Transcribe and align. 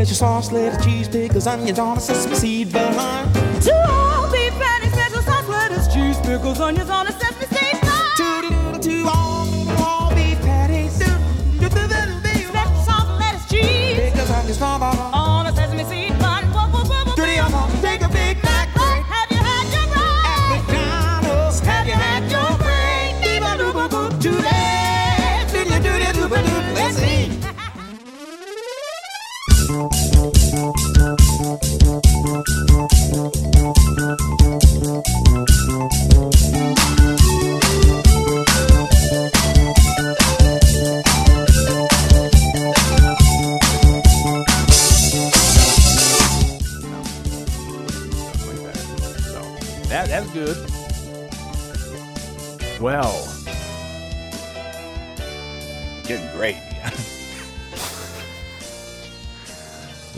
special 0.00 0.16
sauce, 0.16 0.50
lettuce, 0.50 0.82
cheese, 0.82 1.08
pickles, 1.08 1.46
onions 1.46 1.78
on 1.78 1.98
a 1.98 2.00
sesame 2.00 2.34
seed 2.34 2.72
bun. 2.72 3.30
Two 3.60 3.70
all 3.86 4.32
beef 4.32 4.52
patties, 4.54 4.92
special 4.92 5.20
sauce, 5.20 5.46
lettuce, 5.46 5.92
cheese, 5.92 6.18
pickles, 6.20 6.58
onions 6.58 6.88
on 6.88 7.06
a 7.06 7.12
sesame 7.12 7.29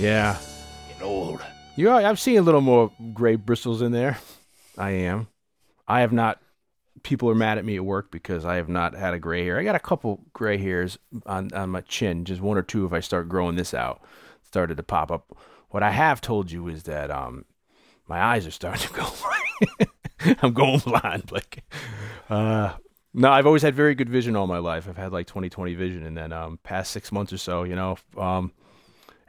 yeah. 0.02 0.38
Getting 0.88 1.02
old. 1.02 1.40
You 1.76 1.86
know, 1.86 1.96
I'm 1.96 2.16
seeing 2.16 2.38
a 2.38 2.42
little 2.42 2.60
more 2.60 2.92
gray 3.14 3.36
bristles 3.36 3.80
in 3.82 3.92
there. 3.92 4.18
I 4.76 4.90
am. 4.90 5.28
I 5.86 6.00
have 6.00 6.12
not. 6.12 6.40
People 7.02 7.30
are 7.30 7.34
mad 7.34 7.58
at 7.58 7.64
me 7.64 7.76
at 7.76 7.84
work 7.84 8.10
because 8.10 8.44
I 8.44 8.56
have 8.56 8.68
not 8.68 8.94
had 8.94 9.14
a 9.14 9.18
gray 9.18 9.44
hair. 9.44 9.58
I 9.58 9.64
got 9.64 9.74
a 9.74 9.80
couple 9.80 10.20
gray 10.32 10.58
hairs 10.58 10.98
on 11.26 11.52
on 11.52 11.70
my 11.70 11.80
chin, 11.82 12.24
just 12.24 12.40
one 12.40 12.58
or 12.58 12.62
two. 12.62 12.84
If 12.84 12.92
I 12.92 13.00
start 13.00 13.28
growing 13.28 13.56
this 13.56 13.74
out, 13.74 14.02
started 14.42 14.76
to 14.76 14.82
pop 14.82 15.10
up. 15.10 15.36
What 15.70 15.82
I 15.82 15.90
have 15.90 16.20
told 16.20 16.50
you 16.50 16.68
is 16.68 16.82
that 16.84 17.10
um, 17.10 17.44
my 18.06 18.22
eyes 18.22 18.46
are 18.46 18.50
starting 18.50 18.86
to 18.88 18.92
go. 18.92 19.86
I'm 20.42 20.52
going 20.52 20.78
blind, 20.80 21.32
Like, 21.32 21.64
Uh, 22.28 22.74
no, 23.14 23.30
I've 23.30 23.46
always 23.46 23.62
had 23.62 23.74
very 23.74 23.94
good 23.94 24.08
vision 24.08 24.36
all 24.36 24.46
my 24.46 24.58
life. 24.58 24.88
I've 24.88 24.96
had 24.96 25.12
like 25.12 25.26
20/20 25.26 25.76
vision, 25.76 26.04
and 26.04 26.16
then 26.16 26.32
um, 26.32 26.58
past 26.62 26.92
six 26.92 27.10
months 27.10 27.32
or 27.32 27.38
so, 27.38 27.64
you 27.64 27.74
know, 27.74 27.96
um, 28.16 28.52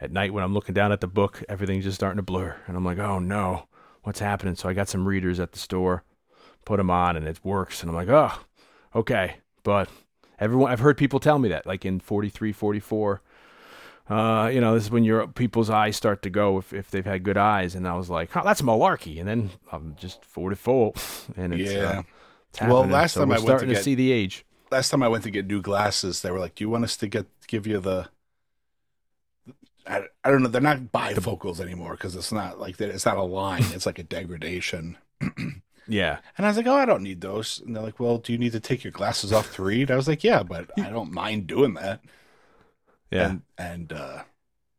at 0.04 0.12
night 0.12 0.34
when 0.34 0.44
I'm 0.44 0.54
looking 0.54 0.76
down 0.76 0.92
at 0.92 1.02
the 1.02 1.08
book, 1.08 1.44
everything's 1.48 1.86
just 1.86 1.96
starting 1.96 2.18
to 2.18 2.23
blur, 2.23 2.58
and 2.68 2.76
I'm 2.76 2.86
like, 2.86 3.00
oh 3.00 3.20
no, 3.20 3.68
what's 4.04 4.20
happening? 4.20 4.56
So 4.56 4.68
I 4.70 4.73
got 4.73 4.90
some 4.90 5.08
readers 5.08 5.40
at 5.40 5.54
the 5.54 5.59
store, 5.59 6.04
put 6.66 6.78
them 6.78 6.90
on, 6.92 7.16
and 7.16 7.28
it 7.28 7.40
works, 7.44 7.82
and 7.82 7.90
I'm 7.90 7.96
like, 7.96 8.09
oh, 8.09 8.40
okay. 8.96 9.38
But 9.64 9.90
everyone, 10.40 10.72
I've 10.72 10.81
heard 10.81 10.98
people 10.98 11.20
tell 11.20 11.40
me 11.40 11.50
that, 11.50 11.66
like 11.66 11.86
in 11.86 12.00
43, 12.00 12.52
44. 12.52 13.22
Uh, 14.09 14.50
you 14.54 14.59
know, 14.59 14.74
this 14.74 14.84
is 14.84 14.92
when 14.92 15.06
your 15.06 15.26
people's 15.28 15.70
eyes 15.70 15.96
start 15.96 16.22
to 16.24 16.30
go 16.30 16.58
if, 16.58 16.74
if 16.74 16.92
they've 16.92 17.06
had 17.06 17.24
good 17.24 17.38
eyes, 17.38 17.74
and 17.74 17.88
I 17.88 17.96
was 17.96 18.09
like, 18.09 18.36
oh, 18.36 18.42
that's 18.44 18.62
malarkey, 18.62 19.18
and 19.20 19.28
then 19.30 19.52
I'm 19.72 19.96
just 19.98 20.26
44, 20.26 20.94
and 21.38 21.54
it's, 21.54 21.72
Yeah. 21.72 21.80
uh, 21.81 22.04
it's 22.50 22.62
Well, 22.62 22.86
last 22.86 23.14
So 23.14 23.22
time 23.22 23.31
I 23.31 23.36
went 23.36 23.46
to 23.46 23.46
starting 23.48 23.70
to, 23.70 23.81
see 23.81 23.96
the 23.96 24.12
age. 24.12 24.46
Last 24.70 24.90
time 24.90 25.02
I 25.04 25.08
went 25.08 25.24
to 25.24 25.31
get 25.31 25.48
new 25.48 25.62
glasses, 25.62 26.22
they 26.22 26.31
were 26.31 26.40
like, 26.40 26.56
"Do 26.56 26.64
you 26.66 26.70
want 26.70 26.84
us 26.84 26.98
to 26.98 27.08
get 27.08 27.28
give 27.48 27.66
you 27.66 27.80
the?" 27.80 28.09
I, 29.86 30.03
I 30.23 30.31
don't 30.31 30.44
know. 30.44 30.50
They're 30.50 30.62
not 30.62 30.92
bifocals 30.94 31.59
anymore 31.59 31.92
because 31.92 32.16
it's 32.16 32.31
not 32.31 32.59
like 32.59 32.78
that. 32.78 32.89
It's 32.89 33.06
not 33.06 33.17
a 33.17 33.23
line. 33.23 33.64
It's 33.72 33.86
like 33.86 34.00
a 34.00 34.03
degradation. 34.03 34.98
Yeah, 35.86 36.20
And 36.38 36.45
I 36.45 36.50
was 36.50 36.56
like, 36.56 36.68
"Oh, 36.68 36.75
I 36.75 36.85
don't 36.85 37.03
need 37.03 37.19
those." 37.19 37.59
And 37.59 37.75
they're 37.75 37.84
like, 37.84 38.00
"Well, 38.00 38.18
do 38.18 38.31
you 38.31 38.38
need 38.38 38.53
to 38.53 38.62
take 38.62 38.85
your 38.85 38.91
glasses 38.91 39.34
off 39.34 39.53
to 39.56 39.63
read?" 39.63 39.91
I 39.91 39.97
was 39.97 40.08
like, 40.08 40.24
"Yeah, 40.24 40.41
but 40.41 40.69
I 40.78 40.90
don't 40.90 41.12
mind 41.12 41.47
doing 41.47 41.74
that." 41.74 42.02
yeah. 43.12 43.30
And 43.31 43.41
and 43.58 43.94
uh, 43.94 44.24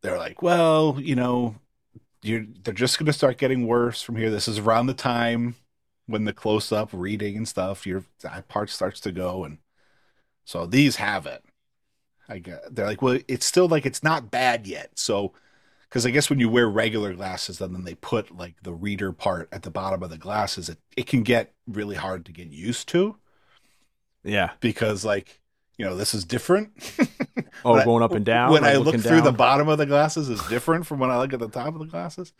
they're 0.03 0.19
like, 0.19 0.41
"Well, 0.41 0.97
you 0.99 1.15
know, 1.15 1.56
you're 2.23 2.47
they're 2.62 2.73
just 2.75 2.99
going 2.99 3.06
to 3.06 3.12
start 3.12 3.37
getting 3.39 3.67
worse 3.67 4.00
from 4.00 4.17
here. 4.17 4.31
This 4.31 4.49
is 4.49 4.59
around 4.59 4.87
the 4.87 4.95
time 4.95 5.56
when 6.06 6.25
the 6.25 6.33
close 6.33 6.73
up 6.73 6.89
reading 6.93 7.37
and 7.37 7.47
stuff, 7.49 7.87
your 7.87 8.05
part 8.49 8.71
starts 8.71 9.00
to 9.00 9.12
go, 9.12 9.45
and 9.45 9.59
so 10.45 10.65
these 10.67 10.97
have 10.97 11.27
it. 11.27 11.44
I 12.29 12.39
get, 12.39 12.75
they're 12.75 12.87
like, 12.87 13.03
well, 13.03 13.19
it's 13.29 13.47
still 13.47 13.69
like 13.69 13.87
it's 13.87 14.03
not 14.03 14.31
bad 14.31 14.67
yet. 14.67 14.99
So, 14.99 15.33
because 15.89 16.07
I 16.07 16.11
guess 16.11 16.31
when 16.31 16.41
you 16.41 16.49
wear 16.49 16.69
regular 16.69 17.15
glasses, 17.15 17.61
and 17.61 17.75
then 17.75 17.85
they 17.85 17.95
put 17.95 18.37
like 18.37 18.55
the 18.62 18.73
reader 18.73 19.12
part 19.12 19.49
at 19.53 19.62
the 19.62 19.71
bottom 19.71 20.03
of 20.03 20.11
the 20.11 20.19
glasses, 20.19 20.69
it 20.69 20.79
it 20.97 21.07
can 21.07 21.23
get 21.23 21.53
really 21.67 21.97
hard 21.97 22.25
to 22.27 22.33
get 22.33 22.49
used 22.49 22.89
to 22.89 23.17
yeah. 24.25 24.51
because 24.61 25.05
like 25.05 25.41
you 25.77 25.85
know 25.85 25.95
this 25.95 26.15
is 26.15 26.25
different. 26.25 26.71
Oh, 27.65 27.83
going 27.83 28.03
up 28.03 28.12
and 28.12 28.25
down. 28.27 28.51
When 28.51 28.62
like 28.62 28.75
I 28.75 28.77
look 28.77 29.01
through 29.01 29.23
the 29.23 29.33
bottom 29.33 29.69
of 29.69 29.79
the 29.79 29.87
glasses 29.87 30.29
is 30.29 30.43
different 30.49 30.87
from 30.87 30.99
when 30.99 31.11
I 31.11 31.19
look 31.19 31.33
at 31.33 31.39
the 31.39 31.49
top 31.49 31.69
of 31.69 31.79
the 31.79 31.87
glasses. 31.87 32.33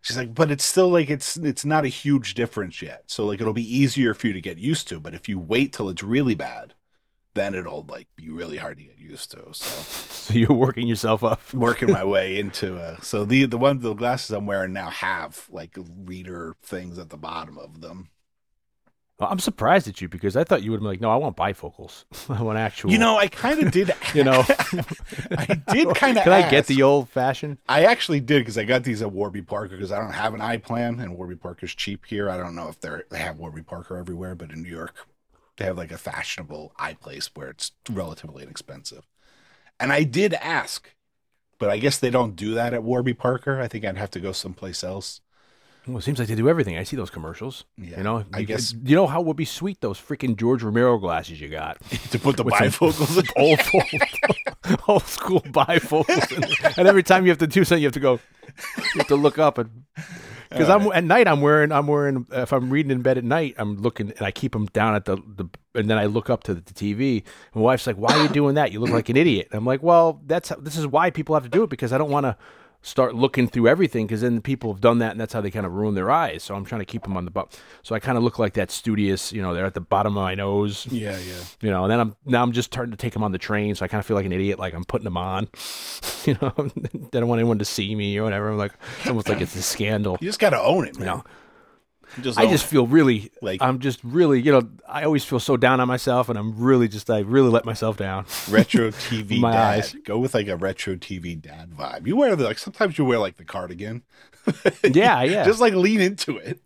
She's 0.00 0.16
like, 0.16 0.34
but 0.34 0.50
it's 0.50 0.64
still 0.64 0.88
like 0.88 1.08
it's 1.08 1.36
it's 1.36 1.64
not 1.64 1.84
a 1.84 1.88
huge 1.88 2.34
difference 2.34 2.82
yet. 2.82 3.04
So 3.06 3.26
like 3.26 3.40
it'll 3.40 3.52
be 3.52 3.76
easier 3.76 4.12
for 4.12 4.26
you 4.26 4.32
to 4.32 4.40
get 4.40 4.58
used 4.58 4.88
to. 4.88 4.98
But 4.98 5.14
if 5.14 5.28
you 5.28 5.38
wait 5.38 5.72
till 5.72 5.88
it's 5.88 6.02
really 6.02 6.34
bad, 6.34 6.74
then 7.34 7.54
it'll 7.54 7.84
like 7.88 8.08
be 8.16 8.30
really 8.30 8.56
hard 8.56 8.78
to 8.78 8.84
get 8.84 8.98
used 8.98 9.30
to. 9.32 9.42
So 9.52 9.82
So 10.30 10.34
you're 10.34 10.52
working 10.52 10.86
yourself 10.86 11.24
up. 11.24 11.40
working 11.54 11.90
my 11.90 12.04
way 12.04 12.38
into 12.38 12.76
uh 12.78 13.00
so 13.00 13.24
the 13.24 13.46
the 13.46 13.58
one 13.58 13.80
the 13.80 13.94
glasses 13.94 14.30
I'm 14.30 14.46
wearing 14.46 14.72
now 14.72 14.90
have 14.90 15.46
like 15.50 15.76
reader 16.04 16.56
things 16.62 16.98
at 16.98 17.10
the 17.10 17.16
bottom 17.16 17.58
of 17.58 17.80
them. 17.80 18.10
I'm 19.26 19.38
surprised 19.38 19.86
at 19.86 20.00
you 20.00 20.08
because 20.08 20.36
I 20.36 20.44
thought 20.44 20.62
you 20.62 20.70
would 20.70 20.80
been 20.80 20.86
like, 20.86 21.00
no, 21.00 21.10
I 21.10 21.16
want 21.16 21.36
bifocals. 21.36 22.04
I 22.30 22.42
want 22.42 22.58
actual. 22.58 22.90
You 22.90 22.98
know, 22.98 23.18
I 23.18 23.28
kind 23.28 23.62
of 23.62 23.72
did. 23.72 23.92
you 24.14 24.24
know. 24.24 24.44
I 25.36 25.60
did 25.72 25.94
kind 25.94 26.16
of. 26.16 26.24
Can 26.24 26.32
I 26.32 26.48
get 26.48 26.66
the 26.66 26.82
old 26.82 27.08
fashioned? 27.08 27.58
I 27.68 27.84
actually 27.84 28.20
did 28.20 28.40
because 28.40 28.56
I 28.56 28.64
got 28.64 28.84
these 28.84 29.02
at 29.02 29.12
Warby 29.12 29.42
Parker 29.42 29.76
because 29.76 29.92
I 29.92 29.98
don't 29.98 30.12
have 30.12 30.34
an 30.34 30.40
eye 30.40 30.56
plan 30.56 31.00
and 31.00 31.16
Warby 31.16 31.36
Parker's 31.36 31.74
cheap 31.74 32.06
here. 32.06 32.30
I 32.30 32.38
don't 32.38 32.54
know 32.54 32.68
if 32.68 32.80
they're 32.80 33.04
they 33.10 33.18
have 33.18 33.38
Warby 33.38 33.62
Parker 33.62 33.96
everywhere, 33.96 34.34
but 34.34 34.52
in 34.52 34.62
New 34.62 34.70
York, 34.70 34.94
they 35.60 35.66
have 35.66 35.76
like 35.76 35.92
a 35.92 35.98
fashionable 35.98 36.72
eye 36.78 36.94
place 36.94 37.30
where 37.34 37.48
it's 37.50 37.72
relatively 37.90 38.42
inexpensive. 38.42 39.06
And 39.78 39.92
I 39.92 40.04
did 40.04 40.32
ask, 40.34 40.88
but 41.58 41.68
I 41.68 41.76
guess 41.76 41.98
they 41.98 42.08
don't 42.08 42.34
do 42.34 42.54
that 42.54 42.72
at 42.72 42.82
Warby 42.82 43.12
Parker. 43.12 43.60
I 43.60 43.68
think 43.68 43.84
I'd 43.84 43.98
have 43.98 44.10
to 44.12 44.20
go 44.20 44.32
someplace 44.32 44.82
else. 44.82 45.20
Well, 45.86 45.98
it 45.98 46.02
seems 46.02 46.18
like 46.18 46.28
they 46.28 46.34
do 46.34 46.48
everything. 46.48 46.78
I 46.78 46.82
see 46.84 46.96
those 46.96 47.10
commercials. 47.10 47.64
Yeah, 47.76 47.98
you 47.98 48.02
know, 48.04 48.24
I 48.32 48.42
guess- 48.42 48.74
you 48.84 48.96
know 48.96 49.06
how 49.06 49.20
would 49.20 49.36
be 49.36 49.44
sweet 49.44 49.82
those 49.82 50.00
freaking 50.00 50.34
George 50.34 50.62
Romero 50.62 50.96
glasses 50.96 51.38
you 51.40 51.48
got. 51.48 51.76
To 52.10 52.18
put 52.18 52.38
the 52.38 52.44
bifocals 52.44 53.18
in. 53.18 53.26
old, 53.36 53.60
old, 53.76 54.80
old 54.88 55.02
school 55.04 55.40
bifocals, 55.42 56.76
and 56.78 56.88
every 56.88 57.02
time 57.02 57.24
you 57.26 57.30
have 57.30 57.38
to 57.38 57.46
do 57.46 57.64
something, 57.64 57.82
you 57.82 57.86
have 57.86 57.94
to 57.94 58.00
go. 58.00 58.18
You 58.78 58.98
have 58.98 59.08
to 59.08 59.16
look 59.16 59.38
up 59.38 59.58
and 59.58 59.84
because 60.50 60.68
I'm 60.68 60.90
at 60.92 61.04
night. 61.04 61.28
I'm 61.28 61.40
wearing. 61.40 61.72
I'm 61.72 61.86
wearing. 61.86 62.26
If 62.32 62.52
I'm 62.52 62.70
reading 62.70 62.90
in 62.90 63.02
bed 63.02 63.18
at 63.18 63.24
night, 63.24 63.54
I'm 63.56 63.76
looking 63.76 64.10
and 64.10 64.22
I 64.22 64.30
keep 64.30 64.52
them 64.52 64.66
down 64.66 64.94
at 64.94 65.04
the, 65.04 65.16
the 65.16 65.46
and 65.74 65.88
then 65.88 65.96
I 65.96 66.06
look 66.06 66.28
up 66.28 66.42
to 66.44 66.54
the, 66.54 66.60
the 66.60 66.72
TV. 66.72 67.22
My 67.54 67.60
wife's 67.60 67.86
like, 67.86 67.96
"Why 67.96 68.12
are 68.12 68.22
you 68.22 68.28
doing 68.28 68.56
that? 68.56 68.72
You 68.72 68.80
look 68.80 68.90
like 68.90 69.08
an 69.08 69.16
idiot." 69.16 69.48
And 69.50 69.58
I'm 69.58 69.66
like, 69.66 69.82
"Well, 69.82 70.20
that's 70.26 70.48
how, 70.48 70.56
this 70.56 70.76
is 70.76 70.86
why 70.86 71.10
people 71.10 71.34
have 71.34 71.44
to 71.44 71.48
do 71.48 71.62
it 71.62 71.70
because 71.70 71.92
I 71.92 71.98
don't 71.98 72.10
want 72.10 72.24
to." 72.24 72.36
Start 72.82 73.14
looking 73.14 73.46
through 73.46 73.68
everything 73.68 74.06
because 74.06 74.22
then 74.22 74.34
the 74.36 74.40
people 74.40 74.72
have 74.72 74.80
done 74.80 74.98
that 74.98 75.10
and 75.12 75.20
that's 75.20 75.32
how 75.34 75.40
they 75.40 75.50
kind 75.50 75.66
of 75.66 75.72
ruin 75.72 75.94
their 75.94 76.10
eyes. 76.10 76.42
So 76.42 76.54
I'm 76.54 76.64
trying 76.64 76.80
to 76.80 76.84
keep 76.86 77.02
them 77.02 77.16
on 77.16 77.24
the 77.26 77.30
butt. 77.30 77.60
So 77.82 77.94
I 77.94 78.00
kind 78.00 78.16
of 78.16 78.24
look 78.24 78.38
like 78.38 78.54
that 78.54 78.70
studious, 78.70 79.32
you 79.32 79.42
know, 79.42 79.52
they're 79.52 79.66
at 79.66 79.74
the 79.74 79.80
bottom 79.82 80.16
of 80.16 80.22
my 80.22 80.34
nose, 80.34 80.86
Yeah, 80.90 81.18
yeah. 81.18 81.34
you 81.60 81.70
know, 81.70 81.84
and 81.84 81.90
then 81.92 82.00
I'm 82.00 82.16
now 82.24 82.42
I'm 82.42 82.52
just 82.52 82.72
starting 82.72 82.90
to 82.92 82.96
take 82.96 83.12
them 83.12 83.22
on 83.22 83.32
the 83.32 83.38
train. 83.38 83.74
So 83.74 83.84
I 83.84 83.88
kind 83.88 83.98
of 84.00 84.06
feel 84.06 84.16
like 84.16 84.26
an 84.26 84.32
idiot, 84.32 84.58
like 84.58 84.72
I'm 84.74 84.84
putting 84.84 85.04
them 85.04 85.16
on, 85.18 85.48
you 86.24 86.36
know, 86.40 86.52
they 87.12 87.20
don't 87.20 87.28
want 87.28 87.38
anyone 87.38 87.58
to 87.58 87.64
see 87.64 87.94
me 87.94 88.16
or 88.18 88.24
whatever. 88.24 88.50
I'm 88.50 88.56
like, 88.58 88.72
it's 88.98 89.08
almost 89.08 89.28
like 89.28 89.40
it's 89.40 89.54
a 89.56 89.62
scandal. 89.62 90.16
You 90.20 90.28
just 90.28 90.38
got 90.40 90.50
to 90.50 90.60
own 90.60 90.86
it, 90.86 90.94
You 90.94 91.00
man. 91.04 91.06
know, 91.18 91.24
Just 92.20 92.38
I 92.38 92.46
just 92.46 92.66
feel 92.66 92.86
really, 92.86 93.30
Like- 93.40 93.62
I'm 93.62 93.78
just 93.78 94.00
really, 94.02 94.40
you 94.40 94.50
know, 94.52 94.68
I 94.88 95.04
always 95.04 95.24
feel 95.24 95.38
so 95.40 95.56
down 95.56 95.80
on 95.80 95.86
myself 95.88 96.28
and 96.28 96.38
I'm 96.38 96.58
really 96.58 96.88
just, 96.88 97.08
I 97.10 97.20
really 97.20 97.50
let 97.50 97.64
myself 97.64 97.96
down. 97.96 98.26
retro 98.48 98.90
TV 98.90 99.38
My 99.40 99.52
dad. 99.52 99.78
eyes. 99.78 99.96
Go 100.04 100.18
with 100.18 100.34
like 100.34 100.48
a 100.48 100.56
retro 100.56 100.96
TV 100.96 101.40
dad 101.40 101.70
vibe. 101.70 102.06
You 102.06 102.16
wear 102.16 102.34
the 102.36 102.44
like 102.44 102.58
sometimes 102.58 102.98
you 102.98 103.04
wear 103.04 103.18
like 103.18 103.36
the 103.36 103.44
cardigan. 103.44 104.02
Yeah, 104.84 105.22
yeah. 105.22 105.44
Just 105.44 105.60
like 105.60 105.74
lean 105.74 106.00
into 106.00 106.36
it. 106.36 106.60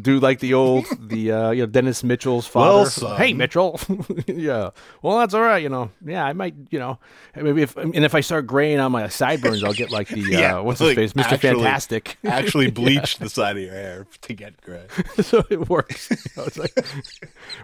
Do 0.00 0.20
like 0.20 0.38
the 0.40 0.54
old 0.54 0.86
the 1.08 1.32
uh 1.32 1.50
you 1.50 1.62
know 1.62 1.66
Dennis 1.66 2.04
Mitchell's 2.04 2.52
Well, 2.54 2.84
father. 2.84 2.90
son. 2.90 3.16
hey 3.16 3.32
Mitchell. 3.32 3.80
yeah. 4.26 4.70
Well 5.02 5.18
that's 5.18 5.34
all 5.34 5.40
right, 5.42 5.62
you 5.62 5.68
know. 5.68 5.90
Yeah, 6.04 6.24
I 6.24 6.32
might, 6.32 6.54
you 6.70 6.78
know, 6.78 6.98
maybe 7.34 7.62
if 7.62 7.76
and 7.76 7.94
if 8.04 8.14
I 8.14 8.20
start 8.20 8.46
graying 8.46 8.78
on 8.80 8.92
my 8.92 9.08
sideburns, 9.08 9.64
I'll 9.64 9.72
get 9.72 9.90
like 9.90 10.08
the 10.08 10.22
uh 10.36 10.38
Yeah, 10.40 10.58
what's 10.60 10.80
his 10.80 10.88
like, 10.88 10.96
face? 10.96 11.12
Mr. 11.14 11.32
actually- 11.32 11.38
Fantastic. 11.62 12.18
Actually 12.24 12.70
bleach 12.72 13.18
the 13.18 13.28
side 13.28 13.56
of 13.56 13.62
your 13.62 13.72
hair 13.72 14.06
to 14.22 14.34
get 14.34 14.60
gray. 14.60 14.84
so 15.20 15.44
it 15.50 15.68
works. 15.68 16.10
Know, 16.36 16.44
it's 16.44 16.58
like 16.58 16.74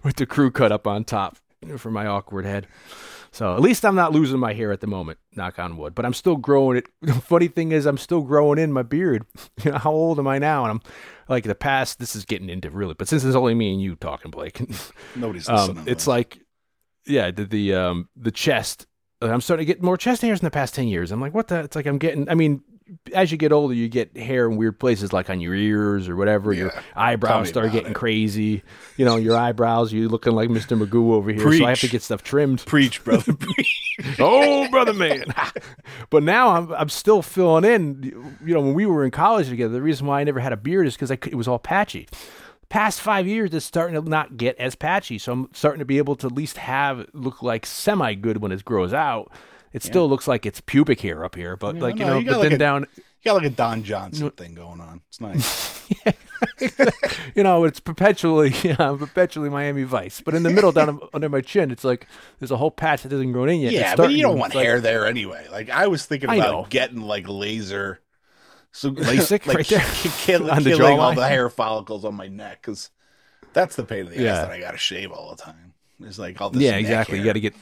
with 0.02 0.17
the 0.17 0.26
crew 0.26 0.50
cut 0.50 0.73
up 0.73 0.87
on 0.87 1.05
top 1.05 1.37
for 1.76 1.90
my 1.90 2.06
awkward 2.06 2.44
head. 2.44 2.67
So 3.35 3.53
at 3.57 3.61
least 3.61 3.85
I'm 3.85 3.97
not 3.97 4.13
losing 4.13 4.39
my 4.39 4.53
hair 4.53 4.71
at 4.71 4.81
the 4.81 4.87
moment, 4.87 5.19
knock 5.35 5.59
on 5.59 5.77
wood. 5.77 5.93
But 5.97 6.07
I'm 6.07 6.15
still 6.15 6.37
growing 6.37 6.77
it. 6.77 6.87
The 7.03 7.15
funny 7.15 7.49
thing 7.49 7.73
is, 7.73 7.85
I'm 7.85 7.99
still 7.99 8.23
growing 8.23 8.61
in 8.61 8.73
my 8.73 8.85
beard. 8.85 9.27
You 9.65 9.73
know, 9.73 9.79
how 9.79 9.91
old 9.91 10.19
am 10.21 10.29
I 10.29 10.39
now? 10.39 10.65
And 10.65 10.71
I'm 10.71 10.81
like 11.29 11.43
the 11.43 11.55
past. 11.57 11.99
This 11.99 12.15
is 12.15 12.25
getting 12.25 12.49
into 12.49 12.71
really, 12.71 12.95
but 12.95 13.09
since 13.09 13.25
it's 13.25 13.35
only 13.35 13.55
me 13.55 13.73
and 13.73 13.83
you 13.83 13.97
talking, 13.97 14.31
Blake, 14.31 14.61
Nobody's 15.17 15.49
um, 15.49 15.57
listening. 15.57 15.85
it's 15.89 16.07
like, 16.07 16.39
yeah, 17.07 17.33
the 17.33 17.45
the 17.45 17.75
um 17.75 18.09
the 18.15 18.31
chest. 18.31 18.87
I'm 19.21 19.41
starting 19.41 19.67
to 19.67 19.73
get 19.73 19.83
more 19.83 19.97
chest 19.97 20.23
hairs 20.23 20.41
in 20.41 20.45
the 20.45 20.51
past 20.51 20.75
ten 20.75 20.87
years. 20.87 21.11
I'm 21.11 21.21
like, 21.21 21.35
what 21.35 21.49
the? 21.49 21.61
It's 21.61 21.75
like 21.75 21.87
I'm 21.87 21.99
getting. 21.99 22.29
I 22.29 22.35
mean, 22.35 22.63
as 23.15 23.33
you 23.33 23.39
get 23.39 23.53
older, 23.53 23.73
you 23.75 23.89
get 23.89 24.17
hair 24.17 24.49
in 24.49 24.57
weird 24.57 24.79
places, 24.79 25.13
like 25.13 25.31
on 25.31 25.41
your 25.41 25.55
ears 25.55 26.09
or 26.09 26.17
whatever. 26.17 26.53
Your 26.53 26.67
Yeah. 26.67 26.73
Tell 26.73 26.83
eyebrows 26.97 27.49
start 27.49 27.73
getting 27.73 27.93
it. 27.93 27.95
crazy. 27.95 28.63
You 28.97 29.05
know, 29.05 29.17
your 29.17 29.37
eyebrows. 29.37 29.93
You 29.93 30.09
looking 30.09 30.33
like 30.35 30.51
Mr. 30.51 30.79
Magoo 30.79 31.13
over 31.13 31.31
here. 31.31 31.41
So 31.41 31.65
I 31.65 31.71
have 31.71 31.81
to 31.81 31.89
get 31.89 32.03
stuff 32.03 32.23
trimmed. 32.23 32.65
preach, 32.67 33.03
brother. 33.03 33.33
preach. 33.39 33.95
oh, 34.19 34.69
brother 34.69 34.93
man. 34.93 35.25
but 36.11 36.23
now 36.23 36.51
I'm 36.51 36.73
I'm 36.73 36.89
still 36.89 37.23
filling 37.23 37.65
in. 37.65 38.37
You 38.45 38.55
know, 38.55 38.61
when 38.61 38.75
we 38.75 38.87
were 38.87 39.05
in 39.05 39.11
college 39.11 39.49
together, 39.49 39.73
the 39.73 39.83
reason 39.83 40.07
why 40.07 40.21
I 40.21 40.25
never 40.25 40.41
had 40.41 40.53
a 40.53 40.57
beard 40.59 40.87
is 40.87 40.95
because 40.95 41.11
it 41.11 41.35
was 41.35 41.49
all 41.49 41.59
patchy. 41.59 42.07
Past 42.71 43.01
five 43.01 43.27
years, 43.27 43.55
it's 43.55 43.65
starting 43.65 44.01
to 44.03 44.09
not 44.09 44.37
get 44.37 44.59
as 44.59 44.75
patchy, 44.75 45.17
so 45.19 45.33
I'm 45.33 45.49
starting 45.53 45.79
to 45.79 45.85
be 45.85 45.99
able 45.99 46.17
to 46.17 46.27
at 46.27 46.33
least 46.33 46.57
have 46.59 47.07
look 47.13 47.43
like 47.43 47.67
semi 47.67 48.15
good 48.15 48.39
when 48.39 48.53
it 48.53 48.65
grows 48.65 48.93
out. 48.93 49.31
It 49.75 49.82
still 49.82 50.09
looks 50.09 50.26
like 50.26 50.47
it's 50.47 50.61
pubic 50.62 51.00
hair 51.03 51.23
up 51.25 51.35
here, 51.35 51.56
but 51.56 51.76
like 51.76 51.99
you 51.99 52.05
know, 52.06 52.19
you 52.19 52.25
but 52.31 52.38
like 52.38 52.43
then 52.44 52.53
a- 52.53 52.59
down, 52.59 52.87
You 52.97 53.03
got 53.25 53.35
like 53.35 53.44
a 53.47 53.50
Don 53.50 53.82
Johnson 53.82 54.31
thing 54.31 54.55
going 54.55 54.81
on. 54.81 55.03
It's 55.09 55.21
nice. 55.21 55.82
you 57.35 57.43
know, 57.43 57.65
it's 57.65 57.81
perpetually, 57.81 58.50
yeah, 58.62 58.76
perpetually 58.99 59.49
Miami 59.50 59.82
Vice. 59.82 60.21
But 60.21 60.35
in 60.35 60.43
the 60.44 60.50
middle, 60.50 60.73
down 60.73 61.00
under 61.15 61.29
my 61.29 61.41
chin, 61.41 61.71
it's 61.71 61.85
like 61.85 62.06
there's 62.38 62.50
a 62.50 62.56
whole 62.56 62.71
patch 62.71 63.03
that 63.03 63.12
hasn't 63.12 63.32
grown 63.32 63.49
in 63.49 63.61
yet. 63.61 63.73
Yeah, 63.73 63.97
but 63.97 64.12
you 64.12 64.23
don't 64.23 64.38
want 64.38 64.55
like- 64.55 64.65
hair 64.65 64.81
there 64.81 65.06
anyway. 65.06 65.47
Like 65.50 65.71
I 65.71 65.87
was 65.88 66.06
thinking 66.06 66.31
about 66.31 66.71
getting 66.71 67.00
like 67.00 67.29
laser, 67.29 68.00
so 68.73 68.91
LASIK 68.93 69.47
like 69.47 69.56
right 69.56 69.67
there 69.67 69.85
kill- 70.19 70.50
on 70.50 70.62
the 70.62 70.71
killing 70.76 70.99
all 71.00 71.12
jawline. 71.12 71.17
the 71.17 71.29
hair 71.29 71.50
follicles 71.50 72.05
on 72.05 72.15
my 72.15 72.29
neck 72.29 72.61
because 72.62 72.91
that's 73.53 73.76
the 73.76 73.85
pain 73.85 74.06
in 74.06 74.12
the 74.12 74.23
Yeah. 74.23 74.35
ass 74.37 74.43
that 74.47 74.50
I 74.53 74.61
got 74.61 74.71
to 74.73 74.79
shave 74.79 75.11
all 75.11 75.35
the 75.35 75.43
time. 75.43 75.75
It's 76.00 76.19
like 76.19 76.41
all 76.41 76.50
this. 76.50 76.62
Yeah, 76.62 76.76
exactly. 76.76 77.19
You 77.19 77.25
got 77.25 77.35
to 77.35 77.41
get. 77.41 77.55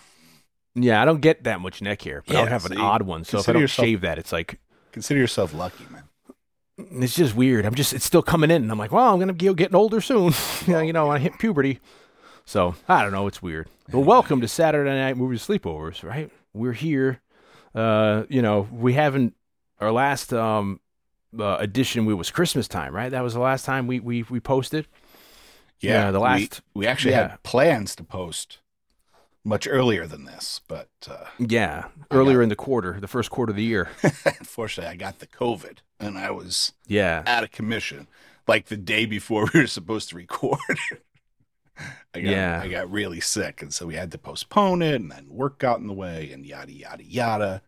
Yeah, 0.74 1.02
I 1.02 1.04
don't 1.04 1.20
get 1.20 1.44
that 1.44 1.60
much 1.60 1.82
neck 1.82 2.02
hair, 2.02 2.22
but 2.26 2.34
I 2.34 2.38
Yeah, 2.38 2.44
don't 2.44 2.52
have 2.52 2.64
an 2.66 2.72
so 2.72 2.78
you 2.78 2.84
odd 2.84 3.02
one. 3.02 3.24
So 3.24 3.38
if 3.38 3.48
I 3.48 3.52
don't 3.52 3.62
yourself- 3.62 3.86
shave 3.86 4.00
that, 4.02 4.18
it's 4.18 4.32
like 4.32 4.58
consider 4.92 5.20
yourself 5.20 5.52
lucky, 5.54 5.84
man. 5.90 6.04
it's 7.02 7.14
just 7.14 7.34
weird. 7.34 7.66
I'm 7.66 7.74
just 7.74 7.92
it's 7.92 8.04
still 8.04 8.22
coming 8.22 8.50
in, 8.50 8.62
and 8.62 8.72
I'm 8.72 8.78
like, 8.78 8.92
well, 8.92 9.12
I'm 9.12 9.18
gonna 9.18 9.32
be 9.34 9.52
getting 9.54 9.74
older 9.76 10.00
soon. 10.00 10.32
you 10.66 10.72
know, 10.72 10.80
you 10.80 10.92
know, 10.92 11.10
I 11.10 11.18
hit 11.18 11.38
puberty. 11.38 11.78
So 12.44 12.74
I 12.88 13.02
don't 13.02 13.12
know. 13.12 13.26
It's 13.26 13.42
weird. 13.42 13.68
Well, 13.92 14.02
welcome 14.02 14.40
to 14.40 14.48
Saturday 14.48 14.90
Night 14.90 15.16
Movie 15.16 15.36
Sleepovers. 15.36 16.02
Right? 16.02 16.30
We're 16.54 16.72
here. 16.72 17.20
Uh, 17.74 18.24
you 18.28 18.42
know, 18.42 18.68
we 18.72 18.94
haven't 18.94 19.34
our 19.80 19.92
last 19.92 20.32
um 20.32 20.80
uh, 21.38 21.56
edition. 21.60 22.04
We 22.06 22.14
was 22.14 22.30
Christmas 22.30 22.66
time, 22.66 22.94
right? 22.94 23.10
That 23.10 23.22
was 23.22 23.34
the 23.34 23.40
last 23.40 23.64
time 23.64 23.86
we 23.86 24.00
we 24.00 24.22
we 24.24 24.40
posted. 24.40 24.86
Yeah, 25.80 26.06
Yeah, 26.06 26.10
the 26.12 26.18
we- 26.20 26.24
last- 26.24 26.60
we, 26.74 26.86
actually 26.86 27.10
yeah. 27.12 27.28
had 27.30 27.42
plans 27.42 27.96
to 27.96 28.04
post 28.04 28.58
much 29.44 29.66
earlier 29.68 30.06
than 30.06 30.24
this, 30.24 30.60
but 30.68 30.88
uh, 31.10 31.24
Yeah, 31.38 31.86
earlier 32.10 32.42
in 32.42 32.48
the 32.48 32.56
quarter, 32.56 32.98
the 33.00 33.08
first 33.08 33.30
quarter 33.30 33.50
of 33.50 33.56
the 33.56 33.64
year. 33.64 33.88
unfortunately, 34.24 34.90
I 34.92 34.96
got 34.96 35.18
the 35.18 35.26
COVID 35.26 35.78
and 35.98 36.16
I 36.18 36.30
was 36.30 36.72
Yeah. 36.86 37.22
out 37.26 37.42
of 37.44 37.50
commission 37.50 38.06
like 38.46 38.66
the 38.66 38.76
day 38.76 39.04
before 39.06 39.48
we 39.54 39.60
were 39.60 39.66
supposed 39.66 40.10
to 40.10 40.16
record. 40.16 40.58
I 42.14 42.20
got, 42.20 42.30
Yeah. 42.30 42.60
I 42.62 42.68
got 42.68 42.90
really 42.90 43.20
sick, 43.20 43.62
and 43.62 43.72
so 43.72 43.86
we 43.86 43.94
had 43.94 44.12
to 44.12 44.18
postpone 44.18 44.82
it, 44.82 44.96
and 44.96 45.10
then 45.10 45.26
work 45.28 45.58
got 45.58 45.80
in 45.80 45.86
the 45.86 45.94
way, 45.94 46.30
and 46.32 46.44
yada 46.46 46.72
yada 46.72 47.02
yada. 47.02 47.62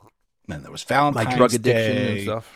And 0.00 0.54
then 0.56 0.62
there 0.62 0.70
was 0.72 0.84
Valentine's 0.84 1.26
like 1.26 1.36
drug 1.36 1.52
addiction 1.54 1.96
Day. 1.96 2.12
and 2.12 2.22
stuff. 2.22 2.52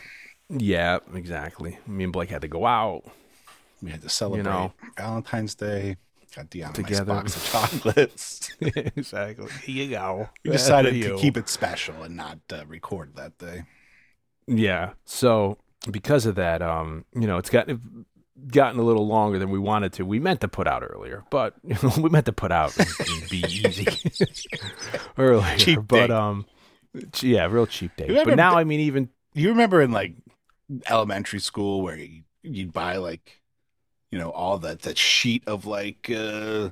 Yeah, 0.49 0.99
exactly. 1.13 1.77
Me 1.85 2.05
and 2.05 2.13
Blake 2.13 2.29
had 2.29 2.41
to 2.41 2.47
go 2.47 2.65
out. 2.65 3.03
We 3.81 3.91
had 3.91 4.01
to 4.01 4.09
celebrate 4.09 4.43
know. 4.43 4.73
Valentine's 4.97 5.55
Day. 5.55 5.97
Got 6.35 6.49
Dion 6.49 6.73
a 6.75 6.81
nice 6.81 6.99
box 7.01 7.35
of 7.35 7.43
chocolates. 7.45 8.49
exactly. 8.61 9.47
Here 9.63 9.83
you 9.85 9.89
go. 9.89 10.29
we 10.43 10.51
decided 10.51 11.01
to 11.01 11.17
keep 11.17 11.37
it 11.37 11.49
special 11.49 12.03
and 12.03 12.15
not 12.15 12.39
uh, 12.51 12.65
record 12.67 13.15
that 13.15 13.37
day. 13.37 13.63
Yeah. 14.47 14.93
So 15.05 15.57
because 15.89 16.25
of 16.25 16.35
that, 16.35 16.61
um, 16.61 17.05
you 17.15 17.27
know, 17.27 17.37
it's 17.37 17.49
gotten 17.49 18.05
gotten 18.51 18.79
a 18.79 18.83
little 18.83 19.07
longer 19.07 19.39
than 19.39 19.49
we 19.49 19.57
wanted 19.59 19.93
to. 19.93 20.05
We 20.05 20.19
meant 20.19 20.41
to 20.41 20.47
put 20.47 20.67
out 20.67 20.83
earlier, 20.83 21.23
but 21.31 21.55
we 21.97 22.09
meant 22.09 22.27
to 22.27 22.33
put 22.33 22.51
out 22.51 22.77
and, 22.77 22.87
and 22.99 23.29
be 23.29 23.37
easy 23.47 23.87
earlier. 25.17 25.57
Cheap 25.57 25.79
but 25.87 26.07
date. 26.07 26.11
um, 26.11 26.45
yeah, 27.21 27.45
real 27.47 27.65
cheap 27.67 27.95
day. 27.95 28.07
Remember- 28.07 28.31
But 28.31 28.35
now, 28.35 28.57
I 28.57 28.63
mean, 28.63 28.81
even 28.81 29.09
You 29.33 29.49
remember 29.49 29.81
in 29.81 29.91
like 29.91 30.15
elementary 30.89 31.39
school 31.39 31.81
where 31.81 31.97
you, 31.97 32.23
you'd 32.43 32.73
buy 32.73 32.97
like, 32.97 33.41
you 34.11 34.19
know, 34.19 34.29
all 34.31 34.57
that 34.59 34.81
that 34.83 34.97
sheet 34.97 35.43
of 35.47 35.65
like 35.65 36.09
uh, 36.09 36.69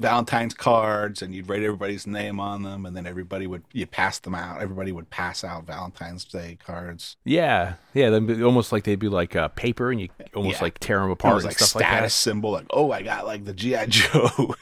Valentine's 0.00 0.54
cards, 0.54 1.22
and 1.22 1.34
you'd 1.34 1.48
write 1.48 1.62
everybody's 1.62 2.06
name 2.06 2.38
on 2.38 2.62
them, 2.62 2.86
and 2.86 2.96
then 2.96 3.04
everybody 3.06 3.46
would 3.48 3.64
you 3.72 3.84
pass 3.86 4.18
them 4.20 4.34
out. 4.34 4.60
Everybody 4.62 4.92
would 4.92 5.10
pass 5.10 5.42
out 5.42 5.66
Valentine's 5.66 6.24
Day 6.24 6.56
cards. 6.64 7.16
yeah, 7.24 7.74
yeah, 7.94 8.08
then 8.10 8.42
almost 8.44 8.70
like 8.70 8.84
they'd 8.84 8.98
be 9.00 9.08
like 9.08 9.34
uh, 9.34 9.48
paper, 9.48 9.90
and 9.90 10.00
you 10.00 10.08
almost 10.36 10.58
Yeah. 10.58 10.62
like 10.64 10.78
tear 10.78 11.00
them 11.00 11.10
It 11.10 11.14
apart 11.14 11.34
was 11.34 11.44
and 11.44 11.50
like 11.50 11.58
stuff 11.58 11.68
status 11.70 11.90
like 11.92 12.02
that. 12.02 12.10
symbol, 12.12 12.50
like 12.52 12.66
oh, 12.70 12.92
I 12.92 13.02
got 13.02 13.26
like 13.26 13.44
the 13.44 13.52
GI 13.52 13.86
Joe. 13.88 14.54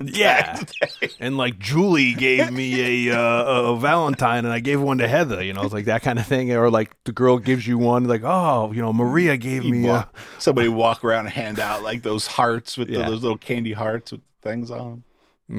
Yeah. 0.00 0.58
Day. 1.00 1.10
And 1.20 1.36
like 1.36 1.58
Julie 1.58 2.14
gave 2.14 2.50
me 2.50 3.08
a 3.10 3.16
uh, 3.18 3.72
a 3.72 3.76
Valentine, 3.78 4.44
and 4.44 4.52
I 4.52 4.60
gave 4.60 4.80
one 4.80 4.98
to 4.98 5.08
Heather. 5.08 5.42
You 5.42 5.52
know, 5.52 5.62
it's 5.62 5.74
like 5.74 5.84
that 5.86 6.02
kind 6.02 6.18
of 6.18 6.26
thing. 6.26 6.52
Or 6.52 6.70
like 6.70 6.92
the 7.04 7.12
girl 7.12 7.38
gives 7.38 7.66
you 7.66 7.78
one, 7.78 8.04
like 8.04 8.22
oh, 8.24 8.72
you 8.72 8.80
know, 8.80 8.92
Maria 8.92 9.36
gave 9.36 9.64
me 9.64 9.82
walk- 9.86 10.16
a. 10.16 10.40
somebody 10.40 10.68
walk 10.68 11.04
around 11.04 11.26
and 11.26 11.34
hand 11.34 11.58
out 11.60 11.82
like 11.82 12.02
those 12.02 12.26
hearts 12.26 12.76
with 12.78 12.88
the, 12.88 12.96
those 12.98 13.22
little 13.22 13.38
candy 13.38 13.72
hearts 13.72 14.12
with 14.12 14.20
things 14.48 14.70
on. 14.70 14.80
'em. 14.80 15.04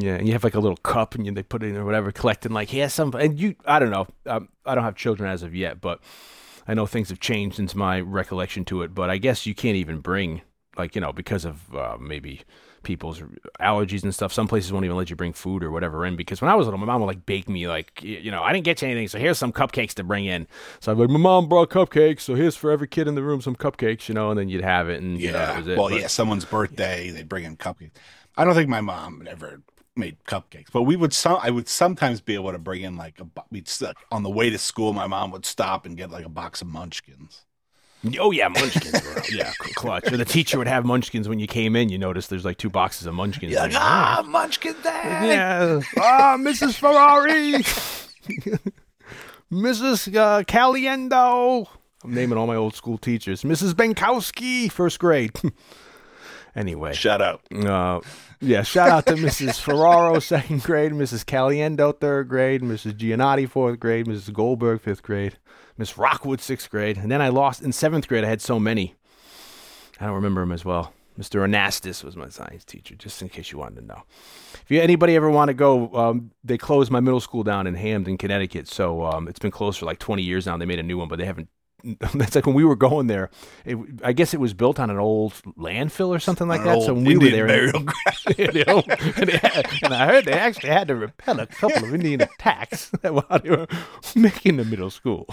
Yeah, 0.02 0.16
and 0.16 0.28
you 0.28 0.34
have 0.34 0.44
like 0.44 0.54
a 0.56 0.60
little 0.60 0.78
cup, 0.78 1.16
and 1.16 1.26
you, 1.26 1.32
they 1.32 1.42
put 1.44 1.64
it 1.64 1.68
in 1.70 1.78
or 1.78 1.84
whatever, 1.86 2.12
collecting 2.12 2.52
like 2.52 2.70
here's 2.70 2.94
some. 2.94 3.12
And 3.16 3.40
you, 3.40 3.56
I 3.66 3.80
don't 3.80 3.90
know, 3.90 4.08
um, 4.28 4.50
I 4.66 4.76
don't 4.76 4.84
have 4.84 4.96
children 4.96 5.30
as 5.30 5.42
of 5.42 5.56
yet, 5.56 5.82
but 5.82 6.00
I 6.68 6.76
know 6.76 6.86
things 6.86 7.10
have 7.10 7.20
changed 7.20 7.56
since 7.56 7.74
my 7.74 8.00
recollection 8.00 8.66
to 8.66 8.84
it. 8.84 8.94
But 8.94 9.10
I 9.10 9.18
guess 9.18 9.46
you 9.48 9.56
can't 9.56 9.78
even 9.78 10.00
bring 10.00 10.42
like 10.78 10.94
you 10.96 11.02
know 11.02 11.12
because 11.12 11.44
of 11.46 11.74
uh, 11.76 11.98
maybe 12.00 12.42
people's 12.84 13.22
allergies 13.60 14.04
and 14.04 14.14
stuff. 14.14 14.32
Some 14.32 14.48
places 14.48 14.72
won't 14.72 14.86
even 14.86 14.96
let 14.96 15.10
you 15.10 15.16
bring 15.16 15.34
food 15.34 15.64
or 15.64 15.72
whatever 15.72 16.06
in 16.06 16.16
because 16.16 16.40
when 16.40 16.50
I 16.52 16.56
was 16.56 16.68
little, 16.68 16.80
my 16.80 16.86
mom 16.86 17.02
would 17.02 17.08
like 17.08 17.26
bake 17.26 17.50
me 17.50 17.68
like 17.68 18.04
you 18.04 18.30
know 18.30 18.44
I 18.44 18.54
didn't 18.54 18.66
get 18.66 18.84
you 18.84 18.88
anything, 18.90 19.08
so 19.08 19.18
here's 19.18 19.40
some 19.40 19.52
cupcakes 19.52 19.96
to 19.96 20.04
bring 20.04 20.26
in. 20.26 20.46
So 20.82 20.92
I'm 20.92 21.00
like, 21.00 21.10
my 21.10 21.18
mom 21.18 21.50
brought 21.50 21.72
cupcakes, 21.72 22.22
so 22.22 22.36
here's 22.36 22.56
for 22.56 22.70
every 22.70 22.88
kid 22.88 23.08
in 23.08 23.16
the 23.16 23.24
room 23.24 23.42
some 23.42 23.56
cupcakes, 23.56 24.08
you 24.08 24.14
know, 24.14 24.30
and 24.30 24.38
then 24.40 24.50
you'd 24.50 24.64
have 24.64 24.88
it, 24.88 25.02
and 25.02 25.20
you 25.20 25.32
know, 25.32 25.64
it. 25.66 25.78
Well, 25.78 25.90
But- 25.90 26.00
yeah, 26.02 26.08
someone's 26.08 26.46
birthday, 26.46 27.10
they'd 27.10 27.28
bring 27.28 27.44
in 27.46 27.58
cupcakes. 27.58 27.92
I 28.40 28.46
don't 28.46 28.56
think 28.56 28.70
my 28.70 28.82
mom 28.82 29.28
ever 29.30 29.62
made 29.96 30.24
cupcakes, 30.26 30.68
but 30.72 30.84
we 30.84 30.96
would 30.96 31.14
some. 31.14 31.38
I 31.42 31.50
would 31.50 31.68
sometimes 31.68 32.22
be 32.22 32.34
able 32.36 32.52
to 32.54 32.58
bring 32.58 32.82
in 32.84 32.96
like 32.98 33.20
a. 33.20 33.28
We'd 33.52 33.70
on 34.12 34.24
the 34.24 34.30
way 34.30 34.50
to 34.50 34.58
school. 34.58 34.94
My 34.94 35.08
mom 35.08 35.32
would 35.32 35.46
stop 35.46 35.86
and 35.86 35.98
get 35.98 36.10
like 36.10 36.26
a 36.26 36.30
box 36.30 36.62
of 36.62 36.68
Munchkins. 36.68 37.46
Oh 38.18 38.32
yeah, 38.32 38.48
Munchkins 38.48 39.30
yeah, 39.32 39.52
clutch. 39.76 40.10
Or 40.10 40.16
the 40.16 40.24
teacher 40.24 40.58
would 40.58 40.68
have 40.68 40.86
Munchkins 40.86 41.28
when 41.28 41.38
you 41.38 41.48
came 41.48 41.76
in. 41.76 41.90
You 41.90 41.98
notice 41.98 42.28
there's 42.28 42.46
like 42.46 42.58
two 42.58 42.70
boxes 42.70 43.08
of 43.08 43.14
Munchkins. 43.14 43.52
You're 43.52 43.62
like, 43.62 43.74
ah, 43.76 44.24
Munchkin 44.26 44.76
Day. 44.82 44.90
yeah. 45.04 45.82
Ah, 45.98 46.38
Mrs. 46.40 46.76
Ferrari, 46.76 47.62
Mrs. 49.52 50.16
Uh, 50.16 50.44
Caliendo. 50.44 51.68
I'm 52.04 52.14
naming 52.14 52.38
all 52.38 52.48
my 52.48 52.56
old 52.56 52.76
school 52.76 52.98
teachers. 52.98 53.44
Mrs. 53.44 53.74
Benkowski, 53.74 54.72
first 54.72 55.00
grade. 55.00 55.34
anyway, 56.56 56.94
Shut 56.94 57.22
up. 57.22 57.42
uh, 57.54 58.00
yeah, 58.42 58.64
shout 58.64 58.90
out 58.90 59.06
to 59.08 59.14
Mrs. 59.14 59.60
Ferraro, 59.60 60.20
second 60.20 60.64
grade, 60.64 60.92
Mrs. 60.92 61.26
Caliendo, 61.26 61.98
third 62.00 62.30
grade, 62.30 62.62
Mrs. 62.62 62.94
Giannotti, 62.94 63.50
fourth 63.50 63.80
grade, 63.80 64.06
Mrs. 64.06 64.32
Goldberg, 64.34 64.82
fifth 64.82 65.04
grade, 65.04 65.38
Miss 65.78 65.98
Rockwood, 65.98 66.42
sixth 66.42 66.70
grade. 66.70 66.98
And 66.98 67.12
then 67.12 67.22
I 67.22 67.30
lost 67.30 67.62
in 67.62 67.72
seventh 67.72 68.08
grade. 68.08 68.24
I 68.24 68.30
had 68.30 68.42
so 68.42 68.60
many. 68.60 68.96
I 70.00 70.06
don't 70.06 70.16
remember 70.16 70.42
them 70.42 70.52
as 70.52 70.64
well. 70.64 70.94
Mr. 71.20 71.46
Anastas 71.46 72.02
was 72.02 72.16
my 72.16 72.30
science 72.30 72.64
teacher, 72.64 72.96
just 72.96 73.22
in 73.22 73.28
case 73.28 73.52
you 73.52 73.58
wanted 73.58 73.82
to 73.82 73.86
know. 73.86 74.04
If 74.54 74.66
you, 74.70 74.80
anybody 74.80 75.18
ever 75.18 75.30
want 75.30 75.50
to 75.50 75.54
go, 75.54 75.94
um, 75.94 76.32
they 76.46 76.58
closed 76.58 76.92
my 76.92 77.02
middle 77.02 77.20
school 77.20 77.44
down 77.44 77.68
in 77.68 77.76
Hamden, 77.76 78.18
Connecticut. 78.18 78.70
So 78.70 79.04
um, 79.06 79.28
it's 79.28 79.40
been 79.40 79.52
closed 79.52 79.80
for 79.80 79.86
like 79.86 80.00
20 80.00 80.24
years 80.24 80.46
now. 80.46 80.56
They 80.56 80.66
made 80.66 80.80
a 80.80 80.84
new 80.84 80.98
one, 80.98 81.10
but 81.10 81.20
they 81.20 81.26
haven't. 81.26 81.50
That's 82.14 82.36
like 82.36 82.46
when 82.46 82.56
we 82.56 82.64
were 82.64 82.76
going 82.76 83.08
there. 83.08 83.30
It, 83.66 83.78
I 84.04 84.14
guess 84.14 84.34
it 84.34 84.40
was 84.40 84.54
built 84.54 84.80
on 84.80 84.90
an 84.90 84.98
old 84.98 85.34
landfill 85.58 86.10
or 86.10 86.20
something 86.20 86.48
like 86.48 86.62
An 86.62 86.68
that. 86.68 86.82
So 86.84 86.94
when 86.94 87.04
we 87.06 87.14
Indian 87.14 87.32
were 87.42 87.48
there, 87.48 87.72
burial 87.72 87.80
ground. 88.36 88.54
you 88.56 88.64
know, 88.66 88.84
and, 89.18 89.30
had- 89.30 89.68
and 89.84 89.94
I 89.94 90.08
heard 90.08 90.26
they 90.26 90.34
actually 90.34 90.70
had 90.70 90.88
to 90.90 90.96
repel 90.96 91.40
a 91.40 91.48
couple 91.48 91.84
of 91.86 91.94
Indian 91.94 92.22
attacks 92.40 92.92
while 93.02 93.40
they 93.44 93.50
were 93.50 93.68
making 94.16 94.58
the 94.58 94.66
middle 94.66 94.90
school. 94.90 95.28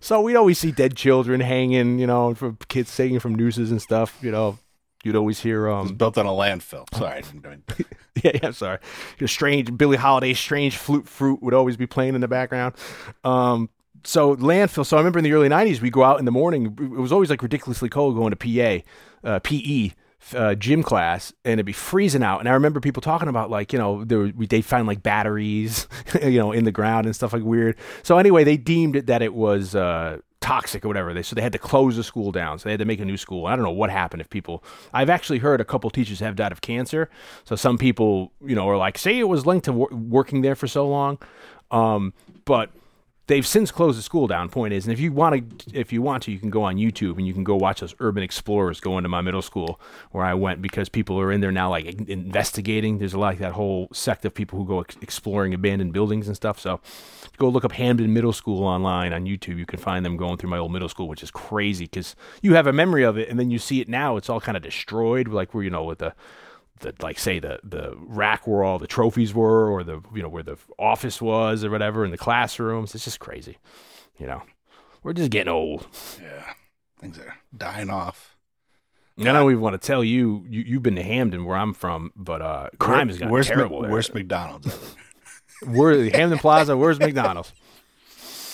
So 0.00 0.20
we'd 0.20 0.36
always 0.36 0.58
see 0.58 0.72
dead 0.72 0.96
children 0.96 1.40
hanging, 1.40 1.98
you 1.98 2.06
know, 2.06 2.34
from 2.34 2.58
kids 2.68 2.96
hanging 2.96 3.20
from 3.20 3.34
nooses 3.34 3.70
and 3.70 3.80
stuff, 3.80 4.18
you 4.22 4.30
know. 4.30 4.58
You'd 5.04 5.16
always 5.16 5.40
hear 5.40 5.66
It 5.66 5.80
was 5.82 5.90
um 5.90 5.96
built 5.96 6.16
on 6.16 6.26
a 6.26 6.30
landfill. 6.30 6.86
Sorry, 6.96 7.18
I 7.18 7.20
didn't 7.22 7.44
mean- 7.44 7.64
yeah, 8.22 8.38
yeah, 8.40 8.50
sorry. 8.52 8.78
Your 9.18 9.26
strange 9.26 9.76
Billie 9.76 9.96
Holiday 9.96 10.32
strange 10.32 10.76
flute 10.76 11.08
fruit 11.08 11.42
would 11.42 11.54
always 11.54 11.76
be 11.76 11.86
playing 11.88 12.14
in 12.14 12.20
the 12.20 12.28
background. 12.28 12.74
Um 13.24 13.68
so 14.04 14.36
landfill. 14.36 14.84
So 14.84 14.96
I 14.96 15.00
remember 15.00 15.18
in 15.18 15.24
the 15.24 15.32
early 15.32 15.48
'90s, 15.48 15.80
we 15.80 15.90
go 15.90 16.02
out 16.02 16.18
in 16.18 16.24
the 16.24 16.30
morning. 16.30 16.76
It 16.80 17.00
was 17.00 17.12
always 17.12 17.30
like 17.30 17.42
ridiculously 17.42 17.88
cold 17.88 18.16
going 18.16 18.34
to 18.34 18.82
PA, 19.24 19.28
uh, 19.28 19.38
PE, 19.40 19.90
uh, 20.34 20.54
gym 20.54 20.82
class, 20.82 21.32
and 21.44 21.54
it'd 21.54 21.66
be 21.66 21.72
freezing 21.72 22.22
out. 22.22 22.40
And 22.40 22.48
I 22.48 22.52
remember 22.52 22.80
people 22.80 23.00
talking 23.00 23.28
about 23.28 23.50
like 23.50 23.72
you 23.72 23.78
know 23.78 24.04
there 24.04 24.32
we 24.36 24.46
they 24.46 24.62
find 24.62 24.86
like 24.86 25.02
batteries, 25.02 25.86
you 26.22 26.38
know, 26.38 26.52
in 26.52 26.64
the 26.64 26.72
ground 26.72 27.06
and 27.06 27.14
stuff 27.14 27.32
like 27.32 27.42
weird. 27.42 27.76
So 28.02 28.18
anyway, 28.18 28.44
they 28.44 28.56
deemed 28.56 28.96
it 28.96 29.06
that 29.06 29.22
it 29.22 29.34
was 29.34 29.74
uh, 29.74 30.18
toxic 30.40 30.84
or 30.84 30.88
whatever. 30.88 31.12
They 31.14 31.22
so 31.22 31.34
they 31.34 31.42
had 31.42 31.52
to 31.52 31.58
close 31.58 31.96
the 31.96 32.04
school 32.04 32.32
down. 32.32 32.58
So 32.58 32.64
they 32.64 32.72
had 32.72 32.80
to 32.80 32.84
make 32.84 33.00
a 33.00 33.04
new 33.04 33.16
school. 33.16 33.46
I 33.46 33.56
don't 33.56 33.64
know 33.64 33.70
what 33.70 33.90
happened 33.90 34.20
if 34.20 34.30
people. 34.30 34.62
I've 34.92 35.10
actually 35.10 35.38
heard 35.38 35.60
a 35.60 35.64
couple 35.64 35.90
teachers 35.90 36.20
have 36.20 36.36
died 36.36 36.52
of 36.52 36.60
cancer. 36.60 37.10
So 37.44 37.56
some 37.56 37.78
people 37.78 38.32
you 38.44 38.54
know 38.54 38.68
are 38.68 38.76
like 38.76 38.98
say 38.98 39.18
it 39.18 39.28
was 39.28 39.46
linked 39.46 39.64
to 39.66 39.72
wor- 39.72 39.90
working 39.92 40.42
there 40.42 40.54
for 40.54 40.66
so 40.66 40.86
long, 40.86 41.18
um, 41.70 42.12
but 42.44 42.70
they've 43.26 43.46
since 43.46 43.70
closed 43.70 43.98
the 43.98 44.02
school 44.02 44.26
down. 44.26 44.48
Point 44.48 44.74
is, 44.74 44.84
and 44.84 44.92
if 44.92 45.00
you 45.00 45.12
want 45.12 45.58
to, 45.68 45.78
if 45.78 45.92
you 45.92 46.02
want 46.02 46.22
to, 46.24 46.32
you 46.32 46.38
can 46.38 46.50
go 46.50 46.64
on 46.64 46.76
YouTube 46.76 47.16
and 47.18 47.26
you 47.26 47.32
can 47.32 47.44
go 47.44 47.56
watch 47.56 47.80
those 47.80 47.94
urban 48.00 48.22
explorers 48.22 48.80
go 48.80 48.98
into 48.98 49.08
my 49.08 49.20
middle 49.20 49.42
school 49.42 49.80
where 50.10 50.24
I 50.24 50.34
went 50.34 50.60
because 50.60 50.88
people 50.88 51.18
are 51.20 51.30
in 51.30 51.40
there 51.40 51.52
now, 51.52 51.70
like 51.70 51.86
investigating. 52.08 52.98
There's 52.98 53.14
like 53.14 53.38
that 53.38 53.52
whole 53.52 53.88
sect 53.92 54.24
of 54.24 54.34
people 54.34 54.58
who 54.58 54.66
go 54.66 54.80
ex- 54.80 54.96
exploring 55.00 55.54
abandoned 55.54 55.92
buildings 55.92 56.26
and 56.26 56.36
stuff. 56.36 56.58
So 56.58 56.80
go 57.38 57.48
look 57.48 57.64
up 57.64 57.72
Hamden 57.72 58.12
Middle 58.12 58.32
School 58.32 58.64
online 58.64 59.12
on 59.12 59.24
YouTube. 59.24 59.58
You 59.58 59.66
can 59.66 59.78
find 59.78 60.04
them 60.04 60.16
going 60.16 60.36
through 60.36 60.50
my 60.50 60.58
old 60.58 60.72
middle 60.72 60.88
school, 60.88 61.08
which 61.08 61.22
is 61.22 61.30
crazy 61.30 61.84
because 61.84 62.16
you 62.40 62.54
have 62.54 62.66
a 62.66 62.72
memory 62.72 63.04
of 63.04 63.16
it 63.18 63.28
and 63.28 63.38
then 63.38 63.50
you 63.50 63.58
see 63.58 63.80
it 63.80 63.88
now. 63.88 64.16
It's 64.16 64.28
all 64.28 64.40
kind 64.40 64.56
of 64.56 64.62
destroyed, 64.62 65.28
like 65.28 65.54
where 65.54 65.64
you 65.64 65.70
know 65.70 65.84
with 65.84 65.98
the 65.98 66.14
the 66.82 66.94
like 67.00 67.18
say 67.18 67.38
the 67.38 67.58
the 67.64 67.96
rack 67.98 68.46
where 68.46 68.62
all 68.62 68.78
the 68.78 68.86
trophies 68.86 69.32
were 69.34 69.68
or 69.70 69.82
the 69.82 70.00
you 70.14 70.22
know 70.22 70.28
where 70.28 70.42
the 70.42 70.56
office 70.78 71.20
was 71.22 71.64
or 71.64 71.70
whatever 71.70 72.04
in 72.04 72.10
the 72.10 72.18
classrooms 72.18 72.94
it's 72.94 73.04
just 73.04 73.18
crazy 73.20 73.56
you 74.18 74.26
know 74.26 74.42
we're 75.02 75.12
just 75.12 75.30
getting 75.30 75.52
old 75.52 75.86
yeah, 76.20 76.52
things 77.00 77.18
are 77.18 77.36
dying 77.56 77.90
off. 77.90 78.36
i 79.18 79.24
don't 79.24 79.50
even 79.50 79.60
want 79.62 79.80
to 79.80 79.84
tell 79.86 80.04
you, 80.04 80.44
you 80.48 80.62
you've 80.66 80.82
been 80.82 80.96
to 80.96 81.02
hamden 81.02 81.44
where 81.44 81.56
i'm 81.56 81.72
from 81.74 82.12
but 82.14 82.42
uh 82.42 82.68
crime 82.78 83.08
is 83.10 83.20
where's 83.20 83.46
terrible 83.46 83.78
Mc- 83.78 83.82
there. 83.84 83.90
where's 83.92 84.14
McDonald's? 84.14 84.96
Where 85.64 86.10
Hamden 86.10 86.38
Plaza? 86.38 86.76
Where's 86.76 86.98
McDonald's? 87.06 87.52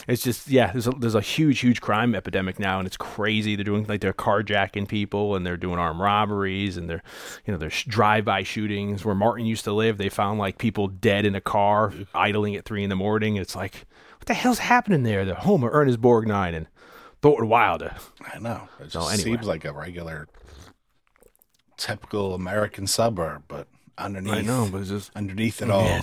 It's 0.08 0.22
just 0.22 0.48
yeah. 0.48 0.72
There's 0.72 0.86
a 0.86 0.90
there's 0.92 1.14
a 1.14 1.20
huge 1.20 1.60
huge 1.60 1.80
crime 1.80 2.14
epidemic 2.14 2.58
now, 2.58 2.78
and 2.78 2.86
it's 2.86 2.96
crazy. 2.96 3.54
They're 3.54 3.64
doing 3.64 3.84
like 3.86 4.00
they're 4.00 4.14
carjacking 4.14 4.88
people, 4.88 5.36
and 5.36 5.46
they're 5.46 5.58
doing 5.58 5.78
armed 5.78 6.00
robberies, 6.00 6.76
and 6.78 6.88
they're 6.88 7.02
you 7.44 7.52
know 7.52 7.58
there's 7.58 7.84
drive-by 7.84 8.42
shootings. 8.42 9.04
Where 9.04 9.14
Martin 9.14 9.44
used 9.46 9.64
to 9.64 9.72
live, 9.72 9.98
they 9.98 10.08
found 10.08 10.38
like 10.38 10.56
people 10.58 10.88
dead 10.88 11.26
in 11.26 11.34
a 11.34 11.40
car 11.42 11.92
idling 12.14 12.56
at 12.56 12.64
three 12.64 12.82
in 12.82 12.88
the 12.88 12.96
morning. 12.96 13.36
It's 13.36 13.54
like 13.54 13.84
what 14.18 14.26
the 14.26 14.34
hell's 14.34 14.58
happening 14.60 15.02
there? 15.02 15.24
The 15.26 15.34
home 15.34 15.62
of 15.62 15.70
Ernest 15.74 16.00
Borgnine 16.00 16.54
and 16.56 16.66
Thornton 17.20 17.48
Wilder. 17.48 17.94
I 18.34 18.38
know. 18.38 18.68
It 18.80 18.90
So 18.90 19.00
just 19.00 19.12
anyway. 19.12 19.36
seems 19.36 19.46
like 19.46 19.64
a 19.66 19.72
regular, 19.74 20.26
typical 21.76 22.34
American 22.34 22.86
suburb, 22.86 23.44
but 23.48 23.68
underneath, 23.96 24.34
I 24.34 24.40
know, 24.42 24.68
but 24.70 24.80
it's 24.80 24.90
just 24.90 25.10
underneath 25.14 25.60
it 25.62 25.70
all, 25.70 25.84
Yeah, 25.84 26.02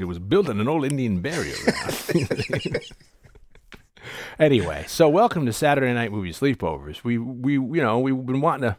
it 0.00 0.06
was 0.06 0.18
built 0.18 0.48
in 0.48 0.60
an 0.60 0.68
old 0.68 0.84
Indian 0.84 1.20
burial 1.20 1.56
ground. 1.64 2.78
anyway, 4.38 4.84
so 4.88 5.08
welcome 5.08 5.46
to 5.46 5.52
Saturday 5.52 5.92
Night 5.92 6.12
Movie 6.12 6.32
Sleepovers. 6.32 7.04
We 7.04 7.18
we 7.18 7.54
you 7.54 7.82
know 7.82 7.98
we've 7.98 8.26
been 8.26 8.40
wanting 8.40 8.70
to 8.70 8.76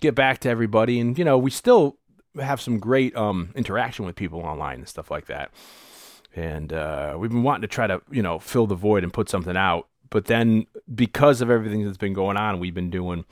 get 0.00 0.14
back 0.14 0.38
to 0.40 0.48
everybody, 0.48 1.00
and 1.00 1.18
you 1.18 1.24
know 1.24 1.38
we 1.38 1.50
still 1.50 1.96
have 2.40 2.60
some 2.60 2.78
great 2.78 3.14
um 3.16 3.50
interaction 3.54 4.04
with 4.04 4.16
people 4.16 4.40
online 4.40 4.78
and 4.78 4.88
stuff 4.88 5.10
like 5.10 5.26
that. 5.26 5.50
And 6.36 6.72
uh, 6.72 7.16
we've 7.16 7.30
been 7.30 7.44
wanting 7.44 7.62
to 7.62 7.68
try 7.68 7.86
to 7.86 8.02
you 8.10 8.22
know 8.22 8.38
fill 8.38 8.66
the 8.66 8.74
void 8.74 9.04
and 9.04 9.12
put 9.12 9.28
something 9.28 9.56
out, 9.56 9.88
but 10.10 10.26
then 10.26 10.66
because 10.92 11.40
of 11.40 11.50
everything 11.50 11.84
that's 11.84 11.98
been 11.98 12.14
going 12.14 12.36
on, 12.36 12.60
we've 12.60 12.74
been 12.74 12.90
doing 12.90 13.24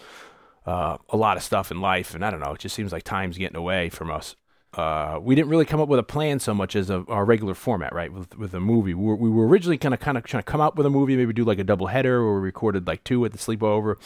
uh, 0.67 0.99
a 1.09 1.17
lot 1.17 1.37
of 1.37 1.43
stuff 1.43 1.71
in 1.71 1.81
life, 1.81 2.15
and 2.15 2.25
I 2.25 2.31
don't 2.31 2.41
know. 2.41 2.53
It 2.53 2.61
just 2.61 2.75
seems 2.75 2.93
like 2.93 3.03
time's 3.03 3.39
getting 3.39 3.57
away 3.57 3.89
from 3.89 4.11
us. 4.11 4.37
Uh, 4.75 5.19
we 5.21 5.35
didn't 5.35 5.51
really 5.51 5.67
come 5.67 5.81
up 5.81 5.89
with 5.89 5.99
a 5.99 6.05
plan 6.05 6.39
so 6.39 6.55
much 6.55 6.75
as 6.75 6.89
a, 6.89 7.05
our 7.09 7.27
regular 7.27 7.55
format, 7.55 7.95
right? 7.95 8.11
With 8.13 8.39
with 8.39 8.55
a 8.55 8.61
movie, 8.61 8.95
we 8.95 9.05
were, 9.05 9.17
we 9.17 9.29
were 9.29 9.47
originally 9.47 9.77
kind 9.77 9.93
of 9.93 10.01
kind 10.01 10.17
of 10.17 10.25
trying 10.25 10.43
to 10.43 10.51
come 10.51 10.63
up 10.63 10.77
with 10.77 10.87
a 10.87 10.91
movie, 10.91 11.15
maybe 11.15 11.33
do 11.35 11.45
like 11.45 11.59
a 11.59 11.65
double 11.65 11.89
header, 11.89 12.25
where 12.25 12.35
we 12.37 12.41
recorded 12.41 12.87
like 12.87 13.05
two 13.05 13.25
at 13.25 13.33
the 13.33 13.39
sleepover. 13.39 13.97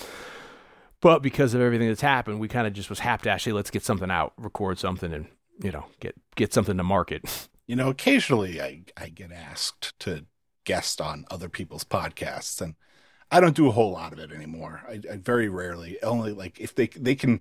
But 1.00 1.22
because 1.22 1.54
of 1.54 1.60
everything 1.60 1.88
that's 1.88 2.00
happened, 2.00 2.40
we 2.40 2.48
kind 2.48 2.66
of 2.66 2.72
just 2.72 2.90
was 2.90 3.00
hapdashly, 3.00 3.52
let's 3.52 3.70
get 3.70 3.84
something 3.84 4.10
out, 4.10 4.32
record 4.38 4.78
something, 4.78 5.12
and 5.12 5.26
you 5.62 5.70
know 5.70 5.86
get 6.00 6.16
get 6.34 6.52
something 6.52 6.76
to 6.76 6.82
market. 6.82 7.48
you 7.66 7.76
know, 7.76 7.88
occasionally 7.88 8.60
I, 8.60 8.82
I 8.96 9.08
get 9.08 9.32
asked 9.32 9.98
to 10.00 10.26
guest 10.64 11.00
on 11.00 11.26
other 11.30 11.48
people's 11.48 11.84
podcasts, 11.84 12.60
and 12.60 12.74
I 13.30 13.40
don't 13.40 13.56
do 13.56 13.68
a 13.68 13.72
whole 13.72 13.92
lot 13.92 14.12
of 14.12 14.18
it 14.18 14.32
anymore. 14.32 14.82
I, 14.88 15.00
I 15.10 15.16
very 15.16 15.48
rarely, 15.48 16.02
only 16.02 16.32
like 16.32 16.60
if 16.60 16.74
they 16.74 16.86
they 16.88 17.14
can, 17.14 17.40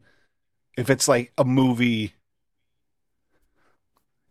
if 0.77 0.89
it's 0.89 1.07
like 1.07 1.31
a 1.37 1.45
movie, 1.45 2.13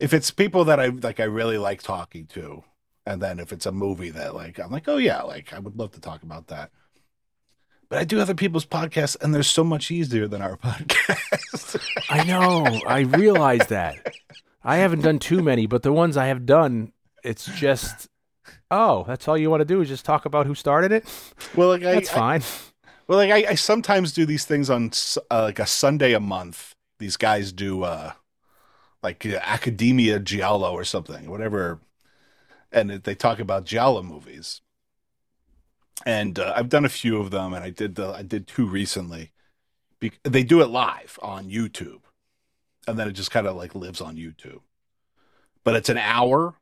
if 0.00 0.12
it's 0.12 0.30
people 0.30 0.64
that 0.66 0.80
I 0.80 0.86
like, 0.86 1.20
I 1.20 1.24
really 1.24 1.58
like 1.58 1.82
talking 1.82 2.26
to, 2.28 2.64
and 3.06 3.20
then 3.20 3.38
if 3.38 3.52
it's 3.52 3.66
a 3.66 3.72
movie 3.72 4.10
that 4.10 4.34
like 4.34 4.58
I'm 4.58 4.70
like, 4.70 4.88
oh 4.88 4.96
yeah, 4.96 5.22
like 5.22 5.52
I 5.52 5.58
would 5.58 5.76
love 5.76 5.92
to 5.92 6.00
talk 6.00 6.22
about 6.22 6.48
that. 6.48 6.70
But 7.88 7.98
I 7.98 8.04
do 8.04 8.18
other 8.20 8.34
people's 8.34 8.64
podcasts, 8.66 9.16
and 9.22 9.34
they're 9.34 9.42
so 9.42 9.62
much 9.62 9.90
easier 9.90 10.26
than 10.26 10.40
our 10.42 10.56
podcast. 10.64 11.78
I 12.08 12.24
know, 12.24 12.64
I 12.86 13.00
realize 13.00 13.66
that. 13.68 14.14
I 14.62 14.76
haven't 14.76 15.02
done 15.02 15.18
too 15.18 15.42
many, 15.42 15.66
but 15.66 15.82
the 15.82 15.92
ones 15.92 16.16
I 16.16 16.26
have 16.26 16.46
done, 16.46 16.92
it's 17.22 17.44
just, 17.44 18.08
oh, 18.70 19.04
that's 19.06 19.28
all 19.28 19.36
you 19.36 19.50
want 19.50 19.60
to 19.60 19.66
do 19.66 19.82
is 19.82 19.88
just 19.88 20.06
talk 20.06 20.24
about 20.24 20.46
who 20.46 20.54
started 20.54 20.90
it. 20.92 21.04
well, 21.54 21.68
like 21.68 21.82
I, 21.84 21.94
That's 21.96 22.10
I- 22.10 22.14
fine. 22.38 22.42
Well, 23.06 23.18
like 23.18 23.30
I, 23.30 23.50
I 23.50 23.54
sometimes 23.56 24.14
do 24.14 24.24
these 24.24 24.46
things 24.46 24.70
on 24.70 24.90
uh, 25.30 25.42
like 25.42 25.58
a 25.58 25.66
Sunday 25.66 26.14
a 26.14 26.20
month. 26.20 26.74
These 26.98 27.18
guys 27.18 27.52
do 27.52 27.82
uh 27.82 28.12
like 29.04 29.24
uh, 29.24 29.38
Academia 29.42 30.18
Giallo 30.18 30.72
or 30.72 30.82
something, 30.84 31.30
whatever, 31.30 31.78
and 32.72 32.90
they 32.90 33.14
talk 33.14 33.38
about 33.38 33.64
Giallo 33.64 34.02
movies. 34.02 34.60
And 36.04 36.38
uh, 36.38 36.52
I've 36.56 36.68
done 36.68 36.84
a 36.84 36.88
few 36.88 37.20
of 37.20 37.30
them, 37.30 37.54
and 37.54 37.62
I 37.62 37.70
did 37.70 37.94
the 37.94 38.08
I 38.08 38.22
did 38.22 38.48
two 38.48 38.66
recently. 38.66 39.30
Be- 40.00 40.18
they 40.24 40.42
do 40.42 40.60
it 40.60 40.66
live 40.68 41.18
on 41.22 41.48
YouTube, 41.48 42.00
and 42.88 42.98
then 42.98 43.06
it 43.06 43.12
just 43.12 43.30
kind 43.30 43.46
of 43.46 43.54
like 43.54 43.76
lives 43.76 44.00
on 44.00 44.16
YouTube. 44.16 44.60
But 45.62 45.76
it's 45.76 45.88
an 45.88 45.98
hour. 45.98 46.54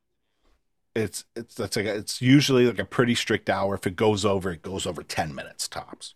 It's 0.94 1.24
it's 1.34 1.54
that's 1.54 1.76
like 1.76 1.86
it's 1.86 2.20
usually 2.20 2.66
like 2.66 2.78
a 2.78 2.84
pretty 2.84 3.14
strict 3.14 3.48
hour. 3.48 3.74
If 3.74 3.86
it 3.86 3.96
goes 3.96 4.26
over, 4.26 4.50
it 4.50 4.60
goes 4.60 4.86
over 4.86 5.02
ten 5.02 5.34
minutes 5.34 5.66
tops 5.66 6.14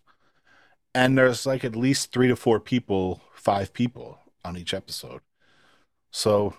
and 0.97 1.18
there's 1.18 1.45
like 1.45 1.62
at 1.62 1.76
least 1.76 2.11
three 2.11 2.26
to 2.28 2.35
four 2.35 2.59
people, 2.59 3.21
five 3.35 3.75
people 3.75 4.18
on 4.42 4.56
each 4.56 4.73
episode. 4.73 5.21
So 6.16 6.54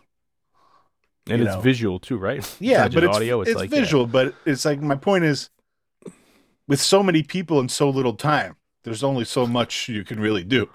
And 1.27 1.41
it's 1.41 1.55
know. 1.55 1.61
visual 1.61 1.99
too, 1.99 2.17
right? 2.17 2.47
Yeah, 2.59 2.83
not 2.83 2.93
but 2.93 3.03
it's 3.05 3.15
audio. 3.15 3.41
It's, 3.41 3.49
it's 3.49 3.59
like 3.59 3.71
visual, 3.71 4.05
but 4.05 4.35
it's 4.45 4.65
like 4.65 4.79
my 4.81 4.95
point 4.95 5.23
is, 5.23 5.49
with 6.67 6.79
so 6.79 7.01
many 7.01 7.23
people 7.23 7.59
and 7.59 7.71
so 7.71 7.89
little 7.89 8.13
time, 8.13 8.57
there's 8.83 9.03
only 9.03 9.25
so 9.25 9.47
much 9.47 9.89
you 9.89 10.03
can 10.03 10.19
really 10.19 10.43
do. 10.43 10.69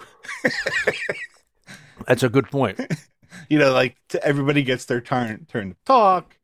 that's 2.08 2.24
a 2.24 2.28
good 2.28 2.50
point. 2.50 2.80
You 3.48 3.58
know, 3.58 3.72
like 3.72 3.96
to, 4.10 4.24
everybody 4.24 4.62
gets 4.62 4.84
their 4.84 5.00
turn 5.00 5.46
turn 5.46 5.70
to 5.70 5.76
talk. 5.84 6.38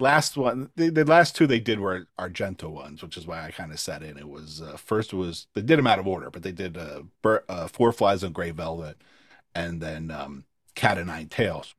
Last 0.00 0.36
one, 0.36 0.70
the, 0.76 0.88
the 0.88 1.04
last 1.04 1.36
two 1.36 1.46
they 1.46 1.60
did 1.60 1.78
were 1.78 2.08
Argento 2.18 2.70
ones, 2.70 3.02
which 3.02 3.16
is 3.16 3.26
why 3.26 3.44
I 3.44 3.50
kind 3.50 3.70
of 3.70 3.78
set 3.78 4.02
in. 4.02 4.18
It 4.18 4.28
was 4.28 4.60
uh, 4.60 4.76
first 4.76 5.14
was 5.14 5.46
they 5.54 5.60
did 5.62 5.78
them 5.78 5.86
out 5.86 5.98
of 5.98 6.06
order, 6.06 6.30
but 6.30 6.42
they 6.42 6.52
did 6.52 6.76
uh, 6.76 7.02
Bur- 7.22 7.44
uh, 7.48 7.68
Four 7.68 7.92
Flies 7.92 8.24
on 8.24 8.32
Gray 8.32 8.50
Velvet, 8.50 8.96
and 9.54 9.80
then 9.80 10.10
um, 10.10 10.44
Cat 10.74 10.98
o' 10.98 11.04
Nine 11.04 11.28
Tails. 11.28 11.74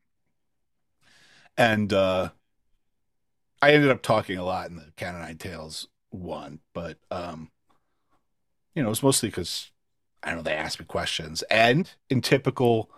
And 1.57 1.93
uh, 1.93 2.29
I 3.61 3.73
ended 3.73 3.91
up 3.91 4.01
talking 4.01 4.37
a 4.37 4.43
lot 4.43 4.69
in 4.69 4.75
the 4.75 4.91
Cat 4.95 5.15
o' 5.15 5.19
Nine 5.19 5.37
Tails 5.37 5.87
one, 6.09 6.59
but 6.73 6.97
um, 7.11 7.49
you 8.75 8.83
know, 8.83 8.89
it's 8.89 9.03
mostly 9.03 9.29
because 9.29 9.71
I 10.21 10.29
don't 10.29 10.37
know 10.37 10.43
they 10.43 10.53
asked 10.53 10.79
me 10.79 10.85
questions, 10.85 11.41
and 11.43 11.89
in 12.09 12.21
typical 12.21 12.89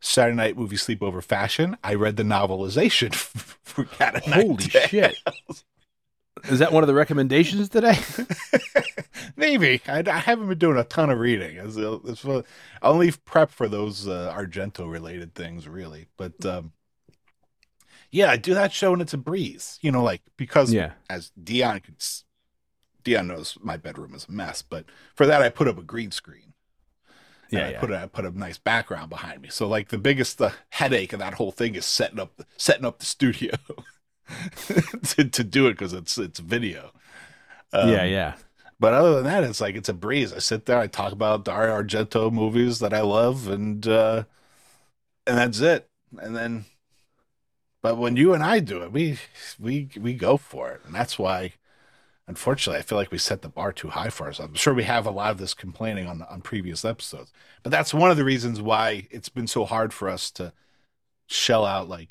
Saturday 0.00 0.36
Night 0.36 0.56
Movie 0.56 0.76
Sleepover 0.76 1.22
fashion, 1.22 1.76
I 1.84 1.94
read 1.94 2.16
the 2.16 2.22
novelization 2.22 3.14
for 3.14 3.84
Cat 3.84 4.24
Holy 4.24 4.62
shit! 4.62 5.16
Is 6.48 6.58
that 6.60 6.72
one 6.72 6.82
of 6.82 6.86
the 6.86 6.94
recommendations 6.94 7.68
today? 7.68 7.98
Maybe 9.36 9.80
I, 9.86 10.02
I 10.06 10.18
haven't 10.18 10.48
been 10.48 10.58
doing 10.58 10.78
a 10.78 10.84
ton 10.84 11.10
of 11.10 11.18
reading. 11.18 11.56
It's, 11.56 11.76
it's, 11.76 12.24
I 12.24 12.42
only 12.82 13.12
prep 13.12 13.50
for 13.50 13.68
those 13.68 14.08
uh, 14.08 14.34
Argento 14.36 14.90
related 14.90 15.34
things, 15.34 15.68
really. 15.68 16.06
But 16.16 16.44
um, 16.44 16.72
yeah, 18.10 18.30
I 18.30 18.36
do 18.36 18.54
that 18.54 18.72
show 18.72 18.92
and 18.92 19.02
it's 19.02 19.14
a 19.14 19.18
breeze. 19.18 19.78
You 19.82 19.92
know, 19.92 20.02
like 20.02 20.22
because 20.36 20.72
yeah. 20.72 20.92
as 21.08 21.30
Dion 21.42 21.80
could, 21.80 22.02
Dion 23.04 23.28
knows 23.28 23.56
my 23.60 23.76
bedroom 23.76 24.14
is 24.14 24.26
a 24.28 24.32
mess, 24.32 24.62
but 24.62 24.84
for 25.14 25.26
that 25.26 25.42
I 25.42 25.48
put 25.48 25.68
up 25.68 25.78
a 25.78 25.82
green 25.82 26.10
screen, 26.10 26.54
Yeah, 27.50 27.66
I 27.66 27.70
yeah. 27.70 27.80
put 27.80 27.90
a 27.90 28.02
I 28.02 28.06
put 28.06 28.24
a 28.24 28.36
nice 28.36 28.58
background 28.58 29.10
behind 29.10 29.42
me. 29.42 29.48
So 29.50 29.68
like 29.68 29.88
the 29.88 29.98
biggest 29.98 30.38
the 30.38 30.52
headache 30.70 31.12
of 31.12 31.20
that 31.20 31.34
whole 31.34 31.52
thing 31.52 31.74
is 31.74 31.86
setting 31.86 32.18
up 32.20 32.40
setting 32.56 32.84
up 32.84 32.98
the 32.98 33.06
studio 33.06 33.52
to 35.04 35.24
to 35.24 35.44
do 35.44 35.66
it 35.66 35.72
because 35.72 35.92
it's 35.92 36.18
it's 36.18 36.40
video. 36.40 36.92
Um, 37.72 37.90
yeah, 37.90 38.04
yeah. 38.04 38.34
But 38.78 38.94
other 38.94 39.14
than 39.16 39.24
that, 39.24 39.44
it's 39.44 39.60
like 39.60 39.74
it's 39.74 39.90
a 39.90 39.94
breeze. 39.94 40.32
I 40.32 40.38
sit 40.38 40.64
there, 40.64 40.78
I 40.78 40.86
talk 40.86 41.12
about 41.12 41.44
Dario 41.44 41.82
Argento 41.82 42.32
movies 42.32 42.78
that 42.78 42.94
I 42.94 43.02
love, 43.02 43.46
and 43.46 43.86
uh, 43.86 44.24
and 45.26 45.38
that's 45.38 45.60
it. 45.60 45.88
And 46.18 46.34
then, 46.34 46.64
but 47.82 47.98
when 47.98 48.16
you 48.16 48.32
and 48.32 48.42
I 48.42 48.60
do 48.60 48.82
it, 48.82 48.90
we 48.90 49.18
we 49.58 49.90
we 50.00 50.14
go 50.14 50.36
for 50.36 50.70
it, 50.72 50.80
and 50.84 50.94
that's 50.94 51.18
why. 51.18 51.52
Unfortunately, 52.26 52.78
I 52.78 52.82
feel 52.82 52.96
like 52.96 53.10
we 53.10 53.18
set 53.18 53.42
the 53.42 53.48
bar 53.48 53.72
too 53.72 53.88
high 53.88 54.08
for 54.08 54.24
ourselves. 54.24 54.50
I'm 54.50 54.54
sure 54.54 54.72
we 54.72 54.84
have 54.84 55.04
a 55.04 55.10
lot 55.10 55.32
of 55.32 55.38
this 55.38 55.52
complaining 55.52 56.06
on 56.06 56.22
on 56.22 56.42
previous 56.42 56.84
episodes, 56.84 57.32
but 57.64 57.70
that's 57.70 57.92
one 57.92 58.10
of 58.10 58.16
the 58.16 58.24
reasons 58.24 58.62
why 58.62 59.08
it's 59.10 59.28
been 59.28 59.48
so 59.48 59.64
hard 59.64 59.92
for 59.92 60.08
us 60.08 60.30
to 60.32 60.52
shell 61.26 61.66
out 61.66 61.88
like 61.88 62.10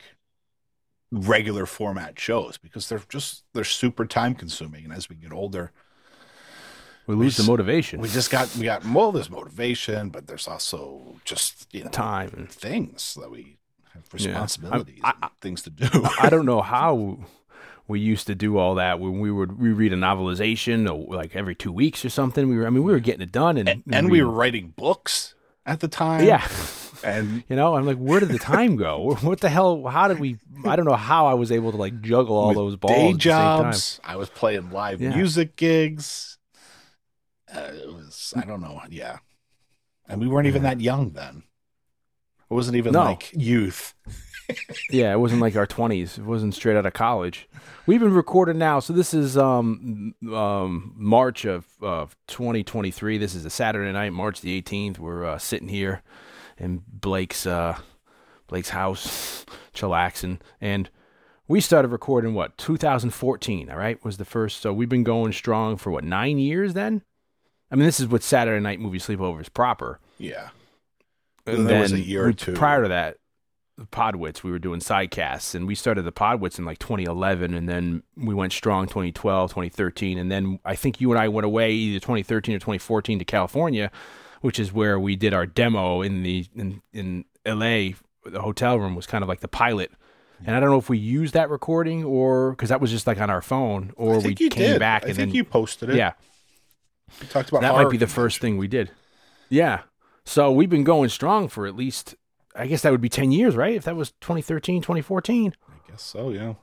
regular 1.12 1.66
format 1.66 2.20
shows 2.20 2.58
because 2.58 2.88
they're 2.90 3.02
just 3.10 3.44
they're 3.54 3.64
super 3.64 4.06
time 4.06 4.36
consuming, 4.36 4.84
and 4.86 4.94
as 4.94 5.10
we 5.10 5.16
get 5.16 5.32
older, 5.34 5.72
We 7.08 7.16
lose 7.16 7.38
the 7.38 7.44
motivation, 7.44 8.00
we 8.02 8.10
just 8.10 8.30
got 8.30 8.54
we 8.56 8.66
got 8.66 8.86
well 8.86 9.12
there's 9.12 9.30
motivation 9.30 10.10
but 10.10 10.28
there's 10.28 10.48
also 10.48 11.20
just 11.26 11.68
you 11.74 11.84
know 11.84 11.90
time. 11.90 12.32
And 12.38 12.50
things 12.50 13.16
that 13.20 13.32
we 13.32 13.58
have 13.94 14.04
Yeah. 14.18 14.28
responsibilities 14.28 15.02
I- 15.04 15.14
and 15.24 15.32
things 15.42 15.64
to 15.64 15.70
do 15.72 15.88
I 16.20 16.30
don't 16.30 16.46
know 16.46 16.62
how 16.76 17.18
we 17.88 18.00
used 18.00 18.28
to 18.28 18.36
do 18.36 18.60
all 18.60 18.76
that 18.76 19.00
when 19.00 19.20
we 19.20 19.32
would 19.32 19.60
reread 19.60 19.92
a 19.94 19.96
novelization 19.96 21.08
like 21.10 21.36
every 21.36 21.56
two 21.56 21.72
weeks 21.72 22.06
or 22.06 22.10
something. 22.10 22.48
We 22.48 22.56
were, 22.58 22.68
I 22.68 22.70
mean, 22.70 22.84
we 22.84 22.92
were 22.92 23.00
getting 23.00 23.24
it 23.24 23.32
done, 23.32 23.58
and 23.58 23.68
and, 23.68 23.84
and 23.92 24.12
we 24.12 24.22
were 24.22 24.30
writing 24.32 24.74
books 24.78 25.34
at 25.66 25.80
the 25.80 25.88
time 25.88 26.24
yeah. 26.24 26.48
and 27.04 27.44
You 27.50 27.56
know, 27.56 27.76
I'm 27.76 27.86
like, 27.86 27.98
where 27.98 28.20
did 28.20 28.30
the 28.30 28.40
time 28.40 28.76
go? 28.76 29.16
What 29.22 29.40
the 29.40 29.50
hell? 29.50 29.86
How 29.88 30.08
did 30.08 30.20
we? 30.20 30.38
I 30.66 30.76
don't 30.76 30.86
know 30.86 30.96
how 30.96 31.28
I 31.28 31.34
was 31.36 31.52
able 31.52 31.72
to 31.72 31.78
like 31.78 32.02
juggle 32.02 32.36
all 32.36 32.54
those 32.54 32.76
balls. 32.76 32.94
day 32.94 33.10
at 33.10 33.14
the 33.16 33.22
same 33.22 33.32
time. 33.32 33.64
jobs 33.72 34.00
i 34.04 34.16
was 34.16 34.30
playing 34.30 34.72
live 34.72 35.02
Yeah. 35.02 35.16
music 35.16 35.56
gigs 35.56 36.38
uh, 37.56 37.72
it 37.74 37.88
was 37.88 38.34
i 38.36 38.42
don't 38.46 38.62
know 38.62 38.82
yeah 38.90 39.18
and 40.08 40.20
we 40.22 40.28
weren't 40.28 40.48
even 40.48 40.64
that 40.64 40.82
young 40.82 41.12
then 41.12 41.44
it 42.50 42.54
wasn't 42.54 42.76
even 42.78 42.94
No. 42.94 43.04
like 43.06 43.32
youth 43.34 43.94
Yeah, 44.90 45.14
it 45.14 45.20
wasn't 45.20 45.42
like 45.42 45.56
our 45.56 45.68
20s. 45.68 46.18
It 46.18 46.24
wasn't 46.24 46.56
straight 46.56 46.76
out 46.76 46.84
of 46.88 46.94
college. 46.94 47.48
We've 47.86 48.00
been 48.00 48.16
recording 48.16 48.58
now, 48.58 48.80
so 48.80 48.94
this 48.94 49.14
is 49.14 49.38
um 49.38 50.16
um 50.34 50.94
March 50.98 51.46
of 51.46 51.68
of 51.84 52.16
2023. 52.30 53.20
This 53.20 53.36
is 53.36 53.46
a 53.46 53.52
Saturday 53.52 53.92
night, 53.92 54.12
March 54.12 54.42
the 54.42 54.60
18th. 54.60 54.98
We're 54.98 55.24
uh, 55.24 55.38
sitting 55.38 55.68
here 55.68 56.02
in 56.60 56.84
Blake's 56.88 57.46
uh 57.46 57.78
Blake's 58.48 58.70
house, 58.70 59.46
chillaxing, 59.74 60.40
and 60.60 60.90
we 61.48 61.62
started 61.62 61.90
recording 61.90 62.34
what 62.34 62.58
2014. 62.58 63.70
All 63.70 63.78
right, 63.78 64.04
was 64.04 64.18
the 64.18 64.26
first. 64.26 64.62
So 64.62 64.74
we've 64.74 64.90
been 64.90 65.04
going 65.04 65.32
strong 65.34 65.78
for 65.78 65.92
what 65.92 66.04
nine 66.04 66.38
years 66.40 66.74
then. 66.74 67.04
I 67.72 67.76
mean, 67.76 67.86
this 67.86 68.00
is 68.00 68.08
what 68.08 68.24
Saturday 68.24 68.62
night 68.62 68.80
movie 68.80 68.98
sleepovers 68.98 69.54
proper. 69.54 70.00
yeah 70.18 70.50
And 71.46 71.68
There 71.68 71.82
was 71.82 71.92
then 71.92 72.00
a 72.00 72.04
year 72.04 72.26
or 72.28 72.34
two. 72.34 72.54
prior 72.54 72.84
to 72.84 72.90
that. 72.90 73.18
Podwits, 73.92 74.44
we 74.44 74.52
were 74.52 74.60
doing 74.60 74.82
sidecasts, 74.82 75.56
and 75.56 75.66
we 75.66 75.74
started 75.74 76.02
the 76.02 76.12
Podwits 76.12 76.60
in 76.60 76.66
like 76.66 76.80
2011, 76.80 77.54
and 77.54 77.70
then 77.70 78.04
we 78.18 78.34
went 78.36 78.52
strong 78.52 78.88
2012, 78.88 79.52
2013, 79.52 80.18
and 80.18 80.30
then 80.30 80.60
I 80.66 80.76
think 80.76 81.00
you 81.00 81.10
and 81.12 81.18
I 81.20 81.30
went 81.30 81.46
away 81.46 81.72
either 81.72 82.00
2013 82.00 82.56
or 82.56 82.60
2014 82.60 83.20
to 83.20 83.24
California, 83.26 83.90
which 84.42 84.60
is 84.60 84.72
where 84.74 85.00
we 85.00 85.16
did 85.16 85.34
our 85.34 85.46
demo 85.46 86.02
in 86.02 86.24
the 86.24 86.46
in 86.56 86.82
in 86.94 87.26
LA. 87.46 87.92
The 88.26 88.42
hotel 88.42 88.78
room 88.80 88.96
was 88.96 89.08
kind 89.08 89.24
of 89.24 89.28
like 89.28 89.40
the 89.40 89.48
pilot, 89.48 89.92
and 90.46 90.56
I 90.56 90.60
don't 90.60 90.70
know 90.70 90.78
if 90.78 90.90
we 90.90 90.98
used 90.98 91.34
that 91.34 91.50
recording 91.50 92.04
or 92.04 92.52
because 92.52 92.70
that 92.70 92.82
was 92.82 92.92
just 92.92 93.08
like 93.08 93.20
on 93.20 93.30
our 93.30 93.42
phone, 93.42 93.94
or 93.96 94.20
we 94.20 94.36
came 94.36 94.50
did. 94.50 94.80
back 94.80 95.04
I 95.04 95.08
and 95.08 95.16
think 95.16 95.30
then 95.30 95.36
you 95.36 95.44
posted 95.44 95.90
it. 95.90 95.96
yeah, 95.96 96.14
You 97.22 97.28
talked 97.28 97.50
about 97.50 97.62
that 97.62 97.74
might 97.74 97.90
be 97.90 97.98
the 97.98 98.08
first 98.08 98.40
thing 98.40 98.58
we 98.58 98.68
did. 98.68 98.92
Yeah. 99.50 99.82
So 100.26 100.52
we've 100.52 100.70
been 100.70 100.84
going 100.84 101.10
strong 101.10 101.48
for 101.48 101.66
at 101.66 101.76
least, 101.76 102.14
I 102.56 102.68
guess 102.68 102.84
that 102.84 102.92
would 102.92 103.02
be 103.02 103.10
10 103.10 103.32
years, 103.32 103.56
right? 103.56 103.74
If 103.74 103.86
that 103.86 103.96
was 103.96 104.12
2013, 104.22 104.82
2014. 104.84 105.56
I 105.68 105.90
guess 105.90 106.04
so, 106.04 106.30
yeah. 106.30 106.54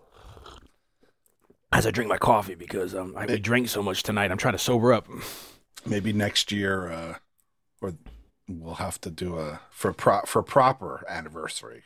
As 1.72 1.84
I 1.84 1.90
drink 1.90 2.08
my 2.08 2.16
coffee 2.18 2.54
because 2.54 2.94
um, 2.94 3.14
I 3.16 3.26
we 3.26 3.38
drank 3.40 3.68
so 3.68 3.82
much 3.82 4.04
tonight. 4.04 4.30
I'm 4.30 4.38
trying 4.38 4.54
to 4.54 4.58
sober 4.58 4.92
up. 4.92 5.08
Maybe 5.84 6.12
next 6.12 6.52
year, 6.52 6.92
uh, 6.92 7.14
we'll 8.48 8.74
have 8.74 9.00
to 9.02 9.10
do 9.10 9.38
a 9.38 9.60
for 9.70 9.92
pro 9.92 10.20
for 10.22 10.42
proper 10.42 11.04
anniversary. 11.08 11.82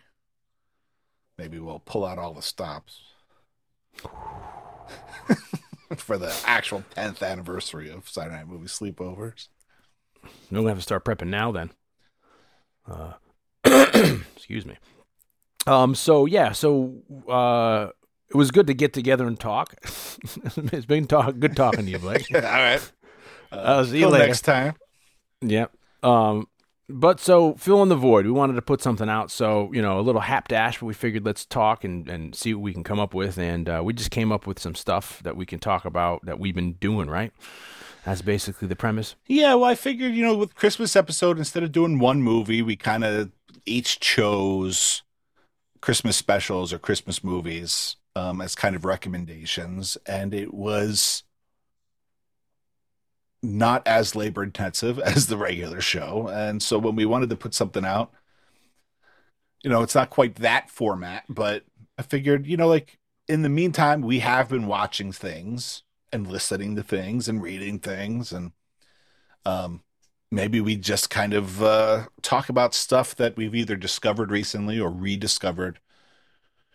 Maybe 1.38 1.58
we'll 1.58 1.80
pull 1.80 2.04
out 2.04 2.18
all 2.18 2.34
the 2.34 2.42
stops 2.42 3.00
for 5.96 6.18
the 6.18 6.34
actual 6.44 6.84
tenth 6.94 7.22
anniversary 7.22 7.90
of 7.90 8.08
Saturday 8.08 8.36
Night 8.36 8.48
Movie 8.48 8.66
Sleepovers. 8.66 9.48
We'll 10.50 10.66
have 10.66 10.76
to 10.76 10.82
start 10.82 11.04
prepping 11.04 11.28
now 11.28 11.50
then. 11.50 11.70
Uh, 12.86 13.14
excuse 14.36 14.66
me. 14.66 14.76
Um, 15.66 15.94
so 15.94 16.26
yeah, 16.26 16.52
so 16.52 17.02
uh, 17.28 17.88
it 18.28 18.36
was 18.36 18.50
good 18.50 18.66
to 18.66 18.74
get 18.74 18.92
together 18.92 19.26
and 19.26 19.38
talk. 19.38 19.74
it's 19.82 20.86
been 20.86 21.06
talk, 21.06 21.38
good 21.38 21.56
talking 21.56 21.86
to 21.86 21.90
you, 21.90 21.98
Blake. 21.98 22.26
all 22.34 22.40
right. 22.40 22.92
I'll 23.52 23.84
see 23.84 24.00
you 24.00 24.08
later. 24.08 24.26
next 24.26 24.42
time. 24.42 24.74
Yep. 25.42 25.72
Um, 26.02 26.46
but 26.92 27.20
so 27.20 27.54
fill 27.54 27.82
in 27.82 27.88
the 27.88 27.96
void. 27.96 28.26
We 28.26 28.32
wanted 28.32 28.54
to 28.54 28.62
put 28.62 28.82
something 28.82 29.08
out, 29.08 29.30
so 29.30 29.70
you 29.72 29.82
know, 29.82 29.98
a 29.98 30.02
little 30.02 30.20
hap 30.20 30.48
dash. 30.48 30.80
But 30.80 30.86
we 30.86 30.94
figured 30.94 31.24
let's 31.24 31.44
talk 31.44 31.84
and 31.84 32.08
and 32.08 32.34
see 32.34 32.54
what 32.54 32.62
we 32.62 32.72
can 32.72 32.84
come 32.84 33.00
up 33.00 33.14
with, 33.14 33.38
and 33.38 33.68
uh, 33.68 33.82
we 33.84 33.92
just 33.92 34.10
came 34.10 34.32
up 34.32 34.46
with 34.46 34.58
some 34.58 34.74
stuff 34.74 35.22
that 35.22 35.36
we 35.36 35.46
can 35.46 35.58
talk 35.58 35.84
about 35.84 36.24
that 36.26 36.38
we've 36.38 36.54
been 36.54 36.72
doing. 36.74 37.08
Right. 37.08 37.32
That's 38.04 38.22
basically 38.22 38.66
the 38.66 38.76
premise. 38.76 39.14
Yeah, 39.26 39.54
well, 39.54 39.64
I 39.64 39.74
figured, 39.74 40.14
you 40.14 40.22
know, 40.22 40.34
with 40.34 40.54
Christmas 40.54 40.96
episode, 40.96 41.36
instead 41.36 41.62
of 41.62 41.70
doing 41.70 41.98
one 41.98 42.22
movie, 42.22 42.62
we 42.62 42.74
kind 42.74 43.04
of 43.04 43.30
each 43.66 44.00
chose 44.00 45.02
Christmas 45.82 46.16
specials 46.16 46.72
or 46.72 46.78
Christmas 46.78 47.22
movies 47.22 47.96
um, 48.16 48.40
as 48.40 48.54
kind 48.54 48.74
of 48.74 48.84
recommendations, 48.84 49.96
and 50.06 50.34
it 50.34 50.54
was 50.54 51.24
not 53.42 53.86
as 53.86 54.14
labor 54.16 54.42
intensive 54.42 54.98
as 55.00 55.26
the 55.26 55.36
regular 55.36 55.80
show. 55.80 56.28
And 56.28 56.62
so 56.62 56.78
when 56.78 56.96
we 56.96 57.06
wanted 57.06 57.30
to 57.30 57.36
put 57.36 57.54
something 57.54 57.84
out, 57.84 58.12
you 59.62 59.70
know, 59.70 59.82
it's 59.82 59.94
not 59.94 60.10
quite 60.10 60.36
that 60.36 60.70
format, 60.70 61.24
but 61.28 61.64
I 61.98 62.02
figured, 62.02 62.46
you 62.46 62.56
know, 62.56 62.68
like 62.68 62.98
in 63.28 63.42
the 63.42 63.48
meantime, 63.48 64.00
we 64.02 64.20
have 64.20 64.48
been 64.48 64.66
watching 64.66 65.12
things 65.12 65.82
and 66.12 66.26
listening 66.26 66.76
to 66.76 66.82
things 66.82 67.28
and 67.28 67.42
reading 67.42 67.78
things 67.78 68.32
and 68.32 68.52
um 69.46 69.82
maybe 70.30 70.60
we 70.60 70.76
just 70.76 71.10
kind 71.10 71.32
of 71.32 71.62
uh 71.62 72.04
talk 72.22 72.48
about 72.48 72.74
stuff 72.74 73.14
that 73.16 73.36
we've 73.36 73.54
either 73.54 73.76
discovered 73.76 74.30
recently 74.30 74.78
or 74.78 74.90
rediscovered 74.90 75.80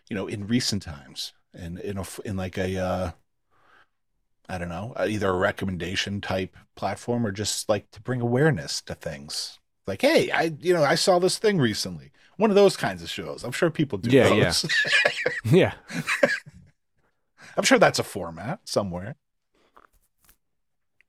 you 0.10 0.16
know 0.16 0.28
in 0.28 0.48
recent 0.48 0.82
times 0.82 1.34
and 1.54 1.80
in 1.80 1.98
a 1.98 2.04
in 2.24 2.36
like 2.36 2.58
a 2.58 2.78
uh 2.78 3.12
I 4.48 4.58
don't 4.58 4.70
know, 4.70 4.94
uh, 4.96 5.08
either 5.10 5.30
a 5.30 5.38
recommendation 5.38 6.22
type 6.22 6.56
platform 6.76 7.26
or 7.26 7.32
just 7.32 7.68
like 7.68 7.90
to 7.92 8.02
bring 8.02 8.22
awareness 8.22 8.82
to 8.84 8.96
things. 8.96 9.60
Like, 9.88 10.02
hey, 10.02 10.32
I 10.32 10.54
you 10.60 10.74
know, 10.74 10.84
I 10.84 10.96
saw 10.96 11.20
this 11.20 11.38
thing 11.38 11.58
recently. 11.60 12.12
One 12.38 12.50
of 12.50 12.56
those 12.56 12.76
kinds 12.78 13.02
of 13.02 13.10
shows. 13.10 13.44
I'm 13.44 13.52
sure 13.52 13.70
people 13.70 13.98
do 13.98 14.10
Yeah, 14.10 14.34
yeah. 14.34 14.44
those. 14.46 14.66
yeah. 15.46 15.74
I'm 17.58 17.64
sure 17.64 17.80
that's 17.80 18.00
a 18.00 18.04
format 18.04 18.60
somewhere. 18.66 19.16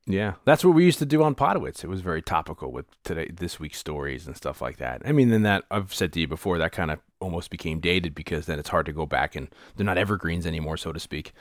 Yeah, 0.09 0.35
that's 0.45 0.65
what 0.65 0.75
we 0.77 0.85
used 0.85 1.01
to 1.01 1.07
do 1.07 1.25
on 1.25 1.35
Podowitz. 1.35 1.83
It 1.83 1.89
was 1.89 2.01
very 2.01 2.23
topical 2.23 2.71
with 2.71 2.87
today 3.03 3.29
this 3.35 3.59
week's 3.59 3.79
stories 3.79 4.29
and 4.29 4.37
stuff 4.37 4.63
like 4.63 4.77
that. 4.77 5.03
I 5.05 5.11
mean, 5.11 5.31
then 5.31 5.43
that 5.43 5.65
I've 5.69 5.93
said 5.93 6.13
to 6.13 6.21
you 6.21 6.29
before 6.29 6.59
that 6.59 6.71
kind 6.71 6.93
of 6.93 7.01
almost 7.19 7.51
became 7.51 7.81
dated 7.81 8.15
because 8.15 8.47
then 8.47 8.61
it's 8.61 8.69
hard 8.69 8.87
to 8.87 8.93
go 8.93 9.05
back 9.05 9.35
and 9.35 9.49
they're 9.75 9.85
not 9.85 9.99
evergreens 9.99 10.47
anymore, 10.47 10.77
so 10.77 10.93
to 10.93 11.01
speak. 11.01 11.33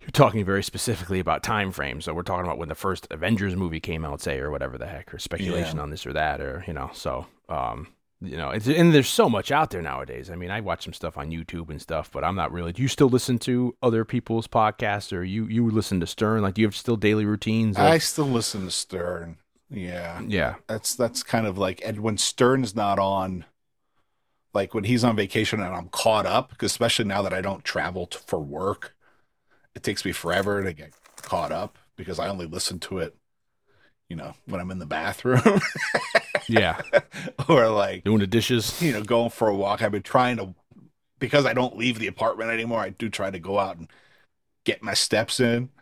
You're 0.00 0.10
talking 0.12 0.44
very 0.44 0.62
specifically 0.62 1.20
about 1.20 1.42
time 1.42 1.72
frames, 1.72 2.06
so 2.06 2.14
we're 2.14 2.22
talking 2.22 2.46
about 2.46 2.58
when 2.58 2.68
the 2.70 2.74
first 2.74 3.06
Avengers 3.10 3.54
movie 3.54 3.80
came 3.80 4.04
out, 4.04 4.20
say, 4.22 4.38
or 4.38 4.50
whatever 4.50 4.78
the 4.78 4.86
heck, 4.86 5.12
or 5.12 5.18
speculation 5.18 5.76
Yeah. 5.76 5.82
on 5.82 5.90
this 5.90 6.06
or 6.06 6.12
that, 6.14 6.40
or 6.40 6.64
you 6.66 6.72
know. 6.72 6.90
So, 6.94 7.26
um, 7.50 7.88
you 8.22 8.36
know, 8.36 8.50
it's 8.50 8.66
and 8.66 8.94
there's 8.94 9.08
so 9.08 9.28
much 9.28 9.50
out 9.50 9.70
there 9.70 9.82
nowadays. 9.82 10.30
I 10.30 10.36
mean, 10.36 10.50
I 10.50 10.60
watch 10.62 10.84
some 10.84 10.94
stuff 10.94 11.18
on 11.18 11.30
YouTube 11.30 11.68
and 11.68 11.80
stuff, 11.80 12.10
but 12.10 12.24
I'm 12.24 12.34
not 12.34 12.50
really. 12.50 12.72
Do 12.72 12.80
you 12.80 12.88
still 12.88 13.08
listen 13.10 13.38
to 13.40 13.76
other 13.82 14.06
people's 14.06 14.46
podcasts, 14.46 15.12
or 15.14 15.22
you 15.22 15.44
you 15.46 15.68
listen 15.70 16.00
to 16.00 16.06
Stern? 16.06 16.40
Like, 16.42 16.54
do 16.54 16.62
you 16.62 16.66
have 16.66 16.76
still 16.76 16.96
daily 16.96 17.26
routines? 17.26 17.76
I 17.76 17.98
still 17.98 18.26
listen 18.26 18.64
to 18.64 18.70
Stern. 18.70 19.36
Yeah. 19.68 20.22
yeah. 20.26 20.54
That's 20.66 20.94
that's 20.94 21.22
kind 21.22 21.46
of 21.46 21.56
like 21.58 21.80
and 21.84 22.00
when 22.00 22.16
Stern's 22.18 22.74
not 22.74 22.98
on 22.98 23.44
like 24.52 24.74
when 24.74 24.84
he's 24.84 25.04
on 25.04 25.14
vacation 25.14 25.60
and 25.60 25.74
I'm 25.74 25.88
caught 25.90 26.26
up, 26.26 26.60
especially 26.62 27.04
now 27.04 27.22
that 27.22 27.32
I 27.34 27.40
don't 27.40 27.64
travel 27.64 28.06
to, 28.08 28.18
for 28.18 28.40
work, 28.40 28.96
it 29.74 29.82
takes 29.82 30.04
me 30.04 30.12
forever 30.12 30.62
to 30.62 30.72
get 30.72 30.92
caught 31.22 31.52
up 31.52 31.78
because 31.96 32.18
I 32.18 32.28
only 32.28 32.46
listen 32.46 32.78
to 32.80 32.98
it, 32.98 33.14
you 34.08 34.16
know, 34.16 34.34
when 34.46 34.60
I'm 34.60 34.70
in 34.70 34.78
the 34.78 34.86
bathroom 34.86 35.60
Yeah, 36.48 36.80
or 37.48 37.68
like, 37.68 38.04
doing 38.04 38.18
the 38.18 38.26
dishes. 38.26 38.80
you 38.82 38.92
know, 38.92 39.02
going 39.02 39.30
for 39.30 39.48
a 39.48 39.54
walk. 39.54 39.82
I've 39.82 39.92
been 39.92 40.02
trying 40.02 40.38
to, 40.38 40.54
because 41.18 41.46
I 41.46 41.52
don't 41.52 41.76
leave 41.76 41.98
the 41.98 42.08
apartment 42.08 42.50
anymore, 42.50 42.80
I 42.80 42.90
do 42.90 43.08
try 43.08 43.30
to 43.30 43.38
go 43.38 43.58
out 43.58 43.76
and 43.76 43.88
get 44.64 44.82
my 44.82 44.94
steps 44.94 45.40
in. 45.40 45.70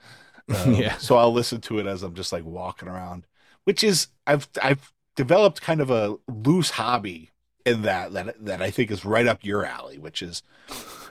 Um, 0.64 0.74
Yeah. 0.76 0.96
So 0.96 1.18
I'll 1.18 1.32
listen 1.32 1.60
to 1.60 1.78
it 1.78 1.86
as 1.86 2.02
I'm 2.02 2.14
just 2.14 2.32
like 2.32 2.42
walking 2.42 2.88
around, 2.88 3.26
which 3.64 3.84
is, 3.84 4.08
I've, 4.26 4.48
I've 4.62 4.94
developed 5.14 5.60
kind 5.60 5.82
of 5.82 5.90
a 5.90 6.16
loose 6.26 6.70
hobby 6.70 7.32
in 7.66 7.82
that, 7.82 8.14
that, 8.14 8.42
that 8.46 8.62
I 8.62 8.70
think 8.70 8.90
is 8.90 9.04
right 9.04 9.26
up 9.26 9.44
your 9.44 9.66
alley, 9.66 9.98
which 9.98 10.22
is 10.22 10.42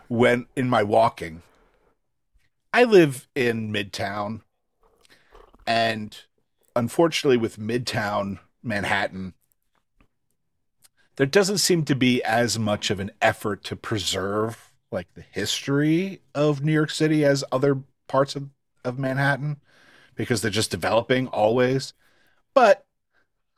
when 0.08 0.48
in 0.56 0.68
my 0.70 0.82
walking, 0.82 1.44
I 2.74 2.84
live 2.84 3.28
in 3.36 3.72
Midtown 3.72 4.42
and 5.66 6.18
unfortunately 6.76 7.38
with 7.38 7.58
Midtown 7.58 8.40
Manhattan, 8.64 9.34
there 11.18 11.26
doesn't 11.26 11.58
seem 11.58 11.84
to 11.86 11.96
be 11.96 12.24
as 12.24 12.60
much 12.60 12.90
of 12.92 13.00
an 13.00 13.12
effort 13.22 13.64
to 13.66 13.76
preserve 13.76 14.72
like 14.92 15.14
the 15.14 15.22
history 15.22 16.22
of 16.34 16.64
New 16.64 16.72
York 16.72 16.92
City 16.92 17.26
as 17.26 17.44
other 17.52 17.82
parts 18.08 18.36
of, 18.36 18.50
of 18.86 19.00
Manhattan 19.00 19.58
because 20.16 20.42
they're 20.42 20.52
just 20.52 20.72
developing 20.72 21.28
always. 21.28 21.94
But 22.54 22.86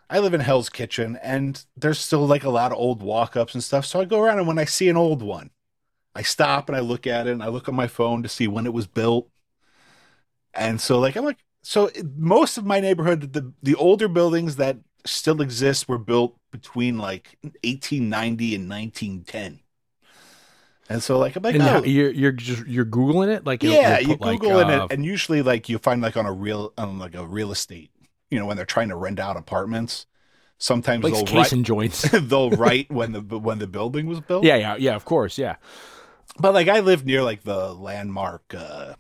I 0.09 0.19
live 0.19 0.33
in 0.33 0.41
Hell's 0.41 0.69
Kitchen 0.69 1.19
and 1.21 1.63
there's 1.77 1.99
still 1.99 2.25
like 2.25 2.43
a 2.43 2.49
lot 2.49 2.71
of 2.71 2.77
old 2.77 3.03
walk 3.03 3.35
ups 3.35 3.53
and 3.53 3.63
stuff. 3.63 3.85
So 3.85 3.99
I 3.99 4.05
go 4.05 4.21
around 4.21 4.39
and 4.39 4.47
when 4.47 4.57
I 4.57 4.65
see 4.65 4.89
an 4.89 4.97
old 4.97 5.21
one, 5.21 5.51
I 6.19 6.21
stop 6.23 6.67
and 6.67 6.75
I 6.75 6.81
look 6.81 7.07
at 7.07 7.27
it 7.27 7.31
and 7.31 7.41
I 7.41 7.47
look 7.47 7.69
on 7.69 7.75
my 7.75 7.87
phone 7.87 8.23
to 8.23 8.29
see 8.29 8.45
when 8.45 8.65
it 8.65 8.73
was 8.73 8.87
built. 8.87 9.29
And 10.53 10.81
so 10.81 10.99
like 10.99 11.15
I'm 11.15 11.23
like 11.23 11.37
so 11.63 11.85
it- 11.87 12.17
most 12.17 12.57
of 12.57 12.65
my 12.65 12.81
neighborhood 12.81 13.31
the 13.31 13.53
the 13.63 13.75
older 13.75 14.09
buildings 14.09 14.57
that 14.57 14.79
still 15.05 15.41
exist 15.41 15.87
were 15.87 15.97
built 15.97 16.35
between 16.51 16.97
like 16.97 17.37
1890 17.63 18.55
and 18.55 18.69
1910. 18.69 19.61
And 20.89 21.01
so 21.01 21.17
like 21.17 21.37
I'm 21.37 21.43
like 21.43 21.55
oh, 21.55 21.83
you're 21.85 22.11
you're 22.11 22.33
just 22.33 22.67
you're 22.67 22.85
googling 22.85 23.33
it 23.33 23.45
like 23.45 23.63
yeah, 23.63 23.99
you 23.99 24.07
put, 24.17 24.21
like, 24.21 24.39
Google 24.41 24.57
uh, 24.57 24.85
it, 24.85 24.91
and 24.91 25.05
usually 25.05 25.41
like 25.41 25.69
you 25.69 25.77
find 25.77 26.01
like 26.01 26.17
on 26.17 26.25
a 26.25 26.33
real 26.33 26.73
on 26.77 26.99
like 26.99 27.15
a 27.15 27.25
real 27.25 27.53
estate, 27.53 27.91
you 28.29 28.37
know, 28.39 28.45
when 28.45 28.57
they're 28.57 28.65
trying 28.65 28.89
to 28.89 28.95
rent 28.97 29.19
out 29.19 29.37
apartments. 29.37 30.05
Sometimes 30.61 31.05
like 31.05 31.13
they'll 31.13 31.25
case 31.25 31.35
write, 31.35 31.51
and 31.53 31.63
joints. 31.63 32.01
they'll 32.13 32.51
write 32.63 32.91
when 32.91 33.13
the 33.13 33.21
when 33.21 33.59
the 33.59 33.67
building 33.67 34.07
was 34.07 34.19
built. 34.19 34.43
yeah, 34.43 34.55
yeah, 34.55 34.75
yeah. 34.75 34.95
Of 34.95 35.05
course, 35.05 35.37
yeah. 35.37 35.55
But 36.37 36.53
like 36.53 36.67
I 36.67 36.79
live 36.81 37.05
near 37.05 37.23
like 37.23 37.43
the 37.43 37.73
landmark 37.73 38.53
uh, 38.55 38.93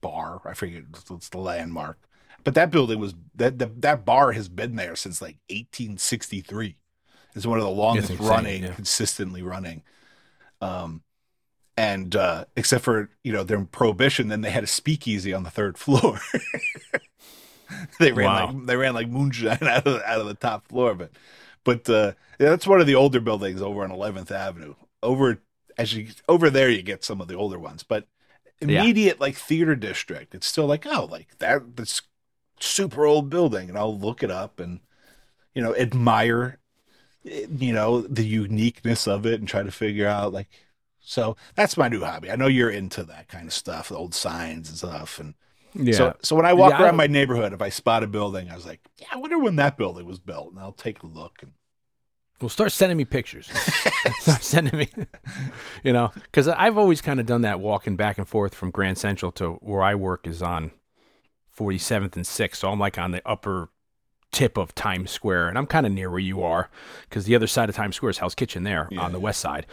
bar. 0.00 0.40
I 0.44 0.54
forget 0.54 0.84
it's 1.10 1.28
the 1.28 1.38
landmark, 1.38 1.98
but 2.44 2.54
that 2.54 2.70
building 2.70 2.98
was 2.98 3.14
that 3.34 3.58
the, 3.58 3.66
that 3.78 4.04
bar 4.04 4.32
has 4.32 4.48
been 4.48 4.76
there 4.76 4.96
since 4.96 5.20
like 5.20 5.36
1863. 5.48 6.76
It's 7.34 7.46
one 7.46 7.58
of 7.58 7.64
the 7.64 7.70
longest 7.70 8.10
insane, 8.10 8.26
running, 8.26 8.62
yeah. 8.64 8.74
consistently 8.74 9.42
running. 9.42 9.82
Um, 10.60 11.02
and 11.76 12.14
uh, 12.16 12.44
except 12.56 12.84
for 12.84 13.08
you 13.24 13.32
know 13.32 13.44
during 13.44 13.66
prohibition, 13.66 14.28
then 14.28 14.40
they 14.42 14.50
had 14.50 14.64
a 14.64 14.68
speakeasy 14.68 15.32
on 15.32 15.44
the 15.44 15.50
third 15.50 15.78
floor. 15.78 16.18
they 18.00 18.12
ran 18.12 18.26
Wow. 18.26 18.46
like 18.52 18.66
they 18.66 18.76
ran 18.76 18.94
like 18.94 19.08
moonshine 19.08 19.58
out 19.62 19.86
of 19.86 20.02
out 20.02 20.20
of 20.20 20.26
the 20.26 20.34
top 20.34 20.66
floor, 20.66 20.94
but 20.94 21.10
but 21.64 21.88
uh, 21.88 22.12
yeah, 22.38 22.50
that's 22.50 22.66
one 22.66 22.80
of 22.80 22.86
the 22.86 22.94
older 22.94 23.20
buildings 23.20 23.62
over 23.62 23.82
on 23.84 23.90
11th 23.90 24.30
Avenue. 24.30 24.74
Over 25.02 25.40
as 25.80 25.94
you 25.94 26.08
over 26.28 26.50
there, 26.50 26.70
you 26.70 26.82
get 26.82 27.04
some 27.04 27.20
of 27.20 27.28
the 27.28 27.36
older 27.36 27.58
ones, 27.58 27.82
but 27.82 28.06
Yeah. 28.66 28.90
immediate 28.90 29.20
like 29.20 29.36
theater 29.36 29.76
district, 29.76 30.34
it's 30.34 30.46
still 30.46 30.66
like 30.66 30.86
oh 30.86 31.06
like 31.10 31.38
that 31.38 31.76
that's 31.76 32.02
super 32.60 33.06
old 33.06 33.30
building, 33.30 33.68
and 33.70 33.78
I'll 33.78 33.98
look 33.98 34.22
it 34.22 34.30
up 34.30 34.60
and 34.60 34.80
you 35.54 35.62
know 35.62 35.74
admire 35.76 36.58
eh, 37.26 37.46
you 37.50 37.72
know 37.72 38.02
the 38.02 38.26
uniqueness 38.26 39.06
of 39.08 39.26
it 39.26 39.40
and 39.40 39.48
try 39.48 39.62
to 39.62 39.70
figure 39.72 40.08
out 40.08 40.32
like 40.32 40.48
so 41.00 41.36
that's 41.54 41.76
my 41.76 41.88
new 41.88 42.02
hobby. 42.02 42.30
I 42.30 42.36
know 42.36 42.46
you're 42.46 42.70
into 42.70 43.04
that 43.04 43.28
kind 43.28 43.46
of 43.46 43.54
stuff, 43.54 43.88
the 43.88 43.96
old 43.96 44.14
signs 44.14 44.68
and 44.68 44.78
stuff, 44.78 45.18
and 45.18 45.34
Yeah. 45.74 45.84
so 45.90 46.16
so 46.22 46.36
when 46.36 46.46
I 46.46 46.54
walk 46.54 46.78
Yeah, 46.78 46.80
around 46.80 46.96
don't- 46.96 46.98
my 46.98 47.06
neighborhood, 47.08 47.52
if 47.54 47.62
I 47.62 47.70
spot 47.70 48.02
a 48.04 48.06
building, 48.08 48.50
I 48.50 48.56
was 48.56 48.66
like, 48.66 48.80
yeah, 48.98 49.08
I 49.12 49.18
wonder 49.18 49.38
when 49.38 49.56
that 49.56 49.76
building 49.78 50.06
was 50.06 50.20
built, 50.20 50.52
and 50.52 50.60
I'll 50.60 50.72
take 50.72 51.02
a 51.02 51.06
look. 51.08 51.42
And 51.42 51.52
Well, 52.40 52.48
start 52.48 52.72
sending 52.72 52.96
me 52.96 53.04
pictures. 53.04 53.50
start 54.20 54.42
sending 54.42 54.78
me, 54.78 54.88
you 55.84 55.92
know, 55.92 56.10
because 56.14 56.48
I've 56.48 56.78
always 56.78 57.02
kind 57.02 57.20
of 57.20 57.26
done 57.26 57.42
that 57.42 57.60
walking 57.60 57.96
back 57.96 58.16
and 58.16 58.26
forth 58.26 58.54
from 58.54 58.70
Grand 58.70 58.96
Central 58.96 59.30
to 59.32 59.52
where 59.60 59.82
I 59.82 59.94
work 59.94 60.26
is 60.26 60.42
on 60.42 60.70
47th 61.58 62.16
and 62.16 62.24
6th. 62.24 62.56
So 62.56 62.70
I'm 62.70 62.78
like 62.78 62.98
on 62.98 63.10
the 63.10 63.20
upper 63.28 63.68
tip 64.32 64.56
of 64.56 64.74
Times 64.74 65.10
Square, 65.10 65.48
and 65.48 65.58
I'm 65.58 65.66
kind 65.66 65.84
of 65.84 65.92
near 65.92 66.08
where 66.08 66.18
you 66.18 66.42
are 66.42 66.70
because 67.08 67.24
the 67.26 67.34
other 67.34 67.46
side 67.46 67.68
of 67.68 67.74
Times 67.74 67.96
Square 67.96 68.10
is 68.10 68.18
Hell's 68.18 68.34
Kitchen 68.34 68.62
there 68.62 68.88
Yeah, 68.90 69.02
on 69.02 69.12
the 69.12 69.20
west 69.20 69.40
side. 69.40 69.66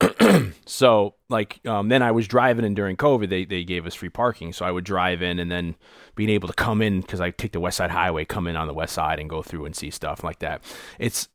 so 0.66 1.14
like 1.28 1.60
um, 1.66 1.88
then 1.88 2.02
I 2.02 2.10
was 2.10 2.26
driving 2.26 2.64
and 2.64 2.74
during 2.74 2.96
COVID 2.96 3.28
they 3.28 3.44
they 3.44 3.64
gave 3.64 3.86
us 3.86 3.94
free 3.94 4.08
parking, 4.08 4.52
so 4.52 4.64
I 4.64 4.70
would 4.70 4.84
drive 4.84 5.22
in 5.22 5.38
and 5.38 5.50
then 5.50 5.76
being 6.14 6.30
able 6.30 6.48
to 6.48 6.54
come 6.54 6.82
in 6.82 7.00
because 7.00 7.20
I 7.20 7.30
take 7.30 7.52
the 7.52 7.60
West 7.60 7.76
Side 7.76 7.90
Highway, 7.90 8.24
come 8.24 8.46
in 8.46 8.56
on 8.56 8.66
the 8.66 8.74
west 8.74 8.94
side 8.94 9.18
and 9.18 9.30
go 9.30 9.42
through 9.42 9.64
and 9.64 9.74
see 9.74 9.90
stuff 9.90 10.24
like 10.24 10.40
that. 10.40 10.62
It's 10.98 11.28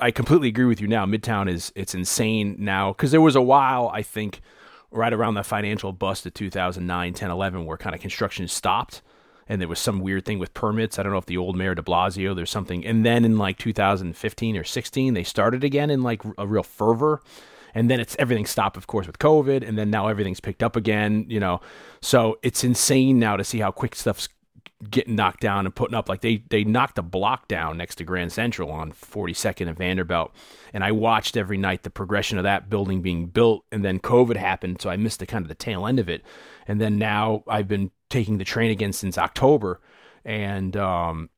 I 0.00 0.10
completely 0.10 0.48
agree 0.48 0.64
with 0.64 0.80
you 0.80 0.88
now. 0.88 1.06
Midtown 1.06 1.48
is 1.48 1.72
it's 1.74 1.94
insane 1.94 2.56
now 2.58 2.92
because 2.92 3.10
there 3.10 3.20
was 3.20 3.36
a 3.36 3.42
while 3.42 3.88
I 3.92 4.02
think 4.02 4.40
right 4.90 5.12
around 5.12 5.34
the 5.34 5.42
financial 5.44 5.92
bust 5.92 6.26
of 6.26 6.34
2009, 6.34 7.12
10, 7.12 7.30
11 7.30 7.64
where 7.64 7.76
kind 7.76 7.94
of 7.94 8.00
construction 8.00 8.48
stopped 8.48 9.02
and 9.48 9.60
there 9.60 9.68
was 9.68 9.78
some 9.78 10.00
weird 10.00 10.24
thing 10.24 10.38
with 10.38 10.54
permits. 10.54 10.98
I 10.98 11.02
don't 11.02 11.12
know 11.12 11.18
if 11.18 11.26
the 11.26 11.36
old 11.36 11.56
mayor 11.56 11.74
De 11.74 11.82
Blasio, 11.82 12.34
there's 12.34 12.50
something. 12.50 12.84
And 12.84 13.04
then 13.04 13.24
in 13.24 13.38
like 13.38 13.58
2015 13.58 14.56
or 14.56 14.64
16, 14.64 15.14
they 15.14 15.24
started 15.24 15.64
again 15.64 15.90
in 15.90 16.02
like 16.02 16.22
a 16.38 16.46
real 16.46 16.62
fervor. 16.62 17.20
And 17.74 17.90
then 17.90 18.00
it's 18.00 18.16
everything 18.18 18.46
stopped, 18.46 18.76
of 18.76 18.86
course, 18.86 19.06
with 19.06 19.18
COVID. 19.18 19.66
And 19.66 19.76
then 19.76 19.90
now 19.90 20.06
everything's 20.06 20.40
picked 20.40 20.62
up 20.62 20.76
again, 20.76 21.26
you 21.28 21.40
know. 21.40 21.60
So 22.00 22.38
it's 22.42 22.64
insane 22.64 23.18
now 23.18 23.36
to 23.36 23.44
see 23.44 23.58
how 23.58 23.70
quick 23.70 23.94
stuff's 23.94 24.28
getting 24.90 25.16
knocked 25.16 25.40
down 25.40 25.66
and 25.66 25.74
putting 25.74 25.94
up. 25.94 26.08
Like 26.08 26.20
they 26.20 26.44
they 26.48 26.64
knocked 26.64 26.98
a 26.98 27.02
block 27.02 27.48
down 27.48 27.76
next 27.76 27.96
to 27.96 28.04
Grand 28.04 28.32
Central 28.32 28.70
on 28.70 28.92
42nd 28.92 29.68
and 29.68 29.76
Vanderbilt, 29.76 30.32
and 30.72 30.84
I 30.84 30.92
watched 30.92 31.36
every 31.36 31.58
night 31.58 31.82
the 31.82 31.90
progression 31.90 32.38
of 32.38 32.44
that 32.44 32.70
building 32.70 33.02
being 33.02 33.26
built. 33.26 33.64
And 33.72 33.84
then 33.84 33.98
COVID 33.98 34.36
happened, 34.36 34.80
so 34.80 34.90
I 34.90 34.96
missed 34.96 35.20
the 35.20 35.26
kind 35.26 35.44
of 35.44 35.48
the 35.48 35.54
tail 35.54 35.86
end 35.86 35.98
of 35.98 36.08
it. 36.08 36.22
And 36.66 36.80
then 36.80 36.98
now 36.98 37.44
I've 37.48 37.68
been 37.68 37.90
taking 38.10 38.38
the 38.38 38.44
train 38.44 38.70
again 38.70 38.92
since 38.92 39.18
October, 39.18 39.80
and 40.24 40.76
um, 40.76 41.30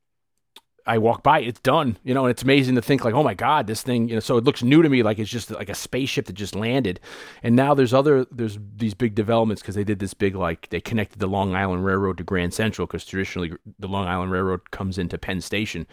I 0.87 0.99
walk 0.99 1.23
by, 1.25 1.41
it's 1.41 1.61
done, 1.61 1.99
you 2.05 2.15
know, 2.15 2.25
and 2.27 2.31
it's 2.31 2.45
amazing 2.45 2.77
to 2.77 2.83
think 2.83 3.05
like, 3.05 3.15
oh 3.15 3.25
my 3.25 3.35
God, 3.35 3.67
this 3.67 3.83
thing, 3.83 4.09
you 4.09 4.15
know, 4.15 4.21
so 4.21 4.37
it 4.37 4.45
looks 4.45 4.63
new 4.63 4.83
to 4.83 4.89
me, 4.89 5.03
like 5.03 5.19
it's 5.19 5.31
just 5.31 5.51
like 5.51 5.69
a 5.69 5.75
spaceship 5.75 6.27
that 6.27 6.35
just 6.35 6.55
landed. 6.55 7.01
And 7.43 7.57
now 7.57 7.75
there's 7.75 7.93
other, 7.93 8.25
there's 8.31 8.59
these 8.77 8.95
big 8.95 9.15
developments 9.17 9.63
because 9.63 9.75
they 9.75 9.85
did 9.85 9.99
this 9.99 10.15
big, 10.15 10.37
like 10.37 10.69
they 10.69 10.81
connected 10.81 11.19
the 11.19 11.27
Long 11.27 11.57
Island 11.57 11.85
Railroad 11.85 12.19
to 12.19 12.25
Grand 12.25 12.55
Central 12.55 12.87
because 12.87 13.05
traditionally 13.05 13.53
the 13.79 13.89
Long 13.89 14.07
Island 14.07 14.31
Railroad 14.31 14.71
comes 14.71 14.97
into 14.97 15.19
Penn 15.19 15.41
Station. 15.41 15.89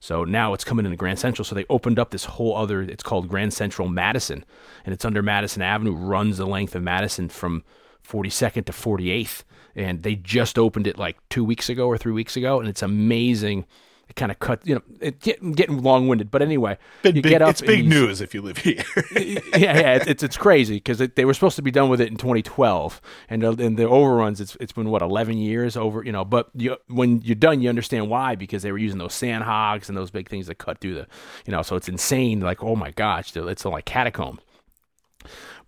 So 0.00 0.24
now 0.24 0.54
it's 0.54 0.64
coming 0.64 0.86
into 0.86 0.96
Grand 0.96 1.18
Central. 1.18 1.44
So 1.44 1.54
they 1.54 1.66
opened 1.68 1.98
up 1.98 2.10
this 2.10 2.24
whole 2.24 2.56
other, 2.56 2.80
it's 2.80 3.02
called 3.02 3.28
Grand 3.28 3.52
Central 3.52 3.88
Madison, 3.88 4.44
and 4.84 4.94
it's 4.94 5.04
under 5.04 5.22
Madison 5.22 5.60
Avenue, 5.60 5.94
runs 5.94 6.38
the 6.38 6.46
length 6.46 6.74
of 6.74 6.82
Madison 6.82 7.28
from 7.28 7.64
42nd 8.06 8.64
to 8.66 8.72
48th. 8.72 9.42
And 9.74 10.02
they 10.02 10.16
just 10.16 10.58
opened 10.58 10.86
it 10.86 10.98
like 10.98 11.16
two 11.28 11.44
weeks 11.44 11.68
ago 11.68 11.86
or 11.86 11.98
three 11.98 12.12
weeks 12.12 12.36
ago. 12.36 12.60
And 12.60 12.68
it's 12.68 12.82
amazing. 12.82 13.66
It 14.08 14.16
kind 14.16 14.32
of 14.32 14.38
cut, 14.38 14.66
you 14.66 14.74
know, 14.74 14.82
it 15.00 15.20
get, 15.20 15.54
getting 15.54 15.82
long 15.82 16.08
winded. 16.08 16.30
But 16.30 16.40
anyway, 16.40 16.78
been 17.02 17.16
you 17.16 17.22
big, 17.22 17.30
get 17.30 17.42
up 17.42 17.50
it's 17.50 17.60
big 17.60 17.86
news 17.86 18.20
if 18.22 18.34
you 18.34 18.40
live 18.40 18.56
here. 18.56 18.82
yeah, 19.14 19.40
yeah, 19.54 19.94
it's 19.94 20.06
it's, 20.06 20.22
it's 20.22 20.36
crazy 20.36 20.76
because 20.76 20.98
they 20.98 21.24
were 21.26 21.34
supposed 21.34 21.56
to 21.56 21.62
be 21.62 21.70
done 21.70 21.90
with 21.90 22.00
it 22.00 22.08
in 22.08 22.16
2012, 22.16 23.00
and 23.28 23.42
the, 23.42 23.50
and 23.50 23.76
the 23.76 23.86
overruns. 23.86 24.40
It's 24.40 24.56
it's 24.60 24.72
been 24.72 24.88
what 24.88 25.02
11 25.02 25.36
years 25.36 25.76
over, 25.76 26.02
you 26.02 26.12
know. 26.12 26.24
But 26.24 26.48
you, 26.54 26.76
when 26.88 27.20
you're 27.20 27.34
done, 27.34 27.60
you 27.60 27.68
understand 27.68 28.08
why 28.08 28.34
because 28.34 28.62
they 28.62 28.72
were 28.72 28.78
using 28.78 28.98
those 28.98 29.14
sand 29.14 29.44
hogs 29.44 29.88
and 29.88 29.98
those 29.98 30.10
big 30.10 30.28
things 30.28 30.46
that 30.46 30.56
cut 30.56 30.80
through 30.80 30.94
the, 30.94 31.06
you 31.44 31.52
know. 31.52 31.60
So 31.60 31.76
it's 31.76 31.88
insane. 31.88 32.40
Like 32.40 32.62
oh 32.62 32.76
my 32.76 32.92
gosh, 32.92 33.36
it's 33.36 33.64
like 33.64 33.84
catacombs. 33.84 34.40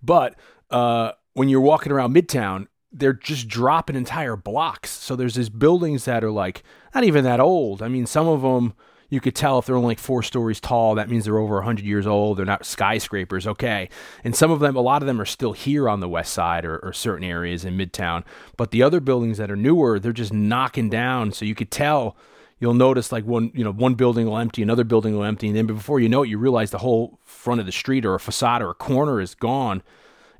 But 0.02 0.36
uh, 0.70 1.12
when 1.34 1.48
you're 1.48 1.60
walking 1.60 1.92
around 1.92 2.14
Midtown, 2.14 2.68
they're 2.92 3.12
just 3.12 3.48
dropping 3.48 3.96
entire 3.96 4.36
blocks. 4.36 4.90
So 4.90 5.16
there's 5.16 5.34
these 5.34 5.48
buildings 5.48 6.04
that 6.04 6.24
are 6.24 6.30
like 6.30 6.62
not 6.94 7.04
even 7.04 7.24
that 7.24 7.40
old. 7.40 7.82
I 7.82 7.88
mean, 7.88 8.06
some 8.06 8.26
of 8.26 8.42
them 8.42 8.74
you 9.10 9.20
could 9.20 9.34
tell 9.34 9.58
if 9.58 9.66
they're 9.66 9.76
only 9.76 9.88
like 9.88 9.98
four 9.98 10.22
stories 10.22 10.60
tall, 10.60 10.94
that 10.94 11.10
means 11.10 11.24
they're 11.24 11.38
over 11.38 11.56
100 11.56 11.84
years 11.84 12.06
old. 12.06 12.38
They're 12.38 12.46
not 12.46 12.64
skyscrapers, 12.64 13.46
okay. 13.46 13.88
And 14.22 14.34
some 14.36 14.52
of 14.52 14.60
them, 14.60 14.76
a 14.76 14.80
lot 14.80 15.02
of 15.02 15.06
them 15.06 15.20
are 15.20 15.26
still 15.26 15.52
here 15.52 15.88
on 15.88 15.98
the 15.98 16.08
west 16.08 16.32
side 16.32 16.64
or, 16.64 16.78
or 16.78 16.92
certain 16.92 17.24
areas 17.24 17.64
in 17.64 17.76
Midtown. 17.76 18.24
But 18.56 18.70
the 18.70 18.84
other 18.84 19.00
buildings 19.00 19.38
that 19.38 19.50
are 19.50 19.56
newer, 19.56 19.98
they're 19.98 20.12
just 20.12 20.32
knocking 20.32 20.88
down. 20.88 21.32
So 21.32 21.44
you 21.44 21.56
could 21.56 21.72
tell 21.72 22.16
you'll 22.60 22.74
notice 22.74 23.10
like 23.10 23.24
one 23.24 23.50
you 23.54 23.64
know 23.64 23.72
one 23.72 23.94
building 23.94 24.26
will 24.26 24.36
empty 24.36 24.62
another 24.62 24.84
building 24.84 25.16
will 25.16 25.24
empty 25.24 25.48
and 25.48 25.56
then 25.56 25.66
before 25.66 25.98
you 25.98 26.10
know 26.10 26.22
it 26.22 26.28
you 26.28 26.36
realize 26.36 26.70
the 26.70 26.78
whole 26.78 27.18
front 27.24 27.58
of 27.58 27.64
the 27.64 27.72
street 27.72 28.04
or 28.04 28.14
a 28.14 28.20
facade 28.20 28.60
or 28.60 28.68
a 28.68 28.74
corner 28.74 29.18
is 29.18 29.34
gone 29.34 29.82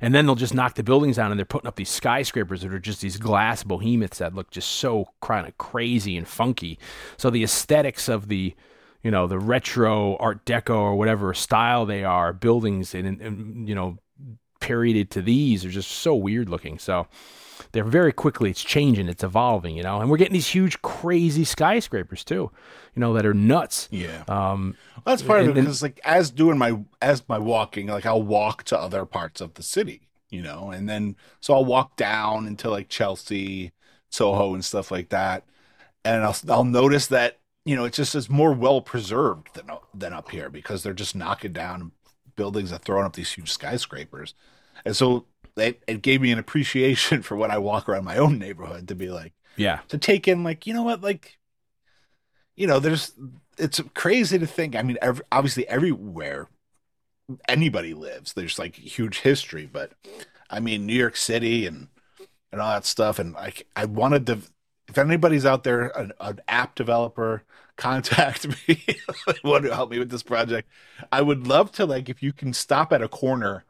And 0.01 0.15
then 0.15 0.25
they'll 0.25 0.35
just 0.35 0.53
knock 0.53 0.75
the 0.75 0.83
buildings 0.83 1.17
down 1.17 1.31
and 1.31 1.39
they're 1.39 1.45
putting 1.45 1.67
up 1.67 1.75
these 1.75 1.89
skyscrapers 1.89 2.61
that 2.61 2.73
are 2.73 2.79
just 2.79 3.01
these 3.01 3.17
glass 3.17 3.63
behemoths 3.63 4.17
that 4.17 4.33
look 4.33 4.49
just 4.49 4.69
so 4.69 5.09
kind 5.21 5.47
of 5.47 5.57
crazy 5.57 6.17
and 6.17 6.27
funky. 6.27 6.79
So 7.17 7.29
the 7.29 7.43
aesthetics 7.43 8.09
of 8.09 8.27
the, 8.27 8.55
you 9.03 9.11
know, 9.11 9.27
the 9.27 9.39
retro 9.39 10.17
Art 10.17 10.45
Deco 10.45 10.75
or 10.75 10.95
whatever 10.95 11.33
style 11.33 11.85
they 11.85 12.03
are 12.03 12.33
buildings 12.33 12.95
and, 12.95 13.21
and 13.21 13.69
you 13.69 13.75
know, 13.75 13.99
perioded 14.59 15.11
to 15.11 15.21
these 15.21 15.65
are 15.65 15.69
just 15.69 15.91
so 15.91 16.15
weird 16.15 16.49
looking. 16.49 16.79
So 16.79 17.07
they're 17.71 17.83
very 17.83 18.11
quickly 18.11 18.49
it's 18.49 18.63
changing, 18.63 19.07
it's 19.09 19.23
evolving, 19.23 19.75
you 19.75 19.83
know, 19.83 19.99
and 20.01 20.09
we're 20.09 20.17
getting 20.17 20.33
these 20.33 20.47
huge, 20.47 20.81
crazy 20.81 21.43
skyscrapers 21.43 22.23
too, 22.23 22.51
you 22.95 22.99
know, 22.99 23.13
that 23.13 23.25
are 23.25 23.33
nuts. 23.33 23.87
Yeah. 23.91 24.23
Um, 24.27 24.75
Well, 24.95 25.03
that's 25.15 25.23
part 25.23 25.41
of 25.41 25.45
it 25.45 25.49
and- 25.49 25.57
and- 25.59 25.65
because, 25.67 25.81
like, 25.81 25.99
as 26.03 26.31
doing 26.31 26.57
my 26.57 26.79
as 27.01 27.23
my 27.27 27.37
walking, 27.37 27.87
like, 27.87 28.05
I'll 28.05 28.23
walk 28.23 28.63
to 28.65 28.79
other 28.79 29.05
parts 29.05 29.41
of 29.41 29.53
the 29.55 29.63
city, 29.63 30.07
you 30.29 30.41
know, 30.41 30.71
and 30.71 30.87
then 30.87 31.15
so 31.39 31.53
I'll 31.53 31.65
walk 31.65 31.95
down 31.97 32.47
into 32.47 32.69
like 32.69 32.89
Chelsea, 32.89 33.71
Soho, 34.09 34.53
and 34.53 34.63
stuff 34.63 34.91
like 34.91 35.09
that, 35.09 35.43
and 36.05 36.23
I'll 36.23 36.35
I'll 36.49 36.63
notice 36.63 37.07
that 37.07 37.39
you 37.65 37.75
know 37.75 37.85
it's 37.85 37.97
just 37.97 38.15
is 38.15 38.29
more 38.29 38.53
well 38.53 38.81
preserved 38.81 39.53
than 39.53 39.67
than 39.93 40.13
up 40.13 40.31
here 40.31 40.49
because 40.49 40.83
they're 40.83 40.93
just 40.93 41.15
knocking 41.15 41.53
down 41.53 41.91
buildings 42.35 42.71
and 42.71 42.81
throwing 42.81 43.05
up 43.05 43.13
these 43.15 43.31
huge 43.33 43.51
skyscrapers, 43.51 44.33
and 44.85 44.95
so 44.95 45.25
it, 45.55 45.83
it 45.87 46.01
gave 46.01 46.21
me 46.21 46.31
an 46.31 46.39
appreciation 46.39 47.21
for 47.23 47.35
when 47.35 47.51
I 47.51 47.57
walk 47.57 47.87
around 47.89 48.05
my 48.05 48.17
own 48.17 48.39
neighborhood 48.39 48.87
to 48.87 48.95
be 48.95 49.09
like 49.09 49.33
yeah. 49.55 49.79
to 49.89 49.97
take 49.97 50.27
in 50.27 50.43
like 50.43 50.65
you 50.65 50.73
know 50.73 50.83
what 50.83 51.01
like 51.01 51.37
you 52.55 52.67
know 52.67 52.79
there's 52.79 53.13
it's 53.57 53.81
crazy 53.93 54.37
to 54.37 54.47
think 54.47 54.75
i 54.75 54.81
mean 54.81 54.97
ev 55.01 55.21
obviously 55.31 55.67
everywhere 55.67 56.47
anybody 57.47 57.93
lives 57.93 58.33
there's 58.33 58.59
like 58.59 58.75
huge 58.75 59.19
history 59.19 59.69
but 59.71 59.91
i 60.49 60.59
mean 60.59 60.85
new 60.85 60.93
york 60.93 61.15
city 61.15 61.65
and 61.65 61.87
and 62.51 62.61
all 62.61 62.71
that 62.71 62.85
stuff 62.85 63.19
and 63.19 63.33
like 63.33 63.67
i 63.75 63.85
wanted 63.85 64.25
to 64.25 64.39
if 64.87 64.97
anybody's 64.97 65.45
out 65.45 65.63
there 65.63 65.87
an, 65.97 66.11
an 66.19 66.39
app 66.47 66.75
developer 66.75 67.43
contact 67.77 68.47
me 68.67 68.85
want 69.43 69.63
to 69.63 69.73
help 69.73 69.89
me 69.89 69.97
with 69.97 70.11
this 70.11 70.23
project 70.23 70.69
i 71.11 71.21
would 71.21 71.47
love 71.47 71.71
to 71.71 71.85
like 71.85 72.09
if 72.09 72.21
you 72.21 72.31
can 72.31 72.53
stop 72.53 72.93
at 72.93 73.01
a 73.01 73.07
corner 73.07 73.63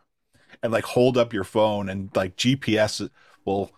and 0.63 0.71
like 0.71 0.83
hold 0.83 1.17
up 1.17 1.33
your 1.33 1.43
phone 1.43 1.89
and 1.89 2.09
like 2.15 2.35
gps 2.35 3.09
will 3.45 3.71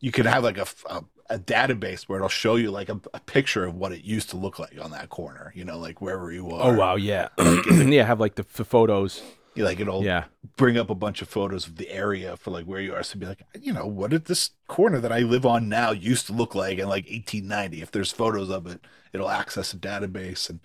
you 0.00 0.12
can 0.12 0.26
have 0.26 0.44
like 0.44 0.58
a, 0.58 0.66
a, 0.86 1.04
a 1.30 1.38
database 1.38 2.04
where 2.04 2.18
it'll 2.18 2.28
show 2.28 2.56
you 2.56 2.70
like 2.70 2.88
a, 2.88 3.00
a 3.14 3.20
picture 3.20 3.64
of 3.64 3.74
what 3.74 3.92
it 3.92 4.04
used 4.04 4.30
to 4.30 4.36
look 4.36 4.58
like 4.58 4.78
on 4.80 4.90
that 4.92 5.08
corner, 5.08 5.52
you 5.54 5.64
know, 5.64 5.78
like 5.78 6.00
wherever 6.00 6.30
you 6.32 6.48
oh, 6.50 6.56
are. 6.56 6.72
Oh 6.72 6.78
wow, 6.78 6.96
yeah, 6.96 7.28
yeah. 7.38 8.04
Have 8.04 8.20
like 8.20 8.34
the, 8.36 8.46
the 8.54 8.64
photos. 8.64 9.22
Like 9.56 9.80
it'll 9.80 10.04
Yeah, 10.04 10.24
bring 10.56 10.76
up 10.76 10.90
a 10.90 10.94
bunch 10.94 11.22
of 11.22 11.28
photos 11.28 11.66
of 11.66 11.76
the 11.76 11.90
area 11.90 12.36
for 12.36 12.50
like 12.50 12.66
where 12.66 12.80
you 12.80 12.94
are. 12.94 13.02
So 13.02 13.18
be 13.18 13.24
like, 13.24 13.42
you 13.58 13.72
know, 13.72 13.86
what 13.86 14.10
did 14.10 14.26
this 14.26 14.50
corner 14.68 15.00
that 15.00 15.10
I 15.10 15.20
live 15.20 15.46
on 15.46 15.68
now 15.68 15.92
used 15.92 16.26
to 16.26 16.34
look 16.34 16.54
like 16.54 16.78
in 16.78 16.88
like 16.88 17.06
1890? 17.06 17.80
If 17.80 17.90
there's 17.90 18.12
photos 18.12 18.50
of 18.50 18.66
it, 18.66 18.80
it'll 19.14 19.30
access 19.30 19.72
a 19.72 19.78
database 19.78 20.50
and 20.50 20.60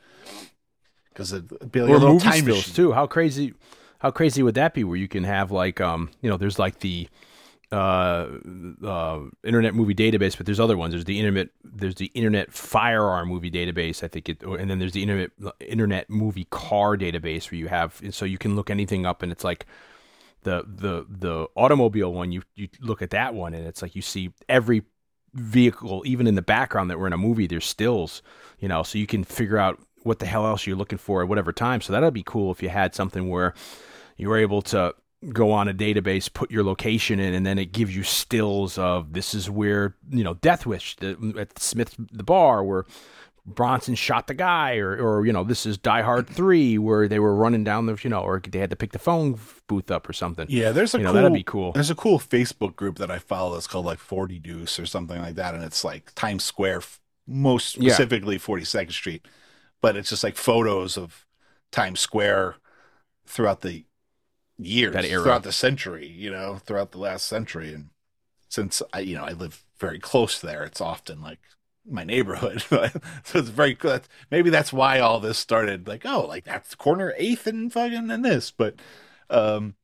because 1.07 1.31
it'd 1.31 1.71
be 1.71 1.81
like 1.81 1.89
or 1.89 1.95
a 1.95 1.99
little 1.99 2.15
movie 2.15 2.19
time 2.19 2.43
stills 2.43 2.67
machine. 2.67 2.73
too. 2.73 2.91
How 2.91 3.07
crazy, 3.07 3.53
how 4.01 4.09
crazy 4.09 4.41
would 4.41 4.55
that 4.55 4.73
be? 4.73 4.83
Where 4.83 4.97
you 4.97 5.07
can 5.07 5.23
have 5.23 5.51
like, 5.51 5.79
um, 5.79 6.09
you 6.21 6.29
know, 6.29 6.35
there's 6.35 6.57
like 6.57 6.79
the 6.79 7.07
uh, 7.71 8.27
uh, 8.83 9.19
internet 9.43 9.75
movie 9.75 9.93
database, 9.93 10.35
but 10.35 10.47
there's 10.47 10.59
other 10.59 10.75
ones. 10.75 10.93
There's 10.93 11.05
the 11.05 11.19
internet, 11.19 11.49
there's 11.63 11.95
the 11.95 12.11
internet 12.15 12.51
firearm 12.51 13.29
movie 13.29 13.51
database, 13.51 14.03
I 14.03 14.07
think 14.07 14.27
it, 14.27 14.41
and 14.41 14.71
then 14.71 14.79
there's 14.79 14.93
the 14.93 15.03
internet 15.03 15.29
internet 15.59 16.09
movie 16.09 16.47
car 16.49 16.97
database 16.97 17.51
where 17.51 17.59
you 17.59 17.67
have, 17.67 18.01
and 18.01 18.11
so 18.11 18.25
you 18.25 18.39
can 18.39 18.55
look 18.55 18.71
anything 18.71 19.05
up, 19.05 19.21
and 19.21 19.31
it's 19.31 19.43
like 19.43 19.67
the 20.41 20.65
the 20.67 21.05
the 21.07 21.47
automobile 21.55 22.11
one. 22.11 22.31
You 22.31 22.41
you 22.55 22.69
look 22.79 23.03
at 23.03 23.11
that 23.11 23.35
one, 23.35 23.53
and 23.53 23.67
it's 23.67 23.83
like 23.83 23.95
you 23.95 24.01
see 24.01 24.33
every 24.49 24.81
vehicle, 25.35 26.01
even 26.07 26.25
in 26.25 26.33
the 26.33 26.41
background 26.41 26.89
that 26.89 26.97
we're 26.99 27.07
in 27.07 27.13
a 27.13 27.17
movie. 27.17 27.45
There's 27.45 27.65
stills, 27.65 28.23
you 28.59 28.67
know, 28.67 28.81
so 28.81 28.97
you 28.97 29.05
can 29.05 29.23
figure 29.23 29.59
out 29.59 29.79
what 30.01 30.17
the 30.17 30.25
hell 30.25 30.47
else 30.47 30.65
you're 30.65 30.75
looking 30.75 30.97
for 30.97 31.21
at 31.21 31.27
whatever 31.27 31.53
time. 31.53 31.81
So 31.81 31.93
that'd 31.93 32.15
be 32.15 32.23
cool 32.23 32.51
if 32.51 32.63
you 32.63 32.69
had 32.69 32.95
something 32.95 33.29
where 33.29 33.53
you 34.21 34.29
were 34.29 34.37
able 34.37 34.61
to 34.61 34.93
go 35.33 35.51
on 35.51 35.67
a 35.67 35.73
database, 35.73 36.31
put 36.31 36.51
your 36.51 36.63
location 36.63 37.19
in, 37.19 37.33
and 37.33 37.45
then 37.45 37.57
it 37.57 37.71
gives 37.71 37.95
you 37.95 38.03
stills 38.03 38.77
of 38.77 39.13
this 39.13 39.33
is 39.33 39.49
where 39.49 39.95
you 40.09 40.23
know 40.23 40.35
Death 40.35 40.65
Wish 40.65 40.95
the, 40.97 41.33
at 41.39 41.57
Smith's 41.59 41.95
the 41.97 42.23
bar 42.23 42.63
where 42.63 42.85
Bronson 43.43 43.95
shot 43.95 44.27
the 44.27 44.35
guy, 44.35 44.77
or 44.77 44.95
or 44.95 45.25
you 45.25 45.33
know 45.33 45.43
this 45.43 45.65
is 45.65 45.77
Die 45.79 46.01
Hard 46.03 46.27
three 46.27 46.77
where 46.77 47.07
they 47.07 47.17
were 47.17 47.33
running 47.35 47.63
down 47.63 47.87
the 47.87 47.97
you 48.03 48.09
know 48.11 48.21
or 48.21 48.39
they 48.39 48.59
had 48.59 48.69
to 48.69 48.75
pick 48.75 48.91
the 48.91 48.99
phone 48.99 49.39
booth 49.67 49.89
up 49.89 50.07
or 50.07 50.13
something. 50.13 50.45
Yeah, 50.49 50.71
there's 50.71 50.93
a 50.93 50.99
You 50.99 51.05
know, 51.05 51.11
cool, 51.13 51.21
that'd 51.21 51.33
be 51.33 51.43
cool. 51.43 51.71
There's 51.71 51.89
a 51.89 51.95
cool 51.95 52.19
Facebook 52.19 52.75
group 52.75 52.99
that 52.99 53.09
I 53.09 53.17
follow 53.17 53.55
that's 53.55 53.67
called 53.67 53.85
like 53.87 53.99
40 53.99 54.37
Deuce 54.37 54.79
or 54.79 54.85
something 54.85 55.19
like 55.19 55.35
that, 55.35 55.55
and 55.55 55.63
it's 55.63 55.83
like 55.83 56.13
Times 56.13 56.43
Square, 56.43 56.81
most 57.27 57.77
Yeah. 57.77 57.93
specifically 57.93 58.37
42nd 58.37 58.91
Street, 58.91 59.27
but 59.81 59.95
it's 59.95 60.09
just 60.11 60.23
like 60.23 60.35
photos 60.35 60.95
of 60.97 61.25
Times 61.71 61.99
Square 61.99 62.55
throughout 63.25 63.61
the 63.61 63.85
years, 64.61 64.93
That 64.93 65.05
era. 65.05 65.23
throughout 65.23 65.43
the 65.43 65.51
century, 65.51 66.07
you 66.07 66.31
know, 66.31 66.57
throughout 66.57 66.91
the 66.91 66.97
last 66.99 67.25
century, 67.25 67.73
and 67.73 67.89
since 68.49 68.81
I, 68.93 68.99
you 69.01 69.15
know, 69.15 69.23
I 69.25 69.31
live 69.33 69.63
very 69.79 69.99
close 69.99 70.39
there, 70.39 70.63
it's 70.63 70.81
often 70.81 71.21
like 71.21 71.39
my 71.89 72.03
neighborhood, 72.03 72.61
so 72.69 72.89
it's 73.39 73.49
very 73.49 73.73
good. 73.73 74.03
Maybe 74.29 74.49
that's 74.49 74.71
why 74.73 74.99
all 74.99 75.19
this 75.19 75.37
started. 75.39 75.87
Like, 75.87 76.05
oh, 76.05 76.25
like 76.27 76.45
that's 76.45 76.69
the 76.71 76.75
corner 76.77 77.13
eighth 77.17 77.47
and 77.47 77.71
fucking 77.73 78.11
and 78.11 78.23
this, 78.25 78.51
but 78.51 78.75
um 79.29 79.75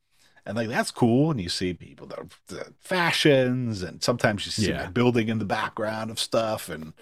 and 0.46 0.56
like 0.58 0.70
that's 0.70 0.92
cool 0.92 1.32
and 1.32 1.42
you 1.42 1.50
see 1.50 1.74
people 1.74 2.08
that 2.08 2.20
are 2.20 2.28
the 2.48 2.74
fashions 2.80 3.84
and 3.84 4.02
sometimes 4.04 4.46
you 4.46 4.52
see 4.52 4.70
Yeah. 4.70 4.88
a 4.88 4.92
building 4.92 5.30
in 5.30 5.40
the 5.40 5.46
background 5.46 6.12
of 6.12 6.20
stuff 6.20 6.70
and 6.70 6.94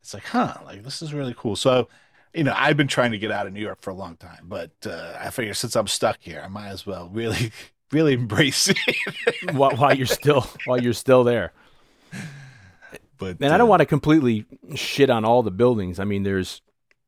it's 0.00 0.14
like 0.14 0.24
huh 0.26 0.54
like 0.64 0.82
this 0.84 1.02
is 1.02 1.14
really 1.14 1.34
cool 1.36 1.56
so 1.56 1.88
you 2.34 2.44
know 2.44 2.54
i've 2.56 2.76
been 2.76 2.88
trying 2.88 3.12
to 3.12 3.18
get 3.18 3.30
out 3.30 3.46
of 3.46 3.52
new 3.52 3.60
york 3.60 3.80
for 3.80 3.90
a 3.90 3.94
long 3.94 4.16
time 4.16 4.44
but 4.44 4.70
uh, 4.86 5.16
i 5.18 5.30
figure 5.30 5.54
since 5.54 5.74
i'm 5.76 5.86
stuck 5.86 6.18
here 6.20 6.42
i 6.44 6.48
might 6.48 6.68
as 6.68 6.86
well 6.86 7.08
really 7.12 7.52
really 7.92 8.14
embrace 8.14 8.68
it 8.68 8.78
while, 9.52 9.74
while 9.76 9.94
you're 9.94 10.06
still 10.06 10.46
while 10.66 10.80
you're 10.80 10.92
still 10.92 11.24
there. 11.24 11.52
but 13.18 13.36
And 13.40 13.52
I 13.52 13.58
don't 13.58 13.62
uh, 13.62 13.70
want 13.70 13.80
to 13.80 13.86
completely 13.86 14.46
shit 14.74 15.10
on 15.10 15.24
all 15.24 15.42
the 15.42 15.50
buildings. 15.50 15.98
I 15.98 16.04
mean, 16.04 16.22
there's 16.22 16.62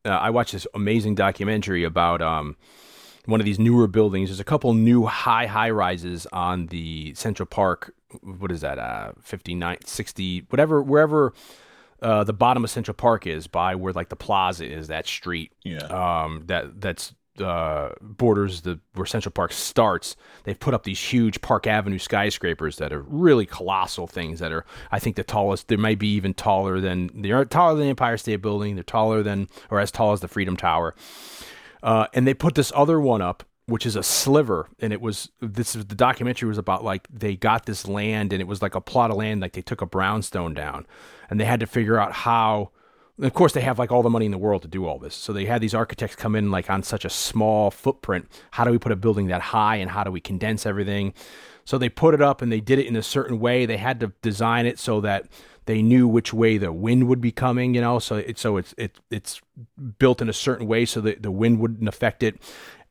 uh, 0.04 0.10
I 0.10 0.30
watched 0.30 0.52
this 0.52 0.66
amazing 0.74 1.14
documentary 1.14 1.84
about 1.84 2.22
um, 2.22 2.56
one 3.26 3.40
of 3.40 3.44
these 3.44 3.58
newer 3.58 3.86
buildings. 3.86 4.30
There's 4.30 4.40
a 4.40 4.44
couple 4.44 4.72
new 4.74 5.06
high 5.06 5.46
high 5.46 5.70
rises 5.70 6.26
on 6.32 6.66
the 6.66 7.14
Central 7.14 7.46
Park. 7.46 7.94
What 8.22 8.50
is 8.50 8.62
that? 8.62 8.78
Uh, 8.78 9.12
59, 9.20 9.78
60, 9.84 10.46
whatever, 10.48 10.82
wherever 10.82 11.32
uh, 12.02 12.24
the 12.24 12.32
bottom 12.32 12.64
of 12.64 12.70
Central 12.70 12.94
Park 12.94 13.26
is, 13.26 13.46
by 13.46 13.74
where 13.74 13.92
like 13.92 14.08
the 14.08 14.16
plaza 14.16 14.64
is, 14.64 14.88
that 14.88 15.06
street 15.06 15.52
yeah 15.64 16.22
um, 16.24 16.42
that 16.46 16.80
that's 16.80 17.14
uh, 17.40 17.90
borders 18.00 18.62
the 18.62 18.78
where 18.94 19.06
Central 19.06 19.32
Park 19.32 19.52
starts. 19.52 20.16
They've 20.44 20.58
put 20.58 20.74
up 20.74 20.84
these 20.84 21.00
huge 21.00 21.40
Park 21.40 21.66
Avenue 21.66 21.98
skyscrapers 21.98 22.76
that 22.76 22.92
are 22.92 23.02
really 23.02 23.46
colossal 23.46 24.06
things. 24.06 24.40
That 24.40 24.52
are, 24.52 24.64
I 24.90 24.98
think, 24.98 25.16
the 25.16 25.24
tallest. 25.24 25.68
They 25.68 25.76
might 25.76 25.98
be 25.98 26.12
even 26.14 26.34
taller 26.34 26.80
than 26.80 27.10
they 27.14 27.30
are 27.30 27.44
taller 27.44 27.74
than 27.74 27.84
the 27.84 27.90
Empire 27.90 28.16
State 28.16 28.42
Building. 28.42 28.74
They're 28.74 28.84
taller 28.84 29.22
than 29.22 29.48
or 29.70 29.80
as 29.80 29.90
tall 29.90 30.12
as 30.12 30.20
the 30.20 30.28
Freedom 30.28 30.56
Tower. 30.56 30.94
Uh, 31.82 32.06
and 32.12 32.26
they 32.26 32.34
put 32.34 32.54
this 32.54 32.72
other 32.74 33.00
one 33.00 33.22
up, 33.22 33.42
which 33.70 33.86
is 33.86 33.96
a 33.96 34.02
sliver, 34.02 34.68
and 34.80 34.92
it 34.92 35.00
was 35.00 35.30
this 35.40 35.74
is 35.74 35.86
the 35.86 35.94
documentary 35.94 36.48
was 36.48 36.58
about 36.58 36.84
like 36.84 37.06
they 37.12 37.36
got 37.36 37.66
this 37.66 37.86
land 37.86 38.32
and 38.32 38.42
it 38.42 38.46
was 38.46 38.60
like 38.60 38.74
a 38.74 38.80
plot 38.80 39.10
of 39.10 39.16
land, 39.16 39.40
like 39.40 39.52
they 39.52 39.62
took 39.62 39.80
a 39.80 39.86
brownstone 39.86 40.54
down, 40.54 40.86
and 41.28 41.40
they 41.40 41.44
had 41.44 41.60
to 41.60 41.66
figure 41.66 41.98
out 41.98 42.12
how. 42.12 42.70
Of 43.22 43.34
course, 43.34 43.52
they 43.52 43.60
have 43.60 43.78
like 43.78 43.92
all 43.92 44.02
the 44.02 44.08
money 44.08 44.24
in 44.24 44.30
the 44.30 44.38
world 44.38 44.62
to 44.62 44.68
do 44.68 44.86
all 44.86 44.98
this. 44.98 45.14
So 45.14 45.34
they 45.34 45.44
had 45.44 45.60
these 45.60 45.74
architects 45.74 46.16
come 46.16 46.34
in 46.34 46.50
like 46.50 46.70
on 46.70 46.82
such 46.82 47.04
a 47.04 47.10
small 47.10 47.70
footprint. 47.70 48.26
How 48.52 48.64
do 48.64 48.70
we 48.70 48.78
put 48.78 48.92
a 48.92 48.96
building 48.96 49.26
that 49.26 49.42
high, 49.42 49.76
and 49.76 49.90
how 49.90 50.04
do 50.04 50.10
we 50.10 50.20
condense 50.20 50.64
everything? 50.64 51.12
So 51.66 51.76
they 51.76 51.90
put 51.90 52.14
it 52.14 52.22
up 52.22 52.40
and 52.40 52.50
they 52.50 52.60
did 52.60 52.78
it 52.78 52.86
in 52.86 52.96
a 52.96 53.02
certain 53.02 53.38
way. 53.38 53.66
They 53.66 53.76
had 53.76 54.00
to 54.00 54.12
design 54.22 54.64
it 54.64 54.78
so 54.78 55.02
that 55.02 55.28
they 55.66 55.82
knew 55.82 56.08
which 56.08 56.32
way 56.32 56.58
the 56.58 56.72
wind 56.72 57.06
would 57.06 57.20
be 57.20 57.30
coming, 57.30 57.74
you 57.74 57.80
know. 57.80 57.98
So 57.98 58.16
it 58.16 58.38
so 58.38 58.56
it's 58.56 58.74
it 58.76 58.98
it's 59.10 59.40
built 59.98 60.20
in 60.20 60.28
a 60.28 60.32
certain 60.32 60.66
way 60.66 60.84
so 60.84 61.00
that 61.02 61.22
the 61.22 61.30
wind 61.30 61.60
wouldn't 61.60 61.88
affect 61.88 62.22
it. 62.22 62.40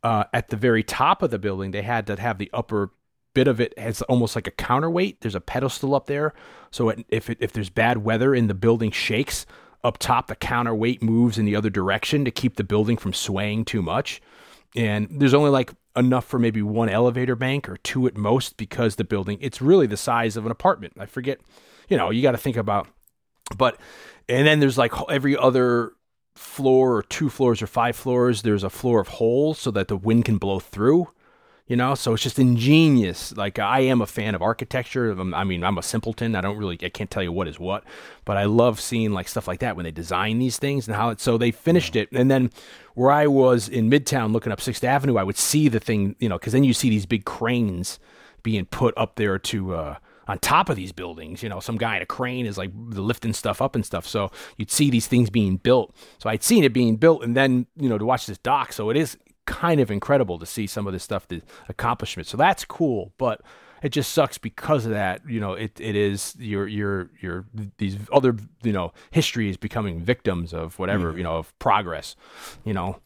Uh, 0.02 0.24
at 0.34 0.48
the 0.48 0.56
very 0.56 0.84
top 0.84 1.22
of 1.22 1.30
the 1.30 1.40
building, 1.40 1.72
they 1.72 1.82
had 1.82 2.08
to 2.08 2.16
have 2.20 2.38
the 2.38 2.50
upper 2.54 2.92
bit 3.34 3.48
of 3.48 3.60
it 3.60 3.74
as 3.78 4.02
almost 4.04 4.36
like 4.36 4.48
a 4.48 4.52
counterweight. 4.52 5.22
There's 5.22 5.36
a 5.36 5.42
pedestal 5.42 5.94
up 5.94 6.08
there, 6.08 6.34
so 6.72 6.90
it, 6.90 7.06
if 7.10 7.30
it, 7.30 7.38
if 7.42 7.52
there's 7.52 7.70
bad 7.70 8.00
weather 8.00 8.34
and 8.34 8.50
the 8.50 8.54
building 8.54 8.92
shakes 8.92 9.46
up 9.84 9.98
top, 9.98 10.28
the 10.28 10.36
counterweight 10.36 11.04
moves 11.04 11.38
in 11.38 11.46
the 11.46 11.56
other 11.56 11.70
direction 11.70 12.26
to 12.26 12.32
keep 12.32 12.56
the 12.56 12.64
building 12.64 12.98
from 12.98 13.14
swaying 13.14 13.66
too 13.66 13.82
much. 13.82 14.22
And 14.76 15.08
there's 15.10 15.34
only 15.34 15.50
like 15.50 15.74
enough 15.96 16.26
for 16.26 16.40
maybe 16.40 16.62
one 16.62 16.90
elevator 16.90 17.36
bank 17.36 17.68
or 17.68 17.78
two 17.78 18.08
at 18.08 18.16
most 18.16 18.56
because 18.56 18.96
the 18.96 19.04
building 19.04 19.38
it's 19.42 19.62
really 19.62 19.88
the 19.88 19.98
size 19.98 20.38
of 20.38 20.46
an 20.46 20.52
apartment. 20.52 20.94
I 20.98 21.08
forget, 21.08 21.40
you 21.90 21.98
know, 21.98 22.10
you 22.10 22.22
got 22.22 22.32
to 22.32 22.38
think 22.38 22.56
about 22.56 22.88
but 23.58 23.80
and 24.28 24.46
then 24.46 24.60
there's 24.60 24.78
like 24.78 24.94
every 25.10 25.36
other 25.36 25.94
floor 26.36 26.96
or 26.96 27.04
two 27.04 27.30
floors 27.30 27.62
or 27.62 27.68
five 27.68 27.96
floors 27.96 28.42
there's 28.44 28.64
a 28.64 28.70
floor 28.70 29.02
of 29.02 29.08
holes 29.10 29.60
so 29.60 29.72
that 29.72 29.88
the 29.88 29.98
wind 29.98 30.26
can 30.26 30.38
blow 30.38 30.60
through 30.60 31.08
You 31.70 31.76
know, 31.76 31.94
so 31.94 32.16
it's 32.16 32.24
just 32.24 32.40
ingenious. 32.40 33.38
Like 33.38 33.60
I 33.60 33.82
am 33.82 34.02
a 34.02 34.08
fan 34.08 34.34
of 34.34 34.42
architecture. 34.42 35.16
I 35.36 35.44
mean, 35.44 35.64
I'm 35.64 35.78
a 35.78 35.84
simpleton. 35.84 36.34
I 36.36 36.42
don't 36.42 36.58
really, 36.58 36.80
I 36.82 36.90
can't 36.90 37.12
tell 37.12 37.22
you 37.22 37.32
what 37.32 37.48
is 37.48 37.60
what, 37.60 37.84
but 38.26 38.38
I 38.38 38.46
love 38.46 38.80
seeing 38.80 39.14
like 39.14 39.28
stuff 39.28 39.48
like 39.48 39.60
that 39.60 39.76
when 39.76 39.84
they 39.84 39.92
design 39.92 40.40
these 40.40 40.58
things 40.58 40.88
and 40.88 40.96
how 40.96 41.10
it. 41.10 41.22
So 41.22 41.38
they 41.38 41.52
finished 41.52 41.96
it, 41.96 42.10
and 42.12 42.32
then 42.32 42.50
where 42.96 43.12
I 43.12 43.28
was 43.28 43.70
in 43.70 43.88
Midtown 43.88 44.32
looking 44.34 44.52
up 44.52 44.60
Sixth 44.60 44.84
Avenue, 44.84 45.18
I 45.18 45.24
would 45.24 45.38
see 45.38 45.70
the 45.70 45.80
thing, 45.80 46.16
you 46.18 46.28
know, 46.28 46.40
because 46.40 46.54
then 46.54 46.64
you 46.64 46.74
see 46.74 46.90
these 46.90 47.06
big 47.06 47.24
cranes 47.24 48.00
being 48.42 48.66
put 48.66 48.98
up 48.98 49.16
there 49.16 49.38
to 49.38 49.76
uh, 49.76 49.96
on 50.30 50.38
top 50.38 50.70
of 50.70 50.76
these 50.76 50.92
buildings. 50.92 51.42
You 51.44 51.50
know, 51.50 51.60
some 51.60 51.78
guy 51.78 51.98
in 51.98 52.04
a 52.04 52.06
crane 52.06 52.46
is 52.46 52.58
like 52.58 52.72
lifting 52.76 53.34
stuff 53.34 53.62
up 53.62 53.76
and 53.76 53.86
stuff. 53.86 54.08
So 54.08 54.32
you'd 54.58 54.72
see 54.72 54.90
these 54.90 55.08
things 55.08 55.30
being 55.30 55.58
built. 55.58 55.94
So 56.20 56.30
I'd 56.30 56.44
seen 56.44 56.64
it 56.64 56.72
being 56.72 56.96
built, 56.96 57.24
and 57.24 57.36
then 57.36 57.66
you 57.76 57.90
know 57.90 57.98
to 57.98 58.06
watch 58.06 58.28
this 58.28 58.38
doc. 58.38 58.72
So 58.72 58.90
it 58.90 58.96
is 58.96 59.18
kind 59.46 59.82
of 59.82 59.90
incredible 59.90 60.38
to 60.38 60.46
see 60.46 60.68
some 60.68 60.86
of 60.86 60.94
this 60.94 61.04
stuff, 61.04 61.28
the 61.28 61.42
accomplishments. 61.68 62.30
So 62.30 62.38
that's 62.38 62.64
cool, 62.64 63.12
but 63.18 63.42
it 63.82 63.90
just 63.90 64.14
sucks 64.14 64.38
because 64.38 64.86
of 64.86 64.92
that. 64.92 65.28
You 65.28 65.40
know, 65.40 65.54
it, 65.54 65.82
it 65.82 65.96
is 65.96 66.36
your 66.38 66.68
your 66.68 67.10
your 67.20 67.46
these 67.78 67.98
other 68.14 68.38
you 68.62 68.72
know 68.72 68.94
history 69.10 69.50
is 69.50 69.58
becoming 69.58 70.00
victims 70.00 70.54
of 70.54 70.78
whatever 70.78 71.10
mm-hmm. 71.10 71.18
you 71.18 71.24
know 71.24 71.38
of 71.38 71.58
progress. 71.58 72.16
You 72.64 72.74
know, 72.74 73.00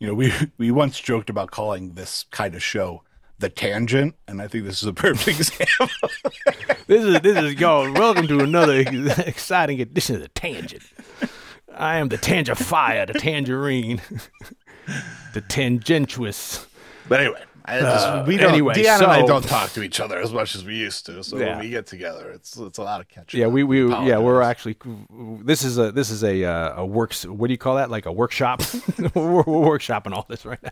You 0.00 0.08
know, 0.08 0.14
we 0.14 0.32
we 0.58 0.70
once 0.70 1.00
joked 1.00 1.30
about 1.30 1.50
calling 1.50 1.94
this 1.94 2.26
kind 2.30 2.54
of 2.54 2.62
show 2.62 3.04
the 3.38 3.48
tangent, 3.48 4.14
and 4.26 4.42
I 4.42 4.48
think 4.48 4.64
this 4.64 4.82
is 4.82 4.88
a 4.88 4.92
perfect 4.92 5.38
example. 5.40 6.10
this 6.86 7.04
is 7.04 7.20
this 7.20 7.36
is 7.36 7.54
y'all. 7.54 7.92
Welcome 7.92 8.26
to 8.28 8.40
another 8.40 8.74
exciting 9.18 9.80
edition 9.80 10.16
of 10.16 10.22
the 10.22 10.28
Tangent. 10.28 10.82
I 11.74 11.98
am 11.98 12.08
the 12.08 12.18
Tangifier, 12.18 13.06
the 13.06 13.18
Tangerine, 13.18 14.02
the 15.34 15.42
Tangentious. 15.42 16.66
But 17.08 17.20
anyway, 17.20 17.42
just, 17.68 18.26
we 18.26 18.36
don't. 18.36 18.50
anyway, 18.50 18.74
Dion 18.74 19.02
and 19.02 19.12
I 19.12 19.24
don't 19.24 19.44
talk 19.44 19.70
to 19.70 19.82
each 19.82 20.00
other 20.00 20.18
as 20.18 20.32
much 20.32 20.54
as 20.56 20.64
we 20.64 20.74
used 20.74 21.06
to. 21.06 21.22
So 21.22 21.38
Yeah. 21.38 21.50
when 21.56 21.60
we 21.60 21.70
get 21.70 21.86
together, 21.86 22.30
it's 22.30 22.56
it's 22.56 22.78
a 22.78 22.82
lot 22.82 23.00
of 23.00 23.08
catching. 23.08 23.40
Yeah, 23.40 23.46
up. 23.46 23.52
we 23.52 23.62
we 23.62 23.88
yeah 23.88 24.18
we're 24.18 24.42
actually 24.42 24.76
this 25.44 25.62
is 25.62 25.78
a 25.78 25.92
this 25.92 26.10
is 26.10 26.24
a 26.24 26.44
uh, 26.44 26.80
a 26.82 26.86
works 26.86 27.24
what 27.24 27.46
do 27.46 27.52
you 27.52 27.58
call 27.58 27.76
that 27.76 27.88
like 27.90 28.06
a 28.06 28.12
workshop 28.12 28.62
we're, 29.14 29.42
we're 29.44 29.78
workshopping 29.78 30.12
all 30.12 30.26
this 30.28 30.44
right 30.44 30.62
now. 30.62 30.70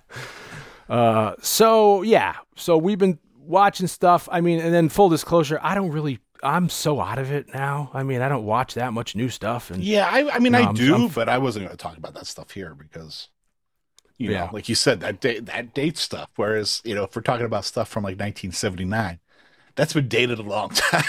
Uh, 0.89 1.35
so 1.41 2.03
yeah, 2.03 2.37
so 2.57 2.77
we've 2.79 2.99
been 2.99 3.19
watching 3.39 3.87
stuff. 3.87 4.29
I 4.31 4.41
mean, 4.41 4.61
and 4.61 4.73
then 4.73 4.89
full 4.89 5.09
disclosure, 5.09 5.59
I 5.63 5.75
don't 5.75 5.91
really. 5.91 6.19
I'm 6.43 6.69
so 6.69 7.01
out 7.01 7.19
of 7.19 7.33
it 7.33 7.53
now. 7.55 7.91
I 7.95 8.03
mean, 8.03 8.21
I 8.21 8.29
don't 8.29 8.45
watch 8.45 8.75
that 8.75 8.93
much 8.93 9.17
new 9.17 9.29
stuff, 9.31 9.71
and 9.71 9.83
Yeah, 9.83 10.07
I, 10.09 10.37
I 10.37 10.39
mean, 10.39 10.53
No, 10.53 10.59
I 10.59 10.63
I'm- 10.65 10.75
do, 10.75 10.93
I'm- 10.95 11.09
but 11.09 11.29
I 11.31 11.39
wasn't 11.39 11.65
going 11.65 11.77
to 11.77 11.83
talk 11.83 11.97
about 11.97 12.13
that 12.15 12.27
stuff 12.27 12.51
here 12.51 12.75
because, 12.75 13.29
you 14.19 14.31
Yeah. 14.31 14.45
know, 14.47 14.51
like 14.53 14.69
you 14.69 14.75
said, 14.75 15.01
that 15.01 15.21
date 15.21 15.47
that 15.47 15.73
date 15.75 15.97
stuff. 15.97 16.29
Whereas, 16.37 16.83
you 16.85 16.95
know, 16.95 17.05
if 17.05 17.17
we're 17.17 17.23
talking 17.23 17.47
about 17.47 17.65
stuff 17.65 17.89
from 17.89 18.05
like 18.05 18.19
1979, 18.19 19.19
that's 19.77 19.95
been 19.95 20.09
dated 20.09 20.39
a 20.39 20.43
long 20.43 20.69
time. 20.75 21.03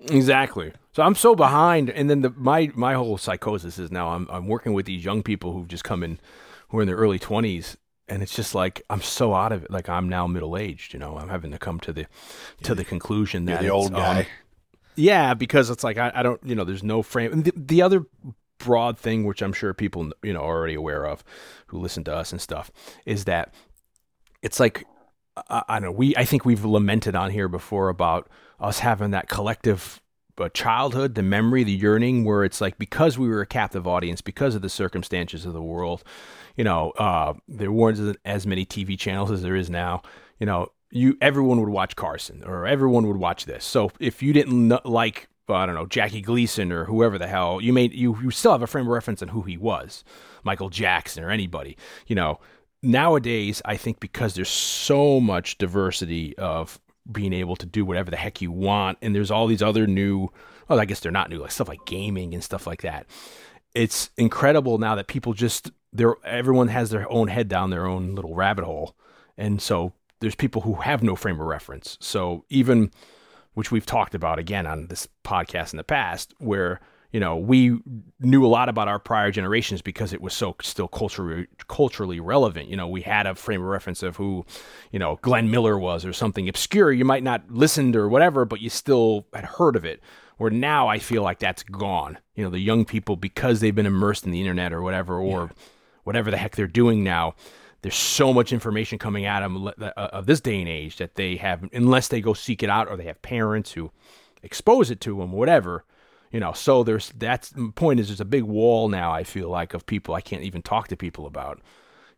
exactly. 0.00 0.72
So 0.92 1.02
I'm 1.02 1.14
so 1.14 1.34
behind, 1.34 1.90
and 1.90 2.10
then 2.10 2.22
the 2.22 2.30
my 2.36 2.70
my 2.74 2.94
whole 2.94 3.18
psychosis 3.18 3.78
is 3.78 3.90
now 3.90 4.08
I'm 4.10 4.28
I'm 4.30 4.46
working 4.46 4.74
with 4.74 4.86
these 4.86 5.04
young 5.04 5.22
people 5.22 5.52
who've 5.52 5.68
just 5.68 5.84
come 5.84 6.02
in, 6.02 6.18
who 6.68 6.78
are 6.78 6.82
in 6.82 6.88
their 6.88 6.96
early 6.96 7.18
20s, 7.18 7.76
and 8.08 8.22
it's 8.22 8.34
just 8.34 8.54
like 8.54 8.82
I'm 8.90 9.02
so 9.02 9.34
out 9.34 9.52
of 9.52 9.64
it. 9.64 9.70
Like 9.70 9.88
I'm 9.88 10.08
now 10.08 10.26
middle 10.26 10.56
aged. 10.56 10.92
You 10.92 10.98
know, 10.98 11.18
I'm 11.18 11.28
having 11.28 11.50
to 11.52 11.58
come 11.58 11.80
to 11.80 11.92
the 11.92 12.06
to 12.62 12.74
the 12.74 12.84
conclusion 12.84 13.46
You're 13.46 13.56
that 13.56 13.62
the 13.62 13.70
old 13.70 13.94
um, 13.94 14.00
guy. 14.00 14.28
yeah, 14.96 15.34
because 15.34 15.70
it's 15.70 15.84
like 15.84 15.98
I, 15.98 16.12
I 16.14 16.22
don't 16.22 16.40
you 16.44 16.54
know 16.54 16.64
there's 16.64 16.82
no 16.82 17.02
frame. 17.02 17.32
And 17.32 17.44
the, 17.44 17.52
the 17.54 17.82
other 17.82 18.06
broad 18.58 18.98
thing, 18.98 19.24
which 19.24 19.42
I'm 19.42 19.52
sure 19.52 19.72
people 19.74 20.10
you 20.22 20.32
know 20.32 20.40
are 20.40 20.56
already 20.56 20.74
aware 20.74 21.06
of, 21.06 21.22
who 21.68 21.78
listen 21.78 22.04
to 22.04 22.14
us 22.14 22.32
and 22.32 22.40
stuff, 22.40 22.70
is 23.04 23.24
that 23.24 23.52
it's 24.42 24.58
like 24.60 24.84
I, 25.48 25.62
I 25.68 25.74
don't 25.80 25.90
know. 25.90 25.92
We 25.92 26.16
I 26.16 26.24
think 26.24 26.44
we've 26.44 26.64
lamented 26.64 27.14
on 27.14 27.30
here 27.30 27.48
before 27.48 27.88
about 27.88 28.28
us 28.60 28.80
having 28.80 29.10
that 29.12 29.28
collective 29.28 30.00
uh, 30.38 30.48
childhood, 30.50 31.14
the 31.14 31.22
memory, 31.22 31.64
the 31.64 31.72
yearning, 31.72 32.24
where 32.24 32.44
it's 32.44 32.60
like 32.60 32.78
because 32.78 33.18
we 33.18 33.28
were 33.28 33.40
a 33.40 33.46
captive 33.46 33.86
audience, 33.86 34.20
because 34.20 34.54
of 34.54 34.62
the 34.62 34.68
circumstances 34.68 35.44
of 35.44 35.52
the 35.52 35.62
world, 35.62 36.04
you 36.58 36.64
know, 36.64 36.90
uh, 36.98 37.34
there 37.46 37.70
weren't 37.70 38.18
as 38.24 38.46
many 38.46 38.66
TV 38.66 38.98
channels 38.98 39.30
as 39.30 39.42
there 39.42 39.54
is 39.54 39.70
now. 39.70 40.02
You 40.40 40.46
know, 40.46 40.72
you 40.90 41.16
everyone 41.22 41.60
would 41.60 41.68
watch 41.68 41.94
Carson 41.94 42.42
or 42.44 42.66
everyone 42.66 43.06
would 43.06 43.16
watch 43.16 43.46
this. 43.46 43.64
So 43.64 43.92
if 44.00 44.22
you 44.22 44.32
didn't 44.32 44.68
kn- 44.68 44.80
like 44.84 45.28
I 45.48 45.64
don't 45.64 45.76
know 45.76 45.86
Jackie 45.86 46.20
Gleason 46.20 46.72
or 46.72 46.84
whoever 46.84 47.16
the 47.16 47.28
hell 47.28 47.60
you 47.60 47.72
made, 47.72 47.94
you 47.94 48.18
you 48.20 48.32
still 48.32 48.52
have 48.52 48.62
a 48.62 48.66
frame 48.66 48.86
of 48.86 48.92
reference 48.92 49.22
on 49.22 49.28
who 49.28 49.42
he 49.42 49.56
was, 49.56 50.02
Michael 50.42 50.68
Jackson 50.68 51.22
or 51.22 51.30
anybody. 51.30 51.76
You 52.08 52.16
know, 52.16 52.40
nowadays 52.82 53.62
I 53.64 53.76
think 53.76 54.00
because 54.00 54.34
there's 54.34 54.48
so 54.48 55.20
much 55.20 55.58
diversity 55.58 56.36
of 56.38 56.80
being 57.10 57.32
able 57.32 57.54
to 57.56 57.66
do 57.66 57.84
whatever 57.84 58.10
the 58.10 58.16
heck 58.16 58.42
you 58.42 58.50
want, 58.50 58.98
and 59.00 59.14
there's 59.14 59.30
all 59.30 59.46
these 59.46 59.62
other 59.62 59.86
new. 59.86 60.28
Well, 60.68 60.80
I 60.80 60.86
guess 60.86 60.98
they're 60.98 61.12
not 61.12 61.30
new, 61.30 61.38
like 61.38 61.52
stuff 61.52 61.68
like 61.68 61.86
gaming 61.86 62.34
and 62.34 62.42
stuff 62.42 62.66
like 62.66 62.82
that. 62.82 63.06
It's 63.74 64.10
incredible 64.16 64.78
now 64.78 64.96
that 64.96 65.06
people 65.06 65.34
just 65.34 65.70
they're 65.92 66.16
everyone 66.24 66.68
has 66.68 66.90
their 66.90 67.10
own 67.10 67.28
head 67.28 67.48
down 67.48 67.70
their 67.70 67.86
own 67.86 68.14
little 68.14 68.34
rabbit 68.34 68.64
hole, 68.64 68.94
and 69.36 69.60
so 69.60 69.92
there's 70.20 70.34
people 70.34 70.62
who 70.62 70.74
have 70.74 71.02
no 71.02 71.16
frame 71.16 71.40
of 71.40 71.46
reference. 71.46 71.96
So 72.00 72.44
even 72.48 72.90
which 73.54 73.72
we've 73.72 73.86
talked 73.86 74.14
about 74.14 74.38
again 74.38 74.66
on 74.66 74.86
this 74.86 75.08
podcast 75.24 75.72
in 75.72 75.78
the 75.78 75.84
past, 75.84 76.34
where 76.38 76.80
you 77.10 77.18
know 77.18 77.36
we 77.36 77.78
knew 78.20 78.44
a 78.44 78.48
lot 78.48 78.68
about 78.68 78.86
our 78.86 78.98
prior 78.98 79.30
generations 79.30 79.82
because 79.82 80.12
it 80.12 80.20
was 80.20 80.34
so 80.34 80.54
still 80.60 80.88
culturally 80.88 81.46
culturally 81.66 82.20
relevant. 82.20 82.68
You 82.68 82.76
know, 82.76 82.88
we 82.88 83.02
had 83.02 83.26
a 83.26 83.34
frame 83.34 83.62
of 83.62 83.68
reference 83.68 84.02
of 84.02 84.16
who, 84.16 84.44
you 84.92 84.98
know, 84.98 85.18
Glenn 85.22 85.50
Miller 85.50 85.78
was 85.78 86.04
or 86.04 86.12
something 86.12 86.48
obscure. 86.48 86.92
You 86.92 87.04
might 87.04 87.22
not 87.22 87.50
listened 87.50 87.96
or 87.96 88.08
whatever, 88.08 88.44
but 88.44 88.60
you 88.60 88.70
still 88.70 89.26
had 89.32 89.44
heard 89.44 89.76
of 89.76 89.84
it. 89.84 90.00
Where 90.36 90.50
now 90.50 90.86
I 90.86 91.00
feel 91.00 91.24
like 91.24 91.40
that's 91.40 91.64
gone. 91.64 92.18
You 92.36 92.44
know, 92.44 92.50
the 92.50 92.60
young 92.60 92.84
people 92.84 93.16
because 93.16 93.58
they've 93.58 93.74
been 93.74 93.86
immersed 93.86 94.24
in 94.24 94.30
the 94.30 94.40
internet 94.40 94.72
or 94.72 94.82
whatever, 94.82 95.18
or 95.18 95.50
whatever 96.08 96.30
the 96.30 96.38
heck 96.38 96.56
they're 96.56 96.66
doing 96.66 97.04
now. 97.04 97.34
There's 97.82 97.94
so 97.94 98.32
much 98.32 98.50
information 98.50 98.98
coming 98.98 99.26
at 99.26 99.40
them 99.40 99.66
uh, 99.68 99.72
uh, 99.78 99.90
of 100.18 100.24
this 100.24 100.40
day 100.40 100.58
and 100.58 100.68
age 100.68 100.96
that 100.96 101.16
they 101.16 101.36
have, 101.36 101.68
unless 101.72 102.08
they 102.08 102.22
go 102.22 102.32
seek 102.32 102.62
it 102.62 102.70
out 102.70 102.88
or 102.88 102.96
they 102.96 103.04
have 103.04 103.20
parents 103.20 103.72
who 103.72 103.90
expose 104.42 104.90
it 104.90 105.00
to 105.02 105.18
them, 105.18 105.32
whatever. 105.32 105.84
You 106.32 106.40
know, 106.40 106.52
so 106.54 106.82
there's 106.82 107.12
that's 107.16 107.50
the 107.50 107.70
point 107.74 108.00
is 108.00 108.08
there's 108.08 108.20
a 108.22 108.24
big 108.24 108.42
wall 108.44 108.88
now. 108.88 109.12
I 109.12 109.22
feel 109.22 109.50
like 109.50 109.74
of 109.74 109.84
people 109.84 110.14
I 110.14 110.22
can't 110.22 110.42
even 110.42 110.62
talk 110.62 110.88
to 110.88 110.96
people 110.96 111.26
about, 111.26 111.60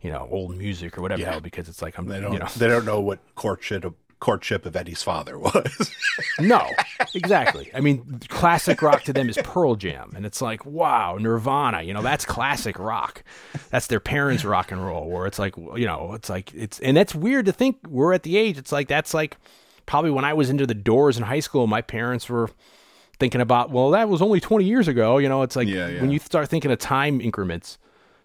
you 0.00 0.10
know, 0.12 0.28
old 0.30 0.56
music 0.56 0.96
or 0.96 1.02
whatever 1.02 1.22
Yeah. 1.22 1.30
hell 1.32 1.40
because 1.40 1.68
it's 1.68 1.82
like 1.82 1.98
I'm, 1.98 2.06
They 2.06 2.20
don't. 2.20 2.32
you 2.32 2.38
know, 2.38 2.48
They 2.56 2.68
don't 2.68 2.86
know 2.86 3.00
what 3.00 3.18
courtship 3.34 3.84
courtship 4.20 4.66
of 4.66 4.76
Eddie's 4.76 5.02
father 5.02 5.38
was. 5.38 5.90
No, 6.38 6.68
exactly. 7.14 7.70
I 7.74 7.80
mean, 7.80 8.20
classic 8.28 8.82
rock 8.82 9.02
to 9.04 9.12
them 9.12 9.28
is 9.28 9.38
Pearl 9.42 9.74
Jam, 9.74 10.12
and 10.14 10.24
it's 10.24 10.40
like, 10.40 10.64
wow, 10.64 11.16
Nirvana. 11.18 11.82
You 11.82 11.94
know, 11.94 12.02
that's 12.02 12.24
classic 12.24 12.78
rock. 12.78 13.24
That's 13.70 13.86
their 13.88 14.00
parents' 14.00 14.44
rock 14.44 14.70
and 14.70 14.84
roll. 14.84 15.08
Where 15.10 15.26
it's 15.26 15.38
like, 15.38 15.56
you 15.56 15.86
know, 15.86 16.12
it's 16.14 16.28
like 16.28 16.54
it's, 16.54 16.78
and 16.80 16.96
that's 16.96 17.14
weird 17.14 17.46
to 17.46 17.52
think 17.52 17.78
we're 17.88 18.12
at 18.12 18.22
the 18.22 18.36
age. 18.36 18.58
It's 18.58 18.70
like 18.72 18.86
that's 18.88 19.12
like 19.14 19.36
probably 19.86 20.10
when 20.10 20.24
I 20.24 20.34
was 20.34 20.50
into 20.50 20.66
the 20.66 20.74
Doors 20.74 21.16
in 21.16 21.24
high 21.24 21.40
school. 21.40 21.66
My 21.66 21.80
parents 21.82 22.28
were 22.28 22.50
thinking 23.18 23.40
about, 23.40 23.70
well, 23.70 23.90
that 23.90 24.08
was 24.08 24.22
only 24.22 24.40
twenty 24.40 24.66
years 24.66 24.86
ago. 24.86 25.18
You 25.18 25.28
know, 25.28 25.42
it's 25.42 25.56
like 25.56 25.66
Yeah, 25.68 25.88
yeah. 25.88 26.00
when 26.00 26.10
you 26.10 26.18
start 26.18 26.48
thinking 26.48 26.70
of 26.70 26.78
time 26.78 27.20
increments, 27.20 27.78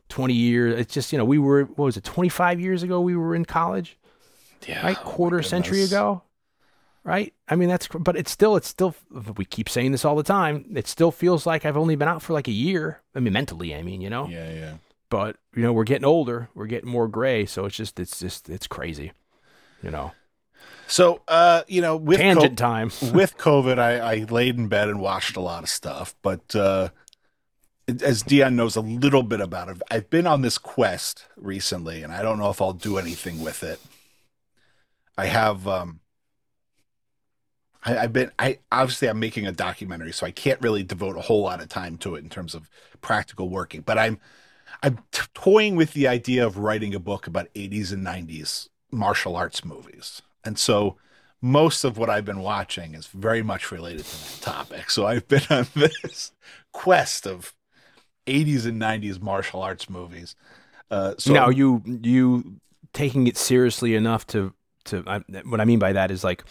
twenty 0.10 0.34
years. 0.36 0.80
It's 0.80 0.94
just 0.94 1.12
you 1.12 1.18
know, 1.18 1.26
we 1.26 1.38
were 1.40 1.64
what 1.64 1.86
was 1.86 1.98
it, 1.98 2.04
twenty 2.04 2.30
five 2.30 2.60
years 2.60 2.84
ago? 2.84 3.00
We 3.02 3.16
were 3.16 3.34
in 3.34 3.46
college 3.46 3.98
yeah, 4.68 4.86
right? 4.86 4.98
oh 5.00 5.04
Quarter 5.04 5.44
century 5.44 5.84
ago, 5.84 6.24
right? 7.04 7.34
I 7.48 7.56
mean, 7.56 7.70
that's 7.70 7.88
but 7.88 8.16
it's 8.16 8.32
still 8.32 8.56
it's 8.56 8.68
still 8.68 8.96
we 9.38 9.46
keep 9.46 9.70
saying 9.70 9.92
this 9.92 10.06
all 10.06 10.16
the 10.16 10.24
time. 10.24 10.66
It 10.76 10.88
still 10.88 11.12
feels 11.12 11.46
like 11.46 11.66
I've 11.66 11.78
only 11.78 11.96
been 11.96 12.08
out 12.08 12.22
for 12.22 12.34
like 12.34 12.48
a 12.48 12.54
year. 12.54 13.02
I 13.14 13.20
mean, 13.20 13.34
mentally, 13.34 13.76
I 13.76 13.82
mean, 13.82 14.02
you 14.02 14.10
know. 14.10 14.28
Yeah, 14.28 14.52
yeah. 14.52 14.74
But 15.10 15.38
you 15.56 15.62
know, 15.62 15.74
we're 15.74 15.84
getting 15.84 16.06
older. 16.06 16.50
We're 16.56 16.68
getting 16.68 16.90
more 16.90 17.08
gray. 17.08 17.46
So 17.46 17.66
it's 17.66 17.76
just 17.76 18.00
it's 18.00 18.20
just 18.20 18.50
it's 18.50 18.68
crazy, 18.68 19.14
you 19.82 19.92
know. 19.92 20.12
So, 20.88 21.22
uh, 21.28 21.64
you 21.68 21.82
know, 21.82 21.96
with 21.96 22.20
Tangent 22.20 22.58
co- 22.58 22.64
time. 22.64 22.92
with 23.14 23.38
COVID, 23.38 23.80
I, 23.80 23.98
I 23.98 24.16
laid 24.30 24.58
in 24.58 24.68
bed 24.68 24.90
and 24.90 25.00
watched 25.00 25.36
a 25.36 25.42
lot 25.42 25.64
of 25.64 25.70
stuff. 25.70 26.16
But 26.22 26.56
uh, 26.56 26.90
as 27.88 28.24
Dion 28.24 28.56
knows 28.56 28.76
a 28.76 28.82
little 28.82 29.24
bit 29.24 29.42
about 29.42 29.70
it, 29.70 29.82
I've 29.90 30.10
been 30.10 30.28
on 30.28 30.42
this 30.42 30.58
quest 30.58 31.26
recently, 31.36 32.04
and 32.04 32.14
I 32.14 32.22
don't 32.22 32.38
know 32.38 32.50
if 32.50 32.62
I'll 32.62 32.74
do 32.74 32.98
anything 32.98 33.42
with 33.42 33.64
it. 33.64 33.80
I 35.18 35.28
have, 35.28 35.68
um, 35.68 36.00
I, 37.84 37.98
I've 38.00 38.14
been, 38.14 38.32
I 38.38 38.60
obviously 38.72 39.08
I'm 39.08 39.20
making 39.20 39.48
a 39.48 39.52
documentary, 39.52 40.12
so 40.12 40.26
I 40.26 40.32
can't 40.32 40.62
really 40.62 40.84
devote 40.84 41.18
a 41.18 41.22
whole 41.22 41.44
lot 41.44 41.62
of 41.62 41.70
time 41.70 41.98
to 42.00 42.16
it 42.16 42.24
in 42.24 42.30
terms 42.30 42.56
of 42.56 42.70
practical 43.02 43.50
working. 43.50 43.82
But 43.82 43.98
I'm, 43.98 44.20
I'm 44.84 45.00
t- 45.12 45.22
toying 45.34 45.76
with 45.76 45.94
the 45.94 46.08
idea 46.08 46.46
of 46.46 46.58
writing 46.58 46.94
a 46.94 47.00
book 47.00 47.28
about 47.28 47.54
80s 47.54 47.94
and 47.94 48.06
90s 48.06 48.70
martial 48.92 49.36
arts 49.36 49.64
movies, 49.64 50.22
and 50.44 50.58
so 50.60 50.98
most 51.42 51.84
of 51.84 51.98
what 51.98 52.10
I've 52.10 52.26
been 52.26 52.40
watching 52.40 52.96
is 52.96 53.06
very 53.06 53.44
much 53.44 53.72
related 53.72 54.04
to 54.04 54.18
that 54.18 54.42
topic. 54.42 54.90
So 54.90 55.06
I've 55.06 55.28
been 55.28 55.44
on 55.52 55.68
this 55.76 56.32
quest 56.72 57.28
of 57.28 57.54
80s 58.26 58.66
and 58.66 58.82
90s 58.82 59.22
martial 59.22 59.62
arts 59.62 59.88
movies. 59.88 60.36
Uh, 60.90 61.14
so 61.20 61.34
now 61.34 61.50
you 61.50 61.84
you 61.86 62.60
taking 62.94 63.28
it 63.28 63.38
seriously 63.38 63.94
enough 63.94 64.26
to 64.28 64.55
to 64.86 65.04
I, 65.08 65.20
what 65.46 65.62
I 65.62 65.66
mean 65.66 65.80
by 65.80 65.94
that 65.94 66.12
is 66.12 66.24
like. 66.24 66.44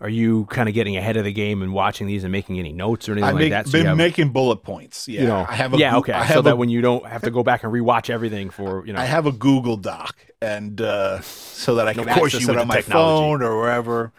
Are 0.00 0.08
you 0.08 0.46
kind 0.46 0.68
of 0.68 0.74
getting 0.74 0.96
ahead 0.96 1.16
of 1.16 1.22
the 1.22 1.32
game 1.32 1.62
and 1.62 1.72
watching 1.72 2.08
these 2.08 2.24
and 2.24 2.32
making 2.32 2.58
any 2.58 2.72
notes 2.72 3.08
or 3.08 3.12
anything 3.12 3.34
like 3.34 3.40
make, 3.40 3.50
that? 3.52 3.66
So 3.68 3.78
been 3.78 3.86
have- 3.86 3.96
making 3.96 4.30
bullet 4.30 4.64
points. 4.64 5.06
Yeah, 5.06 5.20
you 5.20 5.26
know, 5.28 5.46
I 5.48 5.54
have 5.54 5.74
a 5.74 5.76
yeah, 5.78 5.96
okay, 5.98 6.12
I 6.12 6.26
so 6.26 6.34
have 6.34 6.44
that 6.44 6.58
when 6.58 6.70
you 6.70 6.80
don't 6.80 7.06
have 7.06 7.22
to 7.22 7.30
go 7.30 7.44
back 7.44 7.62
and 7.62 7.72
rewatch 7.72 8.10
everything 8.10 8.50
for 8.50 8.84
you 8.84 8.92
know, 8.94 8.98
I 8.98 9.04
have 9.04 9.26
a 9.26 9.30
Google 9.32 9.76
Doc, 9.76 10.16
and 10.40 10.80
uh, 10.80 11.20
so 11.20 11.76
that 11.76 11.86
I 11.86 11.94
can 11.94 12.08
Of 12.08 12.16
course 12.16 12.34
access 12.34 12.48
you 12.48 12.52
it 12.52 12.58
on 12.58 12.66
my 12.66 12.76
technology. 12.78 13.22
phone 13.22 13.42
or 13.44 13.60
wherever. 13.60 14.12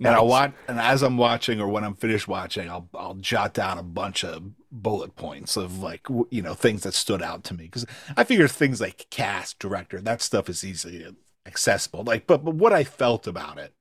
And 0.00 0.08
I 0.08 0.20
watch, 0.20 0.52
and 0.66 0.80
as 0.80 1.02
I'm 1.04 1.16
watching, 1.16 1.60
or 1.60 1.68
when 1.68 1.84
I'm 1.84 1.94
finished 1.94 2.26
watching, 2.26 2.68
I'll 2.68 2.88
I'll 2.92 3.14
jot 3.14 3.54
down 3.54 3.78
a 3.78 3.84
bunch 3.84 4.24
of 4.24 4.42
bullet 4.72 5.14
points 5.14 5.56
of 5.56 5.78
like 5.78 6.08
you 6.30 6.42
know 6.42 6.54
things 6.54 6.82
that 6.82 6.92
stood 6.92 7.22
out 7.22 7.44
to 7.44 7.54
me 7.54 7.66
because 7.66 7.86
I 8.16 8.24
figure 8.24 8.48
things 8.48 8.80
like 8.80 9.06
cast, 9.10 9.60
director, 9.60 10.00
that 10.00 10.22
stuff 10.22 10.48
is 10.48 10.64
easily 10.64 11.06
accessible. 11.46 12.04
Like, 12.04 12.26
but 12.26 12.44
but 12.44 12.54
what 12.54 12.72
I 12.72 12.84
felt 12.84 13.26
about 13.26 13.58
it, 13.58 13.74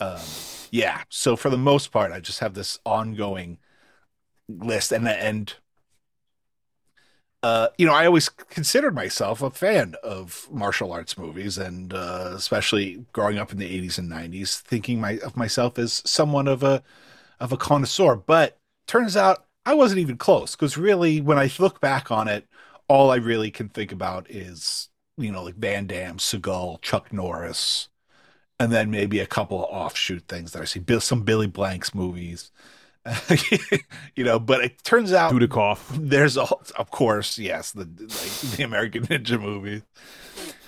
um, 0.00 0.20
yeah. 0.70 1.02
So 1.08 1.36
for 1.36 1.50
the 1.50 1.58
most 1.58 1.92
part, 1.92 2.12
I 2.12 2.20
just 2.20 2.40
have 2.40 2.54
this 2.54 2.78
ongoing 2.84 3.58
list, 4.48 4.92
and 4.92 5.08
and 5.08 5.54
uh, 7.42 7.68
you 7.76 7.86
know, 7.86 7.92
I 7.92 8.06
always 8.06 8.30
considered 8.30 8.94
myself 8.94 9.42
a 9.42 9.50
fan 9.50 9.96
of 10.02 10.48
martial 10.50 10.92
arts 10.92 11.18
movies, 11.18 11.58
and 11.58 11.92
uh, 11.92 12.32
especially 12.34 13.04
growing 13.12 13.36
up 13.38 13.52
in 13.52 13.58
the 13.58 13.68
'80s 13.68 13.98
and 13.98 14.10
'90s, 14.10 14.60
thinking 14.60 14.98
my, 15.00 15.18
of 15.18 15.36
myself 15.36 15.78
as 15.78 16.02
someone 16.06 16.48
of 16.48 16.62
a 16.62 16.82
of 17.40 17.52
a 17.52 17.58
connoisseur. 17.58 18.16
But 18.16 18.58
turns 18.86 19.14
out 19.14 19.46
I 19.66 19.74
wasn't 19.74 20.00
even 20.00 20.16
close, 20.16 20.56
because 20.56 20.78
really, 20.78 21.20
when 21.20 21.38
I 21.38 21.50
look 21.58 21.80
back 21.80 22.10
on 22.10 22.28
it, 22.28 22.46
all 22.88 23.10
I 23.10 23.16
really 23.16 23.50
can 23.50 23.68
think 23.68 23.92
about 23.92 24.30
is 24.30 24.88
you 25.16 25.30
know, 25.30 25.42
like 25.44 25.56
Van 25.56 25.86
Damme, 25.86 26.18
Seagal, 26.18 26.80
Chuck 26.82 27.12
Norris, 27.12 27.88
and 28.58 28.72
then 28.72 28.90
maybe 28.90 29.20
a 29.20 29.26
couple 29.26 29.64
of 29.64 29.70
offshoot 29.70 30.28
things 30.28 30.52
that 30.52 30.62
I 30.62 30.64
see. 30.64 30.82
Some 31.00 31.22
Billy 31.22 31.46
Blanks 31.46 31.94
movies. 31.94 32.50
you 34.16 34.24
know, 34.24 34.38
but 34.38 34.64
it 34.64 34.82
turns 34.82 35.12
out 35.12 35.32
Dudikoff. 35.32 35.84
there's 35.90 36.38
a 36.38 36.42
of 36.78 36.90
course 36.90 37.38
yes 37.38 37.70
the 37.72 37.84
like 37.84 38.56
the 38.56 38.62
american 38.62 39.06
ninja 39.06 39.38
movie 39.38 39.82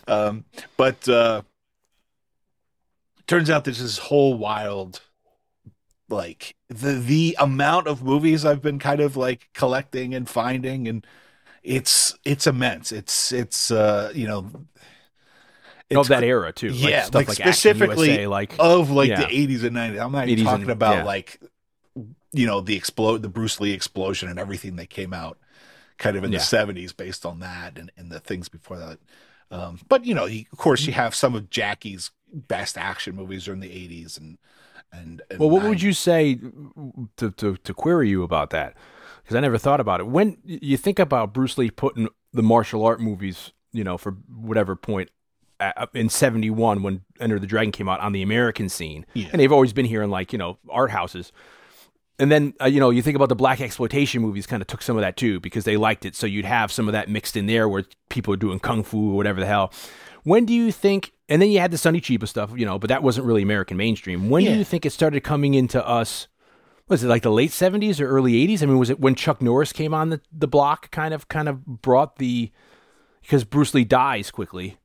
um 0.06 0.44
but 0.76 1.08
uh 1.08 1.40
turns 3.26 3.48
out 3.48 3.64
there's 3.64 3.80
this 3.80 3.96
whole 3.98 4.34
wild 4.34 5.00
like 6.08 6.54
the 6.68 6.92
the 6.92 7.36
amount 7.40 7.86
of 7.88 8.02
movies 8.02 8.44
i've 8.44 8.62
been 8.62 8.78
kind 8.78 9.00
of 9.00 9.16
like 9.16 9.48
collecting 9.54 10.14
and 10.14 10.28
finding 10.28 10.86
and 10.86 11.06
it's 11.66 12.16
it's 12.24 12.46
immense 12.46 12.92
it's 12.92 13.32
it's 13.32 13.70
uh 13.70 14.12
you 14.14 14.26
know 14.26 14.50
of 15.94 16.08
that 16.08 16.24
era 16.24 16.52
too. 16.52 16.68
yeah, 16.68 17.02
stuff 17.04 17.14
like, 17.14 17.28
like, 17.28 17.36
specifically 17.38 18.08
USA, 18.10 18.26
like 18.26 18.54
of 18.58 18.90
like 18.90 19.08
Yeah. 19.08 19.20
the 19.20 19.26
80s 19.26 19.62
and 19.64 19.76
90s. 19.76 20.00
I'm 20.04 20.10
not 20.12 20.28
even 20.28 20.44
talking 20.44 20.62
and- 20.62 20.70
about 20.70 20.96
yeah. 20.98 21.04
like 21.04 21.40
you 22.32 22.46
know 22.46 22.60
the 22.60 22.74
explode 22.76 23.22
the 23.22 23.28
Bruce 23.28 23.60
Lee 23.60 23.72
explosion 23.72 24.28
and 24.28 24.38
everything 24.38 24.76
that 24.76 24.90
came 24.90 25.12
out 25.14 25.38
kind 25.98 26.16
of 26.16 26.24
in 26.24 26.32
Yeah. 26.32 26.38
the 26.38 26.44
70s 26.44 26.96
based 26.96 27.24
on 27.24 27.38
that 27.40 27.78
and, 27.78 27.90
and 27.96 28.10
the 28.10 28.18
things 28.20 28.48
before 28.48 28.78
that. 28.78 28.98
Um, 29.50 29.78
but 29.88 30.04
you 30.04 30.12
know, 30.14 30.26
you, 30.26 30.44
of 30.52 30.58
course, 30.58 30.86
you 30.86 30.92
have 30.92 31.14
some 31.14 31.34
of 31.36 31.50
Jackie's 31.50 32.10
best 32.32 32.76
action 32.76 33.14
movies 33.14 33.44
during 33.44 33.60
the 33.60 33.68
80s 33.70 34.18
and 34.18 34.38
and, 34.92 35.22
and 35.30 35.38
Well, 35.38 35.50
what 35.50 35.62
would 35.64 35.82
you 35.82 35.92
say 35.92 36.38
to, 37.16 37.30
to, 37.30 37.56
to 37.56 37.74
query 37.74 38.08
you 38.08 38.22
about 38.24 38.50
that? 38.50 38.74
Because 39.26 39.34
I 39.36 39.40
never 39.40 39.58
thought 39.58 39.80
about 39.80 39.98
it. 39.98 40.06
When 40.06 40.38
you 40.44 40.76
think 40.76 41.00
about 41.00 41.34
Bruce 41.34 41.58
Lee 41.58 41.68
putting 41.68 42.08
the 42.32 42.44
martial 42.44 42.86
art 42.86 43.00
movies, 43.00 43.50
you 43.72 43.82
know, 43.82 43.98
for 43.98 44.12
whatever 44.32 44.76
point 44.76 45.10
uh, 45.58 45.86
in 45.94 46.08
71 46.08 46.84
when 46.84 47.00
Enter 47.18 47.40
the 47.40 47.46
Dragon 47.48 47.72
came 47.72 47.88
out 47.88 47.98
on 47.98 48.12
the 48.12 48.22
American 48.22 48.68
scene, 48.68 49.04
Yeah. 49.14 49.26
and 49.32 49.40
they've 49.40 49.50
always 49.50 49.72
been 49.72 49.84
here 49.86 50.00
in 50.02 50.10
like, 50.10 50.32
you 50.32 50.38
know, 50.38 50.58
art 50.70 50.92
houses. 50.92 51.32
And 52.20 52.30
then, 52.30 52.54
uh, 52.62 52.66
you 52.66 52.78
know, 52.78 52.90
you 52.90 53.02
think 53.02 53.16
about 53.16 53.28
the 53.28 53.34
black 53.34 53.60
exploitation 53.60 54.22
movies 54.22 54.46
kind 54.46 54.62
of 54.62 54.68
took 54.68 54.80
some 54.80 54.96
of 54.96 55.00
that 55.02 55.16
too 55.16 55.40
because 55.40 55.64
they 55.64 55.76
liked 55.76 56.04
it. 56.04 56.14
So 56.14 56.26
you'd 56.26 56.44
have 56.44 56.70
some 56.70 56.86
of 56.88 56.92
that 56.92 57.08
mixed 57.08 57.36
in 57.36 57.46
there 57.46 57.68
where 57.68 57.82
people 58.10 58.32
are 58.32 58.36
doing 58.38 58.60
kung 58.60 58.84
fu 58.84 59.10
or 59.10 59.16
whatever 59.16 59.40
the 59.40 59.46
hell. 59.46 59.72
When 60.22 60.44
do 60.44 60.54
you 60.54 60.70
think, 60.70 61.10
and 61.28 61.42
then 61.42 61.50
you 61.50 61.58
had 61.58 61.72
the 61.72 61.78
Sonny 61.78 62.00
Chiba 62.00 62.28
stuff, 62.28 62.52
you 62.54 62.64
know, 62.64 62.78
but 62.78 62.88
that 62.88 63.02
wasn't 63.02 63.26
really 63.26 63.42
American 63.42 63.76
mainstream. 63.76 64.30
When 64.30 64.44
Yeah. 64.44 64.52
do 64.52 64.58
you 64.58 64.64
think 64.64 64.86
it 64.86 64.90
started 64.92 65.24
coming 65.24 65.54
into 65.54 65.84
us? 65.84 66.28
Was 66.88 67.02
it 67.02 67.08
like 67.08 67.22
the 67.22 67.32
late 67.32 67.50
70s 67.50 68.00
or 68.00 68.06
early 68.06 68.32
80s? 68.46 68.62
I 68.62 68.66
mean, 68.66 68.78
was 68.78 68.90
it 68.90 69.00
when 69.00 69.14
Chuck 69.14 69.42
Norris 69.42 69.72
came 69.72 69.92
on 69.92 70.10
the, 70.10 70.20
the 70.30 70.46
block 70.46 70.90
kind 70.90 71.12
of 71.12 71.28
kind 71.28 71.48
of 71.48 71.64
brought 71.64 72.16
the 72.16 72.52
because 73.26 73.42
Bruce 73.42 73.74
Lee 73.74 73.84
dies 73.84 74.30
quickly. 74.30 74.78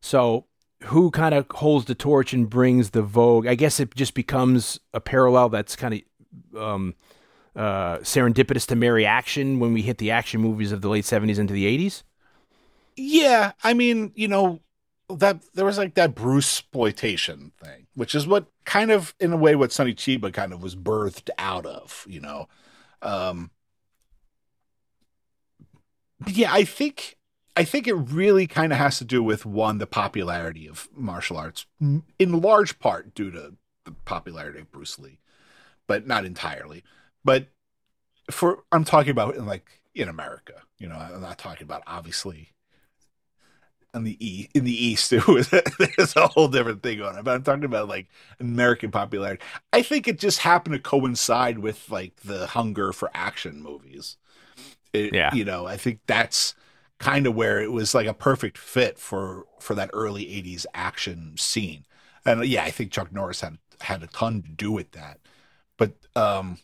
So 0.00 0.46
who 0.84 1.10
kind 1.10 1.34
of 1.34 1.46
holds 1.50 1.84
the 1.84 1.94
torch 1.94 2.32
and 2.32 2.48
brings 2.48 2.90
the 2.90 3.02
vogue? 3.02 3.46
I 3.46 3.54
guess 3.54 3.78
it 3.78 3.94
just 3.94 4.14
becomes 4.14 4.80
a 4.94 5.00
parallel 5.00 5.50
that's 5.50 5.76
kind 5.76 6.02
of 6.54 6.60
um, 6.60 6.94
uh, 7.54 7.98
serendipitous 7.98 8.66
to 8.68 8.76
marry 8.76 9.04
action 9.04 9.60
when 9.60 9.74
we 9.74 9.82
hit 9.82 9.98
the 9.98 10.10
action 10.10 10.40
movies 10.40 10.72
of 10.72 10.80
the 10.80 10.88
late 10.88 11.04
70s 11.04 11.38
into 11.38 11.52
the 11.52 11.66
80s. 11.66 12.02
Yeah, 12.96 13.52
I 13.62 13.74
mean, 13.74 14.12
you 14.14 14.28
know, 14.28 14.60
that 15.16 15.42
there 15.54 15.64
was 15.64 15.78
like 15.78 15.94
that 15.94 16.14
Bruce 16.14 16.58
exploitation 16.58 17.52
thing, 17.62 17.86
which 17.94 18.14
is 18.14 18.26
what 18.26 18.46
kind 18.64 18.90
of, 18.90 19.14
in 19.20 19.32
a 19.32 19.36
way, 19.36 19.54
what 19.54 19.72
Sonny 19.72 19.94
Chiba 19.94 20.32
kind 20.32 20.52
of 20.52 20.62
was 20.62 20.74
birthed 20.74 21.28
out 21.38 21.66
of, 21.66 22.06
you 22.08 22.20
know. 22.20 22.48
Um, 23.02 23.50
yeah, 26.26 26.52
I 26.52 26.64
think, 26.64 27.18
I 27.56 27.64
think 27.64 27.86
it 27.86 27.94
really 27.94 28.46
kind 28.46 28.72
of 28.72 28.78
has 28.78 28.98
to 28.98 29.04
do 29.04 29.22
with 29.22 29.44
one 29.44 29.78
the 29.78 29.86
popularity 29.86 30.68
of 30.68 30.88
martial 30.94 31.36
arts, 31.36 31.66
in 32.18 32.40
large 32.40 32.78
part 32.78 33.14
due 33.14 33.30
to 33.30 33.54
the 33.84 33.92
popularity 34.04 34.60
of 34.60 34.72
Bruce 34.72 34.98
Lee, 34.98 35.18
but 35.86 36.06
not 36.06 36.24
entirely. 36.24 36.84
But 37.24 37.48
for 38.30 38.64
I'm 38.72 38.84
talking 38.84 39.10
about 39.10 39.36
in 39.36 39.46
like 39.46 39.80
in 39.94 40.08
America, 40.08 40.62
you 40.78 40.88
know, 40.88 40.96
I'm 40.96 41.20
not 41.20 41.38
talking 41.38 41.64
about 41.64 41.82
obviously 41.86 42.52
in 43.94 44.04
the 44.04 44.16
e 44.26 44.48
in 44.54 44.64
the 44.64 44.84
east 44.84 45.12
it 45.12 45.26
was 45.26 45.48
there's 45.50 46.16
a 46.16 46.26
whole 46.28 46.48
different 46.48 46.82
thing 46.82 47.00
on 47.02 47.16
it 47.18 47.24
but 47.24 47.34
i'm 47.34 47.42
talking 47.42 47.64
about 47.64 47.88
like 47.88 48.08
american 48.40 48.90
popularity 48.90 49.42
i 49.72 49.82
think 49.82 50.08
it 50.08 50.18
just 50.18 50.38
happened 50.38 50.72
to 50.74 50.78
coincide 50.80 51.58
with 51.58 51.90
like 51.90 52.16
the 52.24 52.46
hunger 52.48 52.92
for 52.92 53.10
action 53.14 53.62
movies 53.62 54.16
It- 54.92 55.12
Yeah. 55.14 55.34
you 55.34 55.44
know 55.44 55.66
i 55.66 55.76
think 55.76 56.00
that's 56.06 56.54
kind 56.98 57.26
of 57.26 57.34
where 57.34 57.60
it 57.60 57.72
was 57.72 57.94
like 57.94 58.06
a 58.06 58.14
perfect 58.14 58.56
fit 58.56 58.98
for 58.98 59.44
for 59.60 59.74
that 59.74 59.90
early 59.92 60.24
80s 60.24 60.64
action 60.72 61.34
scene 61.36 61.84
and 62.24 62.44
yeah 62.46 62.64
i 62.64 62.70
think 62.70 62.92
chuck 62.92 63.12
norris 63.12 63.40
had 63.40 63.58
had 63.80 64.02
a 64.02 64.06
ton 64.06 64.42
to 64.42 64.48
do 64.48 64.70
with 64.72 64.92
that 64.92 65.18
but 65.76 65.92
um 66.16 66.58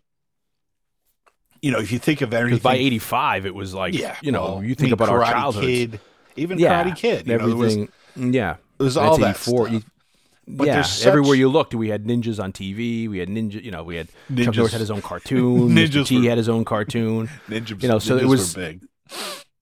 you 1.61 1.73
know 1.73 1.79
if 1.81 1.91
you 1.91 1.99
think 1.99 2.21
of 2.21 2.33
everything 2.33 2.63
by 2.63 2.77
85, 2.77 3.47
it 3.47 3.55
was 3.55 3.75
like, 3.75 3.93
yeah 3.93 4.17
you 4.23 4.31
know, 4.31 4.45
well, 4.45 4.65
you 4.65 4.77
think 4.77 4.93
about 4.93 5.09
our 5.09 5.25
childhood. 5.25 5.99
Even 6.39 6.59
yeah, 6.59 6.85
Karate 6.85 6.97
Kid, 6.97 7.27
you 7.27 7.37
know, 7.39 7.45
was, 7.45 7.53
everything. 7.77 7.89
Mm, 8.17 8.35
yeah. 8.35 8.57
it 8.79 8.83
was 8.83 8.97
all 8.97 9.17
that 9.19 9.37
1984, 9.37 9.67
stuff. 9.69 9.73
you- 9.75 10.57
But 10.57 10.67
yeah, 10.67 10.83
such- 10.83 11.07
everywhere 11.07 11.35
you 11.35 11.49
looked, 11.49 11.75
we 11.75 11.89
had 11.91 12.05
ninjas 12.05 12.43
on 12.43 12.53
TV. 12.53 13.09
We 13.09 13.19
had 13.19 13.29
ninja, 13.29 13.63
you 13.63 13.71
know, 13.71 13.83
we 13.85 13.97
had 13.97 14.09
Chuck 14.37 14.55
Norris 14.57 14.73
had 14.73 14.81
his 14.81 14.91
own 14.91 15.03
cartoon. 15.03 15.71
Ninjas. 15.77 16.07
T 16.07 16.19
were- 16.21 16.29
had 16.29 16.39
his 16.39 16.49
own 16.49 16.65
cartoon. 16.65 17.29
Ninjas, 17.49 17.83
you 17.83 17.89
know, 17.89 17.99
so 17.99 18.17
it 18.17 18.27
was- 18.27 18.55
big. 18.55 18.81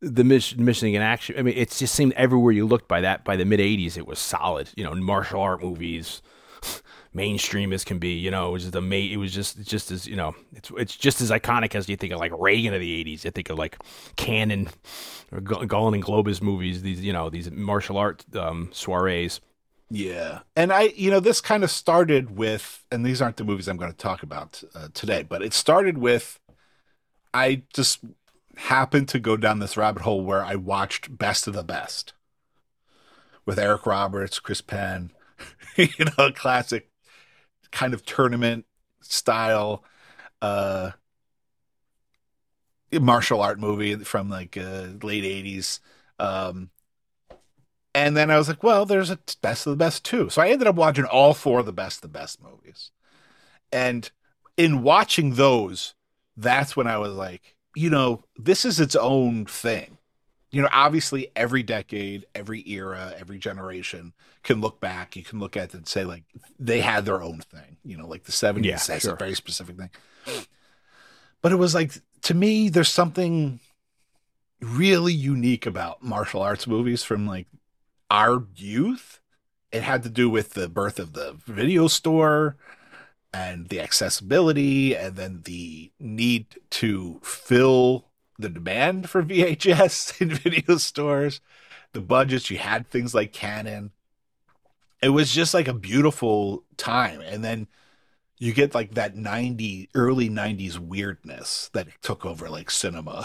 the 0.00 0.22
mission, 0.24 0.64
missing 0.64 0.94
in 0.94 1.02
action. 1.02 1.36
I 1.38 1.42
mean, 1.42 1.56
it 1.56 1.70
just 1.70 1.94
seemed 1.94 2.12
everywhere 2.12 2.52
you 2.52 2.66
looked 2.66 2.86
by 2.88 3.00
that 3.00 3.24
by 3.24 3.36
the 3.36 3.44
mid 3.44 3.60
'80s, 3.60 3.96
it 3.96 4.06
was 4.06 4.18
solid. 4.18 4.68
You 4.76 4.84
know, 4.84 4.94
martial 4.94 5.40
art 5.40 5.62
movies, 5.62 6.22
mainstream 7.16 7.72
as 7.72 7.82
can 7.82 7.98
be. 7.98 8.10
You 8.10 8.30
know, 8.30 8.50
it 8.50 8.52
was 8.52 8.70
the 8.70 8.82
mate. 8.82 9.10
It 9.10 9.16
was 9.16 9.32
just 9.32 9.60
just 9.62 9.90
as 9.90 10.06
you 10.06 10.14
know, 10.14 10.36
it's 10.52 10.70
it's 10.76 10.96
just 10.96 11.20
as 11.20 11.30
iconic 11.30 11.74
as 11.74 11.88
you 11.88 11.96
think 11.96 12.12
of 12.12 12.20
like 12.20 12.32
Reagan 12.38 12.74
of 12.74 12.80
the 12.80 13.04
'80s. 13.04 13.24
You 13.24 13.30
think 13.32 13.50
of 13.50 13.58
like 13.58 13.78
Cannon 14.16 14.68
or 15.32 15.40
Gu- 15.40 15.66
Golan 15.66 15.94
and 15.94 16.04
Globus 16.04 16.40
movies. 16.40 16.82
These 16.82 17.00
you 17.00 17.12
know 17.12 17.30
these 17.30 17.50
martial 17.50 17.96
art 17.96 18.24
um, 18.36 18.68
soirees. 18.72 19.40
Yeah, 19.88 20.40
and 20.56 20.72
I, 20.72 20.92
you 20.96 21.10
know, 21.10 21.20
this 21.20 21.40
kind 21.40 21.62
of 21.62 21.70
started 21.70 22.36
with, 22.36 22.84
and 22.90 23.06
these 23.06 23.22
aren't 23.22 23.36
the 23.36 23.44
movies 23.44 23.68
I'm 23.68 23.76
going 23.76 23.92
to 23.92 23.96
talk 23.96 24.24
about 24.24 24.64
uh, 24.74 24.88
today, 24.94 25.22
but 25.22 25.42
it 25.42 25.54
started 25.54 25.96
with, 25.96 26.40
I 27.32 27.62
just 27.72 28.00
happened 28.56 29.08
to 29.10 29.20
go 29.20 29.36
down 29.36 29.60
this 29.60 29.76
rabbit 29.76 30.02
hole 30.02 30.24
where 30.24 30.44
I 30.44 30.56
watched 30.56 31.16
Best 31.16 31.46
of 31.46 31.54
the 31.54 31.62
Best 31.62 32.14
with 33.44 33.60
Eric 33.60 33.86
Roberts, 33.86 34.40
Chris 34.40 34.60
Penn, 34.60 35.12
you 35.76 36.06
know, 36.18 36.32
classic 36.32 36.88
kind 37.76 37.92
of 37.92 38.04
tournament 38.06 38.64
style 39.02 39.84
uh 40.40 40.90
martial 42.92 43.42
art 43.42 43.60
movie 43.60 43.94
from 43.96 44.30
like 44.30 44.56
uh, 44.56 44.86
late 45.02 45.24
80s 45.24 45.80
um 46.18 46.70
and 47.96 48.14
then 48.14 48.30
I 48.30 48.36
was 48.36 48.46
like, 48.46 48.62
well, 48.62 48.84
there's 48.84 49.08
a 49.08 49.18
best 49.40 49.66
of 49.66 49.70
the 49.70 49.82
best 49.82 50.04
too. 50.04 50.28
So 50.28 50.42
I 50.42 50.48
ended 50.48 50.68
up 50.68 50.74
watching 50.74 51.06
all 51.06 51.32
four 51.32 51.60
of 51.60 51.66
the 51.66 51.72
best 51.72 51.96
of 51.96 52.02
the 52.02 52.18
best 52.18 52.42
movies. 52.42 52.90
And 53.72 54.10
in 54.58 54.82
watching 54.82 55.34
those, 55.34 55.94
that's 56.36 56.76
when 56.76 56.86
I 56.86 56.98
was 56.98 57.14
like, 57.14 57.56
you 57.74 57.88
know, 57.88 58.22
this 58.36 58.66
is 58.66 58.80
its 58.80 58.96
own 58.96 59.46
thing. 59.46 59.95
You 60.50 60.62
know, 60.62 60.68
obviously 60.72 61.30
every 61.36 61.62
decade, 61.62 62.26
every 62.34 62.62
era, 62.68 63.14
every 63.18 63.38
generation 63.38 64.12
can 64.42 64.60
look 64.60 64.80
back. 64.80 65.16
You 65.16 65.22
can 65.22 65.40
look 65.40 65.56
at 65.56 65.70
it 65.70 65.74
and 65.74 65.88
say 65.88 66.04
like 66.04 66.24
they 66.58 66.80
had 66.80 67.04
their 67.04 67.22
own 67.22 67.40
thing. 67.40 67.78
You 67.84 67.96
know, 67.98 68.06
like 68.06 68.24
the 68.24 68.32
seventies 68.32 68.88
Yeah, 68.88 68.94
has 68.94 69.02
sure. 69.02 69.14
a 69.14 69.16
very 69.16 69.34
specific 69.34 69.76
thing. 69.76 69.90
But 71.42 71.52
it 71.52 71.56
was 71.56 71.74
like 71.74 71.92
to 72.22 72.34
me, 72.34 72.68
there's 72.68 72.88
something 72.88 73.60
really 74.60 75.12
unique 75.12 75.66
about 75.66 76.02
martial 76.02 76.42
arts 76.42 76.66
movies 76.66 77.02
from 77.02 77.26
like 77.26 77.46
our 78.10 78.44
youth. 78.56 79.20
It 79.72 79.82
had 79.82 80.02
to 80.04 80.08
do 80.10 80.30
with 80.30 80.54
the 80.54 80.68
birth 80.68 80.98
of 80.98 81.12
the 81.12 81.36
video 81.46 81.88
store 81.88 82.56
and 83.34 83.68
the 83.68 83.80
accessibility 83.80 84.96
and 84.96 85.16
then 85.16 85.42
the 85.44 85.92
need 86.00 86.56
to 86.70 87.20
fill 87.22 88.08
the 88.38 88.48
demand 88.48 89.08
for 89.10 89.22
VHS 89.22 90.20
in 90.20 90.30
video 90.30 90.76
stores, 90.76 91.40
the 91.92 92.00
budgets. 92.00 92.50
You 92.50 92.58
had 92.58 92.88
things 92.88 93.14
like 93.14 93.32
Cannon. 93.32 93.92
It 95.02 95.10
was 95.10 95.32
just 95.32 95.54
like 95.54 95.68
a 95.68 95.74
beautiful 95.74 96.64
time. 96.76 97.20
And 97.20 97.44
then 97.44 97.68
you 98.38 98.52
get 98.52 98.74
like 98.74 98.94
that 98.94 99.16
90 99.16 99.88
early 99.94 100.28
90s 100.28 100.78
weirdness 100.78 101.70
that 101.72 101.88
took 102.02 102.24
over 102.26 102.48
like 102.48 102.70
cinema. 102.70 103.24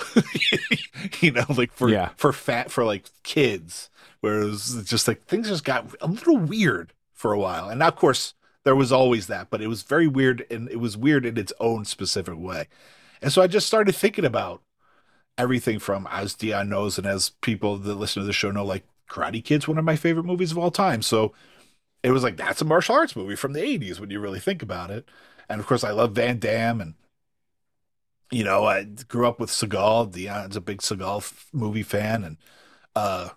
you 1.19 1.31
know, 1.31 1.45
like 1.49 1.71
for 1.73 1.89
Yeah. 1.89 2.09
for 2.17 2.31
fat 2.33 2.71
for 2.71 2.85
like 2.85 3.09
kids, 3.23 3.89
where 4.21 4.41
it 4.41 4.45
was 4.45 4.83
just 4.85 5.07
like 5.07 5.25
things 5.25 5.47
just 5.49 5.63
got 5.63 5.93
a 6.01 6.07
little 6.07 6.37
weird 6.37 6.93
for 7.13 7.33
a 7.33 7.39
while. 7.39 7.69
And 7.69 7.81
of 7.83 7.95
course, 7.95 8.33
there 8.63 8.75
was 8.75 8.91
always 8.91 9.27
that, 9.27 9.49
but 9.49 9.61
it 9.61 9.67
was 9.67 9.81
very 9.83 10.07
weird 10.07 10.45
and 10.51 10.69
it 10.69 10.79
was 10.79 10.95
weird 10.95 11.25
in 11.25 11.37
its 11.37 11.51
own 11.59 11.83
specific 11.85 12.37
way. 12.37 12.67
And 13.21 13.33
so 13.33 13.41
I 13.41 13.47
just 13.47 13.67
started 13.67 13.95
thinking 13.95 14.25
about 14.25 14.61
everything 15.41 15.79
from 15.79 16.07
as 16.11 16.33
Dion 16.35 16.69
knows 16.69 16.97
and 16.97 17.07
as 17.07 17.29
people 17.41 17.77
that 17.77 17.95
listen 17.95 18.21
to 18.21 18.25
the 18.27 18.33
show 18.33 18.51
know, 18.51 18.63
like 18.65 18.83
Karate 19.09 19.43
Kid's 19.43 19.67
one 19.67 19.77
of 19.77 19.83
my 19.85 19.95
favorite 19.95 20.25
movies 20.25 20.51
of 20.51 20.57
all 20.57 20.71
time. 20.71 21.01
So 21.01 21.33
it 22.03 22.11
was 22.11 22.23
like 22.23 22.37
that's 22.37 22.61
a 22.61 22.65
martial 22.65 22.95
arts 22.95 23.15
movie 23.15 23.35
from 23.35 23.53
the 23.53 23.61
80s 23.61 23.99
when 23.99 24.09
you 24.11 24.19
really 24.19 24.39
think 24.39 24.61
about 24.63 24.91
it. 24.91 25.07
And 25.49 25.59
of 25.59 25.67
course 25.67 25.83
I 25.83 25.91
love 25.91 26.13
Van 26.13 26.39
Damme 26.39 26.79
and 26.81 26.93
you 28.31 28.43
know, 28.45 28.63
I 28.65 28.83
grew 28.85 29.27
up 29.27 29.39
with 29.41 29.49
Seagal. 29.49 30.13
Dion's 30.13 30.55
a 30.55 30.61
big 30.61 30.77
Seagal 30.79 31.17
f- 31.17 31.47
movie 31.51 31.83
fan 31.83 32.23
and 32.23 32.37
uh 32.95 33.29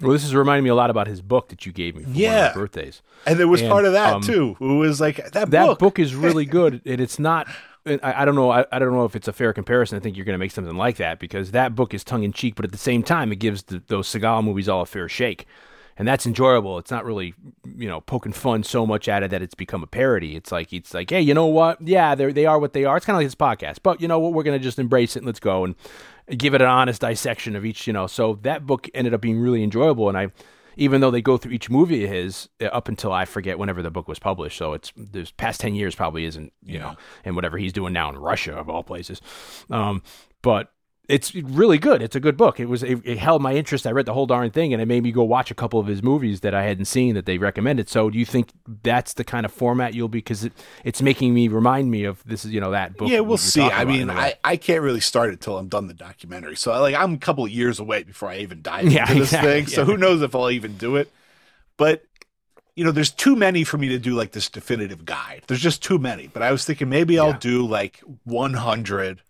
Well, 0.00 0.12
this 0.12 0.24
is 0.24 0.34
reminding 0.34 0.64
me 0.64 0.70
a 0.70 0.74
lot 0.74 0.90
about 0.90 1.06
his 1.06 1.22
book 1.22 1.48
that 1.48 1.64
you 1.64 1.72
gave 1.72 1.96
me 1.96 2.02
for 2.04 2.10
Yeah. 2.10 2.52
birthdays. 2.52 3.00
and 3.26 3.40
it 3.40 3.46
was 3.46 3.62
And, 3.62 3.70
part 3.70 3.84
of 3.86 3.92
that 3.92 4.14
um, 4.16 4.22
too. 4.22 4.56
It 4.60 4.64
was 4.64 5.00
like 5.00 5.16
that, 5.32 5.50
That 5.50 5.66
book. 5.66 5.78
book, 5.78 5.98
is 5.98 6.14
really 6.14 6.44
good, 6.58 6.82
and 6.84 7.00
it's 7.00 7.18
not. 7.18 7.46
I, 7.84 8.22
I 8.22 8.24
don't 8.24 8.34
know. 8.34 8.50
I, 8.50 8.64
I 8.70 8.78
don't 8.78 8.92
know 8.92 9.04
if 9.04 9.16
it's 9.16 9.28
a 9.28 9.32
fair 9.32 9.52
comparison. 9.52 9.96
I 9.96 10.00
think 10.00 10.16
you're 10.16 10.24
going 10.24 10.34
to 10.34 10.38
make 10.38 10.52
something 10.52 10.76
like 10.76 10.96
that 10.96 11.18
because 11.18 11.50
that 11.50 11.74
book 11.74 11.94
is 11.94 12.04
tongue 12.04 12.22
in 12.22 12.32
cheek, 12.32 12.54
but 12.54 12.64
at 12.64 12.72
the 12.72 12.78
same 12.78 13.02
time, 13.02 13.32
it 13.32 13.36
gives 13.36 13.64
the, 13.64 13.82
those 13.88 14.08
Seagal 14.08 14.44
movies 14.44 14.68
all 14.68 14.82
a 14.82 14.86
fair 14.86 15.08
shake, 15.08 15.46
and 15.96 16.06
that's 16.06 16.24
enjoyable. 16.24 16.78
It's 16.78 16.90
not 16.90 17.04
really, 17.04 17.34
you 17.76 17.88
know, 17.88 18.00
poking 18.00 18.32
fun 18.32 18.62
so 18.62 18.86
much 18.86 19.08
at 19.08 19.22
it 19.22 19.30
that 19.30 19.42
it's 19.42 19.54
become 19.54 19.82
a 19.82 19.86
parody. 19.88 20.36
It's 20.36 20.52
like 20.52 20.72
it's 20.72 20.94
like, 20.94 21.10
hey, 21.10 21.20
you 21.20 21.34
know 21.34 21.46
what? 21.46 21.80
Yeah, 21.80 22.14
they 22.14 22.30
they 22.32 22.46
are 22.46 22.58
what 22.58 22.72
they 22.72 22.84
are. 22.84 22.96
It's 22.96 23.06
kind 23.06 23.16
of 23.16 23.20
like 23.20 23.26
this 23.26 23.34
podcast, 23.34 23.78
but 23.82 24.00
you 24.00 24.06
know 24.06 24.18
what? 24.20 24.32
We're 24.32 24.44
going 24.44 24.58
to 24.58 24.62
just 24.62 24.78
embrace 24.78 25.16
it 25.16 25.20
and 25.20 25.26
let's 25.26 25.40
go 25.40 25.64
and 25.64 25.74
give 26.36 26.54
it 26.54 26.62
an 26.62 26.68
honest 26.68 27.00
dissection 27.00 27.56
of 27.56 27.64
each. 27.64 27.86
You 27.88 27.92
know, 27.92 28.06
so 28.06 28.38
that 28.42 28.64
book 28.64 28.88
ended 28.94 29.12
up 29.12 29.20
being 29.20 29.40
really 29.40 29.62
enjoyable, 29.62 30.08
and 30.08 30.16
I 30.16 30.28
even 30.76 31.00
though 31.00 31.10
they 31.10 31.22
go 31.22 31.36
through 31.36 31.52
each 31.52 31.70
movie 31.70 32.04
of 32.04 32.10
his 32.10 32.48
uh, 32.60 32.66
up 32.66 32.88
until 32.88 33.12
I 33.12 33.24
forget 33.24 33.58
whenever 33.58 33.82
the 33.82 33.90
book 33.90 34.08
was 34.08 34.18
published. 34.18 34.56
So 34.56 34.72
it's 34.72 34.92
this 34.96 35.30
past 35.30 35.60
ten 35.60 35.74
years 35.74 35.94
probably 35.94 36.24
isn't 36.24 36.52
you 36.62 36.78
know, 36.78 36.96
and 37.24 37.34
whatever 37.34 37.58
he's 37.58 37.72
doing 37.72 37.92
now 37.92 38.08
in 38.08 38.16
Russia 38.16 38.54
of 38.54 38.68
all 38.68 38.82
places. 38.82 39.20
Um, 39.70 40.02
but 40.42 40.72
it's 41.08 41.34
really 41.34 41.78
good. 41.78 42.00
It's 42.00 42.14
a 42.14 42.20
good 42.20 42.36
book. 42.36 42.60
It 42.60 42.66
was 42.66 42.82
it, 42.82 43.00
it 43.04 43.18
held 43.18 43.42
my 43.42 43.54
interest. 43.54 43.86
I 43.86 43.90
read 43.90 44.06
the 44.06 44.14
whole 44.14 44.26
darn 44.26 44.50
thing, 44.50 44.72
and 44.72 44.80
it 44.80 44.86
made 44.86 45.02
me 45.02 45.10
go 45.10 45.24
watch 45.24 45.50
a 45.50 45.54
couple 45.54 45.80
of 45.80 45.86
his 45.86 46.02
movies 46.02 46.40
that 46.40 46.54
I 46.54 46.62
hadn't 46.62 46.84
seen 46.84 47.14
that 47.16 47.26
they 47.26 47.38
recommended. 47.38 47.88
So 47.88 48.08
do 48.08 48.18
you 48.18 48.24
think 48.24 48.50
that's 48.82 49.14
the 49.14 49.24
kind 49.24 49.44
of 49.44 49.52
format 49.52 49.94
you'll 49.94 50.08
be? 50.08 50.18
Because 50.18 50.44
it, 50.44 50.52
it's 50.84 51.02
making 51.02 51.34
me 51.34 51.48
remind 51.48 51.90
me 51.90 52.04
of 52.04 52.22
this 52.24 52.44
is 52.44 52.52
you 52.52 52.60
know 52.60 52.70
that 52.70 52.96
book. 52.96 53.10
yeah, 53.10 53.20
we'll 53.20 53.36
see. 53.36 53.62
I 53.62 53.84
mean. 53.84 54.10
I, 54.10 54.34
I 54.44 54.56
can't 54.56 54.82
really 54.82 55.00
start 55.00 55.30
it 55.32 55.40
till 55.40 55.58
I'm 55.58 55.68
done 55.68 55.88
the 55.88 55.94
documentary. 55.94 56.56
So 56.56 56.78
like 56.80 56.94
I'm 56.94 57.14
a 57.14 57.18
couple 57.18 57.44
of 57.44 57.50
years 57.50 57.80
away 57.80 58.04
before 58.04 58.28
I 58.28 58.38
even 58.38 58.62
dive 58.62 58.90
Yeah, 58.90 59.02
into 59.02 59.14
this 59.20 59.28
exactly, 59.30 59.52
thing. 59.52 59.66
So 59.66 59.84
who 59.84 59.96
knows 59.96 60.22
if 60.22 60.34
I'll 60.34 60.50
even 60.50 60.76
do 60.76 60.96
it. 60.96 61.10
But 61.76 62.04
you 62.76 62.84
know, 62.84 62.92
there's 62.92 63.10
too 63.10 63.36
many 63.36 63.64
for 63.64 63.76
me 63.76 63.88
to 63.88 63.98
do 63.98 64.14
like 64.14 64.32
this 64.32 64.48
definitive 64.48 65.04
guide. 65.04 65.42
There's 65.46 65.60
just 65.60 65.82
too 65.82 65.98
many. 65.98 66.28
But 66.28 66.42
I 66.42 66.52
was 66.52 66.64
thinking 66.64 66.88
maybe 66.88 67.18
I'll 67.18 67.34
do 67.34 67.66
like 67.66 68.00
100. 68.24 69.20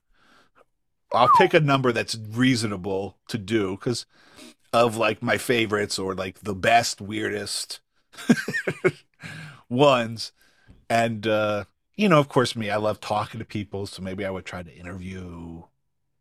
I'll 1.15 1.31
pick 1.37 1.55
a 1.55 1.61
number 1.61 1.93
that's 1.93 2.17
reasonable 2.17 3.17
to 3.29 3.39
do 3.39 3.73
because 3.73 4.07
of 4.73 4.97
like 4.97 5.23
my 5.23 5.37
favorites 5.39 5.99
or 5.99 6.15
like 6.15 6.41
the 6.41 6.55
best, 6.55 7.01
weirdest 7.01 7.81
ones. 9.69 10.33
And 10.89 11.27
uh, 11.27 11.65
you 11.97 12.09
know, 12.09 12.19
of 12.19 12.29
course, 12.29 12.57
me, 12.57 12.71
I 12.71 12.77
love 12.77 13.01
talking 13.01 13.39
to 13.39 13.45
people, 13.45 13.87
so 13.87 14.03
maybe 14.03 14.25
I 14.25 14.31
would 14.31 14.45
try 14.45 14.63
to 14.63 14.75
interview 14.75 15.63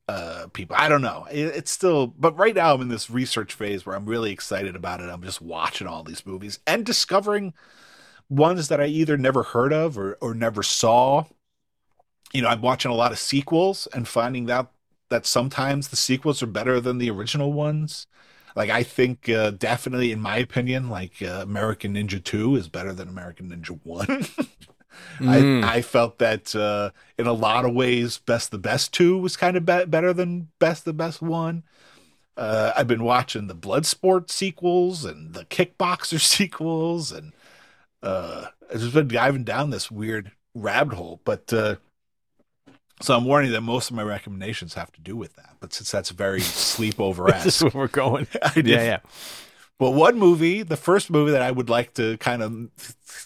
uh 0.08 0.48
people. 0.54 0.76
I 0.78 0.90
don't 0.90 1.02
know. 1.02 1.28
It, 1.32 1.46
it's 1.48 1.72
still, 1.72 2.08
but 2.08 2.38
right 2.38 2.56
now 2.56 2.74
I'm 2.74 2.82
in 2.82 2.90
this 2.90 3.10
research 3.10 3.54
phase 3.54 3.86
where 3.86 3.96
I'm 3.96 4.06
really 4.06 4.32
excited 4.32 4.76
about 4.76 5.00
it. 5.02 5.10
I'm 5.10 5.24
just 5.24 5.42
watching 5.42 5.88
all 5.88 6.04
these 6.04 6.26
movies 6.26 6.60
and 6.68 6.86
discovering 6.86 7.54
ones 8.30 8.70
that 8.70 8.82
I 8.82 8.86
either 8.86 9.18
never 9.18 9.44
heard 9.44 9.74
of 9.74 9.98
or 9.98 10.16
or 10.22 10.34
never 10.34 10.64
saw. 10.64 11.26
You 12.34 12.42
know, 12.42 12.48
I'm 12.50 12.62
watching 12.62 12.92
a 12.92 12.96
lot 12.96 13.12
of 13.12 13.20
sequels 13.20 13.88
and 13.94 14.08
finding 14.08 14.50
out 14.50 14.72
that 15.12 15.28
sometimes 15.28 15.90
the 15.90 15.96
sequels 15.96 16.42
are 16.42 16.48
better 16.48 16.82
than 16.82 16.98
the 16.98 17.12
original 17.12 17.54
ones. 17.54 18.08
Like 18.56 18.72
I 18.72 18.84
think 18.84 19.30
uh, 19.30 19.52
definitely, 19.52 20.12
in 20.12 20.20
my 20.20 20.38
opinion, 20.38 20.90
like 20.90 21.22
uh, 21.22 21.42
American 21.44 21.94
Ninja 21.96 22.24
Two 22.24 22.56
is 22.56 22.68
better 22.68 22.94
than 22.94 23.08
American 23.08 23.50
Ninja 23.52 23.80
One. 23.84 24.26
Mm. 25.20 25.64
I 25.64 25.78
I 25.78 25.82
felt 25.82 26.20
that 26.20 26.56
uh, 26.56 26.92
in 27.18 27.28
a 27.28 27.34
lot 27.34 27.66
of 27.66 27.74
ways, 27.74 28.18
Best 28.20 28.52
the 28.52 28.58
Best 28.58 28.94
Two 28.94 29.18
was 29.18 29.38
kind 29.38 29.56
of 29.56 29.66
be- 29.66 29.86
better 29.86 30.14
than 30.14 30.50
Best 30.60 30.86
the 30.86 30.94
Best 30.94 31.22
One. 31.22 31.64
Uh, 32.38 32.74
I've 32.76 32.88
been 32.88 33.04
watching 33.04 33.48
the 33.48 33.56
Bloodsport 33.56 34.30
sequels 34.30 35.06
and 35.06 35.34
the 35.34 35.46
Kickboxer 35.46 36.20
sequels, 36.22 37.12
and 37.12 37.34
uh, 38.04 38.48
I've 38.72 38.80
just 38.80 38.94
been 38.94 39.08
diving 39.08 39.44
down 39.44 39.70
this 39.70 39.92
weird 39.92 40.32
rabbit 40.56 40.96
hole. 40.96 41.22
But 41.24 41.52
uh, 41.54 41.76
so 43.02 43.16
I'm 43.16 43.26
warning 43.26 43.52
that 43.52 43.62
most 43.62 43.90
of 43.90 43.96
my 43.96 44.04
recommendations 44.04 44.74
have 44.76 44.92
to 44.94 45.02
do 45.02 45.16
with 45.16 45.36
that. 45.36 45.56
But 45.60 45.74
since 45.74 45.92
that's 45.92 46.12
very 46.12 46.42
sleepover 46.42 47.28
this 47.44 47.46
is 47.46 47.64
esque, 47.64 47.64
where 47.74 47.84
we're 47.84 47.88
going. 47.88 48.28
Yeah, 48.56 48.84
yeah. 48.84 49.00
but 49.78 49.92
one 49.92 50.18
movie, 50.18 50.64
the 50.64 50.78
first 50.78 51.10
movie 51.10 51.32
that 51.32 51.42
I 51.42 51.52
would 51.52 51.70
like 51.70 51.94
to 51.96 52.18
kind 52.18 52.42
of 52.44 52.70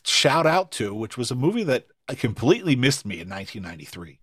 shout 0.03 0.45
out 0.45 0.71
to, 0.73 0.93
which 0.93 1.17
was 1.17 1.31
a 1.31 1.35
movie 1.35 1.63
that 1.63 1.87
completely 2.17 2.75
missed 2.75 3.05
me 3.05 3.15
in 3.15 3.29
1993, 3.29 4.19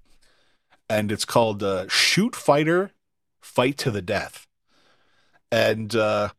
and 0.89 1.13
it's 1.13 1.25
called 1.25 1.63
uh, 1.63 1.87
Shoot 1.89 2.35
Fighter, 2.35 2.93
Fight 3.41 3.77
to 3.79 3.91
the 3.91 4.03
Death, 4.03 4.47
and 5.51 5.95
uh, 5.95 6.31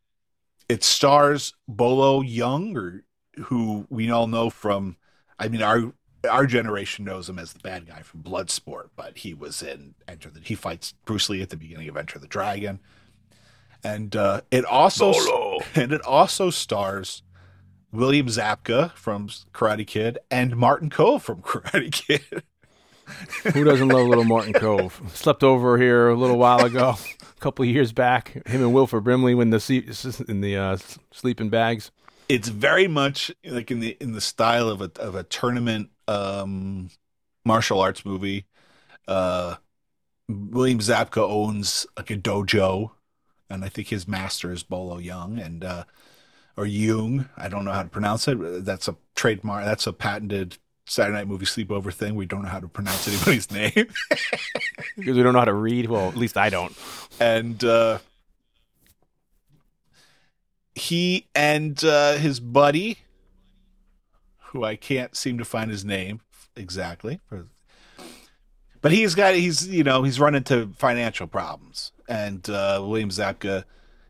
it 0.68 0.82
stars 0.82 1.54
Bolo 1.68 2.22
Yeung, 2.22 2.76
or 2.76 3.04
who 3.44 3.86
we 3.90 4.10
all 4.10 4.26
know 4.26 4.50
from, 4.50 4.96
I 5.38 5.48
mean 5.48 5.62
our 5.62 5.92
our 6.26 6.46
generation 6.46 7.04
knows 7.04 7.28
him 7.28 7.38
as 7.38 7.52
the 7.52 7.58
bad 7.60 7.86
guy 7.86 8.02
from 8.02 8.22
Bloodsport, 8.22 8.90
but 8.96 9.18
he 9.18 9.34
was 9.34 9.62
in 9.62 9.94
Enter 10.08 10.30
the 10.30 10.40
he 10.40 10.54
fights 10.54 10.94
Bruce 11.04 11.28
Lee 11.28 11.42
at 11.42 11.50
the 11.50 11.56
beginning 11.56 11.88
of 11.88 11.96
Enter 11.96 12.18
the 12.18 12.26
Dragon. 12.26 12.80
And 13.82 14.16
uh, 14.16 14.42
it 14.50 14.64
also 14.64 15.12
and 15.74 15.92
it 15.92 16.02
also 16.02 16.50
stars 16.50 17.22
William 17.92 18.26
Zabka 18.26 18.92
from 18.92 19.28
Karate 19.52 19.86
Kid 19.86 20.18
and 20.30 20.56
Martin 20.56 20.90
Kove 20.90 21.22
from 21.22 21.42
Karate 21.42 21.92
Kid. 21.92 22.42
Who 23.52 23.64
doesn't 23.64 23.88
love 23.88 24.06
little 24.06 24.24
Martin 24.24 24.54
Kove? 24.54 25.10
Slept 25.10 25.44
over 25.44 25.76
here 25.76 26.08
a 26.08 26.14
little 26.14 26.38
while 26.38 26.64
ago, 26.64 26.96
a 27.36 27.40
couple 27.40 27.62
of 27.62 27.68
years 27.68 27.92
back. 27.92 28.32
Him 28.46 28.62
and 28.62 28.72
Wilford 28.72 29.04
Brimley 29.04 29.34
when 29.34 29.50
the 29.50 29.60
se- 29.60 29.84
in 30.26 30.40
the 30.40 30.56
uh, 30.56 30.78
sleeping 31.12 31.50
bags. 31.50 31.90
It's 32.28 32.48
very 32.48 32.88
much 32.88 33.30
like 33.44 33.70
in 33.70 33.80
the 33.80 33.96
in 34.00 34.12
the 34.12 34.20
style 34.20 34.68
of 34.68 34.80
a 34.80 34.90
of 34.98 35.14
a 35.14 35.24
tournament 35.24 35.90
um, 36.08 36.90
martial 37.44 37.80
arts 37.80 38.04
movie. 38.04 38.46
Uh, 39.06 39.56
William 40.28 40.78
Zabka 40.78 41.18
owns 41.18 41.86
like 41.96 42.10
a 42.10 42.16
dojo, 42.16 42.92
and 43.50 43.64
I 43.64 43.68
think 43.68 43.88
his 43.88 44.08
master 44.08 44.52
is 44.52 44.62
Bolo 44.62 44.98
Yeung 44.98 45.44
and 45.44 45.62
uh, 45.64 45.84
or 46.56 46.66
Jung. 46.66 47.28
I 47.36 47.48
don't 47.48 47.64
know 47.64 47.72
how 47.72 47.82
to 47.82 47.88
pronounce 47.88 48.26
it. 48.28 48.64
That's 48.64 48.88
a 48.88 48.96
trademark. 49.14 49.64
That's 49.64 49.86
a 49.86 49.92
patented 49.92 50.56
Saturday 50.86 51.18
Night 51.18 51.28
Movie 51.28 51.46
sleepover 51.46 51.92
thing. 51.92 52.14
We 52.14 52.26
don't 52.26 52.42
know 52.42 52.48
how 52.48 52.60
to 52.60 52.68
pronounce 52.68 53.06
anybody's 53.06 53.50
name. 53.50 53.72
because 54.96 55.16
we 55.16 55.22
don't 55.22 55.34
know 55.34 55.40
how 55.40 55.44
to 55.44 55.52
read. 55.54 55.90
Well, 55.90 56.08
at 56.08 56.16
least 56.16 56.36
I 56.38 56.48
don't. 56.48 56.74
and 57.20 57.62
uh, 57.62 57.98
he 60.74 61.28
and 61.34 61.82
uh, 61.84 62.14
his 62.14 62.40
buddy, 62.40 62.98
who 64.46 64.64
I 64.64 64.76
can't 64.76 65.16
seem 65.16 65.38
to 65.38 65.44
find 65.44 65.70
his 65.70 65.84
name 65.84 66.20
exactly, 66.56 67.20
but 68.80 68.92
he's 68.92 69.14
got 69.14 69.34
he's 69.34 69.66
you 69.68 69.84
know 69.84 70.02
he's 70.02 70.20
run 70.20 70.34
into 70.34 70.70
financial 70.76 71.26
problems, 71.26 71.92
and 72.08 72.48
uh, 72.50 72.82
William 72.84 73.10
Zabka 73.10 73.64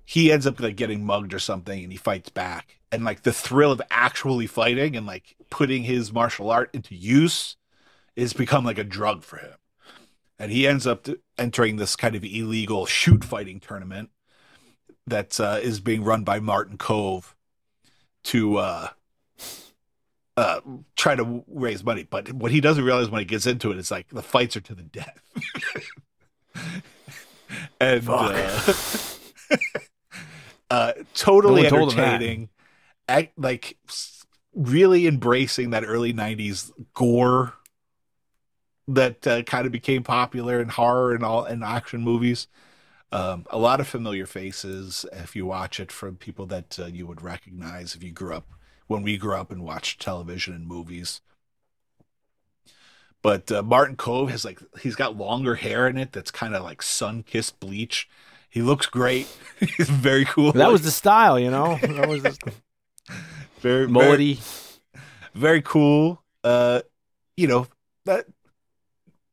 he 0.04 0.30
ends 0.30 0.46
up 0.46 0.60
like 0.60 0.76
getting 0.76 1.04
mugged 1.04 1.32
or 1.32 1.38
something, 1.38 1.82
and 1.82 1.92
he 1.92 1.98
fights 1.98 2.28
back, 2.28 2.78
and 2.92 3.04
like 3.04 3.22
the 3.22 3.32
thrill 3.32 3.72
of 3.72 3.80
actually 3.90 4.46
fighting 4.46 4.96
and 4.96 5.06
like 5.06 5.36
putting 5.50 5.84
his 5.84 6.12
martial 6.12 6.50
art 6.50 6.70
into 6.72 6.94
use 6.94 7.56
is 8.16 8.32
become 8.32 8.64
like 8.64 8.78
a 8.78 8.84
drug 8.84 9.22
for 9.22 9.38
him, 9.38 9.54
and 10.38 10.52
he 10.52 10.66
ends 10.66 10.86
up 10.86 11.06
entering 11.38 11.76
this 11.76 11.96
kind 11.96 12.14
of 12.14 12.24
illegal 12.24 12.86
shoot 12.86 13.24
fighting 13.24 13.60
tournament 13.60 14.10
that 15.06 15.38
uh, 15.38 15.58
is 15.62 15.80
being 15.80 16.04
run 16.04 16.24
by 16.24 16.40
Martin 16.40 16.78
Kove 16.78 17.34
to 18.24 18.56
uh, 18.56 18.88
uh, 20.36 20.60
try 20.96 21.14
to 21.14 21.44
raise 21.46 21.84
money. 21.84 22.06
But 22.08 22.32
what 22.32 22.50
he 22.50 22.60
doesn't 22.60 22.84
realize 22.84 23.08
when 23.10 23.20
he 23.20 23.24
gets 23.24 23.46
into 23.46 23.70
it 23.70 23.78
is 23.78 23.90
like 23.90 24.08
the 24.08 24.22
fights 24.22 24.56
are 24.56 24.60
to 24.62 24.74
the 24.74 24.82
death. 24.82 25.20
and 27.80 28.08
uh, 28.08 28.60
uh, 30.70 30.92
totally 31.14 31.62
No 31.62 31.68
one 31.68 31.70
told 31.70 31.92
him 31.92 31.98
that. 31.98 32.14
entertaining. 32.14 32.48
Act, 33.06 33.38
like 33.38 33.76
really 34.54 35.06
embracing 35.06 35.70
that 35.70 35.84
early 35.84 36.14
90s 36.14 36.70
gore 36.94 37.54
that 38.88 39.26
uh, 39.26 39.42
kind 39.42 39.66
of 39.66 39.72
became 39.72 40.02
popular 40.02 40.60
in 40.60 40.68
horror 40.68 41.14
and 41.14 41.24
all 41.24 41.44
and 41.44 41.62
action 41.64 42.02
movies. 42.02 42.48
Um, 43.14 43.46
a 43.48 43.58
lot 43.58 43.78
of 43.78 43.86
familiar 43.86 44.26
faces 44.26 45.06
if 45.12 45.36
you 45.36 45.46
watch 45.46 45.78
it 45.78 45.92
from 45.92 46.16
people 46.16 46.46
that 46.46 46.76
uh, 46.80 46.86
you 46.86 47.06
would 47.06 47.22
recognize 47.22 47.94
if 47.94 48.02
you 48.02 48.10
grew 48.10 48.34
up 48.34 48.48
when 48.88 49.02
we 49.02 49.16
grew 49.16 49.36
up 49.36 49.52
and 49.52 49.62
watched 49.62 50.02
television 50.02 50.52
and 50.52 50.66
movies. 50.66 51.20
But 53.22 53.52
uh, 53.52 53.62
Martin 53.62 53.94
Kove 53.96 54.30
has 54.30 54.44
like 54.44 54.60
he's 54.80 54.96
got 54.96 55.16
longer 55.16 55.54
hair 55.54 55.86
in 55.86 55.96
it 55.96 56.10
that's 56.10 56.32
kind 56.32 56.56
of 56.56 56.64
like 56.64 56.82
sun 56.82 57.22
kissed 57.22 57.60
bleach. 57.60 58.08
He 58.50 58.62
looks 58.62 58.86
great. 58.86 59.28
he's 59.60 59.88
very 59.88 60.24
cool. 60.24 60.50
That 60.50 60.72
was 60.72 60.82
the 60.82 60.90
style, 60.90 61.38
you 61.38 61.52
know. 61.52 61.78
That 61.82 62.08
was 62.08 62.24
the 62.24 62.36
very 63.60 63.86
very, 63.86 63.86
mullety. 63.86 64.68
very 65.34 65.62
cool. 65.62 66.20
Uh, 66.42 66.82
you 67.36 67.46
know 67.46 67.68
that 68.06 68.26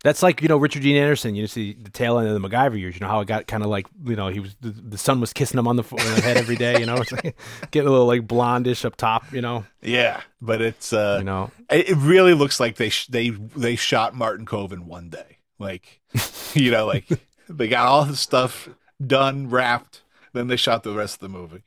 That's 0.04 0.24
like 0.24 0.42
you 0.42 0.48
know 0.48 0.58
Richard 0.58 0.82
Dean 0.82 0.96
Anderson. 0.96 1.36
You 1.36 1.46
see 1.46 1.74
the 1.74 1.92
tail 1.92 2.18
end 2.18 2.28
of 2.28 2.40
the 2.40 2.50
MacGyver 2.50 2.80
years. 2.80 2.96
You 2.96 3.02
know 3.02 3.08
how 3.08 3.20
it 3.20 3.28
got 3.28 3.46
kind 3.46 3.62
of 3.62 3.70
like 3.70 3.86
you 4.04 4.16
know 4.16 4.30
he 4.30 4.40
was 4.40 4.56
the, 4.60 4.70
the 4.72 4.98
sun 4.98 5.22
was 5.22 5.32
kissing 5.32 5.60
him 5.60 5.68
on 5.68 5.76
the, 5.76 5.84
on 5.84 6.16
the 6.16 6.22
head 6.22 6.38
every 6.38 6.56
day. 6.56 6.80
You 6.80 6.88
know, 6.88 6.96
it's 6.98 7.12
like 7.12 7.36
getting 7.70 7.88
a 7.88 7.92
little 7.92 8.08
like 8.08 8.28
blondish 8.28 8.84
up 8.84 8.96
top. 8.96 9.32
You 9.32 9.42
know, 9.42 9.66
yeah, 9.82 10.22
but 10.42 10.60
it's 10.62 10.92
uh, 10.92 11.18
you 11.20 11.26
know. 11.26 11.52
it 11.70 11.96
really 11.98 12.34
looks 12.34 12.60
like 12.60 12.78
they 12.78 12.90
sh- 12.90 13.08
they 13.08 13.30
they 13.30 13.76
shot 13.76 14.16
Martin 14.16 14.46
Kove 14.46 14.72
in 14.72 14.88
one 14.88 15.10
day. 15.10 15.38
Like, 15.60 16.02
you 16.56 16.72
know, 16.72 16.88
like 16.88 17.08
they 17.48 17.68
got 17.68 17.86
all 17.86 18.06
the 18.06 18.16
stuff 18.16 18.70
done, 19.06 19.50
wrapped, 19.50 20.02
then 20.34 20.48
they 20.48 20.56
shot 20.56 20.82
the 20.82 20.94
rest 20.94 21.16
of 21.16 21.20
the 21.20 21.30
movie. 21.30 21.62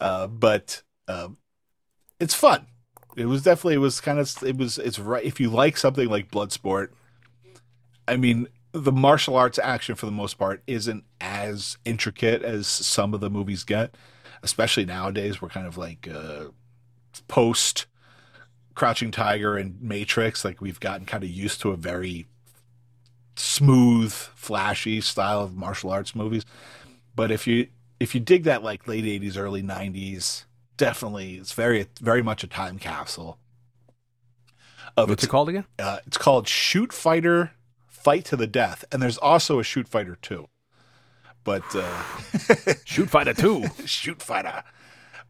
Uh, 0.00 0.26
but 0.26 0.82
um, 1.06 1.38
it's 2.18 2.34
fun. 2.34 2.66
It 3.16 3.26
was 3.26 3.42
definitely 3.42 3.74
it 3.74 3.78
was 3.78 4.00
kind 4.00 4.18
of 4.18 4.42
it 4.42 4.56
was 4.56 4.78
it's 4.78 4.98
right 4.98 5.24
if 5.24 5.40
you 5.40 5.50
like 5.50 5.76
something 5.76 6.08
like 6.08 6.30
Bloodsport. 6.30 6.88
I 8.08 8.16
mean, 8.16 8.48
the 8.72 8.92
martial 8.92 9.36
arts 9.36 9.58
action 9.58 9.94
for 9.94 10.06
the 10.06 10.12
most 10.12 10.38
part 10.38 10.62
isn't 10.66 11.04
as 11.20 11.76
intricate 11.84 12.42
as 12.42 12.66
some 12.66 13.14
of 13.14 13.20
the 13.20 13.30
movies 13.30 13.64
get, 13.64 13.94
especially 14.42 14.84
nowadays. 14.84 15.40
We're 15.40 15.48
kind 15.48 15.66
of 15.66 15.76
like 15.76 16.08
uh, 16.08 16.46
post 17.28 17.86
Crouching 18.74 19.10
Tiger 19.10 19.56
and 19.56 19.80
Matrix, 19.82 20.44
like 20.44 20.60
we've 20.60 20.80
gotten 20.80 21.04
kind 21.04 21.24
of 21.24 21.30
used 21.30 21.60
to 21.62 21.70
a 21.70 21.76
very 21.76 22.26
smooth, 23.34 24.12
flashy 24.12 25.00
style 25.00 25.42
of 25.42 25.54
martial 25.56 25.90
arts 25.90 26.14
movies. 26.14 26.44
But 27.14 27.30
if 27.30 27.46
you 27.46 27.68
if 27.98 28.14
you 28.14 28.20
dig 28.20 28.44
that 28.44 28.62
like 28.62 28.86
late 28.86 29.04
eighties, 29.04 29.36
early 29.36 29.62
nineties, 29.62 30.46
definitely 30.76 31.34
it's 31.36 31.52
very 31.52 31.88
very 32.00 32.22
much 32.22 32.44
a 32.44 32.46
time 32.46 32.78
capsule. 32.78 33.38
Of 34.96 35.08
What's 35.08 35.24
its, 35.24 35.24
it 35.24 35.28
called 35.28 35.48
again? 35.48 35.64
uh, 35.78 35.98
it's 36.06 36.18
called 36.18 36.46
Shoot 36.46 36.92
Fighter 36.92 37.52
Fight 38.08 38.24
to 38.26 38.36
the 38.36 38.46
Death, 38.46 38.84
and 38.90 39.02
there's 39.02 39.18
also 39.18 39.58
a 39.58 39.62
Shoot 39.64 39.86
Fighter 39.86 40.16
too. 40.16 40.48
But 41.44 41.62
uh, 41.74 42.02
Shoot 42.84 43.10
Fighter 43.10 43.34
Two. 43.34 43.66
shoot 43.84 44.22
fighter 44.22 44.62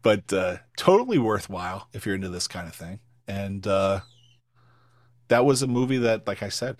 but 0.01 0.31
uh 0.31 0.55
totally 0.77 1.17
worthwhile 1.17 1.89
if 1.93 2.05
you're 2.05 2.15
into 2.15 2.29
this 2.29 2.47
kind 2.47 2.67
of 2.69 2.73
thing 2.73 2.99
and 3.27 3.67
uh 3.67 3.99
that 5.27 5.43
was 5.43 5.61
a 5.61 5.67
movie 5.67 5.97
that 5.97 6.25
like 6.25 6.41
i 6.41 6.47
said 6.47 6.77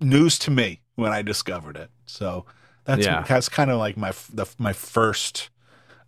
news 0.00 0.38
to 0.38 0.50
me 0.50 0.80
when 0.94 1.12
i 1.12 1.20
discovered 1.20 1.76
it 1.76 1.90
so 2.06 2.46
that's 2.84 3.04
Yeah. 3.04 3.22
that's 3.28 3.50
kind 3.50 3.70
of 3.70 3.78
like 3.78 3.96
my 3.98 4.12
the, 4.32 4.46
my 4.58 4.72
first 4.72 5.50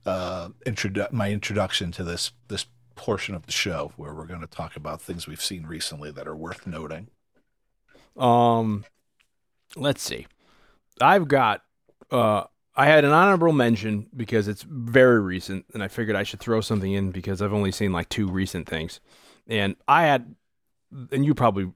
uh 0.06 0.48
introdu- 0.64 1.12
my 1.12 1.30
introduction 1.30 1.92
to 1.92 2.04
this 2.04 2.32
this 2.48 2.64
portion 2.94 3.34
of 3.34 3.44
the 3.44 3.52
show 3.52 3.92
where 3.96 4.14
we're 4.14 4.26
going 4.26 4.40
to 4.40 4.46
talk 4.46 4.76
about 4.76 5.02
things 5.02 5.26
we've 5.26 5.44
seen 5.44 5.66
recently 5.66 6.10
that 6.10 6.26
are 6.26 6.34
worth 6.36 6.66
noting 6.66 7.08
Um, 8.16 8.84
let's 9.76 10.02
see. 10.02 10.26
I've 11.00 11.28
got. 11.28 11.62
Uh, 12.10 12.44
I 12.74 12.86
had 12.86 13.04
an 13.04 13.10
honorable 13.10 13.52
mention 13.52 14.06
because 14.16 14.46
it's 14.46 14.62
very 14.62 15.20
recent, 15.20 15.66
and 15.74 15.82
I 15.82 15.88
figured 15.88 16.16
I 16.16 16.22
should 16.22 16.38
throw 16.38 16.60
something 16.60 16.92
in 16.92 17.10
because 17.10 17.42
I've 17.42 17.52
only 17.52 17.72
seen 17.72 17.92
like 17.92 18.08
two 18.08 18.28
recent 18.28 18.68
things, 18.68 19.00
and 19.48 19.74
I 19.88 20.04
had, 20.04 20.34
and 21.10 21.24
you 21.24 21.34
probably, 21.34 21.72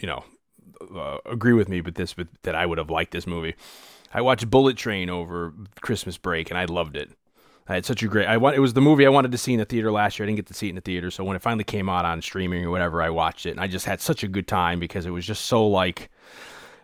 you 0.00 0.06
know, 0.06 0.24
uh, 0.94 1.18
agree 1.24 1.52
with 1.52 1.68
me, 1.68 1.80
but 1.80 1.94
this, 1.94 2.14
but 2.14 2.26
that 2.42 2.56
I 2.56 2.66
would 2.66 2.78
have 2.78 2.90
liked 2.90 3.12
this 3.12 3.28
movie. 3.28 3.54
I 4.12 4.22
watched 4.22 4.50
Bullet 4.50 4.76
Train 4.76 5.08
over 5.08 5.54
Christmas 5.80 6.18
break, 6.18 6.50
and 6.50 6.58
I 6.58 6.64
loved 6.64 6.96
it. 6.96 7.10
I 7.66 7.74
had 7.74 7.86
such 7.86 8.02
a 8.02 8.08
great. 8.08 8.26
I 8.26 8.36
want. 8.36 8.56
It 8.56 8.60
was 8.60 8.74
the 8.74 8.82
movie 8.82 9.06
I 9.06 9.08
wanted 9.08 9.32
to 9.32 9.38
see 9.38 9.54
in 9.54 9.58
the 9.58 9.64
theater 9.64 9.90
last 9.90 10.18
year. 10.18 10.24
I 10.24 10.26
didn't 10.26 10.36
get 10.36 10.46
to 10.46 10.54
see 10.54 10.66
it 10.66 10.70
in 10.70 10.76
the 10.76 10.82
theater, 10.82 11.10
so 11.10 11.24
when 11.24 11.34
it 11.34 11.42
finally 11.42 11.64
came 11.64 11.88
out 11.88 12.04
on 12.04 12.20
streaming 12.20 12.64
or 12.64 12.70
whatever, 12.70 13.00
I 13.02 13.10
watched 13.10 13.46
it, 13.46 13.50
and 13.50 13.60
I 13.60 13.68
just 13.68 13.86
had 13.86 14.00
such 14.00 14.22
a 14.22 14.28
good 14.28 14.46
time 14.46 14.78
because 14.78 15.06
it 15.06 15.10
was 15.10 15.26
just 15.26 15.46
so 15.46 15.66
like. 15.66 16.10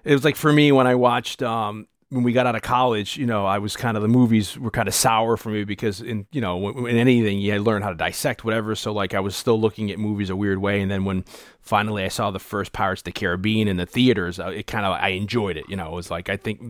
It 0.03 0.12
was 0.12 0.24
like 0.24 0.37
for 0.37 0.51
me 0.51 0.72
when 0.72 0.87
I 0.87 0.95
watched 0.95 1.43
um, 1.43 1.87
when 2.11 2.25
we 2.25 2.33
got 2.33 2.47
out 2.47 2.57
of 2.57 2.63
college. 2.63 3.17
You 3.17 3.27
know, 3.27 3.47
I 3.47 3.59
was 3.59 3.77
kind 3.77 3.97
of 3.97 4.03
the 4.03 4.09
movies 4.09 4.59
were 4.59 4.71
kind 4.71 4.89
of 4.89 4.95
sour 4.95 5.37
for 5.37 5.49
me 5.51 5.65
because 5.65 6.01
in 6.01 6.27
you 6.33 6.41
know 6.41 6.69
in, 6.69 6.87
in 6.87 6.97
anything 6.97 7.39
you 7.39 7.53
had 7.53 7.59
to 7.59 7.63
learn 7.63 7.83
how 7.83 7.89
to 7.89 7.95
dissect 7.95 8.45
whatever. 8.45 8.75
So 8.75 8.93
like 8.93 9.15
I 9.15 9.21
was 9.21 9.35
still 9.35 9.59
looking 9.61 9.91
at 9.91 9.99
movies 9.99 10.31
a 10.31 10.37
weird 10.37 10.59
way, 10.59 10.81
and 10.81 10.91
then 10.91 11.05
when 11.05 11.25
finally 11.63 12.05
I 12.05 12.09
saw 12.09 12.31
the 12.31 12.39
first 12.39 12.73
Pirates 12.73 13.01
of 13.01 13.05
the 13.05 13.13
Caribbean 13.13 13.69
in 13.69 13.77
the 13.77 13.87
theaters, 13.87 14.39
uh, 14.39 14.49
it 14.49 14.67
kind 14.67 14.85
of 14.85 14.93
I 14.93 15.09
enjoyed 15.09 15.57
it. 15.57 15.65
You 15.69 15.77
know, 15.77 15.87
it 15.87 15.95
was 15.95 16.11
like 16.11 16.29
I 16.29 16.37
think 16.37 16.61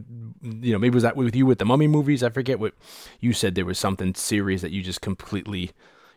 you 0.42 0.72
know 0.72 0.78
maybe 0.78 0.94
was 0.94 1.02
that 1.02 1.16
with 1.16 1.34
you 1.34 1.46
with 1.46 1.58
the 1.58 1.66
Mummy 1.66 1.88
movies? 1.88 2.22
I 2.22 2.30
forget 2.30 2.60
what 2.60 2.74
you 3.20 3.32
said. 3.32 3.54
There 3.54 3.64
was 3.64 3.78
something 3.78 4.14
series 4.14 4.62
that 4.62 4.70
you 4.70 4.82
just 4.82 5.00
completely 5.00 5.72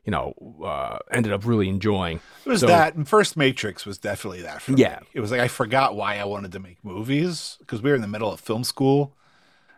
you 0.05 0.11
know 0.11 0.33
uh, 0.63 0.97
ended 1.11 1.31
up 1.33 1.45
really 1.45 1.69
enjoying. 1.69 2.19
It 2.45 2.49
was 2.49 2.61
So- 2.61 2.67
that. 2.67 2.95
And 2.95 3.07
first 3.07 3.37
Matrix 3.37 3.85
was 3.85 3.97
definitely 3.97 4.41
that 4.43 4.61
for 4.61 4.71
me. 4.73 4.81
Yeah. 4.81 4.99
me. 5.01 5.07
It 5.13 5.19
was 5.19 5.31
like 5.31 5.39
I 5.41 5.47
forgot 5.47 5.95
why 5.95 6.17
I 6.17 6.25
wanted 6.25 6.51
to 6.53 6.59
make 6.59 6.83
movies 6.83 7.57
because 7.59 7.81
we 7.81 7.89
were 7.89 7.95
in 7.95 8.01
the 8.01 8.07
middle 8.07 8.31
of 8.31 8.39
film 8.39 8.63
school. 8.63 9.15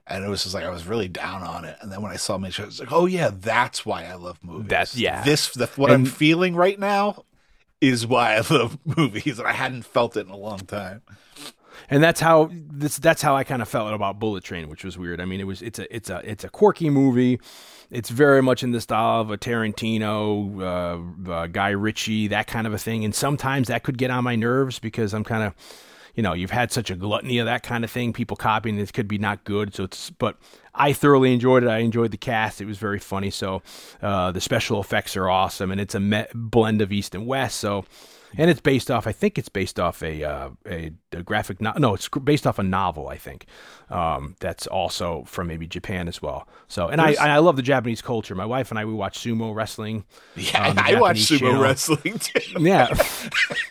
And 0.08 0.24
it 0.24 0.28
was 0.28 0.44
just 0.44 0.54
like 0.54 0.64
I 0.64 0.70
was 0.70 0.86
really 0.86 1.08
down 1.08 1.42
on 1.42 1.66
it. 1.66 1.78
And 1.82 1.92
then 1.92 2.02
when 2.04 2.12
I 2.12 2.16
saw 2.18 2.38
Matrix, 2.38 2.60
I 2.62 2.66
was 2.68 2.80
like, 2.80 2.92
oh 2.92 3.08
yeah, 3.08 3.32
that's 3.34 3.86
why 3.88 4.06
I 4.06 4.14
love 4.16 4.38
movies. 4.44 4.70
That's- 4.70 4.96
yeah. 4.96 5.24
This 5.24 5.50
the, 5.54 5.66
what 5.78 5.92
I'm 5.92 6.06
feeling 6.06 6.56
right 6.56 6.80
now 6.80 7.26
is 7.82 8.06
why 8.06 8.36
I 8.36 8.40
love 8.52 8.78
movies. 8.86 9.40
And 9.40 9.48
I 9.48 9.52
hadn't 9.54 9.84
felt 9.84 10.16
it 10.16 10.28
in 10.28 10.32
a 10.32 10.38
long 10.38 10.60
time. 10.60 11.02
and 11.90 12.04
that's 12.04 12.20
how 12.20 12.50
this 12.54 12.98
that's 13.00 13.22
how 13.24 13.36
I 13.36 13.44
kind 13.44 13.62
of 13.62 13.68
felt 13.68 13.94
about 13.94 14.20
Bullet 14.20 14.44
Train, 14.44 14.70
which 14.70 14.84
was 14.84 14.96
weird. 14.98 15.20
I 15.20 15.26
mean, 15.26 15.40
it 15.40 15.46
was 15.48 15.62
it's 15.64 15.80
a 15.80 15.96
it's 15.96 16.10
a 16.10 16.22
it's 16.24 16.44
a 16.44 16.50
quirky 16.50 16.90
movie. 16.92 17.40
It's 17.92 18.10
very 18.10 18.42
much 18.42 18.64
in 18.64 18.72
the 18.72 18.82
style 18.82 19.22
of 19.22 19.32
a 19.32 19.38
Tarantino, 19.38 20.60
uh, 21.28 21.32
uh, 21.32 21.48
Guy 21.48 21.70
Ritchie, 21.70 22.28
that 22.30 22.48
kind 22.48 22.68
of 22.68 22.74
a 22.74 22.78
thing. 22.78 23.06
And 23.06 23.14
sometimes 23.14 23.68
that 23.68 23.84
could 23.84 23.98
get 23.98 24.12
on 24.12 24.24
my 24.24 24.36
nerves 24.36 24.80
because 24.80 25.14
I'm 25.14 25.24
kind 25.24 25.44
of, 25.44 25.54
you 26.16 26.24
know, 26.24 26.34
you've 26.34 26.52
had 26.52 26.72
such 26.72 26.90
a 26.90 26.96
gluttony 26.96 27.38
of 27.40 27.46
that 27.46 27.64
kind 27.64 27.84
of 27.84 27.92
thing. 27.92 28.14
People 28.14 28.38
copying 28.38 28.80
it 28.80 28.94
could 28.94 29.08
be 29.08 29.18
not 29.18 29.44
good. 29.44 29.76
So 29.76 29.84
it's, 29.84 30.10
but 30.10 30.38
I 30.74 30.94
thoroughly 30.94 31.34
enjoyed 31.34 31.64
it. 31.64 31.70
I 31.70 31.80
enjoyed 31.80 32.12
the 32.12 32.18
cast. 32.18 32.62
It 32.62 32.66
was 32.66 32.78
very 32.78 33.00
funny. 33.00 33.30
So 33.30 33.62
uh, 34.02 34.32
the 34.32 34.42
special 34.42 34.80
effects 34.80 35.16
are 35.16 35.30
awesome, 35.30 35.72
and 35.72 35.80
it's 35.80 35.96
a 35.96 36.00
me- 36.00 36.26
blend 36.34 36.82
of 36.82 36.92
East 36.92 37.16
and 37.16 37.28
West. 37.28 37.58
So 37.60 37.86
and 38.38 38.50
it's 38.50 38.62
based 38.62 38.90
off. 38.92 39.08
I 39.08 39.12
think 39.12 39.38
it's 39.38 39.50
based 39.50 39.80
off 39.80 40.02
a 40.04 40.24
uh, 40.24 40.50
a, 40.68 40.92
a 41.12 41.24
graphic. 41.24 41.62
No, 41.62 41.74
no, 41.78 41.94
it's 41.94 42.08
based 42.10 42.46
off 42.48 42.60
a 42.60 42.64
novel. 42.64 43.08
I 43.10 43.18
think 43.18 43.46
um, 43.90 44.36
that's 44.40 44.68
also 44.68 45.24
from 45.26 45.48
maybe 45.48 45.68
Japan 45.68 46.08
as 46.08 46.22
well. 46.22 46.48
So, 46.68 46.88
and 46.88 47.00
I 47.02 47.16
I 47.20 47.38
love 47.40 47.56
the 47.56 47.62
Japanese 47.62 48.02
culture. 48.02 48.36
My 48.36 48.46
wife 48.46 48.72
and 48.72 48.80
I 48.80 48.86
we 48.86 48.94
watch 48.94 49.20
sumo 49.20 49.54
wrestling. 49.56 50.06
Yeah, 50.36 50.74
the 50.74 50.84
I 50.84 51.00
watch 51.00 51.18
sumo 51.20 51.40
channel. 51.40 51.62
wrestling 51.62 52.20
too. 52.20 52.40
Yeah. 52.60 52.88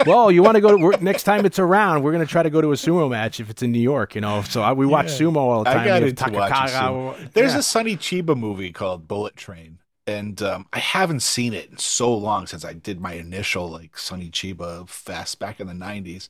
well, 0.07 0.31
you 0.31 0.43
want 0.43 0.55
to 0.57 0.61
go 0.61 0.77
to 0.93 1.05
next 1.05 1.25
time 1.25 1.45
it's 1.47 1.59
around? 1.59 2.03
We're 2.03 2.13
gonna 2.13 2.27
try 2.27 2.43
to 2.43 2.51
go 2.51 2.61
to 2.61 2.73
a 2.73 2.77
sumo 2.77 3.11
match 3.11 3.41
if 3.41 3.51
it's 3.51 3.63
in 3.63 3.73
New 3.73 3.81
York. 3.81 4.15
You 4.15 4.21
know, 4.21 4.43
so 4.43 4.63
I, 4.63 4.73
we 4.73 4.87
watch 4.87 5.13
Yeah. 5.13 5.27
sumo 5.27 5.37
all 5.37 5.65
the 5.65 5.71
time. 5.71 5.81
I 5.81 5.85
got 5.87 6.03
into 6.03 6.25
sumo. 6.25 7.33
There's 7.33 7.53
Yeah. 7.53 7.59
a 7.59 7.63
Sonny 7.63 7.97
Chiba 7.97 8.37
movie 8.37 8.73
called 8.73 9.09
Bullet 9.09 9.37
Train, 9.37 9.79
and 10.07 10.41
um, 10.43 10.67
I 10.73 10.79
haven't 10.79 11.21
seen 11.21 11.55
it 11.55 11.71
in 11.71 11.79
so 11.79 12.15
long 12.15 12.47
since 12.47 12.65
I 12.65 12.75
did 12.75 13.01
my 13.01 13.15
initial 13.15 13.71
like 13.71 13.97
Sonny 13.97 14.31
Chiba 14.31 14.89
fest 14.89 15.39
back 15.39 15.61
in 15.61 15.67
the 15.67 15.73
'90s. 15.73 16.29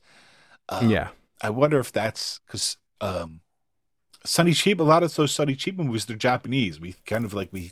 Um, 0.69 0.89
yeah. 0.89 1.09
I 1.41 1.49
wonder 1.49 1.79
if 1.79 1.91
that's 1.91 2.39
because 2.45 2.77
um, 3.01 3.41
Sonny 4.23 4.51
Chiba. 4.51 4.79
A 4.79 4.83
lot 4.83 5.03
of 5.03 5.13
those 5.15 5.33
Sonny 5.33 5.55
Chiba 5.55 5.79
movies 5.79 6.05
they're 6.05 6.15
Japanese. 6.15 6.79
We 6.79 6.95
kind 7.05 7.25
of 7.25 7.33
like 7.33 7.51
we, 7.51 7.71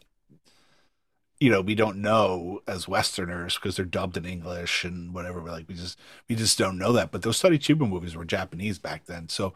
you 1.39 1.49
know, 1.49 1.61
we 1.61 1.73
don't 1.73 2.01
know 2.01 2.61
as 2.67 2.87
Westerners 2.87 3.55
because 3.55 3.77
they're 3.77 3.85
dubbed 3.85 4.17
in 4.17 4.25
English 4.25 4.83
and 4.83 5.13
whatever. 5.13 5.41
We're 5.41 5.51
like 5.51 5.69
we 5.69 5.75
just 5.75 5.97
we 6.27 6.35
just 6.35 6.57
don't 6.57 6.77
know 6.77 6.91
that. 6.91 7.11
But 7.11 7.21
those 7.21 7.37
Sonny 7.37 7.57
Chiba 7.57 7.87
movies 7.87 8.15
were 8.15 8.25
Japanese 8.25 8.77
back 8.77 9.05
then. 9.05 9.29
So, 9.29 9.53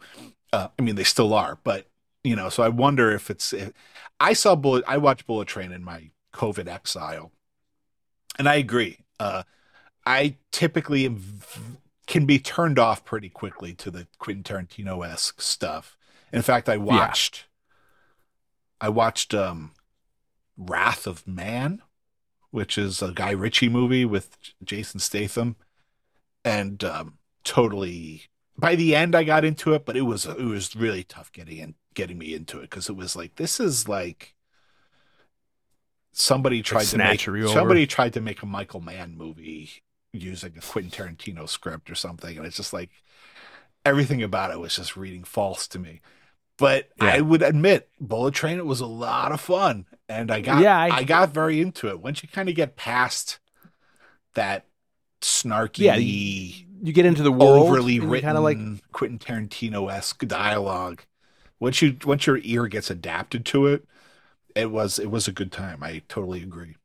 uh, 0.54 0.68
I 0.78 0.82
mean, 0.82 0.94
they 0.94 1.04
still 1.04 1.34
are. 1.34 1.58
But 1.62 1.86
you 2.24 2.36
know, 2.36 2.48
so 2.48 2.62
I 2.62 2.68
wonder 2.68 3.12
if 3.12 3.30
it's. 3.30 3.52
If, 3.52 3.72
I 4.18 4.32
saw 4.32 4.56
Bullet. 4.56 4.84
I 4.88 4.96
watched 4.96 5.26
Bullet 5.26 5.46
Train 5.46 5.70
in 5.70 5.84
my 5.84 6.10
COVID 6.32 6.68
exile, 6.68 7.32
and 8.38 8.48
I 8.48 8.56
agree. 8.56 8.98
Uh, 9.18 9.42
I 10.06 10.36
typically 10.52 11.04
am 11.04 11.40
can 12.06 12.24
be 12.24 12.38
turned 12.38 12.78
off 12.78 13.04
pretty 13.04 13.28
quickly 13.28 13.74
to 13.74 13.90
the 13.90 14.06
Quentin 14.18 14.42
Tarantino 14.42 15.06
esque 15.06 15.42
stuff. 15.42 15.96
In 16.32 16.42
fact, 16.42 16.68
I 16.68 16.76
watched 16.76 17.46
I 18.80 18.88
watched 18.88 19.34
um 19.34 19.72
Wrath 20.56 21.06
of 21.06 21.26
Man, 21.26 21.82
which 22.50 22.76
is 22.78 23.02
a 23.02 23.12
Guy 23.12 23.30
Ritchie 23.30 23.68
movie 23.68 24.04
with 24.04 24.36
Jason 24.64 25.00
Statham, 25.00 25.56
and 26.44 26.82
um, 26.82 27.18
totally 27.44 28.24
by 28.56 28.74
the 28.74 28.96
end 28.96 29.14
I 29.14 29.22
got 29.22 29.44
into 29.44 29.72
it, 29.74 29.86
but 29.86 29.96
it 29.96 30.02
was 30.02 30.26
it 30.26 30.40
was 30.40 30.74
really 30.74 31.04
tough 31.04 31.32
getting 31.32 31.58
in 31.58 31.74
getting 31.94 32.18
me 32.18 32.34
into 32.34 32.58
it 32.58 32.62
because 32.62 32.88
it 32.88 32.96
was 32.96 33.14
like 33.14 33.36
this 33.36 33.60
is 33.60 33.88
like 33.88 34.34
somebody 36.12 36.62
tried 36.62 36.84
to 36.84 36.98
make 36.98 37.20
somebody 37.20 37.86
tried 37.86 38.14
to 38.14 38.20
make 38.20 38.42
a 38.42 38.46
Michael 38.46 38.80
Mann 38.80 39.16
movie 39.16 39.70
using 40.12 40.54
a 40.56 40.60
Quentin 40.60 40.90
Tarantino 40.90 41.48
script 41.48 41.90
or 41.90 41.94
something, 41.94 42.36
and 42.36 42.46
it's 42.46 42.56
just 42.56 42.72
like 42.72 42.90
everything 43.84 44.22
about 44.22 44.50
it 44.50 44.58
was 44.58 44.76
just 44.76 44.96
reading 44.96 45.24
false 45.24 45.66
to 45.68 45.78
me. 45.78 46.00
But 46.56 46.88
Yeah. 47.00 47.06
I 47.06 47.20
would 47.20 47.42
admit, 47.42 47.88
Bullet 48.00 48.34
Train 48.34 48.58
it 48.58 48.66
was 48.66 48.80
a 48.80 48.86
lot 48.86 49.32
of 49.32 49.40
fun, 49.40 49.86
and 50.08 50.30
I 50.30 50.40
got 50.40 50.62
Yeah, 50.62 50.76
I, 50.76 50.88
I- 50.88 51.04
got 51.04 51.32
very 51.32 51.60
into 51.60 51.88
it. 51.88 52.00
Once 52.00 52.22
you 52.22 52.28
kind 52.28 52.48
of 52.48 52.54
get 52.54 52.76
past 52.76 53.38
that 54.34 54.66
snarky, 55.20 55.78
Yeah, 55.78 55.96
You 55.96 56.92
get 56.92 57.06
into 57.06 57.22
the 57.22 57.32
world, 57.32 57.66
overly 57.68 57.98
written, 58.00 58.26
kind 58.26 58.38
of 58.38 58.44
like 58.44 58.58
Quentin 58.92 59.18
Tarantino 59.18 59.92
esque 59.92 60.26
dialogue. 60.26 61.02
Once 61.60 61.82
you 61.82 61.96
once 62.04 62.26
your 62.26 62.38
ear 62.42 62.66
gets 62.68 62.88
adapted 62.90 63.44
to 63.46 63.66
it, 63.66 63.84
it 64.58 64.70
was 64.70 64.98
it 64.98 65.10
was 65.10 65.28
a 65.28 65.32
good 65.32 65.52
time. 65.52 65.82
I 65.82 66.02
totally 66.08 66.42
agree. 66.42 66.76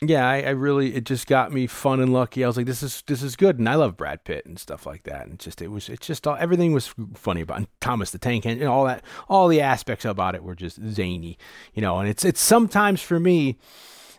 yeah, 0.00 0.28
I, 0.28 0.42
I 0.42 0.50
really 0.50 0.94
it 0.94 1.04
just 1.04 1.26
got 1.26 1.52
me 1.52 1.66
fun 1.66 2.00
and 2.00 2.12
lucky. 2.12 2.44
I 2.44 2.46
was 2.46 2.56
like, 2.56 2.66
this 2.66 2.82
is 2.82 3.02
this 3.06 3.22
is 3.22 3.36
good, 3.36 3.58
and 3.58 3.68
I 3.68 3.74
love 3.74 3.96
Brad 3.96 4.24
Pitt 4.24 4.46
and 4.46 4.58
stuff 4.58 4.86
like 4.86 5.04
that. 5.04 5.26
And 5.26 5.38
just 5.38 5.62
it 5.62 5.68
was 5.68 5.88
it's 5.88 6.06
just 6.06 6.26
all, 6.26 6.36
everything 6.38 6.72
was 6.72 6.94
funny 7.14 7.40
about 7.40 7.66
Thomas 7.80 8.10
the 8.10 8.18
Tank 8.18 8.44
and, 8.44 8.60
and 8.60 8.68
all 8.68 8.84
that. 8.84 9.02
All 9.28 9.48
the 9.48 9.60
aspects 9.60 10.04
about 10.04 10.34
it 10.34 10.42
were 10.42 10.54
just 10.54 10.80
zany, 10.90 11.38
you 11.74 11.82
know. 11.82 11.98
And 11.98 12.08
it's 12.08 12.24
it's 12.24 12.40
sometimes 12.40 13.02
for 13.02 13.18
me 13.18 13.58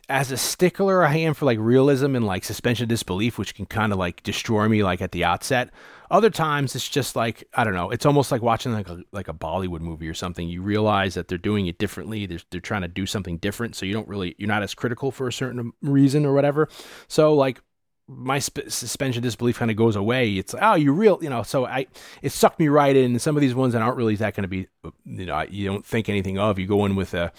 as 0.10 0.32
a 0.32 0.38
stickler 0.38 1.03
I 1.06 1.16
am 1.18 1.34
for 1.34 1.45
like 1.45 1.60
realism 1.60 2.16
and 2.16 2.26
like 2.26 2.43
suspension 2.43 2.84
of 2.84 2.89
disbelief, 2.89 3.38
which 3.38 3.56
can 3.56 3.66
kind 3.66 3.91
of 3.91 3.97
like 3.97 4.24
destroy 4.24 4.68
me 4.68 4.84
like 4.84 5.01
at 5.01 5.12
the 5.12 5.24
outset. 5.24 5.72
Other 6.12 6.30
times 6.30 6.76
it's 6.76 6.88
just 6.88 7.16
like 7.16 7.47
I 7.53 7.64
don't 7.64 7.74
know. 7.74 7.89
It's 7.91 8.06
almost 8.06 8.32
like 8.32 8.41
watching 8.41 8.74
like 8.74 8.89
a 8.89 9.03
like 9.12 9.28
a 9.28 9.34
Bollywood 9.34 9.82
movie 9.82 10.08
or 10.08 10.14
something. 10.14 10.47
You 10.47 10.62
realize 10.62 11.16
that 11.16 11.28
they're 11.28 11.38
doing 11.38 11.68
it 11.68 11.78
differently. 11.78 12.26
They're 12.26 12.39
they're 12.51 12.62
trying 12.62 12.84
to 12.84 12.88
do 12.88 13.06
something 13.06 13.38
different, 13.38 13.76
so 13.76 13.86
you 13.86 13.93
don't 13.93 14.08
really 14.08 14.36
you're 14.38 14.47
not 14.47 14.64
as 14.64 14.74
critical 14.74 15.12
for 15.12 15.28
a 15.28 15.34
certain 15.34 15.74
reason 15.82 16.26
or 16.26 16.34
whatever. 16.34 16.70
So 17.08 17.34
like 17.34 17.62
my 18.08 18.38
sp- 18.38 18.70
suspension 18.70 19.24
disbelief 19.24 19.58
kind 19.58 19.72
of 19.72 19.78
goes 19.78 19.95
away. 19.95 20.34
It's 20.34 20.53
like, 20.53 20.64
oh, 20.64 20.76
you 20.76 20.93
real, 20.93 21.18
you 21.22 21.30
know. 21.30 21.43
So 21.43 21.66
I, 21.66 21.88
it 22.22 22.32
sucked 22.32 22.60
me 22.60 22.68
right 22.68 22.95
in. 22.95 23.14
And 23.14 23.22
some 23.22 23.36
of 23.36 23.41
these 23.41 23.56
ones 23.56 23.74
that 23.74 23.82
aren't 23.82 23.97
really 23.97 24.16
that 24.18 24.36
going 24.36 24.43
to 24.43 24.47
be, 24.47 24.68
you 25.06 25.26
know, 25.26 25.41
you 25.49 25.68
don't 25.68 25.86
think 25.86 26.08
anything 26.08 26.38
of. 26.38 26.60
You 26.60 26.68
go 26.68 26.86
in 26.86 26.95
with 26.95 27.14
a 27.14 27.32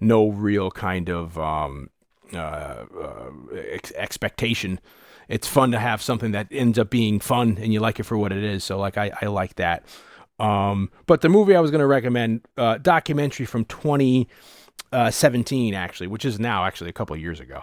no 0.00 0.28
real 0.28 0.70
kind 0.70 1.08
of 1.08 1.36
um, 1.38 1.90
uh, 2.34 2.86
uh, 2.98 3.30
ex- 3.54 3.92
expectation. 3.92 4.80
It's 5.28 5.46
fun 5.46 5.70
to 5.72 5.78
have 5.78 6.00
something 6.02 6.32
that 6.32 6.48
ends 6.50 6.78
up 6.78 6.90
being 6.90 7.20
fun 7.20 7.56
and 7.60 7.72
you 7.72 7.80
like 7.80 8.00
it 8.00 8.04
for 8.04 8.18
what 8.18 8.32
it 8.32 8.44
is. 8.44 8.64
So 8.64 8.78
like 8.78 8.98
I, 8.98 9.12
I 9.20 9.26
like 9.26 9.56
that. 9.56 9.84
Um, 10.38 10.90
but 11.06 11.20
the 11.20 11.28
movie 11.28 11.54
I 11.54 11.60
was 11.60 11.70
going 11.70 11.80
to 11.80 11.86
recommend, 11.86 12.40
uh, 12.56 12.78
documentary 12.78 13.44
from 13.46 13.64
2017 13.66 15.74
actually, 15.74 16.06
which 16.08 16.24
is 16.24 16.40
now 16.40 16.64
actually 16.64 16.90
a 16.90 16.92
couple 16.92 17.14
of 17.14 17.20
years 17.20 17.40
ago. 17.40 17.62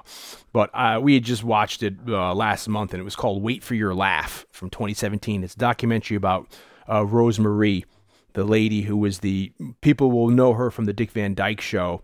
But 0.54 0.70
uh, 0.74 1.00
we 1.02 1.16
had 1.16 1.24
just 1.24 1.44
watched 1.44 1.84
it 1.84 1.96
uh, 2.08 2.34
last 2.34 2.70
month 2.70 2.94
and 2.94 3.02
it 3.02 3.04
was 3.04 3.16
called 3.16 3.44
Wait 3.44 3.64
for 3.64 3.76
Your 3.76 3.94
Laugh 3.94 4.46
from 4.52 4.70
2017. 4.70 5.44
It's 5.44 5.56
a 5.56 5.58
documentary 5.58 6.16
about 6.16 6.48
uh, 6.90 7.06
Rose 7.06 7.40
Marie, 7.40 7.86
the 8.34 8.44
lady 8.44 8.84
who 8.84 8.98
was 8.98 9.20
the 9.20 9.52
people 9.82 10.12
will 10.12 10.30
know 10.30 10.54
her 10.54 10.72
from 10.72 10.86
the 10.86 10.94
Dick 10.94 11.12
Van 11.12 11.34
Dyke 11.34 11.62
show. 11.62 12.02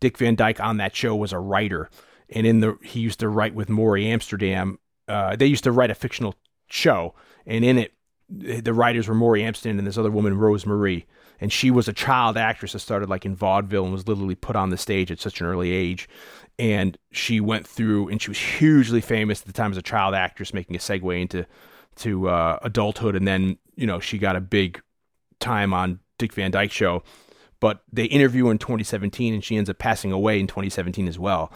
Dick 0.00 0.18
Van 0.18 0.34
Dyke 0.34 0.60
on 0.60 0.76
that 0.76 0.94
show 0.94 1.16
was 1.16 1.32
a 1.32 1.38
writer, 1.38 1.90
and 2.30 2.46
in 2.46 2.60
the 2.60 2.78
he 2.82 3.00
used 3.00 3.20
to 3.20 3.28
write 3.28 3.54
with 3.54 3.68
Morey 3.68 4.06
Amsterdam. 4.06 4.78
Uh, 5.06 5.36
they 5.36 5.46
used 5.46 5.64
to 5.64 5.72
write 5.72 5.90
a 5.90 5.94
fictional 5.94 6.34
show, 6.68 7.14
and 7.46 7.64
in 7.64 7.78
it, 7.78 7.92
the 8.28 8.74
writers 8.74 9.08
were 9.08 9.14
Morey 9.14 9.42
Amsterdam 9.42 9.78
and 9.78 9.86
this 9.86 9.96
other 9.96 10.10
woman, 10.10 10.36
Rose 10.36 10.66
Marie, 10.66 11.06
and 11.40 11.52
she 11.52 11.70
was 11.70 11.88
a 11.88 11.92
child 11.92 12.36
actress 12.36 12.72
that 12.72 12.80
started 12.80 13.08
like 13.08 13.24
in 13.24 13.34
vaudeville 13.34 13.84
and 13.84 13.92
was 13.92 14.06
literally 14.06 14.34
put 14.34 14.56
on 14.56 14.70
the 14.70 14.76
stage 14.76 15.10
at 15.10 15.20
such 15.20 15.40
an 15.40 15.46
early 15.46 15.72
age. 15.72 16.08
And 16.58 16.98
she 17.12 17.40
went 17.40 17.66
through, 17.66 18.08
and 18.08 18.20
she 18.20 18.30
was 18.30 18.38
hugely 18.38 19.00
famous 19.00 19.40
at 19.40 19.46
the 19.46 19.52
time 19.52 19.70
as 19.70 19.78
a 19.78 19.82
child 19.82 20.14
actress, 20.14 20.52
making 20.52 20.76
a 20.76 20.80
segue 20.80 21.20
into 21.20 21.46
to 21.96 22.28
uh, 22.28 22.58
adulthood, 22.62 23.16
and 23.16 23.26
then 23.26 23.58
you 23.76 23.86
know 23.86 24.00
she 24.00 24.18
got 24.18 24.36
a 24.36 24.40
big 24.40 24.80
time 25.40 25.72
on 25.72 26.00
Dick 26.18 26.32
Van 26.32 26.50
Dyke 26.50 26.72
show. 26.72 27.02
But 27.60 27.82
they 27.92 28.04
interview 28.04 28.46
her 28.46 28.52
in 28.52 28.58
2017, 28.58 29.34
and 29.34 29.42
she 29.42 29.56
ends 29.56 29.70
up 29.70 29.78
passing 29.78 30.12
away 30.12 30.38
in 30.38 30.46
2017 30.46 31.08
as 31.08 31.18
well. 31.18 31.52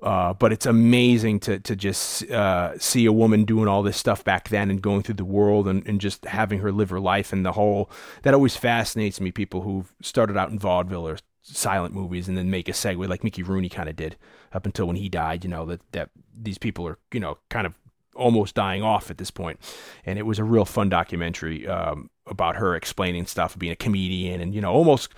Uh, 0.00 0.32
but 0.32 0.52
it's 0.52 0.66
amazing 0.66 1.40
to 1.40 1.58
to 1.58 1.74
just 1.74 2.22
uh, 2.30 2.78
see 2.78 3.04
a 3.04 3.12
woman 3.12 3.44
doing 3.44 3.66
all 3.66 3.82
this 3.82 3.96
stuff 3.96 4.22
back 4.22 4.48
then 4.48 4.70
and 4.70 4.80
going 4.80 5.02
through 5.02 5.16
the 5.16 5.24
world 5.24 5.66
and, 5.66 5.84
and 5.88 6.00
just 6.00 6.24
having 6.24 6.60
her 6.60 6.70
live 6.70 6.90
her 6.90 7.00
life 7.00 7.32
and 7.32 7.44
the 7.44 7.52
whole 7.52 7.90
that 8.22 8.32
always 8.32 8.56
fascinates 8.56 9.20
me. 9.20 9.32
People 9.32 9.62
who 9.62 9.86
started 10.00 10.36
out 10.36 10.50
in 10.50 10.58
vaudeville 10.58 11.08
or 11.08 11.18
silent 11.42 11.94
movies 11.94 12.28
and 12.28 12.36
then 12.36 12.50
make 12.50 12.68
a 12.68 12.72
segue 12.72 13.08
like 13.08 13.24
Mickey 13.24 13.42
Rooney 13.42 13.68
kind 13.68 13.88
of 13.88 13.96
did 13.96 14.16
up 14.52 14.66
until 14.66 14.86
when 14.86 14.96
he 14.96 15.08
died. 15.08 15.42
You 15.42 15.50
know 15.50 15.66
that 15.66 15.80
that 15.92 16.10
these 16.32 16.58
people 16.58 16.86
are 16.86 16.98
you 17.12 17.18
know 17.18 17.38
kind 17.48 17.66
of 17.66 17.74
almost 18.18 18.54
dying 18.54 18.82
off 18.82 19.10
at 19.10 19.18
this 19.18 19.30
point. 19.30 19.58
And 20.04 20.18
it 20.18 20.26
was 20.26 20.38
a 20.38 20.44
real 20.44 20.64
fun 20.64 20.88
documentary 20.88 21.66
um, 21.66 22.10
about 22.26 22.56
her 22.56 22.74
explaining 22.74 23.26
stuff, 23.26 23.58
being 23.58 23.72
a 23.72 23.76
comedian, 23.76 24.40
and 24.40 24.54
you 24.54 24.60
know 24.60 24.72
almost 24.72 25.14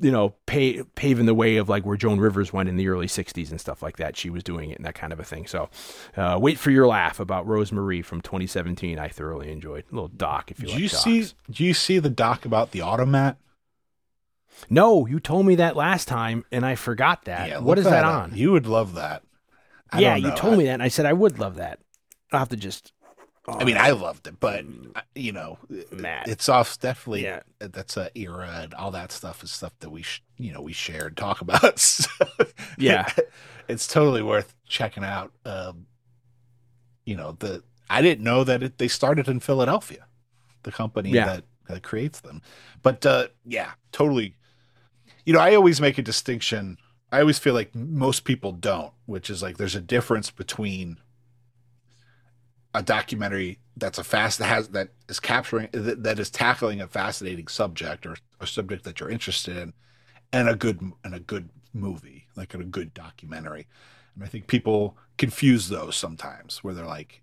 you 0.00 0.10
know, 0.10 0.34
pay, 0.46 0.82
paving 0.94 1.26
the 1.26 1.34
way 1.34 1.56
of 1.56 1.68
like 1.68 1.84
where 1.84 1.96
Joan 1.96 2.18
Rivers 2.20 2.52
went 2.52 2.68
in 2.68 2.76
the 2.76 2.88
early 2.88 3.06
'60s 3.06 3.50
and 3.50 3.60
stuff 3.60 3.82
like 3.82 3.96
that. 3.98 4.16
She 4.16 4.30
was 4.30 4.42
doing 4.42 4.70
it 4.70 4.76
and 4.78 4.86
that 4.86 4.94
kind 4.94 5.12
of 5.12 5.20
a 5.20 5.24
thing. 5.24 5.46
So, 5.46 5.68
uh, 6.16 6.38
wait 6.40 6.58
for 6.58 6.70
your 6.70 6.86
laugh 6.86 7.20
about 7.20 7.46
Rose 7.46 7.70
Marie 7.72 8.02
from 8.02 8.20
2017. 8.20 8.98
I 8.98 9.08
thoroughly 9.08 9.50
enjoyed 9.52 9.84
a 9.90 9.94
little 9.94 10.08
doc. 10.08 10.50
If 10.50 10.60
you 10.60 10.66
Do 10.66 10.72
like 10.72 10.82
you 10.82 10.88
docs. 10.88 11.02
see? 11.04 11.26
Do 11.50 11.64
you 11.64 11.74
see 11.74 11.98
the 11.98 12.10
doc 12.10 12.44
about 12.44 12.70
the 12.72 12.80
automat? 12.80 13.36
No, 14.68 15.06
you 15.06 15.20
told 15.20 15.46
me 15.46 15.54
that 15.56 15.76
last 15.76 16.06
time, 16.08 16.44
and 16.52 16.66
I 16.66 16.74
forgot 16.74 17.24
that. 17.24 17.62
what 17.62 17.78
look 17.78 17.86
is 17.86 17.90
that, 17.90 18.04
on? 18.04 18.32
You 18.34 18.52
would 18.52 18.66
love 18.66 18.94
that. 18.94 19.22
I 19.90 20.00
yeah, 20.00 20.16
you 20.16 20.30
told 20.36 20.54
I- 20.54 20.56
me 20.58 20.64
that, 20.64 20.74
and 20.74 20.82
I 20.82 20.88
said 20.88 21.06
I 21.06 21.12
would 21.12 21.38
love 21.38 21.56
that. 21.56 21.78
I'll 22.32 22.40
have 22.40 22.48
to 22.50 22.56
just. 22.56 22.92
I 23.58 23.64
mean, 23.64 23.76
I 23.76 23.90
loved 23.90 24.26
it, 24.26 24.38
but 24.40 24.64
you 25.14 25.32
know, 25.32 25.58
Matt. 25.90 26.28
it's 26.28 26.48
off 26.48 26.78
definitely. 26.78 27.24
Yeah. 27.24 27.40
That's 27.58 27.96
a 27.96 28.10
era 28.18 28.60
and 28.62 28.74
all 28.74 28.90
that 28.92 29.12
stuff 29.12 29.42
is 29.42 29.50
stuff 29.50 29.72
that 29.80 29.90
we, 29.90 30.02
sh- 30.02 30.22
you 30.36 30.52
know, 30.52 30.60
we 30.62 30.72
share 30.72 31.06
and 31.08 31.16
talk 31.16 31.40
about. 31.40 31.78
So, 31.78 32.08
Yeah. 32.78 33.06
it's 33.68 33.86
totally 33.86 34.22
worth 34.22 34.54
checking 34.66 35.04
out. 35.04 35.32
Um, 35.44 35.86
you 37.04 37.16
know, 37.16 37.32
the 37.38 37.62
I 37.88 38.02
didn't 38.02 38.22
know 38.24 38.44
that 38.44 38.62
it, 38.62 38.78
they 38.78 38.88
started 38.88 39.28
in 39.28 39.40
Philadelphia, 39.40 40.06
the 40.62 40.72
company 40.72 41.10
Yeah. 41.10 41.26
that 41.26 41.44
that 41.68 41.82
creates 41.82 42.20
them. 42.20 42.42
But 42.82 43.04
uh, 43.06 43.28
yeah, 43.46 43.72
totally. 43.92 44.34
You 45.24 45.32
know, 45.34 45.40
I 45.40 45.54
always 45.54 45.80
make 45.80 45.98
a 45.98 46.02
distinction. 46.02 46.78
I 47.12 47.20
always 47.20 47.38
feel 47.38 47.54
like 47.54 47.74
most 47.74 48.24
people 48.24 48.52
don't, 48.52 48.92
which 49.06 49.30
is 49.30 49.42
like 49.42 49.56
there's 49.56 49.74
a 49.76 49.80
difference 49.80 50.30
between 50.30 50.98
a 52.74 52.82
documentary 52.82 53.58
that's 53.76 53.98
a 53.98 54.04
fast 54.04 54.38
that 54.38 54.46
has 54.46 54.68
that 54.68 54.90
is 55.08 55.18
capturing 55.18 55.68
that, 55.72 56.02
that 56.02 56.18
is 56.18 56.30
tackling 56.30 56.80
a 56.80 56.86
fascinating 56.86 57.48
subject 57.48 58.06
or 58.06 58.16
a 58.40 58.46
subject 58.46 58.84
that 58.84 59.00
you're 59.00 59.10
interested 59.10 59.56
in 59.56 59.72
and 60.32 60.48
a 60.48 60.54
good 60.54 60.80
and 61.02 61.14
a 61.14 61.20
good 61.20 61.48
movie 61.72 62.26
like 62.36 62.54
a 62.54 62.58
good 62.58 62.94
documentary. 62.94 63.66
And 64.14 64.24
i 64.24 64.26
think 64.26 64.46
people 64.46 64.96
confuse 65.18 65.68
those 65.68 65.96
sometimes 65.96 66.62
where 66.62 66.74
they're 66.74 66.86
like 66.86 67.22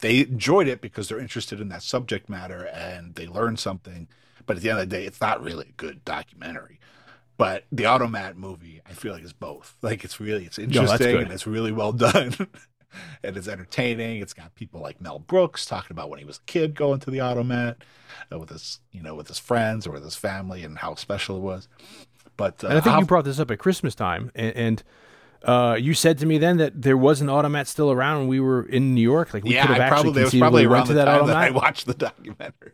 they 0.00 0.20
enjoyed 0.20 0.66
it 0.66 0.80
because 0.80 1.08
they're 1.08 1.20
interested 1.20 1.60
in 1.60 1.68
that 1.68 1.82
subject 1.82 2.28
matter 2.28 2.64
and 2.66 3.14
they 3.14 3.26
learn 3.26 3.56
something 3.56 4.08
but 4.46 4.56
at 4.56 4.62
the 4.62 4.70
end 4.70 4.78
of 4.78 4.88
the 4.88 4.96
day 4.96 5.04
it's 5.04 5.20
not 5.20 5.42
really 5.42 5.66
a 5.68 5.72
good 5.72 6.04
documentary. 6.04 6.78
But 7.36 7.64
the 7.72 7.86
automat 7.86 8.36
movie 8.36 8.82
i 8.86 8.92
feel 8.92 9.14
like 9.14 9.24
is 9.24 9.32
both. 9.32 9.76
Like 9.82 10.04
it's 10.04 10.20
really 10.20 10.44
it's 10.44 10.58
interesting 10.58 11.12
good. 11.12 11.22
and 11.22 11.32
it's 11.32 11.46
really 11.46 11.72
well 11.72 11.92
done 12.10 12.34
and 13.22 13.36
it's 13.36 13.48
entertaining. 13.48 14.20
It's 14.20 14.32
got 14.34 14.54
people 14.54 14.80
like 14.80 15.00
Mel 15.00 15.18
Brooks 15.18 15.66
talking 15.66 15.92
about 15.92 16.10
when 16.10 16.18
he 16.18 16.24
was 16.24 16.38
a 16.38 16.42
kid 16.46 16.74
going 16.74 17.00
to 17.00 17.10
the 17.10 17.20
automat 17.20 17.78
uh, 18.32 18.38
with 18.38 18.50
his, 18.50 18.80
you 18.92 19.02
know, 19.02 19.14
with 19.14 19.28
his 19.28 19.38
friends 19.38 19.86
or 19.86 19.92
with 19.92 20.04
his 20.04 20.16
family 20.16 20.62
and 20.64 20.78
how 20.78 20.94
special 20.94 21.36
it 21.36 21.40
was. 21.40 21.68
But 22.36 22.62
uh, 22.64 22.68
And 22.68 22.78
I 22.78 22.80
think 22.80 22.94
how- 22.94 23.00
you 23.00 23.06
brought 23.06 23.24
this 23.24 23.38
up 23.38 23.50
at 23.50 23.58
Christmas 23.58 23.94
time, 23.94 24.30
and, 24.34 24.56
and 24.56 24.82
uh, 25.44 25.76
you 25.78 25.94
said 25.94 26.18
to 26.18 26.26
me 26.26 26.38
then 26.38 26.56
that 26.58 26.82
there 26.82 26.96
was 26.96 27.20
an 27.20 27.28
automat 27.28 27.66
still 27.68 27.90
around 27.90 28.18
when 28.20 28.28
we 28.28 28.40
were 28.40 28.62
in 28.64 28.94
New 28.94 29.00
York. 29.02 29.32
Like 29.34 29.44
we 29.44 29.54
yeah, 29.54 29.66
could 29.66 29.76
have 29.76 29.80
I 29.80 29.84
actually 29.84 30.02
probably 30.02 30.22
it 30.22 30.24
was 30.24 30.34
probably 30.34 30.66
went 30.66 30.72
around 30.72 30.86
to 30.88 30.94
that 30.94 31.04
time 31.06 31.26
that 31.28 31.36
I 31.36 31.50
watched 31.50 31.86
the 31.86 31.94
documentary. 31.94 32.72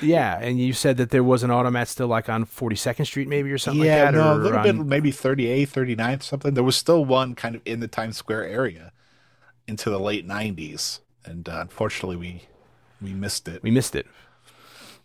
yeah, 0.00 0.38
and 0.40 0.60
you 0.60 0.72
said 0.72 0.96
that 0.98 1.10
there 1.10 1.24
was 1.24 1.42
an 1.42 1.50
automat 1.50 1.88
still 1.88 2.06
like 2.06 2.28
on 2.28 2.44
42nd 2.46 3.04
Street 3.04 3.26
maybe 3.26 3.50
or 3.50 3.58
something 3.58 3.84
yeah, 3.84 4.04
like 4.04 4.14
that. 4.14 4.18
no, 4.18 4.34
a 4.34 4.36
little 4.36 4.58
on- 4.58 4.62
bit, 4.78 4.86
maybe 4.86 5.10
38th, 5.10 5.68
39th, 5.70 6.22
something. 6.22 6.54
There 6.54 6.62
was 6.62 6.76
still 6.76 7.04
one 7.04 7.34
kind 7.34 7.56
of 7.56 7.62
in 7.64 7.80
the 7.80 7.88
Times 7.88 8.16
Square 8.16 8.44
area 8.46 8.92
into 9.68 9.90
the 9.90 10.00
late 10.00 10.26
90s, 10.26 11.00
and 11.24 11.48
uh, 11.48 11.58
unfortunately, 11.60 12.16
we 12.16 12.42
we 13.00 13.12
missed 13.12 13.46
it. 13.46 13.62
We 13.62 13.70
missed 13.70 13.94
it. 13.94 14.06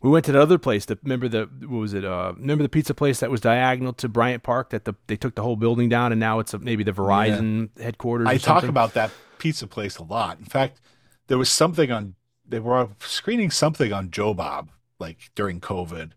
We 0.01 0.09
went 0.09 0.26
to 0.26 0.32
the 0.32 0.41
other 0.41 0.57
place. 0.57 0.86
The, 0.86 0.97
remember 1.03 1.28
the 1.28 1.49
what 1.61 1.78
was 1.78 1.93
it? 1.93 2.03
Uh, 2.03 2.34
remember 2.36 2.64
the 2.64 2.70
pizza 2.70 2.93
place 2.93 3.20
that 3.20 3.30
was 3.30 3.41
diagonal 3.41 3.93
to 3.93 4.09
Bryant 4.09 4.43
Park? 4.43 4.72
That 4.72 4.86
the, 4.86 4.95
they 5.07 5.16
took 5.16 5.36
the 5.36 5.43
whole 5.43 5.55
building 5.55 5.89
down, 5.89 6.11
and 6.11 6.20
now 6.20 6.39
it's 6.39 6.53
a, 6.53 6.59
maybe 6.59 6.84
the 6.84 6.91
Verizon 6.91 7.70
headquarters. 7.80 8.28
I 8.28 8.38
talk 8.38 8.64
about 8.64 8.93
that 8.95 9.11
pizza 9.38 9.68
place 9.68 9.97
a 9.97 10.03
lot. 10.03 10.39
In 10.39 10.45
fact, 10.45 10.82
there 11.28 11.38
was 11.38 11.49
something 11.49 11.91
on 11.91 12.16
they 12.47 12.59
were 12.59 12.89
screening 12.99 13.51
something 13.51 13.93
on 13.93 14.11
Joe 14.11 14.34
Bob 14.34 14.70
like 14.99 15.32
during 15.36 15.59
COVID 15.59 16.11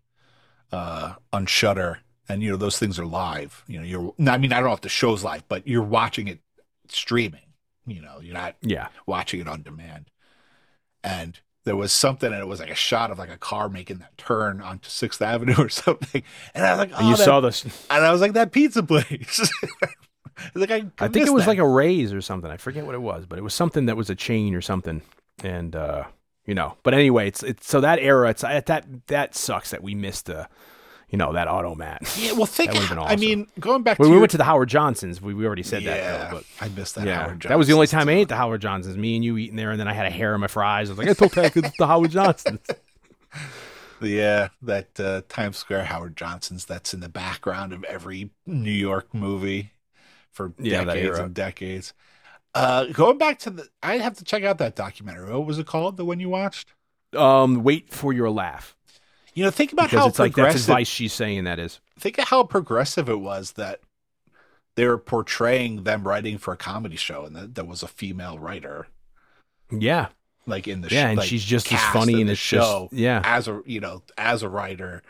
uh, 0.71 1.13
on 1.31 1.45
Shudder, 1.45 1.99
and 2.27 2.43
you 2.43 2.51
know 2.51 2.57
those 2.57 2.77
things 2.77 2.99
are 2.99 3.05
live. 3.05 3.63
You 3.67 3.79
know, 3.79 3.85
you're 3.85 4.13
I 4.29 4.37
mean 4.37 4.51
I 4.51 4.59
don't 4.59 4.67
know 4.69 4.73
if 4.73 4.81
the 4.81 4.89
show's 4.89 5.23
live, 5.23 5.47
but 5.47 5.67
you're 5.67 5.83
watching 5.83 6.27
it 6.27 6.39
streaming. 6.89 7.46
You 7.87 8.01
know, 8.01 8.19
you're 8.21 8.33
not 8.33 8.55
Yeah, 8.61 8.89
watching 9.05 9.39
it 9.39 9.47
on 9.47 9.63
demand. 9.63 10.11
And 11.03 11.39
there 11.63 11.75
was 11.75 11.91
something, 11.91 12.31
and 12.31 12.41
it 12.41 12.47
was 12.47 12.59
like 12.59 12.69
a 12.69 12.75
shot 12.75 13.11
of 13.11 13.17
like 13.17 13.29
a 13.29 13.37
car 13.37 13.69
making 13.69 13.97
that 13.99 14.17
turn 14.17 14.61
onto 14.61 14.89
Sixth 14.89 15.21
Avenue 15.21 15.55
or 15.57 15.69
something. 15.69 16.21
And 16.53 16.65
I 16.65 16.71
was 16.71 16.79
like, 16.79 16.91
oh, 16.93 16.97
and 16.99 17.07
you 17.09 17.15
that- 17.15 17.23
saw 17.23 17.39
this. 17.39 17.63
and 17.89 18.05
I 18.05 18.11
was 18.11 18.21
like, 18.21 18.33
that 18.33 18.51
pizza 18.51 18.83
place. 18.83 19.49
like 20.55 20.71
I, 20.71 20.83
I 20.99 21.07
think 21.07 21.27
it 21.27 21.33
was 21.33 21.47
like 21.47 21.57
a 21.59 21.67
Rays 21.67 22.13
or 22.13 22.21
something. 22.21 22.49
I 22.51 22.57
forget 22.57 22.85
what 22.85 22.95
it 22.95 23.01
was, 23.01 23.25
but 23.25 23.39
it 23.39 23.41
was 23.41 23.53
something 23.53 23.85
that 23.87 23.97
was 23.97 24.09
a 24.09 24.15
chain 24.15 24.53
or 24.53 24.61
something. 24.61 25.01
And 25.43 25.75
uh, 25.75 26.05
you 26.45 26.53
know, 26.55 26.77
but 26.83 26.93
anyway, 26.93 27.27
it's 27.27 27.43
it's 27.43 27.67
so 27.67 27.81
that 27.81 27.99
era. 27.99 28.29
It's 28.29 28.41
that 28.41 28.85
that 29.07 29.35
sucks 29.35 29.71
that 29.71 29.83
we 29.83 29.95
missed 29.95 30.29
uh, 30.29 30.47
you 31.09 31.17
know, 31.17 31.33
that 31.33 31.47
automat. 31.47 32.01
yeah. 32.19 32.33
Well, 32.33 32.45
think. 32.45 32.71
That 32.71 32.81
would've 32.89 32.97
I 32.99 33.15
mean, 33.15 33.47
going 33.59 33.83
back 33.83 33.97
When 33.99 34.07
to 34.07 34.09
we 34.09 34.15
your- 34.15 34.21
went 34.21 34.31
to 34.31 34.37
the 34.37 34.43
Howard 34.43 34.69
Johnsons, 34.69 35.21
we, 35.21 35.33
we 35.33 35.45
already 35.45 35.63
said 35.63 35.83
yeah, 35.83 35.95
that. 35.95 36.29
Though, 36.31 36.37
but 36.37 36.45
I 36.59 36.67
missed 36.69 36.95
that. 36.95 37.07
yeah, 37.07 37.33
that 37.47 37.57
was 37.57 37.67
the 37.67 37.73
only 37.73 37.87
time 37.87 38.09
I 38.09 38.13
ate 38.13 38.27
the 38.29 38.35
Howard 38.35 38.61
Johnsons. 38.61 38.97
Me 38.97 39.15
and 39.15 39.23
you 39.23 39.37
eating 39.37 39.55
there, 39.55 39.71
and 39.71 39.79
then 39.79 39.87
I 39.87 39.93
had 39.93 40.05
a 40.05 40.09
hair 40.11 40.35
in 40.35 40.41
my 40.41 40.47
fries. 40.47 40.89
I 40.89 40.91
was 40.93 40.99
like, 40.99 41.07
I 41.09 41.13
told 41.13 41.31
Ted 41.31 41.55
it's 41.55 41.77
the 41.77 41.87
Howard 41.87 42.11
Johnsons. 42.11 42.59
Yeah, 43.99 44.49
that 44.61 44.99
uh, 44.99 45.23
Times 45.27 45.57
Square 45.57 45.85
Howard 45.85 46.15
Johnson's 46.15 46.65
that's 46.65 46.93
in 46.93 46.99
the 46.99 47.09
background 47.09 47.73
of 47.73 47.83
every 47.85 48.29
New 48.45 48.69
York 48.69 49.11
movie 49.11 49.71
for 50.31 50.53
Yeah, 50.59 50.83
decades 50.83 51.17
and 51.17 51.33
decades. 51.33 51.93
Uh, 52.53 52.85
going 52.85 53.17
back 53.17 53.39
to 53.39 53.49
the, 53.49 53.67
I 53.81 53.97
have 53.97 54.13
to 54.19 54.23
check 54.23 54.43
out 54.43 54.59
that 54.59 54.75
documentary. 54.75 55.31
What 55.31 55.47
was 55.47 55.57
it 55.57 55.65
called? 55.65 55.97
The 55.97 56.05
one 56.05 56.19
you 56.19 56.29
watched? 56.29 56.73
Um, 57.15 57.63
wait 57.63 57.89
for 57.91 58.13
your 58.13 58.29
laugh 58.29 58.75
You 59.37 59.43
know, 59.43 59.51
think 59.51 59.71
about 59.71 59.91
because 59.91 59.99
how 59.99 60.07
it's 60.07 60.17
like 60.17 60.33
that's 60.33 60.55
advice 60.61 60.87
she's 60.87 61.13
saying. 61.13 61.43
That 61.43 61.59
is. 61.59 61.79
think 61.99 62.17
of 62.17 62.27
how 62.29 62.41
progressive 62.41 63.07
it 63.07 63.19
was 63.19 63.51
that 63.51 63.81
they 64.73 64.87
were 64.87 64.97
portraying 64.97 65.83
them 65.83 66.07
writing 66.07 66.39
for 66.39 66.55
a 66.55 66.57
comedy 66.57 66.95
show, 66.95 67.23
and 67.23 67.35
that 67.35 67.53
there 67.53 67.63
was 67.63 67.83
a 67.83 67.87
female 67.87 68.39
writer, 68.39 68.87
Yeah, 69.69 70.07
like 70.47 70.67
in 70.67 70.81
the 70.81 70.89
yeah, 70.89 71.01
sh- 71.01 71.09
and 71.09 71.17
like, 71.19 71.27
she's 71.29 71.45
just 71.45 71.71
as 71.71 71.79
funny 71.93 72.19
in 72.19 72.25
the 72.25 72.33
it's 72.33 72.41
just 72.41 72.67
show 72.67 72.89
yeah. 72.91 73.21
as 73.23 73.47
a 73.47 73.61
you 73.67 73.79
know 73.79 74.01
as 74.17 74.41
a 74.41 74.49
writer. 74.49 75.03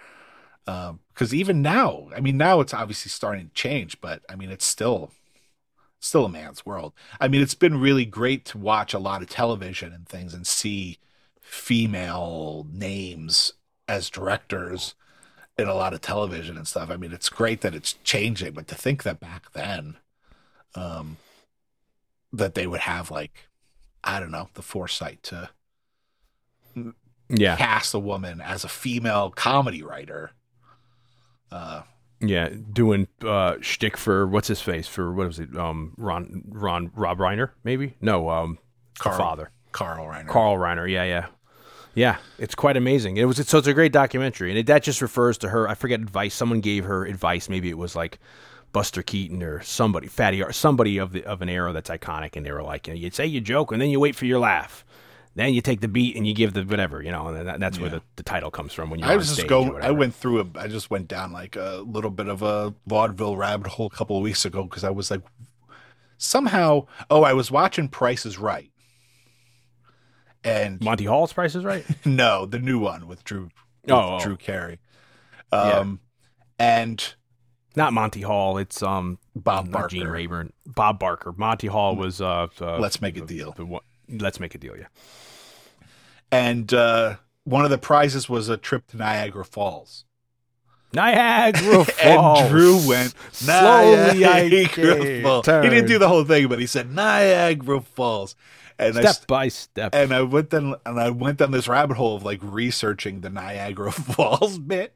Um, 0.68 1.00
because 1.14 1.34
even 1.34 1.62
now, 1.62 2.10
I 2.14 2.20
mean, 2.20 2.36
now 2.36 2.60
it's 2.60 2.74
obviously 2.74 3.10
starting 3.10 3.48
to 3.48 3.54
change, 3.54 4.02
but 4.02 4.24
I 4.30 4.36
mean, 4.36 4.52
it's 4.52 4.66
still 4.66 5.12
still 6.02 6.26
a 6.26 6.30
man's 6.30 6.66
world. 6.66 6.92
I 7.22 7.30
mean, 7.30 7.42
it's 7.42 7.56
been 7.56 7.80
really 7.80 8.04
great 8.04 8.44
to 8.48 8.58
watch 8.58 8.94
a 8.94 9.00
lot 9.00 9.22
of 9.22 9.30
television 9.30 9.94
and 9.94 10.06
things 10.06 10.34
and 10.34 10.46
see 10.46 10.98
female 11.40 12.68
names 12.70 13.54
as 13.88 14.10
directors 14.10 14.96
in 15.58 15.68
a 15.68 15.76
lot 15.76 15.94
of 15.94 16.02
television 16.02 16.58
and 16.58 16.68
stuff. 16.68 16.90
I 16.92 16.98
mean, 16.98 17.14
it's 17.14 17.30
great 17.30 17.62
that 17.62 17.76
it's 17.76 17.94
changing, 18.04 18.54
but 18.54 18.68
to 18.70 18.76
think 18.76 19.04
that 19.04 19.20
back 19.20 19.52
then, 19.54 19.98
um, 20.76 21.18
that 22.32 22.56
they 22.56 22.68
would 22.68 22.82
have 22.82 23.10
like, 23.12 23.48
I 24.04 24.20
don't 24.20 24.32
know, 24.32 24.50
the 24.54 24.62
foresight 24.62 25.24
to 25.24 25.50
Yeah, 27.30 27.58
cast 27.58 27.94
a 27.94 28.00
woman 28.00 28.40
as 28.40 28.64
a 28.64 28.70
female 28.70 29.32
comedy 29.32 29.84
writer. 29.84 30.32
Uh, 31.52 31.82
yeah, 32.20 32.50
doing 32.74 33.08
uh 33.24 33.56
shtick 33.62 33.96
for 33.96 34.26
what's 34.28 34.48
his 34.48 34.62
face 34.62 34.88
for 34.88 35.14
what 35.14 35.28
was 35.28 35.40
it? 35.40 35.56
Um, 35.56 35.94
Ron, 35.98 36.44
Ron, 36.50 36.92
Rob 36.96 37.20
Reiner, 37.20 37.52
maybe? 37.64 37.96
No, 38.02 38.30
um, 38.30 38.58
Carl. 39.00 39.18
father, 39.18 39.52
Carl 39.72 40.08
Reiner. 40.08 40.28
Carl 40.28 40.56
Reiner. 40.58 40.90
Yeah, 40.92 41.04
yeah, 41.04 41.26
yeah. 41.98 42.18
It's 42.38 42.54
quite 42.54 42.78
amazing. 42.78 43.18
It 43.18 43.26
was 43.26 43.38
so 43.48 43.58
it's 43.58 43.68
a 43.68 43.74
great 43.74 43.92
documentary, 43.92 44.52
and 44.52 44.60
it, 44.60 44.68
that 44.68 44.84
just 44.84 45.02
refers 45.02 45.38
to 45.40 45.50
her. 45.50 45.68
I 45.68 45.74
forget 45.74 46.00
advice. 46.00 46.36
Someone 46.36 46.62
gave 46.62 46.86
her 46.86 47.06
advice. 47.06 47.50
Maybe 47.50 47.70
it 47.70 47.78
was 47.78 47.96
like 47.96 48.20
Buster 48.72 49.02
Keaton 49.02 49.42
or 49.42 49.62
somebody, 49.64 50.08
Fatty, 50.08 50.44
or 50.44 50.52
somebody 50.52 51.00
of 51.00 51.12
the 51.12 51.24
of 51.24 51.42
an 51.42 51.50
era 51.50 51.74
that's 51.74 51.90
iconic, 51.90 52.36
and 52.36 52.46
they 52.46 52.52
were 52.52 52.62
like, 52.62 52.88
you 52.88 52.94
know, 52.94 53.00
you 53.00 53.10
say 53.10 53.26
you 53.26 53.42
joke, 53.42 53.72
and 53.72 53.82
then 53.82 53.90
you 53.90 54.00
wait 54.00 54.16
for 54.16 54.26
your 54.26 54.40
laugh. 54.40 54.86
Then 55.34 55.54
you 55.54 55.62
take 55.62 55.82
the 55.82 55.88
beat 55.88 56.16
and 56.16 56.26
you 56.26 56.34
give 56.34 56.54
the 56.54 56.64
whatever, 56.64 57.04
you 57.04 57.12
know, 57.12 57.28
and 57.28 57.48
that, 57.48 57.60
that's 57.60 57.80
where 57.80 57.92
the, 57.92 58.02
the 58.16 58.24
title 58.24 58.50
comes 58.50 58.74
from 58.74 58.90
when 58.90 59.00
you're 59.00 59.08
I 59.08 59.16
was 59.16 59.36
just 59.36 59.48
going. 59.48 59.84
I 59.84 59.92
went 59.92 60.16
through 60.16 60.42
a. 60.42 60.60
I 60.60 60.68
just 60.68 60.90
went 60.90 61.08
down 61.08 61.32
like 61.32 61.56
a 61.56 61.84
little 61.86 62.10
bit 62.10 62.28
of 62.28 62.42
a 62.42 62.74
vaudeville 62.88 63.38
rabbit 63.38 63.68
hole 63.68 63.86
a 63.86 63.96
couple 63.96 64.18
of 64.18 64.24
weeks 64.24 64.46
ago 64.46 64.64
because 64.64 64.84
I 64.84 64.90
was 64.90 65.12
like, 65.12 65.22
somehow. 66.18 66.88
Oh, 67.12 67.22
I 67.22 67.34
was 67.34 67.52
watching 67.52 67.88
Price 67.88 68.26
is 68.26 68.40
Right, 68.40 68.72
and 70.48 70.82
Monty 70.82 71.06
Hall's 71.06 71.34
Price 71.34 71.56
is 71.56 71.64
Right. 71.64 71.86
no, 72.06 72.46
the 72.46 72.60
new 72.60 72.80
one 72.80 73.08
with 73.08 73.24
Drew. 73.24 73.44
with 73.84 73.92
Oh, 73.92 74.16
oh. 74.16 74.20
Drew 74.20 74.38
Carey. 74.38 74.80
Yeah. 75.52 75.60
Um, 75.80 76.00
and 76.60 77.14
Not 77.76 77.94
Monty 77.94 78.22
Hall. 78.22 78.58
It's 78.58 78.82
um 78.82 79.20
Bob 79.36 79.72
Barker. 79.72 79.90
Gene 79.90 80.08
Rayburn, 80.08 80.52
Bob 80.66 81.00
Barker. 81.00 81.34
Monty 81.36 81.68
Hall 81.68 81.96
was 81.96 82.20
uh, 82.22 82.48
uh 82.60 82.78
Let's 82.80 83.02
make 83.02 83.18
a 83.18 83.22
deal. 83.22 83.56
let's 84.10 84.40
make 84.40 84.56
a 84.56 84.58
deal. 84.58 84.76
Yeah. 84.78 84.88
And 86.32 86.74
uh, 86.74 87.18
one 87.44 87.64
of 87.64 87.72
the 87.72 87.78
prizes 87.78 88.28
was 88.28 88.50
a 88.50 88.58
trip 88.58 88.88
to 88.88 88.98
Niagara 88.98 89.46
Falls. 89.46 90.04
Niagara 90.94 91.86
Falls. 91.86 92.40
And 92.42 92.50
Drew 92.50 92.88
went 92.88 93.14
Slowly 93.32 94.20
Niagara 94.20 95.22
Falls. 95.22 95.46
He 95.46 95.70
didn't 95.70 95.88
do 95.88 96.00
the 96.00 96.08
whole 96.08 96.26
thing, 96.26 96.48
but 96.48 96.60
he 96.60 96.66
said 96.66 96.92
Niagara 96.94 97.82
Falls. 97.82 98.36
And 98.80 98.98
I 98.98 99.02
step 99.02 99.28
by 99.28 99.48
step. 99.48 99.96
and 99.96 100.14
I 100.14 100.22
went 100.22 100.52
down 100.52 100.76
and 100.86 101.00
I 101.00 101.10
went 101.10 101.40
down 101.40 101.52
this 101.52 101.68
rabbit 101.68 101.98
hole 101.98 102.16
of 102.16 102.24
like 102.24 102.40
researching 102.44 103.22
the 103.22 103.30
Niagara 103.30 103.92
Falls 103.94 104.60
bit 104.60 104.94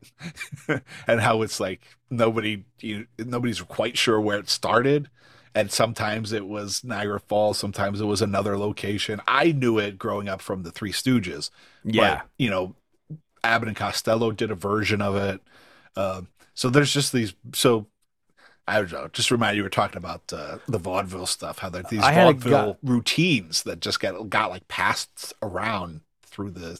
and 1.07 1.21
how 1.21 1.41
it's 1.41 1.59
like 1.59 1.81
nobody 2.09 2.63
you, 2.79 3.07
nobody's 3.17 3.61
quite 3.61 3.97
sure 3.97 4.19
where 4.21 4.37
it 4.37 4.49
started. 4.49 5.09
And 5.53 5.69
sometimes 5.69 6.31
it 6.31 6.47
was 6.47 6.83
Niagara 6.83 7.19
Falls, 7.19 7.57
sometimes 7.57 7.99
it 7.99 8.05
was 8.05 8.21
another 8.21 8.57
location. 8.57 9.19
I 9.27 9.51
knew 9.51 9.79
it 9.79 9.97
growing 9.97 10.29
up 10.29 10.41
from 10.41 10.63
the 10.63 10.71
Three 10.71 10.93
Stooges. 10.93 11.49
yeah. 11.83 12.15
But, 12.15 12.27
you 12.37 12.49
know, 12.49 12.75
Abbott 13.43 13.67
and 13.67 13.75
Costello 13.77 14.31
did 14.31 14.51
a 14.51 14.55
version 14.55 15.01
of 15.01 15.15
it. 15.15 15.41
Um, 15.97 16.29
so 16.53 16.69
there's 16.69 16.93
just 16.93 17.11
these. 17.11 17.33
So 17.53 17.87
I 18.67 18.75
don't 18.75 18.91
know. 18.91 19.09
Just 19.11 19.31
remind 19.31 19.57
you, 19.57 19.63
we 19.63 19.65
were 19.65 19.69
talking 19.69 19.97
about 19.97 20.31
uh, 20.31 20.59
the 20.67 20.77
vaudeville 20.77 21.25
stuff. 21.25 21.59
How 21.59 21.69
there 21.69 21.83
these 21.83 22.03
I 22.03 22.13
vaudeville 22.13 22.77
routines 22.83 23.63
that 23.63 23.79
just 23.79 23.99
got 23.99 24.29
got 24.29 24.49
like 24.49 24.67
passed 24.67 25.33
around 25.41 26.01
through 26.23 26.51
the 26.51 26.79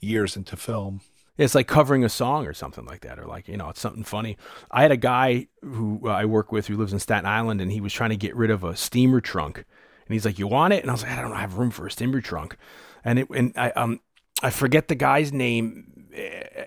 years 0.00 0.36
into 0.36 0.56
film. 0.56 1.00
It's 1.36 1.54
like 1.54 1.68
covering 1.68 2.02
a 2.02 2.08
song 2.08 2.46
or 2.46 2.52
something 2.52 2.84
like 2.84 3.02
that, 3.02 3.18
or 3.18 3.24
like 3.24 3.46
you 3.48 3.56
know, 3.56 3.68
it's 3.68 3.80
something 3.80 4.04
funny. 4.04 4.36
I 4.70 4.82
had 4.82 4.90
a 4.90 4.96
guy 4.96 5.48
who 5.62 6.00
uh, 6.04 6.08
I 6.08 6.24
work 6.24 6.50
with 6.50 6.66
who 6.66 6.76
lives 6.76 6.92
in 6.92 6.98
Staten 6.98 7.26
Island, 7.26 7.60
and 7.60 7.70
he 7.70 7.80
was 7.80 7.92
trying 7.92 8.10
to 8.10 8.16
get 8.16 8.34
rid 8.34 8.50
of 8.50 8.64
a 8.64 8.76
steamer 8.76 9.20
trunk, 9.20 9.58
and 9.58 10.14
he's 10.14 10.24
like, 10.24 10.38
"You 10.38 10.48
want 10.48 10.72
it?" 10.72 10.82
And 10.82 10.90
I 10.90 10.94
was 10.94 11.02
like, 11.02 11.12
"I 11.12 11.22
don't 11.22 11.36
have 11.36 11.58
room 11.58 11.70
for 11.70 11.86
a 11.86 11.90
steamer 11.90 12.20
trunk," 12.20 12.56
and 13.04 13.20
it 13.20 13.30
and 13.30 13.52
I 13.56 13.70
um 13.70 14.00
I 14.42 14.50
forget 14.50 14.88
the 14.88 14.94
guy's 14.94 15.32
name, 15.32 15.87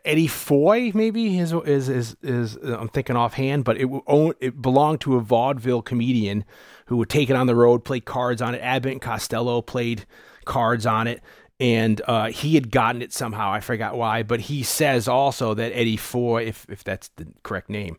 Eddie 0.06 0.28
Foy 0.28 0.92
maybe 0.94 1.38
is 1.38 1.54
is 1.54 1.90
is 1.90 2.16
is 2.22 2.56
I'm 2.56 2.90
thinking 2.90 3.16
offhand, 3.16 3.64
but 3.66 3.78
it 3.78 3.88
it 4.40 4.62
belonged 4.62 5.02
to 5.02 5.18
a 5.18 5.20
vaudeville 5.20 5.82
comedian 5.82 6.46
who 6.88 6.98
would 6.98 7.10
take 7.10 7.30
it 7.30 7.36
on 7.36 7.48
the 7.48 7.56
road, 7.56 7.84
play 7.84 8.00
cards 8.00 8.42
on 8.42 8.56
it. 8.56 8.60
Abbott 8.60 8.92
and 8.94 9.02
Costello 9.02 9.62
played 9.62 10.06
cards 10.46 10.86
on 10.86 11.08
it 11.08 11.22
and 11.62 12.02
uh, 12.08 12.32
he 12.32 12.56
had 12.56 12.72
gotten 12.72 13.04
it 13.04 13.14
somehow. 13.14 13.52
I 13.52 13.60
forgot 13.60 13.96
why, 13.96 14.24
but 14.24 14.40
he 14.42 14.64
says 14.64 15.08
also 15.08 15.54
that 15.54 15.72
Eddie 15.74 15.96
Foy, 15.96 16.48
if 16.48 16.66
if 16.68 16.84
that's 16.84 17.10
the 17.18 17.28
correct 17.44 17.70
name, 17.70 17.98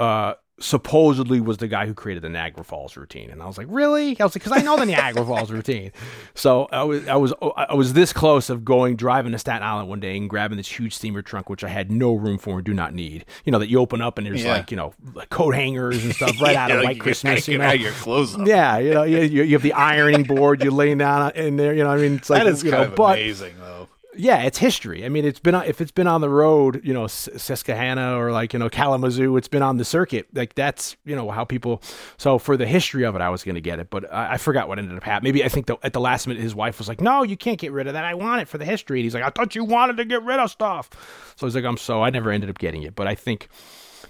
uh, 0.00 0.34
supposedly 0.60 1.40
was 1.40 1.58
the 1.58 1.68
guy 1.68 1.86
who 1.86 1.94
created 1.94 2.22
the 2.22 2.28
Niagara 2.28 2.64
Falls 2.64 2.96
routine. 2.96 3.30
And 3.30 3.42
I 3.42 3.46
was 3.46 3.56
like, 3.58 3.66
really? 3.70 4.18
I 4.20 4.24
was 4.24 4.34
like, 4.34 4.42
because 4.44 4.52
I 4.52 4.62
know 4.62 4.76
the 4.76 4.86
Niagara 4.86 5.24
Falls 5.24 5.50
routine. 5.50 5.92
So 6.34 6.68
I 6.70 6.84
was, 6.84 7.08
I 7.08 7.16
was, 7.16 7.32
I 7.56 7.74
was 7.74 7.94
this 7.94 8.12
close 8.12 8.48
of 8.48 8.64
going 8.64 8.94
driving 8.94 9.32
to 9.32 9.38
Staten 9.38 9.62
Island 9.66 9.88
one 9.88 9.98
day 9.98 10.16
and 10.16 10.30
grabbing 10.30 10.56
this 10.56 10.68
huge 10.78 10.94
steamer 10.94 11.20
trunk, 11.20 11.50
which 11.50 11.64
I 11.64 11.68
had 11.68 11.90
no 11.90 12.14
room 12.14 12.38
for 12.38 12.56
and 12.58 12.64
do 12.64 12.72
not 12.72 12.94
need. 12.94 13.24
You 13.44 13.50
know 13.50 13.58
that 13.58 13.68
you 13.68 13.80
open 13.80 14.00
up 14.00 14.18
and 14.18 14.26
there's 14.26 14.44
Yeah. 14.44 14.52
like 14.52 14.70
you 14.70 14.76
know 14.76 14.92
like 15.14 15.30
coat 15.30 15.54
hangers 15.56 16.04
and 16.04 16.14
stuff 16.14 16.40
right 16.40 16.54
out 16.54 16.70
of 16.70 16.78
Yeah, 16.78 16.84
White 16.84 17.00
Christmas. 17.00 17.48
You 17.48 17.58
know, 17.58 17.72
your 17.72 17.90
clothes 17.92 18.36
up. 18.36 18.46
yeah, 18.46 18.78
you 18.78 18.94
know, 18.94 19.02
you, 19.02 19.18
you 19.18 19.42
you 19.42 19.52
have 19.54 19.62
the 19.62 19.72
ironing 19.72 20.22
board. 20.22 20.62
You're 20.62 20.72
laying 20.72 20.98
down 20.98 21.32
in 21.32 21.56
there. 21.56 21.74
You 21.74 21.82
know, 21.82 21.90
what 21.90 21.98
I 21.98 22.02
mean, 22.02 22.14
it's 22.16 22.30
like 22.30 22.44
that 22.44 22.48
is 22.52 22.62
you 22.62 22.70
kind 22.70 22.84
know, 22.84 22.88
of 22.90 22.94
but 22.94 23.18
amazing, 23.18 23.54
though. 23.58 23.87
Yeah, 24.18 24.42
it's 24.42 24.58
history. 24.58 25.04
I 25.04 25.08
mean, 25.08 25.24
it's 25.24 25.38
been 25.40 25.54
if 25.54 25.80
it's 25.80 25.92
been 25.92 26.06
on 26.06 26.20
the 26.20 26.28
road, 26.28 26.80
you 26.84 26.92
know, 26.92 27.06
Susquehanna 27.06 28.18
or 28.18 28.32
like 28.32 28.52
you 28.52 28.58
know 28.58 28.68
Kalamazoo, 28.68 29.36
it's 29.36 29.48
been 29.48 29.62
on 29.62 29.76
the 29.78 29.84
circuit. 29.84 30.26
Like 30.34 30.54
that's 30.54 30.96
you 31.04 31.16
know 31.16 31.30
how 31.30 31.44
people. 31.44 31.80
So 32.16 32.38
for 32.38 32.56
the 32.56 32.66
history 32.66 33.04
of 33.04 33.14
it, 33.14 33.22
I 33.22 33.30
was 33.30 33.44
going 33.44 33.54
to 33.54 33.60
get 33.60 33.78
it, 33.78 33.90
but 33.90 34.12
I, 34.12 34.32
I 34.32 34.36
forgot 34.36 34.68
what 34.68 34.78
ended 34.78 34.96
up 34.96 35.02
happening. 35.04 35.32
Maybe 35.32 35.44
I 35.44 35.48
think 35.48 35.66
the, 35.66 35.76
at 35.82 35.92
the 35.92 36.00
last 36.00 36.26
minute, 36.26 36.42
his 36.42 36.54
wife 36.54 36.78
was 36.78 36.88
like, 36.88 37.00
"No, 37.00 37.22
you 37.22 37.36
can't 37.36 37.58
get 37.58 37.72
rid 37.72 37.86
of 37.86 37.92
that. 37.94 38.04
I 38.04 38.14
want 38.14 38.42
it 38.42 38.48
for 38.48 38.58
the 38.58 38.64
history." 38.64 38.98
And 39.00 39.04
he's 39.04 39.14
like, 39.14 39.24
"I 39.24 39.30
thought 39.30 39.54
you 39.54 39.64
wanted 39.64 39.96
to 39.98 40.04
get 40.04 40.22
rid 40.22 40.38
of 40.40 40.50
stuff." 40.50 40.90
So 41.36 41.46
he's 41.46 41.54
like, 41.54 41.64
"I'm 41.64 41.76
so." 41.78 42.02
I 42.02 42.10
never 42.10 42.30
ended 42.30 42.50
up 42.50 42.58
getting 42.58 42.82
it, 42.82 42.94
but 42.94 43.06
I 43.06 43.14
think 43.14 43.48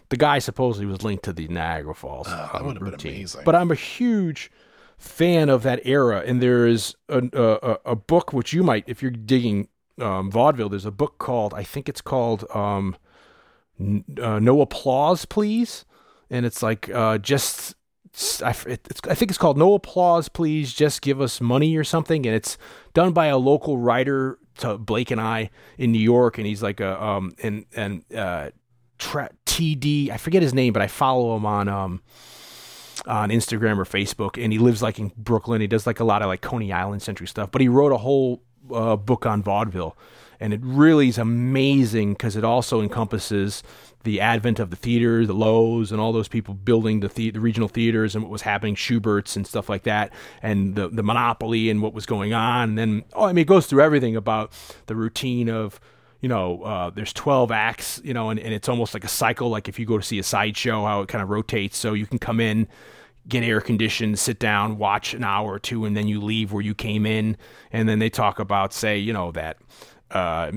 the 0.09 0.17
guy 0.17 0.39
supposedly 0.39 0.87
was 0.87 1.03
linked 1.03 1.25
to 1.25 1.33
the 1.33 1.49
Niagara 1.49 1.95
Falls 1.95 2.27
that 2.27 2.55
um, 2.61 2.67
would've 2.67 2.83
been 2.83 2.95
amazing. 3.19 3.43
But 3.45 3.55
I'm 3.55 3.71
a 3.71 3.75
huge 3.77 4.51
fan 4.97 5.49
of 5.49 5.63
that 5.63 5.81
era, 5.85 6.23
and 6.27 6.43
there 6.43 6.67
is 6.67 6.95
a, 7.09 7.19
a- 7.33 7.91
a 7.93 7.95
book 7.97 8.33
which 8.33 8.53
you 8.53 8.63
might, 8.63 8.85
if 8.87 9.01
you're 9.03 9.11
digging 9.13 9.69
um, 9.99 10.31
vaudeville, 10.31 10.69
there's 10.69 10.85
a 10.87 10.91
book 10.91 11.19
called 11.19 11.55
I 11.55 11.63
think 11.63 11.89
it's 11.89 12.01
called 12.01 12.45
um, 12.55 12.97
N- 13.81 14.05
uh, 14.21 14.39
No 14.39 14.61
Applause, 14.61 15.25
Please, 15.25 15.85
and 16.31 16.47
it's 16.47 16.63
like 16.63 16.89
uh, 16.91 17.19
just. 17.19 17.75
I, 18.43 18.53
think 18.53 19.31
it's 19.31 19.39
called 19.39 19.59
No 19.59 19.75
Applause, 19.75 20.29
Please, 20.29 20.73
Just 20.73 21.03
Give 21.03 21.21
Us 21.21 21.41
Money 21.41 21.77
or 21.77 21.85
something, 21.85 22.27
and 22.27 22.35
it's 22.35 22.59
done 22.93 23.13
by 23.13 23.27
a 23.27 23.37
local 23.37 23.79
writer 23.79 24.39
to 24.57 24.77
Blake 24.77 25.13
and 25.13 25.21
I 25.21 25.51
in 25.77 25.93
New 25.93 26.01
York, 26.01 26.37
and 26.37 26.47
he's 26.47 26.63
like 26.63 26.81
a 26.81 27.01
um 27.01 27.33
and 27.43 27.67
and 27.77 28.03
uh, 28.13 28.51
tra- 28.99 29.31
TD, 29.47 30.11
I 30.11 30.17
forget 30.17 30.43
his 30.43 30.53
name, 30.55 30.73
but 30.73 30.83
I 30.83 30.89
follow 30.89 31.37
him 31.37 31.47
on 31.47 31.69
um 31.69 32.03
on 33.09 33.31
Instagram 33.31 33.79
or 33.79 33.85
Facebook, 33.85 34.43
and 34.43 34.53
he 34.53 34.59
lives 34.59 34.83
like 34.83 34.99
in 34.99 35.11
Brooklyn. 35.17 35.61
He 35.61 35.67
does 35.67 35.87
like 35.87 35.99
a 35.99 36.05
lot 36.05 36.23
of 36.23 36.29
like 36.29 36.43
Coney 36.43 36.73
Island 36.73 37.03
century 37.03 37.27
stuff, 37.27 37.51
but 37.51 37.61
he 37.61 37.69
wrote 37.69 37.91
a 37.91 37.97
whole 37.97 38.43
uh, 38.73 38.97
book 38.97 39.27
on 39.27 39.43
vaudeville, 39.43 39.97
and 40.39 40.53
it 40.53 40.61
really 40.63 41.09
is 41.09 41.19
amazing 41.19 42.13
because 42.13 42.37
it 42.37 42.45
also 42.45 42.81
encompasses 42.83 43.63
the 44.05 44.21
advent 44.21 44.61
of 44.61 44.71
the 44.71 44.77
theater, 44.77 45.27
the 45.27 45.33
Loew's, 45.33 45.91
and 45.91 46.01
all 46.01 46.13
those 46.13 46.29
people 46.29 46.55
building 46.55 47.01
the, 47.01 47.09
the 47.09 47.31
the 47.31 47.41
regional 47.41 47.69
theaters 47.69 48.15
and 48.15 48.23
what 48.23 48.31
was 48.31 48.43
happening, 48.43 48.75
Shubert's 48.75 49.37
and 49.37 49.47
stuff 49.47 49.69
like 49.69 49.85
that, 49.85 50.13
and 50.43 50.75
the 50.75 50.89
the 50.89 51.03
monopoly 51.03 51.71
and 51.71 51.81
what 51.83 51.95
was 51.95 52.07
going 52.07 52.35
on. 52.35 52.71
And 52.71 52.79
then, 52.79 53.05
oh, 53.15 53.25
I 53.25 53.33
mean, 53.33 53.43
it 53.43 53.49
goes 53.49 53.67
through 53.67 53.83
everything 53.83 54.17
about 54.17 54.53
the 54.87 54.95
routine 54.95 55.49
of 55.49 55.81
you 56.21 56.29
know, 56.29 56.63
uh, 56.63 56.91
there's 56.91 57.13
12 57.13 57.53
acts, 57.53 58.01
you 58.03 58.13
know, 58.13 58.31
and, 58.31 58.41
and 58.41 58.53
it's 58.53 58.69
almost 58.69 58.93
like 58.93 59.05
a 59.05 59.09
cycle. 59.09 59.51
Like 59.51 59.69
if 59.69 59.79
you 59.79 59.87
go 59.87 59.97
to 59.97 60.03
see 60.03 60.19
a 60.19 60.25
sideshow, 60.25 60.85
how 60.85 61.03
it 61.03 61.09
kind 61.09 61.23
of 61.23 61.31
rotates. 61.31 61.77
So 61.77 61.93
you 61.93 62.07
can 62.07 62.19
come 62.19 62.41
in, 62.41 62.67
get 63.29 63.45
air 63.45 63.61
conditioned, 63.61 64.19
sit 64.19 64.39
down, 64.39 64.79
watch 64.79 65.15
an 65.15 65.25
hour 65.25 65.53
or 65.53 65.59
two, 65.59 65.85
and 65.85 65.97
then 65.97 66.09
you 66.09 66.21
leave 66.21 66.53
where 66.53 66.63
you 66.63 66.75
came 66.75 67.07
in. 67.07 67.37
And 67.71 67.89
then 67.89 67.99
they 67.99 68.11
talk 68.11 68.39
about, 68.39 68.73
say, 68.73 68.99
you 68.99 69.13
know, 69.13 69.33
that 69.33 69.59
uh, 70.11 70.51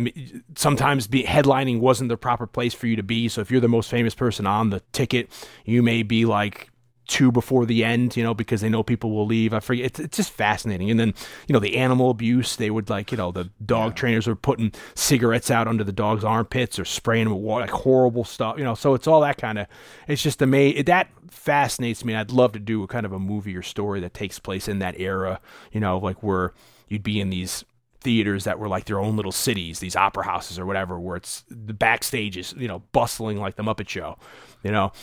sometimes 0.55 1.07
be, 1.07 1.23
headlining 1.23 1.79
wasn't 1.79 2.09
the 2.09 2.17
proper 2.17 2.47
place 2.47 2.73
for 2.73 2.87
you 2.87 2.95
to 2.95 3.03
be. 3.03 3.27
So 3.27 3.41
if 3.41 3.51
you're 3.51 3.61
the 3.61 3.67
most 3.67 3.89
famous 3.89 4.15
person 4.15 4.47
on 4.47 4.69
the 4.69 4.81
ticket, 4.93 5.29
you 5.65 5.83
may 5.83 6.03
be 6.03 6.25
like 6.25 6.70
two 7.11 7.31
before 7.31 7.65
the 7.65 7.83
end, 7.83 8.15
you 8.15 8.23
know, 8.23 8.33
because 8.33 8.61
they 8.61 8.69
know 8.69 8.83
people 8.83 9.11
will 9.11 9.25
leave. 9.25 9.53
I 9.53 9.59
forget. 9.59 9.85
It's, 9.85 9.99
it's 9.99 10.17
just 10.17 10.31
fascinating. 10.31 10.89
And 10.89 10.99
then, 10.99 11.13
you 11.45 11.53
know, 11.53 11.59
the 11.59 11.75
animal 11.75 12.09
abuse, 12.09 12.55
they 12.55 12.71
would 12.71 12.89
like, 12.89 13.11
you 13.11 13.17
know, 13.17 13.31
the 13.31 13.49
dog 13.63 13.95
trainers 13.95 14.27
were 14.27 14.35
putting 14.35 14.71
cigarettes 14.95 15.51
out 15.51 15.67
under 15.67 15.83
the 15.83 15.91
dog's 15.91 16.23
armpits 16.23 16.79
or 16.79 16.85
spraying 16.85 17.25
them 17.25 17.33
with 17.33 17.43
water, 17.43 17.65
like 17.65 17.71
horrible 17.71 18.23
stuff, 18.23 18.57
you 18.57 18.63
know. 18.63 18.75
So 18.75 18.93
it's 18.93 19.07
all 19.07 19.19
that 19.21 19.37
kind 19.37 19.59
of, 19.59 19.67
it's 20.07 20.23
just 20.23 20.41
amazing. 20.41 20.85
That 20.85 21.09
fascinates 21.29 22.05
me. 22.05 22.15
I'd 22.15 22.31
love 22.31 22.53
to 22.53 22.59
do 22.59 22.81
a 22.81 22.87
kind 22.87 23.05
of 23.05 23.11
a 23.11 23.19
movie 23.19 23.57
or 23.57 23.61
story 23.61 23.99
that 23.99 24.13
takes 24.13 24.39
place 24.39 24.69
in 24.69 24.79
that 24.79 24.97
era, 24.97 25.41
you 25.73 25.81
know, 25.81 25.97
like 25.97 26.23
where 26.23 26.53
you'd 26.87 27.03
be 27.03 27.19
in 27.19 27.29
these 27.29 27.65
theaters 27.99 28.45
that 28.45 28.57
were 28.57 28.69
like 28.69 28.85
their 28.85 28.99
own 28.99 29.15
little 29.17 29.31
cities, 29.31 29.79
these 29.79 29.95
opera 29.95 30.23
houses 30.23 30.57
or 30.57 30.65
whatever, 30.65 30.99
where 30.99 31.17
it's 31.17 31.43
the 31.49 31.73
backstage 31.73 32.37
is, 32.37 32.53
you 32.57 32.67
know, 32.67 32.79
bustling 32.93 33.37
like 33.37 33.57
the 33.57 33.63
Muppet 33.63 33.89
Show, 33.89 34.17
you 34.63 34.71
know. 34.71 34.93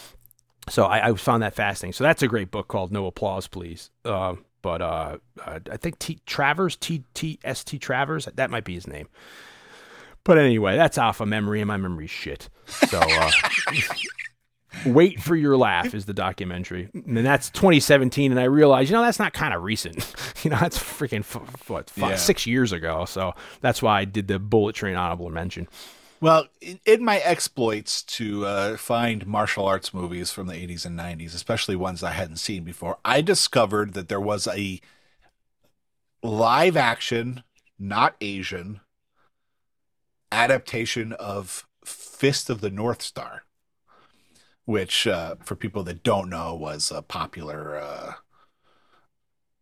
So 0.68 0.84
I, 0.84 1.08
I 1.08 1.14
found 1.14 1.42
that 1.42 1.54
fascinating. 1.54 1.92
So 1.92 2.04
that's 2.04 2.22
a 2.22 2.28
great 2.28 2.50
book 2.50 2.68
called 2.68 2.92
No 2.92 3.06
Applause, 3.06 3.46
Please. 3.48 3.90
Uh, 4.04 4.36
but 4.62 4.82
uh, 4.82 5.18
uh, 5.44 5.58
I 5.70 5.76
think 5.76 5.98
T 5.98 6.20
Travers, 6.26 6.76
T 6.76 7.04
T 7.14 7.38
S 7.44 7.64
T 7.64 7.78
Travers, 7.78 8.26
that 8.34 8.50
might 8.50 8.64
be 8.64 8.74
his 8.74 8.86
name. 8.86 9.08
But 10.24 10.36
anyway, 10.38 10.76
that's 10.76 10.98
off 10.98 11.20
of 11.20 11.28
memory, 11.28 11.60
and 11.60 11.68
my 11.68 11.76
memory's 11.76 12.10
shit. 12.10 12.48
So 12.66 12.98
uh, 13.00 13.30
Wait 14.86 15.20
for 15.20 15.34
Your 15.34 15.56
Laugh 15.56 15.94
is 15.94 16.04
the 16.04 16.12
documentary. 16.14 16.88
And 16.92 17.16
that's 17.18 17.50
2017, 17.50 18.30
and 18.30 18.38
I 18.38 18.44
realized, 18.44 18.90
you 18.90 18.96
know, 18.96 19.02
that's 19.02 19.18
not 19.18 19.32
kind 19.32 19.54
of 19.54 19.62
recent. 19.62 20.14
you 20.44 20.50
know, 20.50 20.58
that's 20.60 20.78
freaking, 20.78 21.20
f- 21.20 21.68
what, 21.68 21.90
Yeah. 21.96 22.16
six 22.16 22.46
years 22.46 22.72
ago. 22.72 23.04
So 23.06 23.32
that's 23.60 23.80
why 23.82 24.00
I 24.00 24.04
did 24.04 24.28
the 24.28 24.38
Bullet 24.38 24.76
Train 24.76 24.94
honorable 24.94 25.30
mention. 25.30 25.66
Well, 26.20 26.48
in, 26.60 26.80
in 26.84 27.04
my 27.04 27.18
exploits 27.18 28.02
to 28.02 28.44
uh, 28.44 28.76
find 28.76 29.26
martial 29.26 29.64
arts 29.64 29.94
movies 29.94 30.32
from 30.32 30.48
the 30.48 30.54
80s 30.54 30.84
and 30.84 30.98
90s, 30.98 31.34
especially 31.34 31.76
ones 31.76 32.02
I 32.02 32.10
hadn't 32.10 32.38
seen 32.38 32.64
before, 32.64 32.98
I 33.04 33.20
discovered 33.20 33.94
that 33.94 34.08
there 34.08 34.20
was 34.20 34.48
a 34.48 34.80
live 36.22 36.76
action, 36.76 37.44
not 37.78 38.16
Asian, 38.20 38.80
adaptation 40.32 41.12
of 41.12 41.66
Fist 41.84 42.50
of 42.50 42.60
the 42.60 42.70
North 42.70 43.00
Star, 43.00 43.44
which, 44.64 45.06
uh, 45.06 45.36
for 45.44 45.54
people 45.54 45.84
that 45.84 46.02
don't 46.02 46.28
know, 46.28 46.52
was 46.54 46.90
a 46.90 47.00
popular 47.00 47.76
uh, 47.78 48.12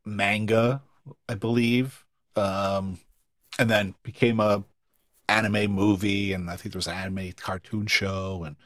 manga, 0.06 0.80
I 1.28 1.34
believe, 1.34 2.06
um, 2.34 2.98
and 3.58 3.68
then 3.68 3.94
became 4.02 4.40
a 4.40 4.64
anime 5.28 5.72
movie, 5.72 6.32
and 6.32 6.50
I 6.50 6.56
think 6.56 6.72
there 6.72 6.78
was 6.78 6.86
an 6.86 6.94
anime 6.94 7.32
cartoon 7.32 7.86
show, 7.86 8.44
and 8.44 8.56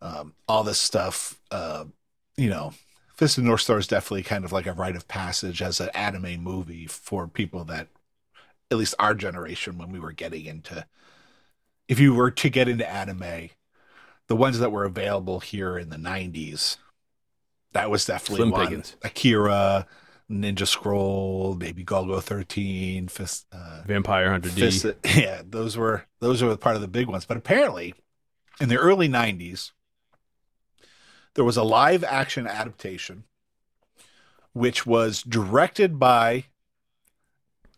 um, 0.00 0.34
all 0.48 0.64
this 0.64 0.78
stuff. 0.78 1.40
Uh, 1.50 1.84
you 2.36 2.50
know, 2.50 2.74
Fist 3.14 3.38
of 3.38 3.44
North 3.44 3.62
Star 3.62 3.78
is 3.78 3.86
definitely 3.86 4.22
kind 4.22 4.44
of 4.44 4.52
like 4.52 4.66
a 4.66 4.72
rite 4.72 4.96
of 4.96 5.08
passage 5.08 5.62
as 5.62 5.80
an 5.80 5.88
anime 5.94 6.42
movie 6.42 6.86
for 6.86 7.26
people 7.26 7.64
that, 7.64 7.88
at 8.70 8.76
least 8.76 8.94
our 8.98 9.14
generation, 9.14 9.78
when 9.78 9.90
we 9.90 9.98
were 9.98 10.12
getting 10.12 10.44
into, 10.44 10.86
if 11.88 11.98
you 11.98 12.14
were 12.14 12.30
to 12.30 12.50
get 12.50 12.68
into 12.68 12.88
anime, 12.88 13.50
the 14.28 14.36
ones 14.36 14.58
that 14.58 14.72
were 14.72 14.84
available 14.84 15.40
here 15.40 15.78
in 15.78 15.88
the 15.88 15.96
'90s, 15.96 16.76
that 17.72 17.90
was 17.90 18.04
definitely 18.04 18.36
Slim 18.36 18.50
one. 18.50 18.66
pickings. 18.66 18.96
Akira, 19.02 19.86
Ninja 20.30 20.66
Scroll, 20.66 21.54
maybe 21.54 21.84
Golgo 21.84 22.20
13, 22.20 23.08
Fist. 23.08 23.46
Uh, 23.52 23.82
Vampire 23.86 24.30
Hunter 24.30 24.48
D. 24.50 24.60
Fist, 24.60 24.86
yeah, 25.16 25.42
those 25.44 25.76
were 25.76 26.06
those 26.20 26.42
were 26.42 26.56
part 26.56 26.76
of 26.76 26.82
the 26.82 26.88
big 26.88 27.06
ones. 27.06 27.24
But 27.24 27.36
apparently, 27.36 27.94
in 28.60 28.68
the 28.68 28.76
early 28.76 29.08
'90s, 29.08 29.70
there 31.34 31.44
was 31.44 31.56
a 31.56 31.62
live 31.62 32.02
action 32.02 32.46
adaptation, 32.46 33.24
which 34.52 34.84
was 34.84 35.22
directed 35.22 35.98
by 35.98 36.46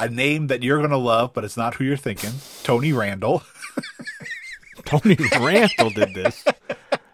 a 0.00 0.08
name 0.08 0.46
that 0.46 0.62
you're 0.62 0.78
going 0.78 0.90
to 0.90 0.96
love, 0.96 1.34
but 1.34 1.44
it's 1.44 1.56
not 1.56 1.74
who 1.74 1.84
you're 1.84 1.96
thinking, 1.96 2.32
Tony 2.62 2.92
Randel. 2.92 3.42
Tony 4.84 5.16
Randel 5.16 5.94
did 5.94 6.14
this. 6.14 6.44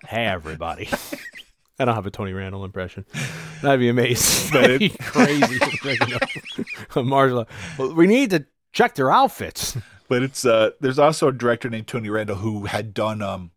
Hey, 0.07 0.27
everybody. 0.27 0.89
I 1.79 1.85
don't 1.85 1.95
have 1.95 2.07
a 2.07 2.11
Tony 2.11 2.33
Randall 2.33 2.65
impression. 2.65 3.05
That'd 3.63 3.81
be 3.81 3.89
amazing. 3.89 4.53
That'd 4.61 4.79
be 4.81 4.91
crazy. 4.91 5.55
impression 5.61 6.13
of- 6.15 6.97
of 6.97 7.07
Marshall. 7.07 7.49
Well, 7.79 7.95
we 7.95 8.07
need 8.07 8.31
to 8.31 8.47
check 8.73 8.95
their 8.95 9.11
outfits. 9.11 9.77
but 10.09 10.23
it's 10.23 10.45
uh 10.45 10.71
there's 10.81 10.99
also 10.99 11.29
a 11.29 11.33
director 11.33 11.69
named 11.69 11.87
Tony 11.89 12.09
Randel 12.09 12.37
who 12.37 12.67
had 12.67 12.95
done 12.95 13.23
um 13.23 13.51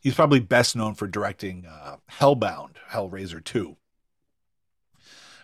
he's 0.00 0.14
probably 0.14 0.40
best 0.40 0.74
known 0.76 0.94
for 0.94 1.06
directing 1.06 1.66
uh 1.66 1.96
Hellbound, 2.10 2.76
Hellraiser 2.90 3.42
2. 3.44 3.76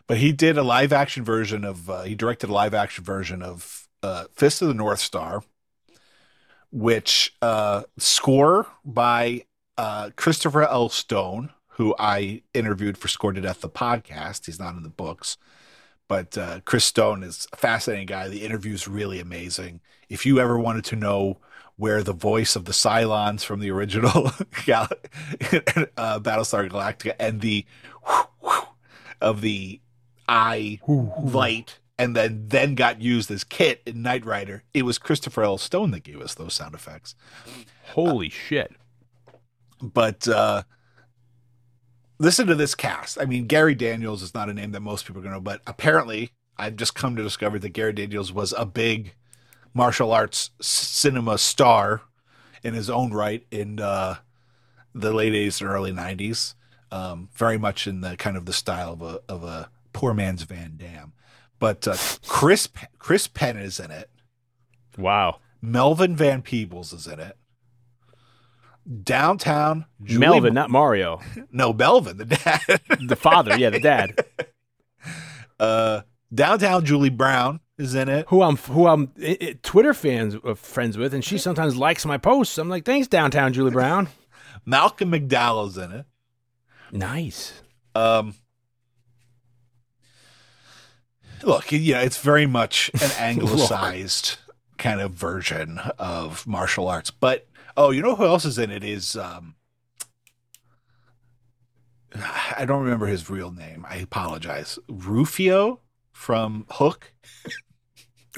But 0.07 0.19
he 0.19 0.33
did 0.33 0.57
a 0.57 0.63
live 0.63 0.93
action 0.93 1.25
version 1.25 1.65
of 1.65 1.91
uh, 1.91 2.03
he 2.05 2.15
directed 2.15 2.49
a 2.49 2.53
live 2.55 2.73
action 2.73 3.05
version 3.05 3.43
of 3.43 3.89
uh 4.03 4.25
Fist 4.33 4.63
of 4.63 4.69
the 4.69 4.75
North 4.75 5.01
Star 5.01 5.43
which 6.71 7.35
uh 7.43 7.83
score 7.99 8.67
by 8.85 9.45
uh 9.79 10.11
Christopher 10.17 10.63
L. 10.63 10.89
Stone, 10.89 11.51
who 11.77 11.95
I 11.99 12.43
interviewed 12.55 12.97
for 12.97 13.07
Score 13.07 13.35
to 13.35 13.41
Death 13.41 13.61
the 13.61 13.69
podcast. 13.69 14.47
He's 14.47 14.59
not 14.59 14.77
in 14.77 14.83
the 14.83 14.89
books. 14.89 15.37
But 16.09 16.39
uh, 16.39 16.61
Chris 16.65 16.87
Stone 16.87 17.23
is 17.23 17.47
a 17.53 17.57
fascinating 17.57 18.07
guy. 18.07 18.29
The 18.29 18.47
interview 18.47 18.73
is 18.73 18.89
really 18.89 19.21
amazing. 19.21 19.81
If 20.09 20.25
you 20.25 20.41
ever 20.41 20.59
wanted 20.59 20.85
to 20.87 20.97
know 20.97 21.39
where 21.77 22.03
the 22.03 22.15
voice 22.15 22.57
of 22.57 22.65
the 22.65 22.73
Cylons 22.73 23.45
from 23.45 23.61
the 23.61 23.71
original 23.71 24.31
Gal- 24.65 24.89
uh, 25.99 26.19
Battlestar 26.21 26.71
Galactica 26.71 27.15
and 27.19 27.43
the 27.43 27.67
of 29.21 29.43
the 29.43 29.81
eye 30.27 30.81
light 30.87 31.79
and 31.99 32.17
then 32.17 32.49
then 32.49 32.75
got 32.75 33.03
used 33.03 33.31
as 33.31 33.45
KITT 33.45 33.83
in 33.85 34.01
Knight 34.01 34.25
Rider. 34.25 34.63
It 34.73 34.85
was 34.85 34.97
Christopher 34.97 35.43
L. 35.43 35.59
Stone 35.59 35.91
that 35.91 36.05
gave 36.05 36.23
us 36.23 36.35
those 36.35 36.55
sound 36.55 36.75
effects. 36.75 37.15
Holy 37.89 38.31
shit. 38.31 38.75
But 39.83 40.27
uh 40.27 40.63
listen 42.19 42.47
to 42.47 42.55
this 42.55 42.75
cast. 42.75 43.21
I 43.21 43.25
mean, 43.25 43.47
Gary 43.47 43.75
Daniels 43.75 44.23
is 44.23 44.35
not 44.35 44.49
a 44.49 44.55
name 44.55 44.73
that 44.73 44.81
most 44.81 45.07
people 45.07 45.21
are 45.21 45.23
going 45.23 45.33
to 45.33 45.37
know, 45.39 45.43
but 45.43 45.61
apparently 45.67 46.33
I've 46.57 46.77
just 46.77 46.95
come 46.95 47.17
to 47.17 47.23
discover 47.23 47.59
that 47.59 47.71
Gary 47.71 47.93
Daniels 47.93 48.33
was 48.33 48.55
a 48.57 48.67
big 48.67 49.15
martial 49.75 50.13
arts 50.13 50.51
cinema 50.61 51.39
star 51.39 52.03
in 52.63 52.75
his 52.75 52.89
own 52.89 53.13
right 53.13 53.47
in 53.51 53.79
uh, 53.79 54.17
the 54.95 55.13
late 55.13 55.33
80s 55.33 55.61
and 55.61 55.71
early 55.71 55.93
90s. 55.93 56.55
Um, 56.91 57.29
very 57.35 57.59
much 57.59 57.87
in 57.87 58.01
the 58.01 58.17
kind 58.17 58.37
of 58.37 58.47
the 58.47 58.53
style 58.53 58.93
of 58.93 59.03
a 59.03 59.21
of 59.29 59.43
a 59.43 59.71
poor 59.93 60.15
man's 60.15 60.43
Van 60.43 60.75
Damme. 60.77 61.13
But 61.59 61.87
uh, 61.89 61.97
Chris 62.27 62.69
Chris 62.99 63.27
Penn 63.27 63.57
is 63.57 63.81
in 63.81 63.91
it. 63.91 64.09
Wow. 64.97 65.41
Melvin 65.61 66.15
Van 66.15 66.43
Peebles 66.43 66.93
is 66.93 67.07
in 67.07 67.19
it. 67.19 67.37
Downtown 69.03 69.87
Julie 70.03 70.21
Melvin, 70.21 70.55
not 70.55 70.71
Mario. 70.71 71.21
no 71.51 71.73
Melvin, 71.73 72.19
the 72.19 72.25
dad. 72.25 72.81
The 73.05 73.17
father, 73.17 73.59
yeah, 73.59 73.71
the 73.71 73.81
dad. 73.81 74.25
uh, 75.61 76.03
downtown 76.33 76.85
Julie 76.85 77.11
Brown 77.11 77.61
is 77.79 77.95
in 77.95 78.09
it. 78.09 78.27
Who 78.29 78.43
I'm 78.43 78.57
who 78.57 78.87
I'm 78.87 79.13
i 79.21 79.37
i 79.41 79.59
Twitter 79.63 79.93
fans 79.93 80.37
uh, 80.45 80.55
friends 80.55 80.97
with, 80.97 81.15
and 81.15 81.25
she 81.25 81.39
sometimes 81.39 81.77
likes 81.77 82.07
my 82.07 82.17
posts. 82.17 82.59
I'm 82.59 82.69
like, 82.69 82.85
thanks, 82.85 83.09
downtown 83.09 83.53
Julie 83.53 83.73
Brown. 83.73 84.09
Malcolm 84.65 85.13
McDowell's 85.13 85.77
in 85.79 85.93
it. 85.93 86.07
Nice. 86.93 87.63
Um, 87.95 88.35
look, 91.43 91.73
yeah, 91.73 92.03
it's 92.03 92.19
very 92.19 92.47
much 92.47 92.91
an 92.95 93.11
anglicized 93.19 94.39
kind 94.79 95.01
of 95.01 95.13
version 95.13 95.79
of 95.99 96.47
martial 96.47 96.89
arts. 96.89 97.11
But 97.11 97.49
oh, 97.77 97.91
you 97.91 98.03
know 98.03 98.15
who 98.17 98.25
else 98.25 98.45
is 98.45 98.59
in 98.59 98.71
it? 98.71 98.83
Is 98.85 99.17
um, 99.17 99.55
I 102.57 102.65
don't 102.67 102.83
remember 102.83 103.07
his 103.07 103.29
real 103.31 103.51
name. 103.53 103.87
I 103.89 103.97
apologize. 103.97 104.79
Rufio 104.89 105.81
from 106.13 106.67
Hook. 106.71 107.13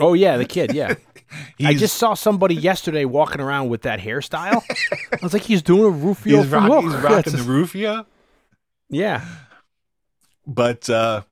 Oh 0.01 0.13
yeah, 0.15 0.37
the 0.37 0.45
kid. 0.45 0.73
Yeah, 0.75 0.95
I 1.65 1.75
just 1.75 1.97
saw 1.97 2.15
somebody 2.15 2.55
yesterday 2.55 3.05
walking 3.05 3.41
around 3.41 3.69
with 3.69 3.83
that 3.83 3.99
hairstyle. 3.99 4.63
I 5.13 5.19
was 5.21 5.33
like, 5.33 5.43
he's 5.43 5.61
doing 5.61 5.83
a 5.87 5.89
Rufio 5.91 6.43
he's, 6.43 6.49
from 6.51 6.67
rock, 6.69 6.85
Hook. 6.85 6.93
he's 6.95 7.03
rocking 7.03 7.33
the 7.33 7.43
Rufio. 7.43 8.07
yeah, 8.89 9.25
but 10.47 10.89
uh 10.89 11.23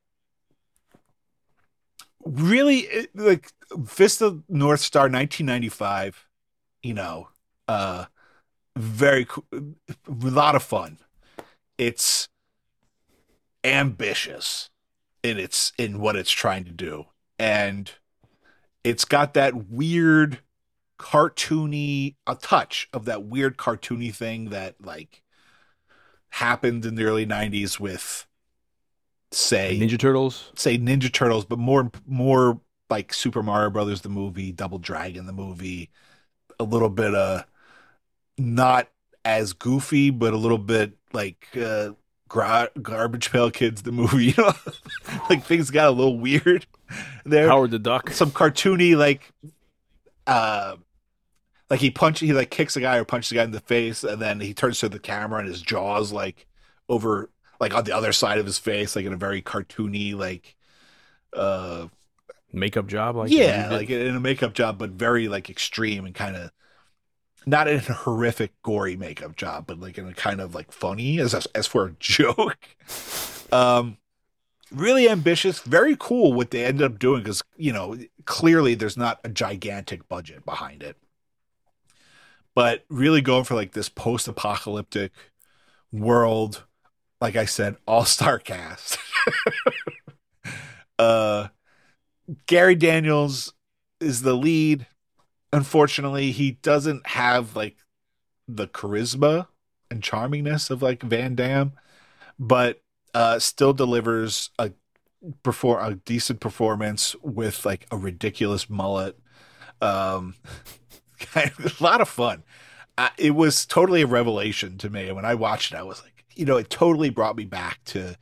really 2.25 2.79
it- 2.79 3.11
like 3.15 3.53
Fist 3.87 4.21
of 4.21 4.43
North 4.49 4.81
Star 4.81 5.03
1995 5.03 6.27
you 6.83 6.93
know 6.95 7.29
uh 7.69 8.07
very 8.77 9.25
cool 9.25 9.45
a 9.53 9.75
lot 10.09 10.55
of 10.55 10.63
fun 10.63 10.99
it's 11.79 12.29
ambitious 13.65 14.71
in 15.23 15.39
its 15.39 15.73
in 15.79 15.99
what 15.99 16.17
it's 16.17 16.31
trying 16.31 16.65
to 16.65 16.71
do 16.73 17.07
and 17.39 17.93
it's 18.85 19.05
got 19.05 19.35
that 19.35 19.69
weird 19.71 20.41
cartoony 20.99 22.15
a 22.27 22.35
touch 22.35 22.89
of 22.93 23.05
that 23.05 23.25
weird 23.25 23.57
cartoony 23.57 24.15
thing 24.15 24.51
that 24.51 24.75
like 24.81 25.23
happened 26.31 26.85
in 26.85 26.95
the 26.95 27.05
early 27.05 27.27
90s 27.27 27.81
with 27.81 28.27
say 29.33 29.79
Ninja 29.79 29.99
Turtles. 29.99 30.51
say 30.55 30.79
Ninja 30.79 31.13
Turtles, 31.13 31.45
but 31.45 31.59
more 31.59 31.91
more 32.07 32.61
like 32.89 33.13
Super 33.13 33.43
Mario 33.43 33.71
Brothers 33.71 34.03
the 34.03 34.09
movie, 34.09 34.53
Double 34.53 34.79
Dragon 34.79 35.27
the 35.27 35.33
movie, 35.33 35.91
a 36.61 36.65
little 36.65 36.89
bit 36.89 37.15
uh 37.15 37.43
not 38.39 38.89
as 39.25 39.53
goofy, 39.53 40.11
but 40.11 40.33
a 40.33 40.37
little 40.37 40.59
bit 40.59 40.93
like 41.13 41.47
uh 41.57 41.91
gra- 42.29 42.71
Garbage 42.81 43.31
Pail 43.31 43.51
Kids 43.51 43.83
the 43.83 43.93
movie, 43.93 44.27
you 44.27 44.35
know, 44.39 44.53
like 45.29 45.45
things 45.45 45.71
got 45.71 45.89
a 45.89 45.91
little 45.91 46.19
weird 46.19 46.67
there. 47.25 47.49
Howard 47.49 47.71
the 47.71 47.79
Duck. 47.79 48.11
Some 48.11 48.31
cartoony 48.31 48.97
like 48.97 49.33
uh 50.27 50.77
like 51.71 51.81
he 51.81 51.91
punch 51.91 52.21
he 52.21 52.33
like 52.33 52.51
kicks 52.51 52.77
a 52.77 52.81
guy 52.81 52.97
or 52.97 53.05
punches 53.05 53.33
a 53.33 53.35
guy 53.37 53.45
in 53.45 53.51
the 53.51 53.61
face 53.61 54.05
and 54.05 54.21
then 54.21 54.41
he 54.41 54.55
turns 54.55 54.79
to 54.81 54.89
the 54.89 54.99
camera 54.99 55.41
and 55.41 55.49
his 55.49 55.63
jaws 55.63 56.13
like 56.13 56.47
over 56.89 57.31
like 57.61 57.75
on 57.75 57.85
the 57.85 57.93
other 57.93 58.13
side 58.13 58.39
of 58.39 58.47
his 58.47 58.59
face 58.59 58.95
like 58.95 59.05
in 59.05 59.13
a 59.13 59.17
very 59.17 59.43
cartoony 59.43 60.15
like 60.15 60.57
uh 61.33 61.87
Makeup 62.53 62.87
job, 62.87 63.17
like 63.17 63.31
yeah 63.31 63.69
like 63.71 63.91
in 63.91 64.17
a 64.17 64.21
makeup 64.21 64.55
job 64.55 64.79
but 64.79 64.91
very 64.91 65.29
like 65.29 65.51
extreme 65.51 66.07
and 66.07 66.15
kind 66.15 66.37
of 66.37 66.51
not 67.47 67.69
in 67.69 67.77
a 67.77 67.81
horrific 67.93 68.61
gory 68.63 68.97
makeup 68.97 69.37
job 69.37 69.67
but 69.67 69.79
like 69.79 69.97
in 69.97 70.09
a 70.09 70.15
kind 70.15 70.41
of 70.41 70.55
like 70.55 70.73
funny 70.73 71.21
as 71.21 71.35
as 71.35 71.67
for 71.67 71.87
a 71.87 71.91
joke. 72.01 72.59
Um 73.53 73.99
really 74.73 75.09
ambitious 75.09 75.61
very 75.61 75.97
cool 75.99 76.33
what 76.33 76.51
they 76.51 76.65
ended 76.65 76.85
up 76.85 76.99
doing 76.99 77.23
because 77.23 77.43
you 77.57 77.73
know 77.73 77.97
clearly 78.25 78.75
there's 78.75 78.97
not 78.97 79.21
a 79.25 79.29
gigantic 79.29 80.09
budget 80.09 80.45
behind 80.45 80.83
it. 80.83 80.97
But 82.55 82.85
really 82.89 83.21
going 83.21 83.45
for 83.45 83.55
like 83.55 83.73
this 83.73 83.89
post-apocalyptic 83.89 85.13
world 85.93 86.65
like 87.21 87.37
i 87.37 87.45
said 87.45 87.77
all-star 87.87 88.39
cast. 88.39 88.99
Uh 90.99 91.49
gary 92.47 92.75
daniels 92.75 93.53
is 94.01 94.23
the 94.23 94.35
lead 94.35 94.87
unfortunately 95.53 96.31
he 96.33 96.53
doesn't 96.53 97.07
have 97.09 97.57
like 97.57 97.77
the 98.49 98.67
charisma 98.69 99.49
and 99.91 100.03
charmingness 100.03 100.71
of 100.71 100.83
like 100.83 101.03
van 101.03 101.35
damme 101.35 101.73
but 102.39 102.83
uh 103.15 103.39
still 103.39 103.73
delivers 103.73 104.51
a 104.59 104.73
perform 105.43 105.85
a 105.93 105.95
decent 105.97 106.41
performance 106.41 107.17
with 107.23 107.65
like 107.65 107.87
a 107.91 107.97
ridiculous 107.97 108.69
mullet. 108.71 109.19
Um 109.81 110.35
kind 111.19 111.51
of, 111.59 111.81
a 111.81 111.85
lot 111.85 112.01
of 112.01 112.09
fun. 112.09 112.45
It 113.19 113.35
was 113.35 113.67
totally 113.67 114.03
a 114.03 114.07
revelation 114.07 114.79
to 114.79 114.91
me 114.91 115.13
when 115.13 115.25
i 115.25 115.35
watched 115.35 115.73
it 115.73 115.77
i 115.77 115.83
was 115.83 116.03
like 116.03 116.25
you 116.35 116.45
know 116.47 116.57
it 116.57 116.71
totally 116.71 117.11
brought 117.11 117.37
me 117.37 117.45
back 117.45 117.81
to 117.85 118.17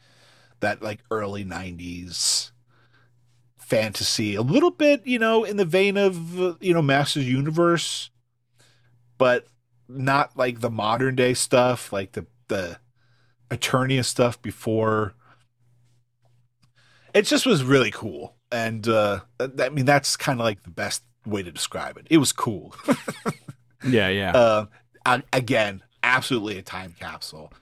that 0.61 0.83
like 0.83 1.01
early 1.11 1.45
90s 1.45 2.51
fantasy 3.65 4.35
a 4.35 4.43
little 4.43 4.71
bit 4.71 5.07
you 5.07 5.19
know 5.19 5.43
in 5.43 5.57
the 5.57 5.65
vein 5.65 5.97
of 5.97 6.63
you 6.63 6.75
know 6.75 6.83
masters 6.83 7.27
universe 7.27 8.11
but 9.17 9.47
not 9.89 10.37
like 10.37 10.61
the 10.61 10.71
modern 10.71 11.15
day 11.15 11.35
stuff 11.35 11.93
like 11.93 12.13
the 12.13 12.27
the 12.49 12.79
Eternia 13.51 14.05
stuff 14.05 14.41
before. 14.41 15.15
It 17.13 17.23
just 17.23 17.47
was 17.47 17.63
really 17.63 17.91
cool. 17.91 18.35
And 18.51 18.87
uh 18.89 19.21
i 19.41 19.69
mean 19.71 19.85
that's 19.85 20.17
kind 20.17 20.41
of 20.41 20.45
like 20.45 20.63
the 20.63 20.71
best 20.71 21.03
way 21.27 21.43
to 21.43 21.51
describe 21.51 21.97
it. 21.97 22.07
It 22.11 22.19
was 22.19 22.33
cool. 22.33 22.75
Yeah, 23.87 24.09
yeah. 24.09 24.33
uh, 25.05 25.21
again, 25.31 25.83
absolutely 26.03 26.57
a 26.57 26.63
time 26.63 26.95
capsule, 26.99 27.53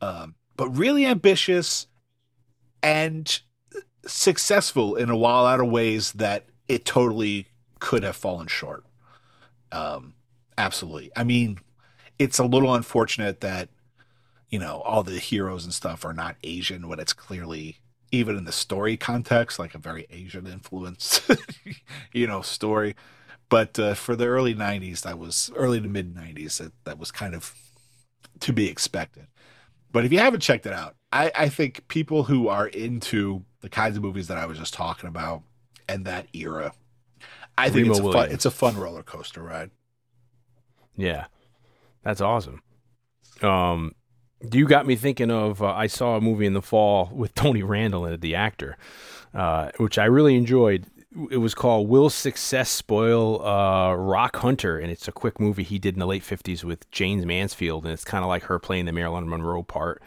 um, 0.00 0.34
but 0.56 0.70
really 0.70 1.04
ambitious 1.04 1.86
and 2.82 3.42
successful 4.08 4.96
in 4.96 5.10
a 5.10 5.16
lot 5.16 5.60
of 5.60 5.68
ways 5.68 6.12
that 6.12 6.46
it 6.66 6.84
totally 6.84 7.46
could 7.78 8.02
have 8.02 8.16
fallen 8.16 8.46
short. 8.46 8.84
Um, 9.70 10.14
absolutely. 10.56 11.10
I 11.16 11.24
mean, 11.24 11.58
it's 12.18 12.38
a 12.38 12.44
little 12.44 12.74
unfortunate 12.74 13.40
that 13.40 13.68
you 14.48 14.58
know 14.58 14.80
all 14.80 15.02
the 15.02 15.18
heroes 15.18 15.64
and 15.64 15.74
stuff 15.74 16.04
are 16.04 16.14
not 16.14 16.36
Asian 16.42 16.88
when 16.88 16.98
it's 16.98 17.12
clearly 17.12 17.78
even 18.10 18.36
in 18.36 18.44
the 18.44 18.52
story 18.52 18.96
context 18.96 19.58
like 19.58 19.74
a 19.74 19.78
very 19.78 20.06
Asian 20.10 20.46
influenced 20.46 21.30
you 22.12 22.26
know 22.26 22.40
story 22.40 22.96
but 23.50 23.78
uh, 23.78 23.94
for 23.94 24.16
the 24.16 24.26
early 24.26 24.54
90s 24.54 25.02
that 25.02 25.18
was 25.18 25.50
early 25.54 25.80
to 25.80 25.88
mid 25.88 26.14
90s 26.14 26.58
that, 26.58 26.72
that 26.84 26.98
was 26.98 27.10
kind 27.10 27.34
of 27.34 27.54
to 28.40 28.52
be 28.52 28.68
expected 28.68 29.26
but 29.92 30.04
if 30.04 30.12
you 30.12 30.18
haven't 30.18 30.40
checked 30.40 30.66
it 30.66 30.72
out 30.72 30.94
I, 31.12 31.32
I 31.34 31.48
think 31.48 31.88
people 31.88 32.24
who 32.24 32.48
are 32.48 32.66
into 32.66 33.44
the 33.60 33.68
kinds 33.68 33.96
of 33.96 34.02
movies 34.02 34.28
that 34.28 34.38
i 34.38 34.46
was 34.46 34.58
just 34.58 34.74
talking 34.74 35.08
about 35.08 35.42
and 35.88 36.04
that 36.04 36.26
era 36.32 36.72
i 37.56 37.68
think 37.68 37.88
Remo 37.88 37.90
it's 37.90 38.00
a, 38.00 38.12
fun, 38.12 38.30
it's 38.30 38.44
a 38.44 38.50
fun 38.50 38.76
roller 38.76 39.02
coaster 39.02 39.42
ride 39.42 39.70
Yeah, 40.98 41.26
that's 42.02 42.20
awesome. 42.20 42.60
Um, 43.40 43.94
you 44.52 44.66
got 44.66 44.86
me 44.86 44.96
thinking 44.96 45.30
of. 45.30 45.62
Uh, 45.62 45.72
I 45.72 45.86
saw 45.86 46.16
a 46.16 46.20
movie 46.20 46.44
in 46.44 46.52
the 46.52 46.60
fall 46.60 47.08
with 47.12 47.34
Tony 47.36 47.62
Randall 47.62 48.04
in 48.04 48.12
it, 48.12 48.20
the 48.20 48.34
actor, 48.34 48.76
uh, 49.32 49.70
which 49.78 49.96
I 49.96 50.04
really 50.04 50.36
enjoyed. 50.36 50.86
It 51.30 51.38
was 51.38 51.54
called 51.54 51.88
"Will 51.88 52.10
Success 52.10 52.70
Spoil 52.70 53.44
uh, 53.44 53.94
Rock 53.94 54.36
Hunter?" 54.36 54.78
and 54.78 54.90
it's 54.90 55.08
a 55.08 55.12
quick 55.12 55.40
movie 55.40 55.64
he 55.64 55.78
did 55.78 55.94
in 55.94 55.98
the 55.98 56.06
late 56.06 56.22
'50s 56.22 56.62
with 56.62 56.88
Jayne 56.92 57.26
Mansfield, 57.26 57.84
and 57.84 57.92
it's 57.92 58.04
kind 58.04 58.22
of 58.22 58.28
like 58.28 58.44
her 58.44 58.58
playing 58.60 58.84
the 58.84 58.92
Marilyn 58.92 59.28
Monroe 59.28 59.64
part. 59.64 60.00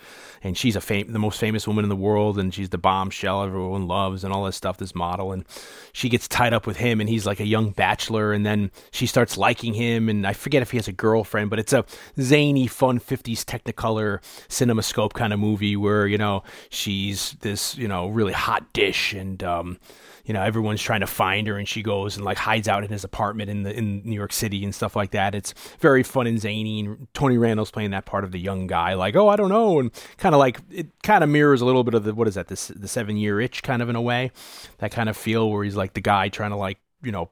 And 0.44 0.58
she's 0.58 0.76
a 0.76 0.82
fam- 0.82 1.12
the 1.12 1.20
most 1.20 1.40
famous 1.40 1.68
woman 1.68 1.84
in 1.84 1.90
the 1.90 1.96
world, 1.96 2.40
and 2.40 2.54
she's 2.54 2.70
the 2.70 2.78
bombshell 2.78 3.44
everyone 3.44 3.88
loves, 3.88 4.24
and 4.24 4.34
all 4.34 4.46
this 4.46 4.56
stuff. 4.56 4.78
This 4.78 4.96
model, 4.96 5.34
and 5.34 5.44
she 5.92 6.08
gets 6.08 6.28
tied 6.30 6.54
up 6.54 6.66
with 6.66 6.78
him, 6.78 7.02
and 7.02 7.10
he's 7.10 7.26
like 7.26 7.42
a 7.42 7.46
young 7.46 7.72
bachelor, 7.72 8.32
and 8.32 8.46
then 8.46 8.72
she 8.92 9.06
starts 9.06 9.38
liking 9.38 9.74
him, 9.74 10.08
and 10.08 10.26
I 10.26 10.32
forget 10.32 10.62
if 10.62 10.72
he 10.72 10.78
has 10.78 10.88
a 10.88 10.94
girlfriend, 10.94 11.50
but 11.50 11.60
it's 11.60 11.74
a 11.74 11.84
zany, 12.20 12.68
fun 12.68 13.00
'50s 13.00 13.44
Technicolor 13.44 14.22
CinemaScope 14.48 15.14
kind 15.14 15.34
of 15.34 15.40
movie 15.40 15.76
where 15.76 16.08
you 16.08 16.18
know 16.18 16.44
she's 16.70 17.34
this 17.42 17.78
you 17.78 17.90
know 17.90 18.08
really 18.08 18.34
hot 18.34 18.72
dish, 18.72 19.14
and 19.14 19.44
um, 19.44 19.78
you 20.26 20.34
know 20.34 20.42
everyone's 20.42 20.82
trying 20.82 21.02
to 21.02 21.08
find 21.08 21.48
her 21.48 21.58
and 21.58 21.68
she 21.68 21.82
goes 21.82 22.16
and 22.16 22.26
like 22.26 22.38
hides 22.38 22.68
out 22.68 22.84
in 22.84 22.90
his 22.90 23.04
apartment 23.04 23.50
in 23.50 23.64
the 23.64 23.76
in 23.78 24.02
New 24.04 24.16
York 24.16 24.34
City 24.34 24.64
and 24.64 24.74
stuff 24.74 24.96
like 24.96 25.12
that. 25.12 25.36
It's 25.36 25.54
very 25.80 26.04
fun 26.04 26.28
and 26.28 26.40
zany 26.40 26.82
and 26.82 27.08
Tony 27.14 27.38
Randall's 27.38 27.72
playing 27.72 27.92
that 27.92 28.06
part 28.06 28.24
of 28.24 28.32
the 28.32 28.40
young 28.40 28.68
guy 28.68 28.94
like, 28.94 29.16
"Oh, 29.16 29.28
I 29.28 29.36
don't 29.36 29.50
know." 29.50 29.80
And 29.80 29.92
kind 30.18 30.36
of 30.36 30.40
like 30.40 30.60
it 30.70 30.88
kind 31.04 31.24
of 31.24 31.30
mirrors 31.30 31.62
a 31.62 31.66
little 31.66 31.84
bit 31.84 31.94
of 31.94 32.04
the 32.04 32.14
what 32.14 32.28
is 32.28 32.36
that? 32.36 32.48
This 32.48 32.68
the 32.68 32.88
7-year 32.88 33.40
itch 33.42 33.64
kind 33.64 33.82
of 33.82 33.90
in 33.90 33.96
a 33.96 34.02
way. 34.02 34.32
That 34.80 34.92
kind 34.92 35.10
of 35.10 35.18
feel 35.18 35.50
where 35.50 35.64
he's 35.64 35.76
like 35.76 35.94
the 35.94 36.02
guy 36.02 36.30
trying 36.30 36.52
to 36.52 36.58
like, 36.58 36.80
you 37.04 37.12
know, 37.12 37.32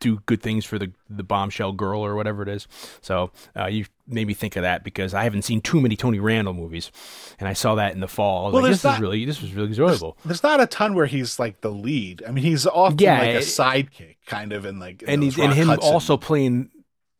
do 0.00 0.18
good 0.26 0.42
things 0.42 0.64
for 0.64 0.78
the 0.78 0.92
the 1.08 1.22
bombshell 1.22 1.72
girl 1.72 2.04
or 2.04 2.14
whatever 2.16 2.42
it 2.42 2.48
is. 2.48 2.66
So 3.00 3.30
uh, 3.56 3.66
you 3.66 3.84
made 4.12 4.26
me 4.26 4.34
think 4.34 4.56
of 4.56 4.62
that 4.62 4.84
because 4.84 5.14
I 5.14 5.24
haven't 5.24 5.42
seen 5.42 5.60
too 5.60 5.80
many 5.80 5.96
Tony 5.96 6.18
Randall 6.20 6.54
movies, 6.54 6.90
and 7.38 7.48
I 7.48 7.52
saw 7.52 7.74
that 7.76 7.92
in 7.94 8.00
the 8.00 8.08
fall. 8.08 8.52
Well, 8.52 8.62
like, 8.62 8.70
there's 8.70 8.82
this 8.82 8.94
is 8.94 9.00
really 9.00 9.24
this 9.24 9.40
was 9.42 9.52
really 9.54 9.68
enjoyable. 9.68 10.16
There's 10.24 10.42
not 10.42 10.60
a 10.60 10.66
ton 10.66 10.94
where 10.94 11.06
he's 11.06 11.38
like 11.38 11.60
the 11.60 11.70
lead. 11.70 12.22
I 12.26 12.30
mean, 12.32 12.44
he's 12.44 12.66
often 12.66 12.98
Yeah, 12.98 13.18
like 13.18 13.34
a 13.36 13.38
sidekick, 13.38 14.16
kind 14.26 14.52
of 14.52 14.64
in 14.64 14.78
like 14.78 15.02
in 15.02 15.08
and 15.08 15.22
he's 15.22 15.38
and 15.38 15.52
him 15.52 15.68
Hudson- 15.68 15.92
also 15.92 16.16
playing 16.16 16.70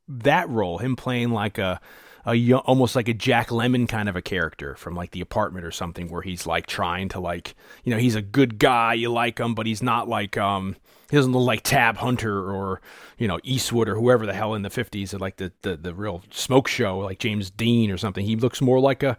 that 0.09 0.49
role, 0.49 0.79
him 0.79 0.97
playing 0.97 1.31
like 1.31 1.59
a 1.59 1.81
a 2.27 2.35
young, 2.35 2.61
almost 2.61 2.95
like 2.97 3.09
a 3.09 3.15
Jack 3.15 3.49
Lemmon 3.49 3.89
kind 3.89 4.09
of 4.09 4.15
a 4.15 4.21
character 4.21 4.75
from 4.75 4.95
like 4.95 5.13
The 5.13 5.23
Apartment 5.23 5.65
or 5.65 5.71
something, 5.71 6.09
where 6.11 6.21
he's 6.23 6.47
like 6.47 6.67
trying 6.67 7.09
to 7.11 7.21
like 7.21 7.55
you 7.85 7.93
know 7.93 7.99
he's 7.99 8.15
a 8.15 8.23
good 8.23 8.59
guy, 8.59 8.95
you 8.95 9.11
like 9.11 9.39
him, 9.39 9.55
but 9.55 9.67
he's 9.67 9.83
not 9.83 10.09
like 10.09 10.37
um 10.37 10.77
he 11.11 11.17
doesn't 11.17 11.33
look 11.33 11.47
like 11.47 11.63
Tab 11.63 11.97
Hunter 11.97 12.51
or 12.51 12.81
you 13.19 13.27
know 13.29 13.39
Eastwood 13.43 13.89
or 13.89 13.97
whoever 13.97 14.27
the 14.27 14.33
hell 14.33 14.55
in 14.55 14.63
the 14.63 14.71
fifties, 14.71 15.13
like 15.15 15.37
the, 15.37 15.53
the 15.63 15.77
the 15.77 15.95
real 15.95 16.23
smoke 16.31 16.69
show 16.69 16.99
like 16.99 17.19
James 17.19 17.51
Dean 17.51 17.91
or 17.91 17.99
something. 17.99 18.25
He 18.25 18.37
looks 18.37 18.61
more 18.61 18.81
like 18.81 19.03
a 19.03 19.19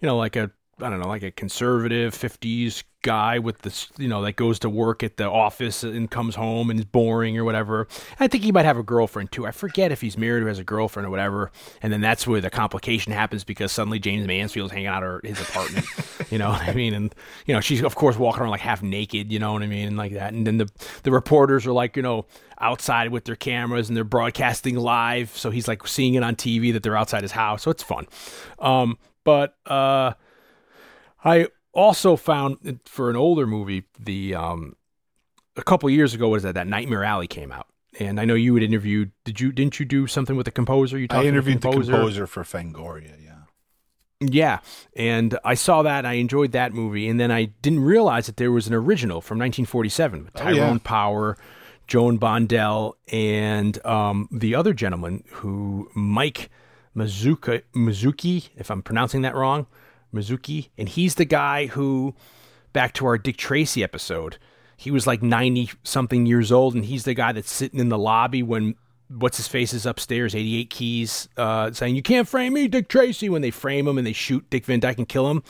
you 0.00 0.06
know 0.06 0.16
like 0.16 0.36
a 0.36 0.50
I 0.80 0.90
don't 0.90 1.00
know, 1.00 1.08
like 1.08 1.22
a 1.22 1.30
conservative 1.30 2.14
'50s 2.14 2.82
guy 3.02 3.38
with 3.38 3.58
this, 3.58 3.88
you 3.98 4.08
know, 4.08 4.22
that 4.22 4.36
goes 4.36 4.58
to 4.60 4.70
work 4.70 5.02
at 5.02 5.16
the 5.16 5.28
office 5.28 5.82
and 5.82 6.10
comes 6.10 6.34
home 6.34 6.70
and 6.70 6.78
is 6.78 6.84
boring 6.84 7.36
or 7.36 7.44
whatever. 7.44 7.86
I 8.18 8.28
think 8.28 8.44
he 8.44 8.52
might 8.52 8.64
have 8.64 8.78
a 8.78 8.82
girlfriend 8.82 9.32
too. 9.32 9.46
I 9.46 9.50
forget 9.50 9.92
if 9.92 10.00
he's 10.00 10.16
married 10.16 10.42
or 10.42 10.48
has 10.48 10.58
a 10.58 10.64
girlfriend 10.64 11.06
or 11.06 11.10
whatever. 11.10 11.50
And 11.82 11.92
then 11.92 12.00
that's 12.00 12.26
where 12.26 12.40
the 12.40 12.50
complication 12.50 13.12
happens 13.12 13.44
because 13.44 13.72
suddenly 13.72 13.98
Jayne 13.98 14.26
Mansfield's 14.26 14.72
hanging 14.72 14.86
out 14.86 15.02
at 15.02 15.24
his 15.24 15.40
apartment. 15.40 15.86
you 16.30 16.38
know 16.38 16.50
what 16.50 16.62
I 16.62 16.72
mean? 16.72 16.94
And 16.94 17.14
you 17.46 17.54
know, 17.54 17.60
she's 17.60 17.82
of 17.82 17.94
course 17.94 18.16
walking 18.16 18.42
around 18.42 18.50
like 18.50 18.60
half 18.60 18.82
naked. 18.82 19.30
You 19.30 19.38
know 19.38 19.52
what 19.52 19.62
I 19.62 19.66
mean? 19.66 19.88
And 19.88 19.96
like 19.96 20.12
that. 20.14 20.32
And 20.32 20.46
then 20.46 20.58
the 20.58 20.70
the 21.02 21.10
reporters 21.10 21.66
are 21.66 21.72
like, 21.72 21.96
you 21.96 22.02
know, 22.02 22.26
outside 22.60 23.10
with 23.10 23.24
their 23.24 23.36
cameras 23.36 23.88
and 23.88 23.96
they're 23.96 24.04
broadcasting 24.04 24.76
live. 24.76 25.36
So 25.36 25.50
he's 25.50 25.68
like 25.68 25.86
seeing 25.86 26.14
it 26.14 26.22
on 26.22 26.36
TV 26.36 26.72
that 26.72 26.82
they're 26.82 26.96
outside 26.96 27.22
his 27.22 27.32
house. 27.32 27.62
So 27.62 27.70
it's 27.70 27.82
fun. 27.82 28.06
Um, 28.58 28.98
but 29.24 29.56
uh. 29.66 30.14
I 31.24 31.48
also 31.72 32.16
found 32.16 32.80
for 32.84 33.10
an 33.10 33.16
older 33.16 33.46
movie 33.46 33.84
the 33.98 34.34
um 34.34 34.76
a 35.56 35.62
couple 35.62 35.88
years 35.90 36.14
ago 36.14 36.28
what 36.28 36.36
is 36.36 36.42
that 36.42 36.54
that 36.54 36.66
Nightmare 36.66 37.04
Alley 37.04 37.26
came 37.26 37.50
out 37.52 37.66
and 38.00 38.18
I 38.20 38.24
know 38.24 38.34
you 38.34 38.54
had 38.54 38.62
interviewed 38.62 39.10
did 39.24 39.40
you 39.40 39.52
didn't 39.52 39.78
you 39.80 39.86
do 39.86 40.06
something 40.06 40.36
with 40.36 40.44
the 40.46 40.50
composer 40.50 40.98
you 40.98 41.08
talked 41.08 41.24
I 41.24 41.28
interviewed 41.28 41.60
the 41.62 41.70
composer 41.70 42.26
for 42.26 42.42
Fangoria. 42.44 43.14
Yeah. 43.22 43.38
yeah 44.20 44.58
and 44.96 45.38
I 45.44 45.54
saw 45.54 45.82
that 45.82 46.04
I 46.06 46.14
enjoyed 46.14 46.52
that 46.52 46.72
movie 46.72 47.08
and 47.08 47.18
then 47.18 47.30
I 47.30 47.46
didn't 47.46 47.80
realize 47.80 48.26
that 48.26 48.36
there 48.36 48.52
was 48.52 48.66
an 48.66 48.74
original 48.74 49.20
from 49.20 49.38
1947 49.38 50.24
with 50.24 50.32
Oh, 50.36 50.40
Tyrone 50.40 50.56
yeah. 50.56 50.78
Power 50.84 51.36
Joan 51.86 52.18
Blondell 52.18 52.94
and 53.10 53.84
um 53.86 54.28
the 54.30 54.54
other 54.54 54.72
gentleman 54.74 55.24
who 55.30 55.90
Mike 55.94 56.50
Mizuka 56.96 57.62
Mizuki 57.74 58.50
if 58.56 58.70
I'm 58.70 58.82
pronouncing 58.82 59.22
that 59.22 59.34
wrong 59.34 59.66
Mizuki, 60.12 60.68
and 60.76 60.88
he's 60.88 61.16
the 61.16 61.24
guy 61.24 61.66
who, 61.66 62.14
back 62.72 62.92
to 62.94 63.06
our 63.06 63.18
Dick 63.18 63.36
Tracy 63.36 63.82
episode, 63.82 64.38
he 64.76 64.90
was 64.90 65.06
like 65.06 65.22
90 65.22 65.70
something 65.84 66.26
years 66.26 66.50
old, 66.50 66.74
and 66.74 66.84
he's 66.84 67.04
the 67.04 67.14
guy 67.14 67.32
that's 67.32 67.50
sitting 67.50 67.80
in 67.80 67.88
the 67.88 67.98
lobby 67.98 68.42
when 68.42 68.74
what's 69.08 69.36
his 69.36 69.48
face 69.48 69.72
is 69.72 69.86
upstairs, 69.86 70.34
88 70.34 70.70
Keys, 70.70 71.28
uh, 71.36 71.70
saying, 71.72 71.94
You 71.94 72.02
can't 72.02 72.28
frame 72.28 72.54
me, 72.54 72.68
Dick 72.68 72.88
Tracy, 72.88 73.28
when 73.28 73.42
they 73.42 73.50
frame 73.50 73.86
him 73.86 73.98
and 73.98 74.06
they 74.06 74.12
shoot 74.12 74.48
Dick 74.50 74.64
Van 74.64 74.80
Dyke 74.80 74.98
and 74.98 75.08
kill 75.08 75.30
him. 75.30 75.42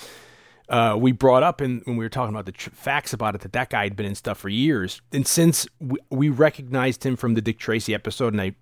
Uh, 0.68 0.96
we 0.98 1.12
brought 1.12 1.42
up 1.42 1.60
in, 1.60 1.82
when 1.84 1.96
we 1.96 2.04
were 2.04 2.08
talking 2.08 2.34
about 2.34 2.46
the 2.46 2.52
tr- 2.52 2.70
facts 2.70 3.12
about 3.12 3.34
it 3.34 3.42
that 3.42 3.52
that 3.52 3.70
guy 3.70 3.84
had 3.84 3.96
been 3.96 4.06
in 4.06 4.14
stuff 4.14 4.38
for 4.38 4.48
years. 4.48 5.02
And 5.12 5.26
since 5.26 5.66
we, 5.80 5.98
we 6.10 6.28
recognized 6.28 7.04
him 7.04 7.16
from 7.16 7.34
the 7.34 7.42
Dick 7.42 7.58
Tracy 7.58 7.94
episode 7.94 8.32
and 8.32 8.40
I 8.40 8.54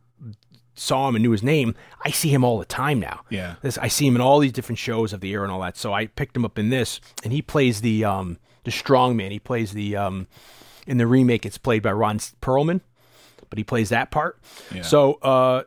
saw 0.80 1.08
him 1.08 1.14
and 1.14 1.22
knew 1.22 1.30
his 1.30 1.42
name, 1.42 1.74
I 2.04 2.10
see 2.10 2.30
him 2.30 2.42
all 2.42 2.58
the 2.58 2.64
time 2.64 2.98
now. 2.98 3.20
Yeah. 3.28 3.56
This 3.60 3.76
I 3.78 3.88
see 3.88 4.06
him 4.06 4.14
in 4.16 4.22
all 4.22 4.38
these 4.38 4.52
different 4.52 4.78
shows 4.78 5.12
of 5.12 5.20
the 5.20 5.32
air 5.32 5.42
and 5.42 5.52
all 5.52 5.60
that. 5.60 5.76
So 5.76 5.92
I 5.92 6.06
picked 6.06 6.34
him 6.34 6.44
up 6.44 6.58
in 6.58 6.70
this, 6.70 7.00
and 7.22 7.32
he 7.32 7.42
plays 7.42 7.82
the 7.82 8.04
um 8.04 8.38
the 8.64 8.70
strong 8.70 9.16
man. 9.16 9.30
He 9.30 9.38
plays 9.38 9.72
the 9.72 9.96
um 9.96 10.26
in 10.86 10.98
the 10.98 11.06
remake. 11.06 11.44
It's 11.44 11.58
played 11.58 11.82
by 11.82 11.92
Ron 11.92 12.18
Perlman, 12.18 12.80
but 13.50 13.58
he 13.58 13.64
plays 13.64 13.90
that 13.90 14.10
part. 14.10 14.40
Yeah. 14.74 14.82
So 14.82 15.14
uh, 15.14 15.64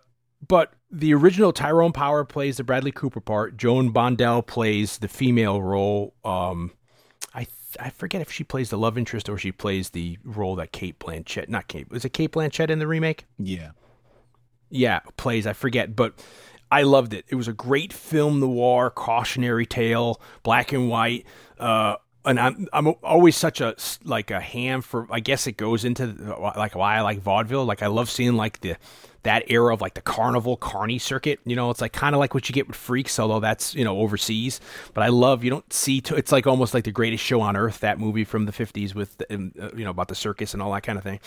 but 0.48 0.74
the 0.92 1.14
original 1.14 1.54
Tyrone 1.54 1.92
Power 1.92 2.24
plays 2.24 2.58
the 2.58 2.64
Bradley 2.64 2.92
Cooper 2.92 3.22
part. 3.22 3.56
Joan 3.58 3.94
Blondell 3.94 4.46
plays 4.46 4.98
the 4.98 5.08
female 5.08 5.62
role. 5.62 6.14
Um, 6.26 6.72
I 7.34 7.44
th- 7.46 7.78
I 7.80 7.90
forget 7.92 8.22
if 8.22 8.32
she 8.32 8.44
plays 8.44 8.70
the 8.70 8.78
love 8.78 8.98
interest 8.98 9.30
or 9.30 9.38
she 9.38 9.52
plays 9.52 9.92
the 9.92 10.18
role 10.24 10.56
that 10.56 10.72
Cate 10.72 11.00
Blanchett. 11.00 11.50
Not 11.50 11.68
Kate. 11.68 11.90
Was 11.90 12.04
it 12.06 12.14
Cate 12.14 12.32
Blanchett 12.32 12.70
in 12.70 12.80
the 12.80 12.88
remake? 12.88 13.26
Yeah. 13.40 13.72
Yeah, 14.74 15.00
plays. 15.18 15.46
I 15.46 15.54
forget, 15.54 15.96
but 15.96 16.14
I 16.72 16.82
loved 16.82 17.14
it. 17.14 17.26
It 17.28 17.36
was 17.36 17.48
a 17.48 17.54
great 17.54 17.94
film 17.94 18.40
noir, 18.40 18.90
cautionary 18.90 19.68
tale, 19.68 20.20
black 20.42 20.74
and 20.74 20.90
white. 20.90 21.26
Uh, 21.60 21.98
and 22.26 22.40
I'm 22.40 22.68
I'm 22.74 22.88
always 23.04 23.36
such 23.36 23.62
a 23.62 23.76
like 24.04 24.32
a 24.32 24.40
ham 24.40 24.82
for. 24.82 25.08
I 25.12 25.20
guess 25.20 25.46
it 25.46 25.58
goes 25.58 25.86
into 25.86 26.08
like 26.56 26.76
why 26.76 26.98
I 26.98 27.02
like 27.02 27.20
vaudeville. 27.20 27.66
Like 27.66 27.84
I 27.84 27.88
love 27.88 28.10
seeing 28.10 28.36
like 28.36 28.62
the 28.62 28.78
that 29.24 29.44
era 29.48 29.74
of 29.74 29.82
like 29.82 29.94
the 29.94 30.02
carnival 30.02 30.56
carny 30.58 31.00
circuit. 31.00 31.40
You 31.46 31.56
know, 31.56 31.70
it's 31.70 31.82
like 31.82 31.94
kind 31.94 32.16
of 32.16 32.20
like 32.20 32.34
what 32.34 32.48
you 32.50 32.54
get 32.54 32.68
with 32.68 32.76
Freaks, 32.76 33.20
although 33.20 33.40
that's 33.40 33.76
you 33.76 33.84
know 33.84 34.00
overseas. 34.00 34.62
But 34.94 35.04
I 35.04 35.10
love 35.10 35.44
you 35.44 35.50
don't 35.50 35.72
see. 35.72 36.02
It's 36.12 36.32
like 36.32 36.48
almost 36.48 36.74
like 36.74 36.86
the 36.86 36.92
greatest 36.92 37.24
show 37.24 37.42
on 37.42 37.56
earth. 37.58 37.80
That 37.80 38.00
movie 38.00 38.24
from 38.24 38.46
the 38.46 38.52
'50s 38.52 38.96
with 38.96 39.22
um, 39.30 39.54
uh, 39.60 39.70
you 39.76 39.84
know 39.84 39.92
about 39.92 40.08
the 40.08 40.16
circus 40.16 40.54
and 40.54 40.62
all 40.62 40.72
that 40.74 40.84
kind 40.84 40.98
of 40.98 41.04
thing. 41.04 41.20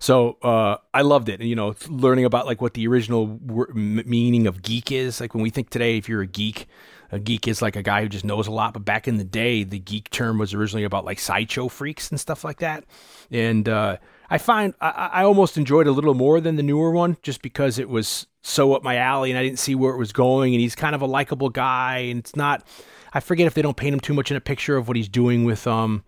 So 0.00 0.38
uh, 0.42 0.78
I 0.94 1.02
loved 1.02 1.28
it. 1.28 1.42
You 1.42 1.54
know, 1.54 1.74
learning 1.88 2.24
about 2.24 2.46
like 2.46 2.60
what 2.60 2.74
the 2.74 2.88
original 2.88 3.38
m- 3.48 4.02
meaning 4.06 4.46
of 4.46 4.62
geek 4.62 4.90
is. 4.90 5.20
Like 5.20 5.34
when 5.34 5.42
we 5.42 5.50
think 5.50 5.68
today, 5.68 5.98
if 5.98 6.08
you're 6.08 6.22
a 6.22 6.26
geek, 6.26 6.66
a 7.12 7.18
geek 7.18 7.46
is 7.46 7.60
like 7.60 7.76
a 7.76 7.82
guy 7.82 8.02
who 8.02 8.08
just 8.08 8.24
knows 8.24 8.46
a 8.46 8.50
lot. 8.50 8.72
But 8.72 8.84
back 8.86 9.06
in 9.06 9.18
the 9.18 9.24
day, 9.24 9.62
the 9.62 9.78
geek 9.78 10.08
term 10.08 10.38
was 10.38 10.54
originally 10.54 10.84
about 10.84 11.04
like 11.04 11.18
sideshow 11.20 11.68
freaks 11.68 12.10
and 12.10 12.18
stuff 12.18 12.44
like 12.44 12.60
that. 12.60 12.84
And 13.30 13.68
uh, 13.68 13.98
I 14.30 14.38
find 14.38 14.72
I, 14.80 15.10
I 15.12 15.24
almost 15.24 15.58
enjoyed 15.58 15.86
a 15.86 15.92
little 15.92 16.14
more 16.14 16.40
than 16.40 16.56
the 16.56 16.62
newer 16.62 16.92
one, 16.92 17.18
just 17.22 17.42
because 17.42 17.78
it 17.78 17.90
was 17.90 18.26
so 18.42 18.72
up 18.72 18.82
my 18.82 18.96
alley 18.96 19.30
and 19.30 19.38
I 19.38 19.42
didn't 19.42 19.58
see 19.58 19.74
where 19.74 19.92
it 19.92 19.98
was 19.98 20.12
going. 20.12 20.54
And 20.54 20.62
he's 20.62 20.74
kind 20.74 20.94
of 20.94 21.02
a 21.02 21.06
likable 21.06 21.50
guy, 21.50 21.98
and 21.98 22.20
it's 22.20 22.34
not. 22.34 22.66
I 23.12 23.20
forget 23.20 23.46
if 23.46 23.52
they 23.52 23.62
don't 23.62 23.76
paint 23.76 23.92
him 23.92 24.00
too 24.00 24.14
much 24.14 24.30
in 24.30 24.36
a 24.38 24.40
picture 24.40 24.78
of 24.78 24.88
what 24.88 24.96
he's 24.96 25.08
doing 25.08 25.44
with 25.44 25.66
um 25.66 26.04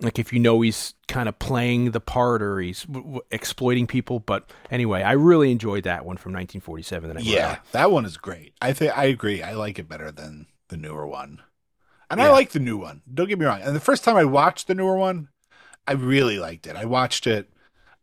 like 0.00 0.18
if 0.18 0.32
you 0.32 0.38
know 0.38 0.60
he's 0.60 0.94
kind 1.08 1.28
of 1.28 1.38
playing 1.38 1.90
the 1.90 2.00
part 2.00 2.40
or 2.42 2.60
he's 2.60 2.84
w- 2.84 3.04
w- 3.04 3.22
exploiting 3.30 3.86
people. 3.86 4.20
But 4.20 4.52
anyway, 4.70 5.02
I 5.02 5.12
really 5.12 5.50
enjoyed 5.50 5.84
that 5.84 6.04
one 6.04 6.16
from 6.16 6.32
1947. 6.32 7.08
That 7.08 7.16
I 7.18 7.20
Yeah, 7.20 7.58
that 7.72 7.90
one 7.90 8.04
is 8.04 8.16
great. 8.16 8.54
I 8.60 8.72
think 8.72 8.96
I 8.96 9.04
agree. 9.06 9.42
I 9.42 9.52
like 9.52 9.78
it 9.78 9.88
better 9.88 10.10
than 10.12 10.46
the 10.68 10.76
newer 10.76 11.06
one, 11.06 11.42
and 12.10 12.20
I 12.20 12.30
like 12.30 12.50
the 12.50 12.60
new 12.60 12.76
one. 12.76 13.02
Don't 13.12 13.28
get 13.28 13.38
me 13.38 13.46
wrong. 13.46 13.60
And 13.62 13.74
the 13.74 13.80
first 13.80 14.04
time 14.04 14.16
I 14.16 14.24
watched 14.24 14.66
the 14.68 14.74
newer 14.74 14.96
one, 14.96 15.28
I 15.86 15.92
really 15.92 16.38
liked 16.38 16.66
it. 16.66 16.76
I 16.76 16.84
watched 16.84 17.26
it 17.26 17.50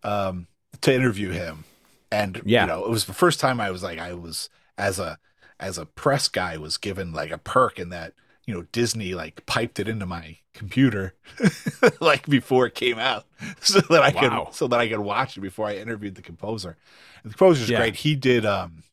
um, 0.04 0.48
to 0.82 0.94
interview 0.94 1.32
him, 1.32 1.64
and 2.12 2.42
Yeah. 2.46 2.64
you 2.64 2.68
know, 2.68 2.84
it 2.86 2.90
was 2.90 3.06
the 3.06 3.14
first 3.14 3.40
time 3.40 3.60
I 3.62 3.72
was 3.72 3.84
like, 3.84 4.00
I 4.00 4.14
was 4.14 4.50
as 4.78 5.00
a 5.00 5.18
as 5.60 5.78
a 5.78 5.86
press 5.86 6.28
guy 6.28 6.58
was 6.58 6.78
given 6.78 7.14
like 7.14 7.32
a 7.32 7.38
perk 7.38 7.80
in 7.80 7.90
that 7.90 8.14
you 8.46 8.54
know 8.54 8.64
Disney 8.72 9.14
like 9.14 9.46
piped 9.46 9.80
it 9.80 9.88
into 9.88 10.06
my 10.06 10.38
computer 10.54 11.14
like 12.00 12.28
before 12.28 12.66
it 12.68 12.76
came 12.76 12.98
out 13.00 13.26
so 13.62 13.80
that 13.82 14.02
I 14.04 14.12
Wow. 14.12 14.46
could 14.46 14.56
so 14.56 14.68
that 14.68 14.80
I 14.80 14.88
could 14.88 15.00
watch 15.00 15.38
it 15.38 15.42
before 15.42 15.68
I 15.68 15.76
interviewed 15.76 16.16
the 16.16 16.22
composer. 16.22 16.78
And 17.24 17.32
the 17.34 17.38
composer's 17.38 17.70
Yeah. 17.70 17.78
great. 17.80 17.96
He 17.98 18.16
did 18.16 18.46
um 18.46 18.84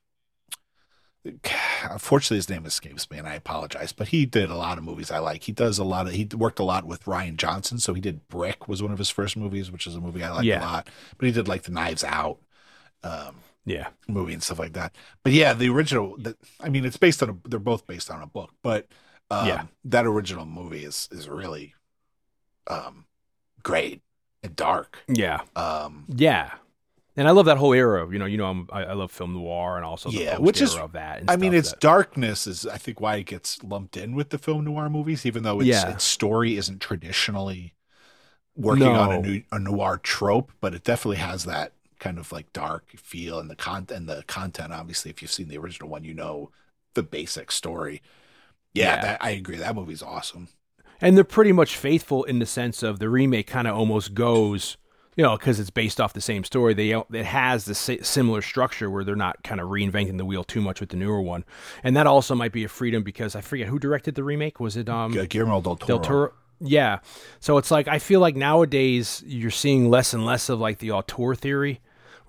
unfortunately 1.91 2.37
his 2.39 2.51
name 2.51 2.67
escapes 2.67 3.09
me 3.11 3.19
and 3.19 3.29
I 3.29 3.35
apologize, 3.35 3.93
but 3.93 4.09
he 4.09 4.27
did 4.27 4.51
a 4.51 4.57
lot 4.57 4.79
of 4.79 4.85
movies 4.85 5.11
I 5.11 5.19
like. 5.19 5.45
He 5.45 5.53
does 5.53 5.79
a 5.79 5.85
lot 5.85 6.07
of 6.07 6.13
he 6.15 6.29
worked 6.37 6.59
a 6.59 6.65
lot 6.65 6.85
with 6.85 7.05
Rian 7.05 7.37
Johnson, 7.37 7.79
so 7.79 7.95
he 7.95 8.01
did 8.01 8.27
Brick 8.29 8.67
was 8.69 8.83
one 8.83 8.93
of 8.93 8.99
his 8.99 9.11
first 9.11 9.37
movies, 9.37 9.71
which 9.71 9.87
is 9.87 9.95
a 9.95 10.01
movie 10.01 10.25
I 10.25 10.31
like 10.33 10.45
Yeah. 10.45 10.61
a 10.61 10.65
lot. 10.65 10.91
But 11.19 11.27
he 11.27 11.33
did 11.33 11.47
like 11.49 11.63
the 11.63 11.71
Knives 11.73 12.03
Out 12.05 12.39
um, 13.05 13.37
Yeah. 13.65 13.89
movie 14.09 14.33
and 14.33 14.43
stuff 14.43 14.59
like 14.59 14.73
that. 14.73 14.95
But 15.23 15.33
yeah, 15.33 15.53
the 15.55 15.69
original 15.69 16.17
the, 16.19 16.37
I 16.61 16.69
mean 16.69 16.85
it's 16.85 16.97
based 16.97 17.23
on 17.23 17.31
a 17.31 17.49
they're 17.49 17.61
both 17.61 17.87
based 17.87 18.11
on 18.11 18.21
a 18.23 18.27
book, 18.27 18.51
but 18.63 18.89
um, 19.33 19.47
Yeah. 19.47 19.63
that 19.85 20.07
original 20.07 20.45
movie 20.47 20.85
is 20.85 21.09
is 21.13 21.29
really 21.29 21.75
um 22.67 23.07
great 23.63 24.03
and 24.43 24.55
dark. 24.57 24.99
Yeah. 25.09 25.41
Um 25.57 26.05
Yeah. 26.09 26.53
And 27.15 27.29
I 27.29 27.33
love 27.33 27.45
that 27.45 27.59
whole 27.59 27.75
era. 27.75 28.11
You 28.11 28.19
know, 28.19 28.25
you 28.25 28.39
know, 28.39 28.47
I'm, 28.47 28.69
I, 28.73 28.85
I 28.85 28.93
love 28.95 29.13
film 29.13 29.35
noir 29.35 29.77
and 29.77 29.85
also 29.85 30.11
the 30.11 30.17
Yeah, 30.23 30.39
which 30.39 30.63
is- 30.63 30.75
of 30.75 30.93
that. 30.93 31.25
I 31.29 31.37
mean, 31.37 31.53
its 31.53 31.71
that- 31.73 31.81
darkness 31.81 32.47
is, 32.47 32.67
I 32.67 32.79
think, 32.79 33.01
why 33.03 33.17
it 33.17 33.25
gets 33.27 33.63
lumped 33.63 33.99
in 33.99 34.15
with 34.15 34.31
the 34.31 34.39
film 34.39 34.65
noir 34.65 34.89
movies, 34.89 35.27
even 35.27 35.43
though 35.43 35.61
its, 35.61 35.69
Yeah. 35.69 35.91
its 35.91 36.05
story 36.05 36.57
isn't 36.57 36.81
traditionally 36.81 37.75
working 38.57 38.87
on 38.87 39.13
a, 39.13 39.21
new, 39.21 39.43
a 39.53 39.59
noir 39.59 39.99
trope, 40.03 40.53
but 40.63 40.75
it 40.75 40.85
definitely 40.85 41.19
has 41.19 41.45
that 41.45 41.73
kind 41.99 42.19
of 42.19 42.33
like 42.33 42.51
dark 42.55 42.87
feel 42.97 43.39
and 43.39 43.51
the 43.51 43.57
content. 43.57 44.01
And 44.01 44.09
the 44.09 44.23
content, 44.27 44.73
obviously, 44.73 45.11
if 45.11 45.21
you've 45.21 45.31
seen 45.31 45.49
the 45.49 45.59
original 45.59 45.91
one, 45.91 46.05
you 46.05 46.15
know 46.15 46.51
the 46.95 47.03
basic 47.03 47.53
story. 47.53 48.01
Yeah, 48.75 48.95
Yeah. 48.95 49.03
That, 49.03 49.25
I 49.25 49.31
agree. 49.31 49.57
That 49.57 49.75
movie's 49.75 50.03
awesome. 50.03 50.49
and 51.01 51.17
they're 51.17 51.25
pretty 51.25 51.53
much 51.53 51.77
faithful 51.77 52.25
in 52.25 52.39
the 52.39 52.47
sense 52.47 52.83
of 52.83 52.99
the 52.99 53.09
remake 53.09 53.47
kind 53.47 53.67
of 53.67 53.77
almost 53.77 54.15
goes 54.15 54.77
you 55.17 55.23
know 55.23 55.37
because 55.37 55.59
it's 55.61 55.69
based 55.71 56.01
off 56.01 56.13
the 56.13 56.21
same 56.21 56.45
story 56.45 56.73
they 56.75 56.93
it 56.93 57.25
has 57.27 57.65
the 57.65 57.75
similar 57.75 58.41
structure 58.41 58.89
where 58.89 59.05
they're 59.05 59.17
not 59.17 59.43
kind 59.43 59.61
of 59.61 59.69
reinventing 59.69 60.17
the 60.17 60.25
wheel 60.25 60.45
too 60.45 60.61
much 60.61 60.81
with 60.81 60.91
the 60.91 60.97
newer 60.97 61.21
one 61.21 61.45
and 61.83 61.97
that 61.97 62.07
also 62.07 62.35
might 62.35 62.53
be 62.53 62.65
a 62.65 62.69
freedom 62.69 63.03
because 63.03 63.35
i 63.35 63.41
forget 63.41 63.69
who 63.69 63.79
directed 63.79 64.15
the 64.15 64.25
remake 64.25 64.59
was 64.61 64.77
it 64.77 64.89
um 64.89 65.13
Guillermo 65.13 65.61
del 65.61 65.77
Toro. 65.77 65.87
del 65.87 65.99
toro 65.99 66.33
yeah 66.61 67.01
so 67.41 67.59
it's 67.59 67.71
like 67.71 67.89
i 67.89 67.99
feel 67.99 68.21
like 68.21 68.37
nowadays 68.37 69.23
you're 69.27 69.51
seeing 69.51 69.91
less 69.91 70.15
and 70.15 70.25
less 70.25 70.49
of 70.49 70.61
like 70.61 70.79
the 70.79 70.93
auteur 70.93 71.35
theory 71.35 71.81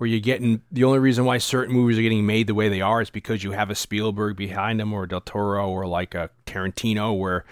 where 0.04 0.10
you're 0.10 0.20
getting 0.20 0.62
the 0.70 0.84
only 0.84 1.00
reason 1.00 1.24
why 1.24 1.38
certain 1.38 1.74
movies 1.74 1.98
are 1.98 2.02
getting 2.02 2.26
made 2.26 2.46
the 2.46 2.54
way 2.54 2.68
they 2.68 2.82
are 2.82 3.02
is 3.02 3.10
because 3.10 3.42
you 3.42 3.52
have 3.52 3.70
a 3.70 3.76
Spielberg 3.76 4.36
behind 4.36 4.78
them 4.78 4.92
or 4.92 5.04
a 5.04 5.08
Del 5.08 5.22
Toro 5.22 5.70
or 5.70 5.88
like 5.88 6.14
a 6.14 6.30
Tarantino 6.46 7.18
where 7.18 7.46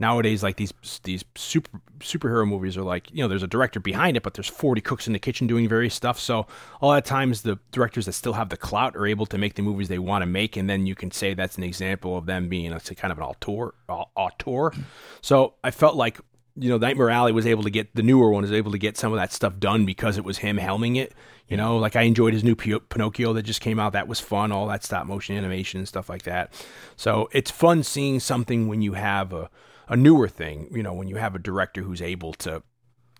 nowadays 0.00 0.42
like 0.42 0.56
these 0.56 0.72
these 1.04 1.24
super 1.36 1.80
superhero 2.00 2.44
movies 2.44 2.76
are 2.76 2.82
like 2.82 3.08
you 3.12 3.22
know 3.22 3.28
there's 3.28 3.44
a 3.44 3.46
director 3.46 3.78
behind 3.78 4.16
it 4.16 4.24
but 4.24 4.34
there's 4.34 4.48
40 4.48 4.80
cooks 4.80 5.06
in 5.06 5.12
the 5.12 5.20
kitchen 5.20 5.46
doing 5.46 5.68
various 5.68 5.94
stuff. 5.94 6.18
So 6.18 6.48
a 6.80 6.86
lot 6.86 6.98
of 6.98 7.04
times 7.04 7.42
the 7.42 7.60
directors 7.70 8.06
that 8.06 8.14
still 8.14 8.32
have 8.32 8.48
the 8.48 8.56
clout 8.56 8.96
are 8.96 9.06
able 9.06 9.26
to 9.26 9.38
make 9.38 9.54
the 9.54 9.62
movies 9.62 9.86
they 9.86 10.00
want 10.00 10.22
to 10.22 10.26
make 10.26 10.56
and 10.56 10.68
then 10.68 10.86
you 10.86 10.96
can 10.96 11.12
say 11.12 11.34
that's 11.34 11.56
an 11.56 11.62
example 11.62 12.16
of 12.16 12.26
them 12.26 12.48
being 12.48 12.72
a 12.72 12.80
kind 12.80 13.12
of 13.12 13.18
an 13.18 13.22
auteur 13.22 13.74
au- 13.88 14.06
auteur. 14.16 14.72
So 15.20 15.54
I 15.62 15.70
felt 15.70 15.94
like 15.94 16.18
you 16.56 16.68
know 16.68 16.78
Nightmare 16.78 17.10
Alley 17.10 17.32
was 17.32 17.46
able 17.46 17.62
to 17.62 17.70
get 17.70 17.94
the 17.94 18.02
newer 18.02 18.30
one 18.30 18.42
was 18.42 18.52
able 18.52 18.72
to 18.72 18.78
get 18.78 18.96
some 18.96 19.12
of 19.12 19.18
that 19.18 19.32
stuff 19.32 19.58
done 19.58 19.86
because 19.86 20.18
it 20.18 20.24
was 20.24 20.38
him 20.38 20.58
helming 20.58 20.96
it 20.96 21.14
you 21.48 21.56
know 21.56 21.78
like 21.78 21.96
I 21.96 22.02
enjoyed 22.02 22.34
his 22.34 22.44
new 22.44 22.54
Pinocchio 22.54 23.32
that 23.32 23.42
just 23.42 23.60
came 23.60 23.78
out 23.78 23.92
that 23.94 24.08
was 24.08 24.20
fun 24.20 24.52
all 24.52 24.66
that 24.66 24.84
stop 24.84 25.06
motion 25.06 25.36
animation 25.36 25.78
and 25.78 25.88
stuff 25.88 26.08
like 26.08 26.22
that 26.22 26.52
so 26.96 27.28
it's 27.32 27.50
fun 27.50 27.82
seeing 27.82 28.20
something 28.20 28.68
when 28.68 28.82
you 28.82 28.92
have 28.92 29.32
a 29.32 29.50
a 29.92 29.96
newer 29.96 30.26
thing, 30.26 30.68
you 30.72 30.82
know, 30.82 30.94
when 30.94 31.06
you 31.06 31.16
have 31.16 31.34
a 31.34 31.38
director 31.38 31.82
who's 31.82 32.00
able 32.00 32.32
to 32.32 32.62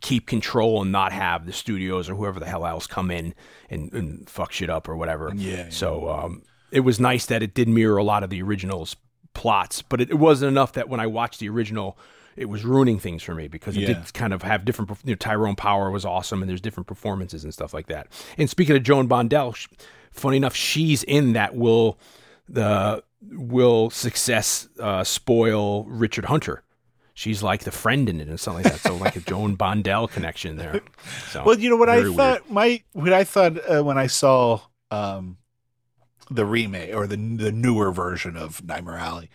keep 0.01 0.27
control 0.27 0.81
and 0.81 0.91
not 0.91 1.13
have 1.13 1.45
the 1.47 1.53
studios 1.53 2.09
or 2.09 2.15
whoever 2.15 2.41
the 2.41 2.47
hell 2.47 2.67
else 2.67 2.87
come 2.87 3.11
in 3.11 3.35
and, 3.69 3.93
and 3.93 4.29
fuck 4.29 4.53
shit 4.53 4.71
up 4.71 4.89
or 4.89 4.97
whatever. 4.97 5.31
Yeah, 5.37 5.57
yeah. 5.57 5.67
So 5.69 6.09
um, 6.09 6.43
it 6.71 6.81
was 6.81 6.99
nice 6.99 7.27
that 7.27 7.43
it 7.43 7.55
did 7.55 7.69
mirror 7.69 7.99
a 7.99 8.03
lot 8.03 8.23
of 8.23 8.31
the 8.31 8.43
original's 8.43 8.97
plots, 9.35 9.83
but 9.83 10.01
it, 10.01 10.11
it 10.11 10.15
wasn't 10.15 10.49
enough 10.49 10.73
that 10.73 10.89
when 10.89 10.99
I 10.99 11.07
watched 11.07 11.41
the 11.41 11.49
original, 11.51 11.99
it 12.37 12.47
was 12.47 12.65
ruining 12.65 12.99
things 12.99 13.23
for 13.23 13.35
me 13.35 13.49
because 13.49 13.77
it 13.77 13.81
Yeah. 13.81 13.87
did 13.95 14.15
kind 14.15 14.33
of 14.33 14.43
have 14.43 14.65
different. 14.65 14.91
You 15.05 15.13
know, 15.13 15.17
Tyrone 15.17 15.57
Power 15.57 15.91
was 15.91 16.05
awesome, 16.05 16.43
and 16.43 16.49
there's 16.49 16.61
different 16.61 16.87
performances 16.87 17.45
and 17.45 17.53
stuff 17.53 17.73
like 17.75 17.87
that. 17.87 18.09
And 18.39 18.49
speaking 18.49 18.77
of 18.77 18.83
Joan 18.83 19.09
Blondell, 19.09 19.55
funny 20.13 20.37
enough, 20.39 20.55
she's 20.55 21.03
in 21.05 21.33
that 21.35 21.55
will 21.55 21.99
the 22.49 23.03
will 23.31 23.91
success 23.91 24.69
uh, 24.81 25.05
spoil 25.05 25.85
Richard 25.85 26.25
Hunter. 26.27 26.63
She's 27.15 27.43
like 27.43 27.65
the 27.65 27.71
friend 27.71 28.09
in 28.09 28.21
it 28.21 28.29
and 28.29 28.41
something 28.41 28.65
like 28.65 28.73
that. 28.73 28.81
So 28.81 28.97
like 28.97 29.17
a 29.17 29.21
Joan 29.21 29.57
Blondell 29.57 30.11
connection 30.11 30.57
there. 30.57 30.81
So, 31.31 31.45
Well, 31.45 31.59
you 31.59 31.69
know 31.69 31.77
what 31.77 31.91
I 31.91 31.97
very 31.99 32.09
weird. 32.11 32.17
thought. 32.17 32.51
My 32.51 32.83
what 32.93 33.13
I 33.13 33.23
thought 33.25 33.59
uh, 33.71 33.83
when 33.85 33.99
I 33.99 34.07
saw 34.07 34.61
um, 34.91 35.37
the 36.31 36.47
remake 36.47 36.95
or 36.95 37.07
the 37.07 37.17
the 37.17 37.53
newer 37.53 37.93
version 37.93 38.37
of 38.37 38.65
Nightmare 38.65 38.97
Alley 38.97 39.29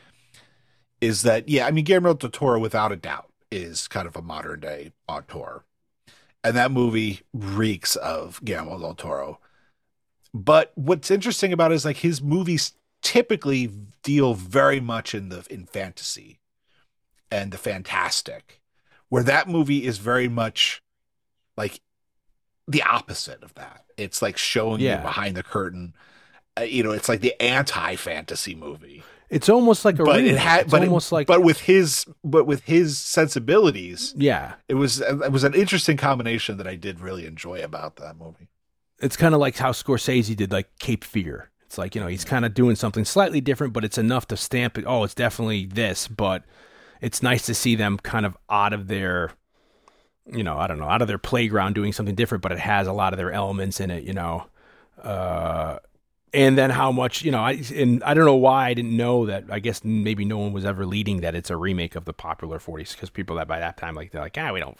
is 1.01 1.21
that 1.23 1.47
yeah, 1.49 1.65
I 1.67 1.71
mean 1.71 1.83
Guillermo 1.85 2.13
del 2.13 2.29
Toro 2.29 2.59
without 2.59 2.91
a 2.91 2.95
doubt 2.95 3.31
is 3.51 3.87
kind 3.87 4.07
of 4.07 4.15
a 4.15 4.21
modern 4.21 4.59
day 4.59 4.91
auteur, 5.07 5.63
and 6.43 6.55
that 6.55 6.71
movie 6.71 7.21
reeks 7.33 7.95
of 7.95 8.43
Guillermo 8.43 8.79
del 8.79 8.93
Toro. 8.95 9.39
But 10.33 10.71
what's 10.75 11.09
interesting 11.11 11.53
about 11.53 11.71
it 11.71 11.75
is 11.75 11.85
like 11.85 11.97
his 11.97 12.21
movies 12.21 12.73
typically 13.01 13.71
deal 14.03 14.33
very 14.33 14.79
much 14.79 15.15
in 15.15 15.29
the 15.29 15.45
in 15.49 15.65
fantasy 15.65 16.39
and 17.31 17.51
the 17.51 17.57
fantastic, 17.57 18.61
where 19.09 19.23
that 19.23 19.47
movie 19.47 19.85
is 19.85 19.97
very 19.97 20.27
much 20.27 20.81
like 21.55 21.81
the 22.67 22.83
opposite 22.83 23.43
of 23.43 23.53
that. 23.55 23.85
It's 23.97 24.21
like 24.21 24.37
showing 24.37 24.81
Yeah. 24.81 24.97
you 24.97 25.01
behind 25.03 25.37
the 25.37 25.43
curtain. 25.43 25.93
Uh, 26.57 26.63
you 26.63 26.83
know, 26.83 26.91
it's 26.91 27.07
like 27.09 27.21
the 27.21 27.39
anti-fantasy 27.41 28.55
movie. 28.55 29.03
It's 29.29 29.49
almost 29.49 29.83
like 29.83 29.99
a 29.99 30.03
but 30.03 30.17
remake. 30.17 30.33
it 30.33 30.37
had, 30.37 30.61
it's 30.61 30.71
but 30.71 30.83
it- 30.83 30.87
almost 30.87 31.11
like 31.11 31.27
but 31.27 31.43
with 31.43 31.59
his, 31.61 32.05
but 32.23 32.45
with 32.45 32.63
his 32.63 32.97
sensibilities, 32.97 34.13
yeah. 34.17 34.53
it 34.69 34.75
was 34.75 35.01
it 35.01 35.31
was 35.31 35.43
an 35.43 35.53
interesting 35.53 35.97
combination 35.97 36.57
that 36.57 36.67
I 36.67 36.75
did 36.75 36.99
really 37.01 37.25
enjoy 37.25 37.61
about 37.61 37.97
that 37.97 38.17
movie. 38.17 38.47
It's 38.99 39.17
kind 39.17 39.33
of 39.35 39.41
like 39.41 39.57
how 39.57 39.71
Scorsese 39.73 40.35
did 40.35 40.51
like 40.51 40.69
Cape 40.79 41.03
Fear. 41.03 41.49
It's 41.65 41.77
like 41.77 41.93
you 41.93 41.99
know 42.01 42.07
he's 42.07 42.23
kind 42.23 42.45
of 42.45 42.53
doing 42.53 42.75
something 42.77 43.03
slightly 43.03 43.41
different, 43.41 43.73
but 43.73 43.83
it's 43.83 43.97
enough 43.97 44.27
to 44.27 44.37
stamp 44.37 44.77
it. 44.77 44.85
Oh, 44.87 45.03
it's 45.03 45.13
definitely 45.13 45.65
this. 45.65 46.07
But 46.07 46.45
it's 47.01 47.21
nice 47.21 47.45
to 47.47 47.53
see 47.53 47.75
them 47.75 47.97
kind 47.97 48.25
of 48.25 48.37
out 48.49 48.71
of 48.71 48.87
their, 48.87 49.31
you 50.31 50.43
know, 50.43 50.57
I 50.57 50.67
don't 50.67 50.79
know, 50.79 50.87
out 50.87 51.01
of 51.01 51.09
their 51.09 51.17
playground 51.17 51.75
doing 51.75 51.91
something 51.91 52.15
different, 52.15 52.41
but 52.41 52.53
it 52.53 52.59
has 52.59 52.87
a 52.87 52.93
lot 52.93 53.11
of 53.13 53.17
their 53.17 53.31
elements 53.33 53.79
in 53.81 53.91
it. 53.91 54.03
You 54.05 54.13
know, 54.13 54.47
uh, 55.03 55.79
and 56.33 56.57
then 56.57 56.69
how 56.69 56.91
much 56.91 57.23
you 57.23 57.31
know 57.31 57.39
I 57.39 57.61
and 57.73 58.03
I 58.03 58.13
don't 58.13 58.25
know 58.25 58.35
why 58.35 58.67
I 58.67 58.73
didn't 58.73 58.95
know 58.95 59.25
that. 59.27 59.45
I 59.49 59.59
guess 59.59 59.83
maybe 59.83 60.25
no 60.25 60.37
one 60.37 60.53
was 60.53 60.65
ever 60.65 60.85
leading 60.85 61.21
that 61.21 61.35
it's 61.35 61.49
a 61.49 61.55
remake 61.55 61.95
of 61.95 62.05
the 62.05 62.13
popular 62.13 62.59
40s 62.59 62.93
because 62.93 63.09
people 63.09 63.37
that 63.37 63.47
by 63.47 63.59
that 63.59 63.77
time 63.77 63.95
like 63.95 64.11
they're 64.11 64.21
like 64.21 64.37
ah 64.37 64.51
we 64.51 64.59
don't 64.59 64.77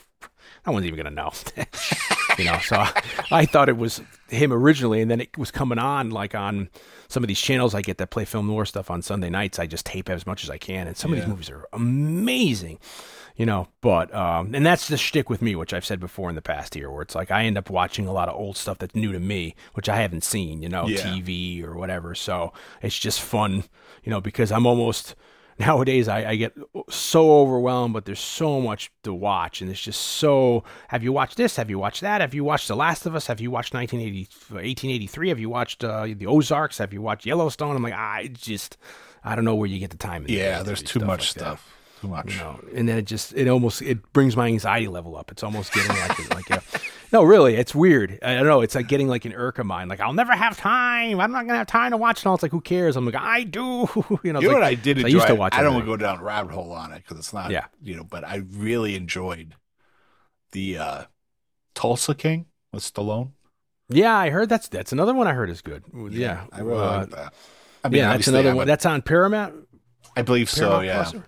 no 0.65 0.73
one's 0.73 0.85
even 0.85 0.97
gonna 0.97 1.09
know 1.09 1.31
you 2.37 2.43
know 2.43 2.57
so 2.59 2.75
I, 2.77 3.03
I 3.31 3.45
thought 3.45 3.69
it 3.69 3.77
was 3.77 4.01
him 4.29 4.51
originally 4.51 5.01
and 5.01 5.09
then 5.09 5.21
it 5.21 5.37
was 5.37 5.51
coming 5.51 5.79
on 5.79 6.09
like 6.09 6.35
on 6.35 6.69
some 7.07 7.23
of 7.23 7.27
these 7.27 7.39
channels 7.39 7.73
I 7.73 7.81
get 7.81 7.97
that 7.99 8.09
play 8.09 8.25
film 8.25 8.47
noir 8.47 8.65
stuff 8.65 8.91
on 8.91 9.01
Sunday 9.01 9.29
nights 9.29 9.59
I 9.59 9.67
just 9.67 9.85
tape 9.85 10.09
as 10.09 10.25
much 10.25 10.43
as 10.43 10.49
I 10.49 10.57
can 10.57 10.87
and 10.87 10.97
some 10.97 11.13
of 11.13 11.19
these 11.19 11.27
movies 11.27 11.49
are 11.49 11.65
amazing 11.71 12.79
you 13.37 13.45
know 13.45 13.67
but 13.81 14.13
um 14.13 14.53
and 14.55 14.65
that's 14.65 14.87
the 14.87 14.97
shtick 14.97 15.29
with 15.29 15.41
me 15.41 15.55
which 15.55 15.73
I've 15.73 15.85
said 15.85 15.99
before 15.99 16.27
in 16.29 16.35
the 16.35 16.41
past 16.41 16.73
here 16.73 16.89
where 16.91 17.03
it's 17.03 17.15
like 17.15 17.31
I 17.31 17.43
end 17.45 17.57
up 17.57 17.69
watching 17.69 18.07
a 18.07 18.11
lot 18.11 18.27
of 18.29 18.35
old 18.35 18.57
stuff 18.57 18.79
that's 18.79 18.95
new 18.95 19.11
to 19.13 19.19
me 19.19 19.55
which 19.75 19.87
I 19.87 19.95
haven't 19.97 20.23
seen 20.23 20.61
you 20.61 20.69
know 20.69 20.87
Yeah. 20.87 21.01
TV 21.03 21.63
or 21.63 21.77
whatever. 21.77 22.15
So 22.15 22.51
it's 22.81 22.97
just 22.97 23.21
fun 23.21 23.63
you 24.03 24.09
know 24.09 24.19
because 24.19 24.51
I'm 24.51 24.65
almost 24.65 25.15
nowadays 25.59 26.07
I, 26.07 26.31
I 26.31 26.35
get 26.35 26.53
so 26.89 27.39
overwhelmed 27.39 27.93
but 27.93 28.05
there's 28.05 28.19
so 28.19 28.61
much 28.61 28.91
to 29.03 29.13
watch 29.13 29.61
and 29.61 29.69
it's 29.71 29.81
just 29.81 30.01
so 30.01 30.63
have 30.89 31.03
you 31.03 31.11
watched 31.13 31.37
this? 31.37 31.55
Have 31.55 31.69
you 31.69 31.79
watched 31.79 32.01
that? 32.01 32.21
Have 32.21 32.33
you 32.33 32.43
watched 32.43 32.67
the 32.67 32.75
last 32.75 33.05
of 33.05 33.15
us? 33.15 33.27
Have 33.27 33.39
you 33.41 33.49
watched 33.51 33.73
1980 33.73 34.29
1883 34.53 35.29
have 35.29 35.39
you 35.39 35.49
watched 35.49 35.83
uh, 35.83 36.03
the 36.05 36.25
ozarks? 36.27 36.77
Have 36.79 36.91
you 36.93 37.01
watched 37.01 37.25
yellowstone? 37.25 37.75
I'm 37.75 37.83
like 37.83 37.93
i 37.93 38.29
just 38.33 38.77
i 39.23 39.35
don't 39.35 39.45
know 39.45 39.55
where 39.55 39.67
you 39.67 39.79
get 39.79 39.89
the 39.91 39.97
time 39.97 40.25
Yeah, 40.27 40.63
there's 40.63 40.81
too 40.83 40.99
much 41.01 41.19
like 41.21 41.27
stuff. 41.29 41.73
Too 42.01 42.07
much. 42.09 42.31
you 42.33 42.39
know 42.39 42.59
and 42.75 42.87
then 42.87 42.97
it 42.99 43.05
just 43.05 43.33
it 43.33 43.47
almost 43.47 43.81
it 43.81 44.13
brings 44.13 44.37
my 44.37 44.45
anxiety 44.47 44.87
level 44.87 45.15
up 45.17 45.31
it's 45.31 45.41
almost 45.41 45.73
getting 45.73 45.89
like 45.97 46.19
a, 46.19 46.33
like 46.35 46.49
a 46.51 46.61
no 47.11 47.23
really 47.23 47.55
it's 47.55 47.73
weird 47.73 48.19
i 48.21 48.35
don't 48.35 48.45
know 48.45 48.61
it's 48.61 48.75
like 48.75 48.87
getting 48.87 49.07
like 49.07 49.25
an 49.25 49.31
irka 49.31 49.63
mind 49.63 49.89
like 49.89 49.99
i'll 49.99 50.13
never 50.13 50.33
have 50.33 50.55
time 50.55 51.19
i'm 51.19 51.31
not 51.31 51.47
gonna 51.47 51.57
have 51.57 51.65
time 51.65 51.89
to 51.89 51.97
watch 51.97 52.19
it 52.19 52.27
all 52.27 52.35
it's 52.35 52.43
like 52.43 52.51
who 52.51 52.61
cares 52.61 52.95
i'm 52.95 53.03
like 53.05 53.15
i 53.15 53.41
do 53.43 53.61
you 54.23 54.31
know 54.31 54.39
You 54.39 54.47
know 54.47 54.47
like- 54.49 54.53
what 54.53 54.63
I 54.63 54.75
did 54.75 55.03
I 55.03 55.07
used 55.07 55.25
to 55.25 55.33
watch 55.33 55.55
I 55.55 55.63
don't 55.63 55.73
want 55.73 55.85
to 55.85 55.91
go 55.91 55.97
down 55.97 56.19
a 56.19 56.23
rabbit 56.23 56.51
hole 56.53 56.71
on 56.71 56.91
it 56.91 56.97
because 57.03 57.17
it's 57.17 57.33
not, 57.33 57.49
Yeah. 57.49 57.65
you 57.81 57.95
know. 57.95 58.03
But 58.03 58.23
I 58.23 58.43
really 58.51 58.95
enjoyed 58.95 59.55
the 60.51 60.77
uh 60.77 61.03
Tulsa 61.73 62.13
King 62.15 62.45
with 62.71 62.83
Stallone. 62.83 63.31
Yeah, 63.89 64.15
I 64.15 64.29
heard 64.29 64.49
that's 64.49 64.67
that's 64.67 64.91
another 64.91 65.13
one 65.13 65.27
I 65.27 65.33
heard 65.33 65.49
is 65.49 65.61
good. 65.61 65.83
Yeah, 66.11 66.43
I 66.51 66.59
really 66.61 66.79
Uh, 66.79 66.97
like 66.99 67.09
that. 67.11 67.33
I 67.83 67.89
mean, 67.89 67.99
yeah, 68.01 68.11
that's 68.11 68.27
another 68.27 68.53
one. 68.55 68.67
That's 68.67 68.85
on 68.85 69.01
Paramount. 69.01 69.55
I 70.15 70.21
believe 70.23 70.49
so. 70.49 70.79
Paramount 70.81 71.13
Yeah, 71.15 71.21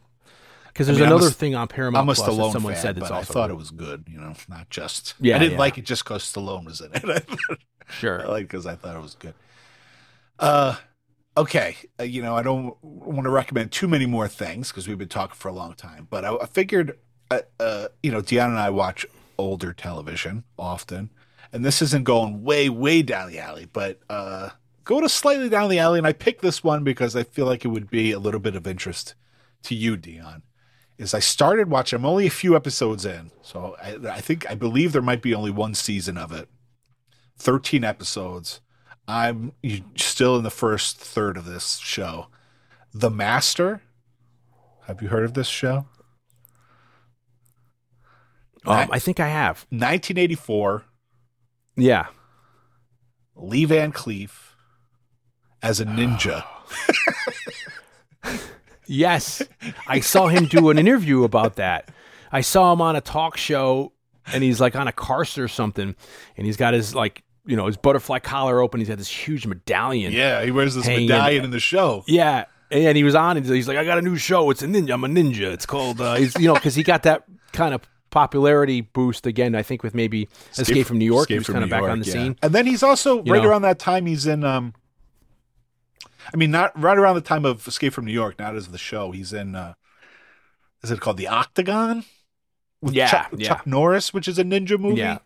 Because 0.79 0.95
there's 0.95 1.01
I'm 1.01 1.11
a 1.11 1.15
another 1.17 1.29
thing 1.29 1.55
on 1.55 1.67
Paramount 1.67 2.03
I'm 2.03 2.09
a 2.09 2.13
Plus 2.13 2.25
that 2.25 2.51
someone 2.53 2.71
fan, 2.71 2.81
said 2.81 2.95
that's 2.95 3.09
but 3.09 3.17
I 3.17 3.23
thought 3.23 3.47
good. 3.49 3.53
it 3.53 3.57
was 3.57 3.69
good. 3.69 4.05
You 4.09 4.17
know, 4.17 4.33
not 4.47 4.69
just. 4.69 5.13
Yeah, 5.19 5.35
I 5.35 5.39
didn't 5.39 5.51
yeah. 5.51 5.59
like 5.59 5.77
it 5.77 5.83
just 5.83 6.05
because 6.05 6.23
Stallone 6.23 6.63
was 6.63 6.79
in 6.79 6.91
it. 6.93 7.29
Sure. 7.89 8.21
I 8.21 8.27
like 8.27 8.43
because 8.43 8.65
I 8.65 8.75
thought 8.75 8.95
it 8.95 9.01
was 9.01 9.15
good. 9.15 9.33
Uh, 10.37 10.75
okay, 11.35 11.75
uh, 11.99 12.03
you 12.03 12.21
know, 12.21 12.37
I 12.37 12.43
don't 12.43 12.81
want 12.81 13.23
to 13.23 13.29
recommend 13.29 13.73
too 13.73 13.89
many 13.89 14.05
more 14.05 14.29
things 14.29 14.69
because 14.69 14.87
we've 14.87 14.97
been 14.97 15.09
talking 15.09 15.35
for 15.35 15.49
a 15.49 15.53
long 15.53 15.73
time, 15.73 16.07
but 16.09 16.23
I, 16.23 16.35
I 16.35 16.45
figured, 16.45 16.97
uh, 17.29 17.39
uh, 17.59 17.87
you 18.01 18.11
know, 18.11 18.21
Deanna 18.21 18.49
and 18.49 18.59
I 18.59 18.69
watch 18.69 19.05
older 19.37 19.73
television 19.73 20.43
often, 20.57 21.09
and 21.51 21.65
this 21.65 21.81
isn't 21.81 22.03
going 22.03 22.43
way, 22.43 22.69
way 22.69 23.01
down 23.01 23.31
the 23.31 23.39
alley, 23.39 23.67
but 23.73 23.99
uh, 24.09 24.49
go 24.83 25.01
to 25.01 25.09
slightly 25.09 25.49
down 25.49 25.69
the 25.69 25.79
alley, 25.79 25.97
and 25.97 26.07
I 26.07 26.13
picked 26.13 26.43
this 26.43 26.63
one 26.63 26.83
because 26.83 27.15
I 27.15 27.23
feel 27.23 27.47
like 27.47 27.65
it 27.65 27.69
would 27.69 27.89
be 27.89 28.11
a 28.11 28.19
little 28.19 28.39
bit 28.39 28.55
of 28.55 28.67
interest 28.67 29.15
to 29.63 29.75
you, 29.75 29.97
Dion. 29.97 30.43
Is 30.99 31.13
I 31.13 31.19
started 31.19 31.69
watching. 31.69 31.97
I'm 31.97 32.05
only 32.05 32.27
a 32.27 32.29
few 32.29 32.57
episodes 32.57 33.05
in, 33.05 33.31
so 33.41 33.77
I, 33.81 33.95
I 34.15 34.19
think 34.19 34.49
I 34.51 34.53
believe 34.53 34.91
there 34.91 35.01
might 35.01 35.21
be 35.21 35.33
only 35.33 35.49
one 35.49 35.73
season 35.73 36.17
of 36.17 36.33
it. 36.33 36.49
Thirteen 37.37 37.85
episodes. 37.85 38.59
I'm 39.07 39.53
still 39.95 40.35
in 40.35 40.43
the 40.43 40.51
first 40.51 40.97
third 40.97 41.37
of 41.37 41.45
this 41.45 41.77
show. 41.77 42.27
The 42.93 43.09
Master. 43.09 43.81
Have 44.87 45.01
you 45.01 45.07
heard 45.07 45.23
of 45.23 45.35
this 45.35 45.47
show? 45.47 45.85
Um, 48.65 48.89
I 48.91 48.99
think 48.99 49.21
I 49.21 49.29
have. 49.29 49.65
1984. 49.69 50.83
Yeah. 51.77 52.07
Lee 53.35 53.63
Van 53.63 53.93
Cleef 53.93 54.31
as 55.63 55.79
a 55.79 55.85
ninja. 55.85 56.43
Yes. 58.89 59.41
I 59.87 59.99
saw 59.99 60.27
him 60.27 60.45
do 60.45 60.69
an 60.69 60.77
interview 60.77 61.23
about 61.23 61.55
that. 61.57 61.89
I 62.31 62.41
saw 62.41 62.73
him 62.73 62.81
on 62.81 62.95
a 62.95 63.01
talk 63.01 63.37
show 63.37 63.93
and 64.33 64.43
he's 64.43 64.59
like 64.59 64.75
on 64.75 64.87
a 64.87 64.91
cart 64.91 65.37
or 65.37 65.47
something 65.47 65.95
and 66.37 66.45
he's 66.45 66.57
got 66.57 66.73
his 66.73 66.93
like, 66.95 67.23
you 67.45 67.55
know, 67.55 67.67
his 67.67 67.77
butterfly 67.77 68.19
collar 68.19 68.61
open. 68.61 68.79
He's 68.79 68.89
got 68.89 68.97
this 68.97 69.07
huge 69.09 69.45
medallion. 69.47 70.11
yeah, 70.11 70.43
he 70.43 70.51
wears 70.51 70.75
this 70.75 70.85
Hanging. 70.85 71.07
medallion 71.07 71.43
in 71.45 71.51
the 71.51 71.59
show. 71.59 72.03
Yeah. 72.07 72.45
And 72.71 72.95
he 72.95 73.03
was 73.03 73.15
on 73.15 73.37
and 73.37 73.45
he's 73.45 73.67
like, 73.67 73.77
I 73.77 73.83
got 73.83 73.97
a 73.97 74.01
new 74.01 74.15
show. 74.15 74.49
It's 74.51 74.61
a 74.61 74.67
ninja. 74.67 74.91
I'm 74.93 75.03
a 75.03 75.07
ninja. 75.07 75.51
It's 75.53 75.65
called, 75.65 75.99
uh, 76.01 76.15
he's, 76.15 76.35
you 76.35 76.47
know, 76.47 76.53
because 76.53 76.75
he 76.75 76.83
got 76.83 77.03
that 77.03 77.23
kind 77.51 77.73
of 77.73 77.81
popularity 78.11 78.81
boost 78.81 79.25
again, 79.25 79.55
I 79.55 79.63
think, 79.63 79.81
with 79.83 79.95
maybe 79.95 80.27
Escape, 80.57 80.85
from 80.85 80.97
New 80.99 81.05
York. 81.05 81.23
Escape 81.31 81.35
he 81.35 81.39
was 81.39 81.47
kind 81.47 81.63
of 81.63 81.69
back 81.69 81.81
York, 81.81 81.91
on 81.91 81.99
the 81.99 82.05
yeah. 82.05 82.13
scene. 82.13 82.35
And 82.43 82.53
then 82.53 82.65
he's 82.67 82.83
also 82.83 83.23
You 83.23 83.33
right 83.33 83.41
know. 83.43 83.49
around 83.49 83.63
that 83.63 83.79
time 83.79 84.05
he's 84.05 84.27
in 84.27 84.43
um 84.43 84.73
I 86.33 86.37
mean 86.37 86.51
not 86.51 86.79
right 86.79 86.97
around 86.97 87.15
the 87.15 87.21
time 87.21 87.45
of 87.45 87.67
Escape 87.67 87.93
from 87.93 88.05
New 88.05 88.11
York, 88.13 88.37
not 88.39 88.55
as 88.55 88.67
the 88.67 88.77
show. 88.77 89.11
He's 89.11 89.33
in 89.33 89.55
uh 89.55 89.73
is 90.83 90.91
it 90.91 90.99
called 91.01 91.17
The 91.17 91.27
Octagon? 91.27 92.05
With 92.81 92.93
Yeah, 92.93 93.09
Chuck, 93.09 93.33
yeah. 93.35 93.47
Chuck 93.49 93.67
Norris, 93.67 94.13
which 94.13 94.27
is 94.27 94.39
a 94.39 94.43
ninja 94.43 94.79
movie. 94.79 94.99
Yeah. 94.99 95.17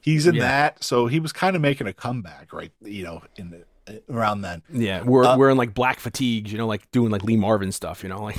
He's 0.00 0.26
in 0.26 0.34
Yeah. 0.34 0.42
that. 0.42 0.84
So 0.84 1.06
he 1.06 1.18
was 1.20 1.32
kind 1.32 1.56
of 1.56 1.62
making 1.62 1.86
a 1.86 1.92
comeback 1.92 2.52
right, 2.52 2.72
you 2.82 3.02
know, 3.04 3.22
in 3.36 3.50
the 3.50 4.02
around 4.10 4.42
then. 4.42 4.62
Yeah. 4.70 5.02
We're, 5.02 5.24
Uh, 5.24 5.36
we're 5.38 5.48
in 5.50 5.56
like 5.56 5.72
black 5.72 5.98
fatigues, 6.00 6.52
you 6.52 6.58
know, 6.58 6.66
like 6.66 6.90
doing 6.90 7.10
like 7.10 7.22
Lee 7.22 7.36
Marvin 7.36 7.72
stuff, 7.72 8.02
you 8.02 8.08
know, 8.08 8.22
like, 8.22 8.36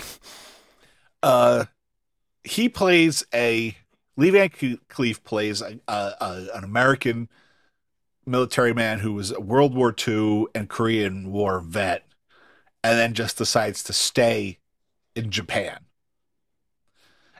uh 1.23 1.65
he 2.43 2.69
plays 2.69 3.25
a 3.33 3.75
Lee 4.15 4.29
Van 4.29 4.49
Cleef 4.49 5.23
plays 5.23 5.61
a, 5.61 5.79
a, 5.87 5.93
a, 6.21 6.47
an 6.55 6.63
American 6.63 7.29
military 8.27 8.73
man 8.73 8.99
who 8.99 9.13
was 9.13 9.31
a 9.31 9.39
World 9.39 9.73
War 9.73 9.95
II 10.07 10.45
and 10.53 10.69
Korean 10.69 11.31
War 11.31 11.59
vet, 11.59 12.05
and 12.83 12.97
then 12.97 13.13
just 13.13 13.37
decides 13.37 13.83
to 13.83 13.93
stay 13.93 14.59
in 15.15 15.31
Japan 15.31 15.79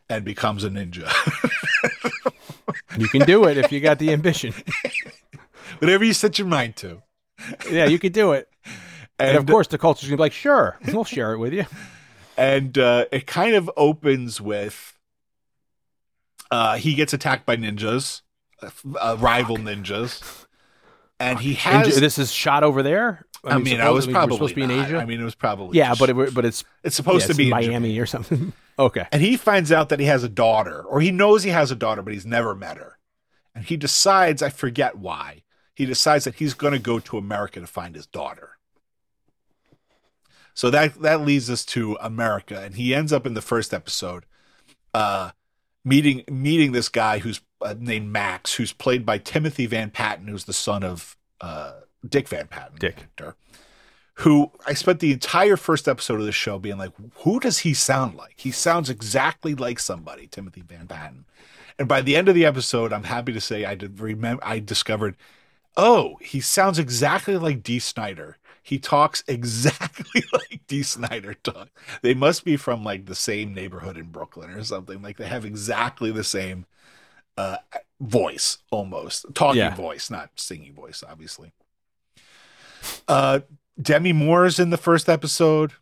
and 0.09 0.23
becomes 0.23 0.63
a 0.63 0.69
ninja. 0.69 1.11
you 2.97 3.07
can 3.09 3.21
do 3.21 3.45
it 3.45 3.57
if 3.57 3.71
you 3.71 3.79
got 3.79 3.99
the 3.99 4.11
ambition. 4.11 4.53
Whatever 5.79 6.03
you 6.05 6.13
set 6.13 6.39
your 6.39 6.47
mind 6.47 6.75
to. 6.77 7.03
Yeah, 7.69 7.85
you 7.85 7.99
could 7.99 8.13
do 8.13 8.31
it. 8.31 8.49
And, 9.19 9.29
And 9.29 9.37
of 9.37 9.45
course, 9.45 9.67
the 9.67 9.77
culture's 9.77 10.09
gonna 10.09 10.17
be 10.17 10.21
like, 10.21 10.31
sure, 10.33 10.77
we'll 10.87 11.03
share 11.03 11.33
it 11.33 11.39
with 11.39 11.53
you. 11.53 11.65
and 12.37 12.77
uh, 12.77 13.05
it 13.11 13.27
kind 13.27 13.55
of 13.55 13.69
opens 13.75 14.39
with 14.39 14.97
uh, 16.49 16.77
he 16.77 16.95
gets 16.95 17.13
attacked 17.13 17.45
by 17.45 17.57
ninjas, 17.57 18.21
uh, 18.61 18.69
uh, 18.99 19.17
rival 19.19 19.57
ninjas, 19.57 20.45
and 21.19 21.39
he 21.39 21.55
has. 21.55 21.95
And 21.95 22.03
this 22.03 22.17
is 22.17 22.31
shot 22.31 22.63
over 22.63 22.83
there. 22.83 23.25
I 23.43 23.57
mean, 23.59 23.79
I 23.79 23.89
was 23.89 24.07
probably 24.07 24.35
supposed 24.35 24.51
to 24.51 24.55
be 24.55 24.63
in. 24.63 24.71
Asia. 24.71 24.97
I 24.97 25.05
mean, 25.05 25.21
it 25.21 25.23
was 25.23 25.35
probably 25.35 25.77
yeah, 25.77 25.89
just- 25.89 25.99
but 25.99 26.09
it, 26.09 26.33
but 26.33 26.45
it's 26.45 26.63
it's 26.83 26.95
supposed 26.95 27.27
yeah, 27.27 27.33
to 27.33 27.37
be 27.37 27.49
Miami 27.49 27.97
or 27.99 28.05
something. 28.05 28.53
okay. 28.79 29.07
And 29.11 29.21
he 29.21 29.37
finds 29.37 29.71
out 29.71 29.89
that 29.89 29.99
he 29.99 30.05
has 30.07 30.23
a 30.23 30.29
daughter, 30.29 30.81
or 30.81 31.01
he 31.01 31.11
knows 31.11 31.43
he 31.43 31.51
has 31.51 31.71
a 31.71 31.75
daughter, 31.75 32.01
but 32.01 32.13
he's 32.13 32.25
never 32.25 32.55
met 32.55 32.77
her. 32.77 32.97
And 33.55 33.65
he 33.65 33.77
decides, 33.77 34.41
I 34.41 34.49
forget 34.49 34.97
why, 34.97 35.43
he 35.73 35.85
decides 35.85 36.25
that 36.25 36.35
he's 36.35 36.53
going 36.53 36.73
to 36.73 36.79
go 36.79 36.99
to 36.99 37.17
America 37.17 37.59
to 37.59 37.67
find 37.67 37.95
his 37.95 38.05
daughter. 38.05 38.57
So 40.53 40.71
that 40.71 41.01
that 41.01 41.21
leads 41.21 41.49
us 41.49 41.63
to 41.65 41.97
America, 42.01 42.59
and 42.59 42.75
he 42.75 42.95
ends 42.95 43.13
up 43.13 43.27
in 43.27 43.35
the 43.35 43.41
first 43.41 43.73
episode, 43.73 44.25
uh, 44.93 45.31
meeting 45.85 46.23
meeting 46.29 46.71
this 46.71 46.89
guy 46.89 47.19
who's 47.19 47.41
named 47.79 48.11
Max, 48.11 48.55
who's 48.55 48.73
played 48.73 49.05
by 49.05 49.17
Timothy 49.17 49.65
Van 49.65 49.89
Patten, 49.89 50.27
who's 50.27 50.45
the 50.45 50.53
son 50.53 50.83
of 50.83 51.17
uh, 51.41 51.73
Dick 52.07 52.27
Van 52.27 52.47
Patten, 52.47 52.77
Dick. 52.77 52.97
actor, 53.01 53.35
who 54.15 54.51
I 54.65 54.73
spent 54.73 54.99
the 54.99 55.13
entire 55.13 55.57
first 55.57 55.87
episode 55.87 56.19
of 56.19 56.25
the 56.25 56.31
show 56.31 56.57
being 56.59 56.77
like, 56.77 56.91
who 57.17 57.39
does 57.39 57.59
he 57.59 57.73
sound 57.73 58.15
like? 58.15 58.35
He 58.37 58.51
sounds 58.51 58.89
exactly 58.89 59.53
like 59.55 59.79
somebody, 59.79 60.27
Timothy 60.27 60.61
Van 60.61 60.87
Patten. 60.87 61.25
And 61.79 61.87
by 61.87 62.01
the 62.01 62.15
end 62.15 62.27
of 62.27 62.35
the 62.35 62.45
episode, 62.45 62.91
I'm 62.91 63.03
happy 63.03 63.33
to 63.33 63.41
say 63.41 63.65
I 63.65 63.75
did 63.75 63.99
remember 63.99 64.43
I 64.43 64.59
discovered, 64.59 65.15
oh, 65.75 66.17
he 66.21 66.39
sounds 66.39 66.79
exactly 66.79 67.37
like 67.37 67.61
Dee 67.61 67.79
Snider. 67.79 68.37
He 68.63 68.79
talks 68.79 69.23
exactly 69.27 70.23
like 70.33 70.61
Dee 70.67 70.83
Snider 70.83 71.35
talks. 71.35 71.71
They 72.01 72.13
must 72.13 72.43
be 72.43 72.57
from 72.57 72.83
like 72.83 73.05
the 73.05 73.15
same 73.15 73.53
neighborhood 73.53 73.97
in 73.97 74.05
Brooklyn 74.05 74.49
or 74.49 74.63
something. 74.63 75.01
Like 75.01 75.17
they 75.17 75.27
have 75.27 75.45
exactly 75.45 76.11
the 76.11 76.23
same 76.23 76.65
uh, 77.37 77.57
voice, 77.99 78.57
almost 78.71 79.25
talking 79.33 79.59
Yeah. 79.59 79.75
voice, 79.75 80.09
not 80.09 80.31
singing 80.35 80.73
voice, 80.73 81.03
obviously. 81.07 81.51
Uh, 83.07 83.41
Demi 83.81 84.13
Moore's 84.13 84.59
in 84.59 84.69
the 84.69 84.77
first 84.77 85.07
episode, 85.09 85.73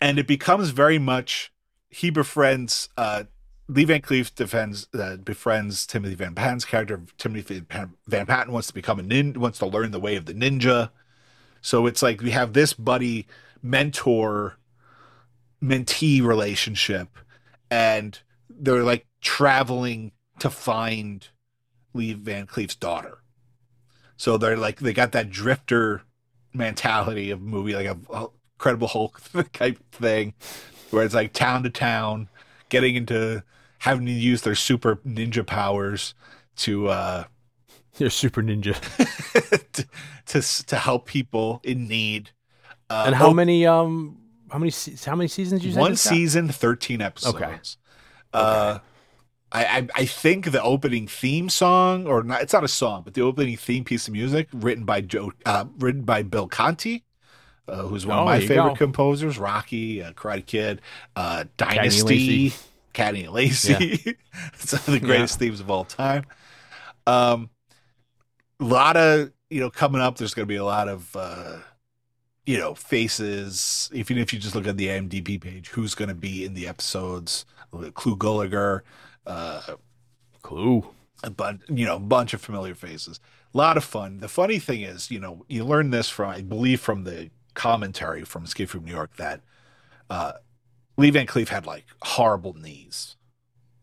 and 0.00 0.18
it 0.18 0.26
becomes 0.26 0.70
very 0.70 0.98
much 0.98 1.52
he 1.90 2.10
befriends 2.10 2.88
uh, 2.96 3.24
Lee 3.68 3.84
Van 3.84 4.00
Cleef 4.02 4.34
defends 4.34 4.88
uh, 4.94 5.16
befriends 5.16 5.86
Timothy 5.86 6.14
Van 6.14 6.34
Patten's 6.34 6.64
character. 6.64 7.02
Timothy 7.18 7.60
Van 7.70 7.94
Van 8.06 8.26
Patten 8.26 8.52
wants 8.52 8.68
to 8.68 8.74
become 8.74 8.98
a 8.98 9.02
nin, 9.02 9.38
wants 9.38 9.58
to 9.58 9.66
learn 9.66 9.90
the 9.90 10.00
way 10.00 10.16
of 10.16 10.26
the 10.26 10.34
ninja. 10.34 10.90
So 11.60 11.86
it's 11.86 12.02
like 12.02 12.20
we 12.20 12.30
have 12.32 12.52
this 12.52 12.74
buddy 12.74 13.26
mentor 13.62 14.58
mentee 15.62 16.22
relationship, 16.22 17.16
and 17.70 18.18
they're 18.50 18.82
like 18.82 19.06
traveling 19.22 20.12
to 20.44 20.50
find 20.50 21.26
Lee 21.94 22.12
Van 22.12 22.46
Cleef's 22.46 22.74
daughter. 22.74 23.22
So 24.18 24.36
they're 24.36 24.58
like 24.58 24.78
they 24.78 24.92
got 24.92 25.12
that 25.12 25.30
drifter 25.30 26.02
mentality 26.52 27.30
of 27.30 27.40
movie, 27.40 27.74
like 27.74 27.86
a, 27.86 27.96
a 28.12 28.26
Incredible 28.56 28.88
Hulk 28.88 29.22
type 29.54 29.78
thing, 29.90 30.34
where 30.90 31.02
it's 31.02 31.14
like 31.14 31.32
town 31.32 31.62
to 31.62 31.70
town, 31.70 32.28
getting 32.68 32.94
into 32.94 33.42
having 33.78 34.04
to 34.04 34.12
use 34.12 34.42
their 34.42 34.54
super 34.54 34.96
ninja 34.96 35.46
powers 35.46 36.14
to 36.56 36.88
uh 36.88 37.24
You're 37.96 38.10
super 38.10 38.42
ninja. 38.42 38.74
to, 39.72 39.86
to 40.26 40.66
to 40.66 40.76
help 40.76 41.06
people 41.06 41.62
in 41.64 41.88
need. 41.88 42.32
Uh, 42.90 43.04
and 43.06 43.14
how 43.14 43.32
many 43.32 43.66
um 43.66 44.18
how 44.50 44.58
many 44.58 44.72
how 45.06 45.16
many 45.16 45.28
seasons 45.28 45.64
you 45.64 45.74
one 45.74 45.92
got? 45.92 45.98
season, 45.98 46.50
thirteen 46.50 47.00
episodes. 47.00 47.34
Okay. 47.34 47.58
Uh, 48.34 48.80
I, 49.54 49.64
I 49.78 49.88
I 49.96 50.06
think 50.06 50.50
the 50.52 50.62
opening 50.62 51.06
theme 51.08 51.48
song, 51.48 52.06
or 52.06 52.22
not, 52.24 52.42
it's 52.42 52.52
not 52.52 52.64
a 52.64 52.68
song, 52.68 53.02
but 53.04 53.14
the 53.14 53.22
opening 53.22 53.56
theme 53.56 53.84
piece 53.84 54.08
of 54.08 54.12
music 54.12 54.48
written 54.52 54.84
by 54.84 55.00
Joe, 55.02 55.32
uh, 55.46 55.66
written 55.78 56.02
by 56.02 56.22
Bill 56.24 56.48
Conti, 56.48 57.04
uh, 57.68 57.82
who's 57.84 58.06
one 58.06 58.18
Oh, 58.18 58.22
of 58.22 58.26
my 58.26 58.40
favorite 58.40 58.72
go. 58.72 58.76
composers. 58.76 59.38
Rocky, 59.38 60.02
uh, 60.02 60.12
Karate 60.12 60.46
Kid, 60.46 60.82
uh, 61.16 61.44
Dynasty. 61.56 62.52
Cagney 62.94 63.24
and 63.24 63.32
Lacey. 63.32 64.16
Some 64.56 64.78
of 64.86 64.86
the 64.86 65.00
greatest 65.00 65.38
themes 65.38 65.60
of 65.60 65.70
all 65.70 65.84
time. 65.84 66.24
Um, 67.06 67.50
a 68.60 68.64
lot 68.64 68.96
of 68.96 69.32
you 69.50 69.60
know 69.60 69.70
coming 69.70 70.00
up. 70.00 70.16
There's 70.16 70.34
going 70.34 70.46
to 70.46 70.52
be 70.52 70.56
a 70.56 70.64
lot 70.64 70.88
of. 70.88 71.14
Uh, 71.16 71.58
you 72.46 72.58
know, 72.58 72.74
faces. 72.74 73.90
Even 73.92 74.18
if 74.18 74.32
you 74.32 74.38
just 74.38 74.54
look 74.54 74.66
at 74.66 74.76
the 74.76 74.88
IMDb 74.88 75.40
page, 75.40 75.68
who's 75.70 75.94
going 75.94 76.08
to 76.08 76.14
be 76.14 76.44
in 76.44 76.54
the 76.54 76.66
episodes? 76.68 77.46
Clu 77.94 78.16
Gulager, 78.16 78.82
uh, 79.26 79.62
Clu. 80.42 80.84
a 81.22 81.30
bunch, 81.30 81.62
you 81.68 81.86
know, 81.86 81.96
a 81.96 82.00
bunch 82.00 82.34
of 82.34 82.40
familiar 82.40 82.74
faces. 82.74 83.20
A 83.54 83.56
lot 83.58 83.76
of 83.76 83.84
fun. 83.84 84.18
The 84.18 84.28
funny 84.28 84.58
thing 84.58 84.82
is, 84.82 85.10
you 85.10 85.20
know, 85.20 85.44
you 85.48 85.64
learn 85.64 85.90
this 85.90 86.08
from, 86.08 86.30
I 86.30 86.42
believe, 86.42 86.80
from 86.80 87.04
the 87.04 87.30
commentary 87.54 88.24
from 88.24 88.44
Escape 88.44 88.68
from 88.68 88.84
New 88.84 88.92
York 88.92 89.16
that 89.16 89.40
uh, 90.10 90.32
Lee 90.96 91.10
Van 91.10 91.26
Cleef 91.26 91.48
had 91.48 91.66
like 91.66 91.86
horrible 92.02 92.54
knees, 92.54 93.16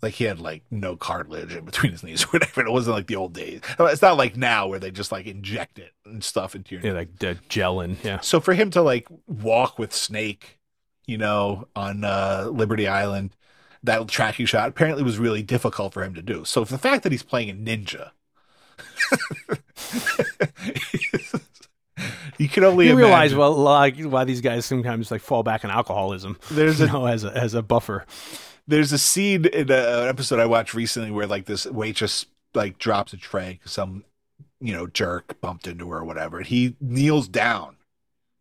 Like 0.01 0.15
he 0.15 0.25
had 0.25 0.39
like 0.39 0.63
no 0.71 0.95
cartilage 0.97 1.55
in 1.55 1.65
between 1.65 1.91
his 1.93 2.03
knees 2.03 2.23
or 2.25 2.27
whatever. 2.29 2.61
It 2.67 2.71
wasn't 2.71 2.95
like 2.97 3.07
the 3.07 3.15
old 3.17 3.33
days. 3.33 3.61
It's 3.79 4.01
not 4.01 4.17
like 4.17 4.35
now 4.37 4.67
where 4.67 4.79
they 4.79 4.91
just 4.91 5.11
like 5.11 5.25
inject 5.27 5.79
it 5.79 5.93
and 6.05 6.23
stuff 6.23 6.55
into 6.55 6.75
your 6.75 6.85
Yeah, 6.85 6.93
like 6.93 7.19
the 7.19 7.37
gelling. 7.49 8.03
Yeah. 8.03 8.19
so 8.21 8.39
for 8.39 8.53
him 8.53 8.71
to 8.71 8.81
like 8.81 9.07
walk 9.27 9.79
with 9.79 9.93
Snake, 9.93 10.59
you 11.07 11.17
know, 11.17 11.67
on 11.75 12.03
uh, 12.03 12.49
Liberty 12.51 12.87
Island, 12.87 13.35
that 13.83 14.07
tracking 14.07 14.45
shot 14.45 14.69
apparently 14.69 15.03
was 15.03 15.17
really 15.17 15.43
difficult 15.43 15.93
for 15.93 16.03
him 16.03 16.13
to 16.15 16.21
do. 16.21 16.45
So 16.45 16.61
if 16.61 16.69
the 16.69 16.77
fact 16.77 17.03
that 17.03 17.11
he's 17.11 17.23
playing 17.23 17.49
a 17.49 17.53
ninja, 17.53 18.11
you 22.37 22.49
can 22.49 22.63
only 22.63 22.87
You 22.87 22.95
realize 22.95 23.35
well, 23.35 23.53
like 23.53 23.99
why 23.99 24.23
these 24.23 24.41
guys 24.41 24.65
sometimes 24.65 25.11
like 25.11 25.21
fall 25.21 25.43
back 25.43 25.63
on 25.65 25.71
alcoholism. 25.71 26.37
There's 26.49 26.79
you 26.79 26.85
a- 26.85 26.91
know, 26.91 27.05
as 27.05 27.23
a 27.23 27.35
as 27.35 27.53
a 27.53 27.61
buffer. 27.61 28.05
there's 28.67 28.91
a 28.91 28.97
scene 28.97 29.45
in 29.45 29.69
a, 29.71 30.01
an 30.03 30.07
episode 30.07 30.39
I 30.39 30.45
watched 30.45 30.73
recently 30.73 31.11
where 31.11 31.27
like 31.27 31.45
this 31.45 31.65
waitress 31.65 32.25
like 32.53 32.77
drops 32.77 33.13
a 33.13 33.17
tray 33.17 33.59
some 33.65 34.03
you 34.59 34.73
know 34.73 34.87
jerk 34.87 35.39
bumped 35.41 35.67
into 35.67 35.89
her 35.89 35.99
or 35.99 36.03
whatever 36.05 36.37
and 36.39 36.47
he 36.47 36.75
kneels 36.81 37.27
down 37.27 37.77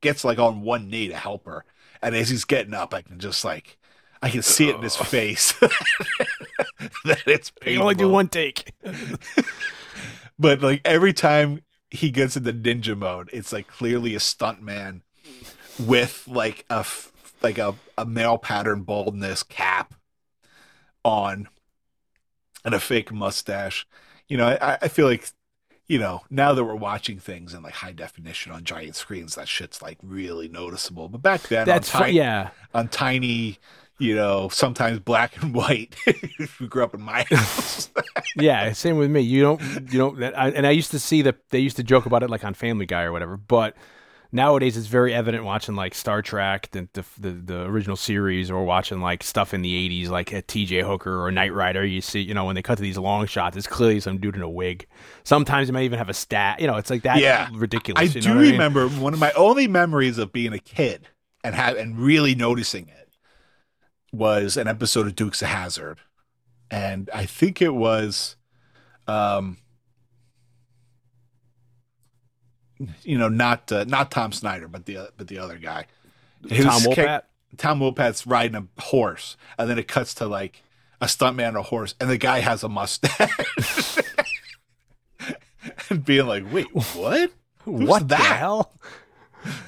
gets 0.01 0.25
like 0.25 0.39
on 0.39 0.63
one 0.63 0.91
knee 0.91 1.09
to 1.09 1.17
help 1.17 1.47
her 1.47 1.65
and 2.03 2.15
as 2.17 2.29
he's 2.29 2.45
getting 2.45 2.75
up 2.75 2.93
I 2.93 3.03
can 3.03 3.19
just 3.21 3.45
like 3.45 3.79
I 4.23 4.31
can 4.31 4.43
see 4.43 4.69
it 4.69 4.77
in 4.77 4.83
his 4.83 4.99
oh. 5.01 5.05
face 5.05 5.53
that 7.05 7.23
it's 7.27 7.51
painful. 7.51 7.73
You 7.73 7.79
can 7.79 7.83
only 7.83 7.95
do 7.95 8.09
one 8.09 8.29
take. 8.29 8.73
but 10.39 10.61
like 10.61 10.81
every 10.85 11.13
time 11.13 11.63
he 11.91 12.11
gets 12.11 12.37
into 12.37 12.53
ninja 12.53 12.97
mode 12.97 13.29
it's 13.33 13.53
like 13.53 13.67
clearly 13.67 14.15
a 14.15 14.21
stunt 14.21 14.63
man 14.63 15.03
with 15.79 16.27
like 16.29 16.65
a 16.71 16.85
like 17.43 17.59
a, 17.59 17.75
a 17.99 18.07
male 18.07 18.39
pattern 18.39 18.83
baldness 18.83 19.43
cap 19.43 19.95
on 21.05 21.49
and 22.65 22.75
a 22.75 22.81
fake 22.81 23.13
mustache 23.13 23.87
you 24.29 24.37
know 24.37 24.57
I, 24.61 24.79
I 24.83 24.89
feel 24.89 25.07
like 25.07 25.31
you 25.89 25.99
know 25.99 26.23
now 26.31 26.53
that 26.55 26.65
we're 26.65 26.75
watching 26.75 27.19
things 27.19 27.53
in 27.53 27.63
like 27.63 27.75
high 27.75 27.93
definition 27.93 28.53
on 28.53 28.65
giant 28.65 28.95
screens 28.97 29.35
that 29.35 29.49
shit's 29.49 29.83
like 29.83 29.99
really 30.03 30.49
noticeable 30.49 31.09
but 31.09 31.23
back 31.23 31.43
then 31.43 31.67
That's 31.67 31.95
on, 31.95 32.05
ti- 32.05 32.13
yeah. 32.13 32.51
on 32.73 32.89
tiny 32.89 33.59
you 34.01 34.15
know 34.15 34.49
sometimes 34.49 34.99
black 34.99 35.41
and 35.43 35.55
white 35.55 35.95
if 36.07 36.61
you 36.61 36.67
grew 36.67 36.83
up 36.83 36.95
in 36.95 37.01
my 37.03 37.25
house 37.31 37.91
Yeah, 38.37 38.73
same 38.73 38.97
with 38.97 39.11
me. 39.11 39.21
You 39.21 39.43
don't, 39.43 39.61
you 39.93 39.99
don't, 39.99 40.23
I, 40.23 40.51
and 40.51 40.67
I 40.67 40.71
used 40.71 40.91
to 40.93 40.99
see 40.99 41.23
that 41.23 41.37
they 41.51 41.59
used 41.59 41.77
to 41.77 41.83
joke 41.83 42.07
about 42.07 42.23
it 42.23 42.31
like 42.31 42.45
on 42.45 42.55
Family 42.55 42.87
Guy 42.87 43.03
or 43.03 43.13
whatever. 43.13 43.37
But 43.37 43.77
nowadays, 44.33 44.77
it's 44.77 44.87
very 44.87 45.13
evident 45.13 45.45
watching 45.45 45.75
like 45.75 45.95
Star 45.95 46.23
Trek, 46.23 46.71
the 46.71 46.89
the, 46.93 47.05
the, 47.19 47.31
the 47.31 47.61
original 47.63 47.97
series, 47.97 48.51
or 48.51 48.65
watching 48.65 49.01
like 49.01 49.23
stuff 49.23 49.53
in 49.53 49.63
the 49.63 49.89
'80s, 49.89 50.09
like 50.09 50.33
uh, 50.33 50.39
a 50.39 50.43
T.J. 50.43 50.83
Hooker 50.83 51.25
or 51.25 51.31
Knight 51.31 51.53
Rider. 51.53 51.85
You 51.85 52.01
see, 52.01 52.21
you 52.21 52.35
know, 52.35 52.45
when 52.45 52.55
they 52.55 52.63
cut 52.63 52.77
to 52.77 52.83
these 52.83 52.99
long 52.99 53.27
shots, 53.27 53.57
it's 53.57 53.67
clearly 53.67 54.01
some 54.01 54.19
dude 54.19 54.37
in 54.37 54.43
a 54.43 54.51
wig. 54.51 54.87
Sometimes 55.25 55.69
they 55.69 55.73
might 55.73 55.85
even 55.85 55.99
have 55.99 56.09
a 56.09 56.15
stat. 56.15 56.61
You 56.61 56.67
know, 56.67 56.77
it's 56.77 56.91
like 56.91 57.03
that. 57.03 57.19
Yeah. 57.19 57.49
ridiculous. 57.53 58.01
I 58.01 58.05
you 58.05 58.15
know 58.15 58.21
do 58.21 58.29
what 58.31 58.39
I 58.39 58.43
mean? 58.43 58.53
remember 58.53 58.89
one 58.89 59.13
of 59.13 59.21
my 59.21 59.33
only 59.33 59.67
memories 59.67 60.19
of 60.19 60.33
being 60.33 60.53
a 60.53 60.59
kid 60.59 61.09
and 61.43 61.55
have 61.55 61.77
and 61.77 61.99
really 61.99 62.35
noticing 62.35 62.89
it 62.89 63.00
was 64.13 64.57
an 64.57 64.69
episode 64.69 65.07
of 65.07 65.17
Dukes 65.17 65.43
of 65.43 65.49
Hazzard, 65.49 65.99
and 66.71 67.09
I 67.13 67.27
think 67.27 67.63
it 67.63 67.75
was, 67.75 68.37
um, 69.07 69.59
you 73.03 73.19
know, 73.19 73.29
not 73.29 73.71
uh, 73.71 73.85
not 73.85 74.11
Tom 74.11 74.33
Snyder, 74.33 74.69
but 74.69 74.87
the 74.87 75.11
but 75.17 75.29
the 75.29 75.39
other 75.39 75.59
guy, 75.59 75.87
Tom 76.49 76.67
was 76.67 76.87
Wopat. 76.87 77.23
Tom 77.57 77.81
Wopat's 77.81 78.27
riding 78.27 78.57
a 78.57 78.83
horse, 78.83 79.37
and 79.59 79.69
then 79.69 79.79
it 79.79 79.89
cuts 79.89 80.15
to 80.15 80.27
like 80.27 80.63
a 81.01 81.07
stuntman 81.07 81.49
on 81.49 81.57
a 81.57 81.63
horse, 81.63 81.95
and 82.01 82.09
the 82.11 82.19
guy 82.19 82.41
has 82.41 82.63
a 82.63 82.69
mustache. 82.69 83.99
and 85.91 86.05
being 86.05 86.27
like, 86.27 86.45
wait, 86.53 86.67
what? 86.75 87.31
Who's 87.65 87.89
what 87.89 88.01
the 88.03 88.17
that? 88.17 88.39
hell? 88.39 88.73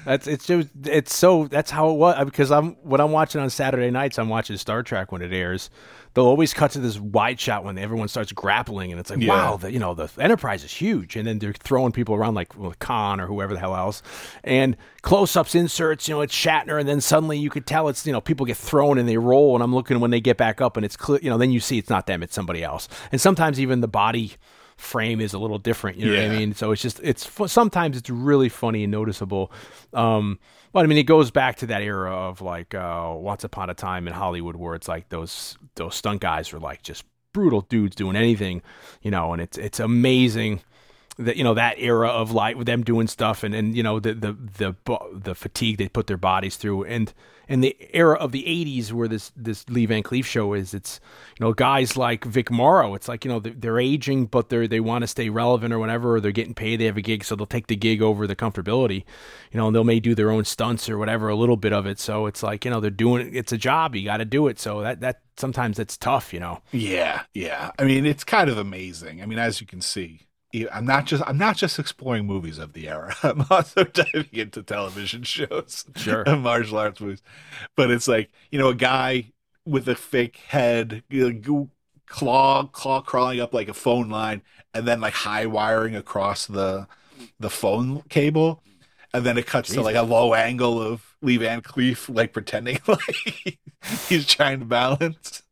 That's 0.05 0.27
it's 0.27 0.47
just 0.47 0.69
it's 0.85 1.15
so 1.15 1.47
that's 1.47 1.71
how 1.71 1.91
it 1.91 1.95
was 1.95 2.25
because 2.25 2.51
I'm 2.51 2.75
when 2.83 3.01
I'm 3.01 3.13
watching 3.13 3.41
on 3.41 3.51
Saturday 3.51 3.91
nights 3.91 4.19
I'm 4.19 4.29
watching 4.29 4.57
Star 4.57 4.83
Trek 4.83 5.13
when 5.13 5.23
it 5.23 5.33
airs. 5.33 5.71
They'll 6.15 6.27
always 6.27 6.53
cut 6.53 6.73
to 6.73 6.79
this 6.79 6.99
wide 6.99 7.41
shot 7.41 7.65
when 7.65 7.79
everyone 7.79 8.09
starts 8.09 8.33
grappling 8.33 8.91
and 8.91 9.01
it's 9.01 9.09
like 9.09 9.21
Yeah. 9.21 9.29
wow 9.29 9.57
the 9.57 9.73
you 9.73 9.79
know 9.79 9.95
the 9.95 10.11
Enterprise 10.19 10.63
is 10.63 10.71
huge 10.73 11.17
and 11.17 11.27
then 11.27 11.39
they're 11.39 11.55
throwing 11.55 11.91
people 11.93 12.15
around 12.15 12.35
like 12.35 12.57
well, 12.59 12.75
Khan 12.79 13.19
or 13.19 13.27
whoever 13.27 13.55
the 13.55 13.61
hell 13.61 13.75
else 13.75 14.03
and 14.45 14.77
close 15.01 15.35
ups 15.37 15.55
inserts 15.55 16.09
you 16.09 16.15
know 16.15 16.21
it's 16.21 16.35
Shatner 16.35 16.79
and 16.79 16.87
then 16.87 17.01
suddenly 17.01 17.39
you 17.39 17.49
could 17.49 17.67
tell 17.67 17.89
it's 17.89 18.07
you 18.07 18.13
know 18.13 18.21
people 18.21 18.45
get 18.45 18.59
thrown 18.59 18.99
and 18.99 19.09
they 19.09 19.17
roll 19.17 19.55
and 19.55 19.63
I'm 19.63 19.75
looking 19.75 20.01
when 20.01 20.11
they 20.11 20.21
get 20.21 20.37
back 20.37 20.61
up 20.61 20.77
and 20.77 20.85
it's 20.85 20.97
clear 20.99 21.19
you 21.23 21.31
know 21.31 21.39
then 21.39 21.51
you 21.51 21.61
see 21.61 21.79
it's 21.79 21.89
not 21.91 22.07
them 22.07 22.23
it's 22.23 22.35
somebody 22.35 22.63
else 22.63 22.89
and 23.11 23.19
sometimes 23.21 23.59
even 23.59 23.81
the 23.81 23.89
body 23.89 24.33
frame 24.77 25.21
is 25.21 25.33
a 25.33 25.39
little 25.39 25.59
different 25.59 25.99
you 25.99 26.07
know 26.07 26.15
what 26.15 26.31
I 26.31 26.39
mean 26.39 26.55
so 26.55 26.73
it's 26.73 26.83
just 26.83 27.01
it's 27.03 27.29
sometimes 27.51 27.97
it's 27.97 28.11
really 28.11 28.49
funny 28.49 28.85
and 28.85 28.91
noticeable 28.91 29.53
um 29.93 30.39
but 30.73 30.85
I 30.85 30.89
mean, 30.89 30.99
it 30.99 31.05
goes 31.05 31.31
back 31.31 31.57
to 31.57 31.67
that 31.67 31.83
era 31.83 32.11
of 32.11 32.41
like 32.41 32.75
uh, 32.75 33.13
once 33.15 33.45
upon 33.45 33.69
a 33.69 33.75
time 33.75 34.09
in 34.09 34.15
Hollywood, 34.15 34.57
where 34.57 34.75
it's 34.75 34.89
like 34.89 35.11
those 35.11 35.59
those 35.75 35.95
stunt 35.95 36.21
guys 36.21 36.53
were 36.53 36.59
like 36.59 36.83
just 36.83 37.05
brutal 37.33 37.61
dudes 37.63 37.95
doing 37.95 38.17
anything, 38.17 38.63
you 39.03 39.11
know. 39.11 39.35
And 39.35 39.43
it's 39.43 39.59
it's 39.59 39.81
amazing 39.81 40.63
that 41.19 41.37
you 41.37 41.45
know 41.45 41.55
that 41.55 41.77
era 41.79 42.09
of 42.09 42.33
light 42.33 42.57
with 42.57 42.67
them 42.67 42.83
doing 42.83 43.07
stuff 43.07 43.43
and 43.43 43.55
and 43.55 43.77
you 43.77 43.83
know 43.83 44.01
the 44.01 44.15
the 44.15 44.33
the 44.33 44.77
the 45.13 45.35
fatigue 45.35 45.79
they 45.79 45.89
put 45.89 46.07
their 46.07 46.17
bodies 46.17 46.57
through 46.57 46.85
and 46.85 47.13
and 47.49 47.63
the 47.63 47.77
era 47.93 48.17
of 48.17 48.33
the 48.33 48.45
80s 48.45 48.93
where 48.93 49.09
this 49.09 49.31
this 49.37 49.69
Lee 49.69 49.85
Van 49.85 50.03
Cleef 50.03 50.25
show 50.25 50.55
is 50.55 50.73
it's 50.73 51.01
you 51.39 51.45
know 51.45 51.53
guys 51.53 51.97
like 51.97 52.25
Vic 52.25 52.51
Morrow 52.51 52.95
it's 52.95 53.09
like 53.09 53.25
you 53.25 53.31
know 53.31 53.41
they're, 53.41 53.79
aging 53.79 54.27
but 54.27 54.49
they're 54.49 54.69
they 54.69 54.81
want 54.81 55.03
to 55.03 55.09
stay 55.09 55.29
relevant 55.29 55.75
or 55.75 55.79
whatever 55.79 56.17
or 56.17 56.21
they're 56.21 56.31
getting 56.31 56.55
paid 56.55 56.81
they 56.81 56.85
have 56.85 56.97
a 56.97 57.03
gig 57.03 57.25
so 57.25 57.35
they'll 57.35 57.47
take 57.47 57.67
the 57.67 57.77
gig 57.77 58.01
over 58.01 58.27
the 58.27 58.37
comfortability 58.37 59.05
you 59.51 59.59
know 59.59 59.67
and 59.67 59.75
they'll 59.75 59.85
may 59.85 59.99
do 59.99 60.15
their 60.15 60.31
own 60.31 60.45
stunts 60.45 60.89
or 60.89 60.99
whatever 60.99 61.29
a 61.29 61.35
little 61.35 61.57
bit 61.57 61.73
of 61.73 61.85
it 61.85 61.99
so 61.99 62.27
it's 62.27 62.43
like 62.43 62.65
you 62.65 62.71
know 62.71 62.81
they're 62.81 62.91
doing 62.91 63.35
it's 63.35 63.53
a 63.53 63.59
job 63.59 63.95
you 63.97 64.05
got 64.05 64.19
to 64.19 64.25
do 64.25 64.47
it 64.47 64.59
so 64.59 64.81
that 64.81 65.01
that 65.01 65.21
sometimes 65.37 65.79
it's 65.79 65.97
tough 65.97 66.33
you 66.33 66.41
know 66.41 66.63
Yeah, 66.83 67.23
yeah. 67.33 67.71
I 67.79 67.85
mean, 67.85 68.05
it's 68.07 68.25
kind 68.25 68.51
of 68.51 68.59
amazing. 68.59 69.23
I 69.23 69.27
mean, 69.27 69.39
as 69.39 69.61
you 69.61 69.67
can 69.67 69.81
see, 69.81 70.23
I'm 70.73 70.85
not 70.85 71.07
just 71.07 71.23
I'm 71.27 71.39
not 71.39 71.57
just 71.57 71.79
exploring 71.79 72.27
movies 72.27 72.59
of 72.59 72.73
the 72.75 72.89
era. 72.89 73.15
I'm 73.23 73.45
also 73.51 73.85
diving 73.85 74.29
into 74.33 74.63
television 74.63 75.23
shows, 75.23 75.85
Sure. 75.97 76.23
and 76.27 76.43
martial 76.43 76.79
arts 76.79 77.01
movies. 77.01 77.23
But 77.77 77.91
it's 77.91 78.09
like 78.09 78.31
you 78.51 78.59
know, 78.59 78.69
a 78.69 78.75
guy 78.75 79.33
with 79.65 79.89
a 79.89 79.95
fake 79.95 80.37
head, 80.49 81.05
you 81.09 81.33
know, 81.33 81.71
claw 82.07 82.65
claw 82.67 83.01
crawling 83.01 83.41
up 83.41 83.55
like 83.55 83.69
a 83.69 83.75
phone 83.75 84.11
line, 84.11 84.43
and 84.75 84.87
then 84.87 85.01
like 85.01 85.15
high 85.15 85.47
wiring 85.47 85.97
across 85.97 86.47
the 86.47 86.87
the 87.41 87.51
phone 87.51 88.03
cable. 88.09 88.63
And 89.15 89.27
then 89.27 89.37
it 89.37 89.47
cuts 89.47 89.71
to 89.75 89.83
like 89.83 89.97
a 89.97 90.03
low 90.03 90.33
angle 90.35 90.81
of 90.81 91.17
Lee 91.21 91.37
Van 91.37 91.61
Cleef, 91.63 92.15
like 92.15 92.33
pretending 92.33 92.79
like 92.87 93.59
he's 94.09 94.27
trying 94.27 94.61
to 94.61 94.65
balance. 94.67 95.43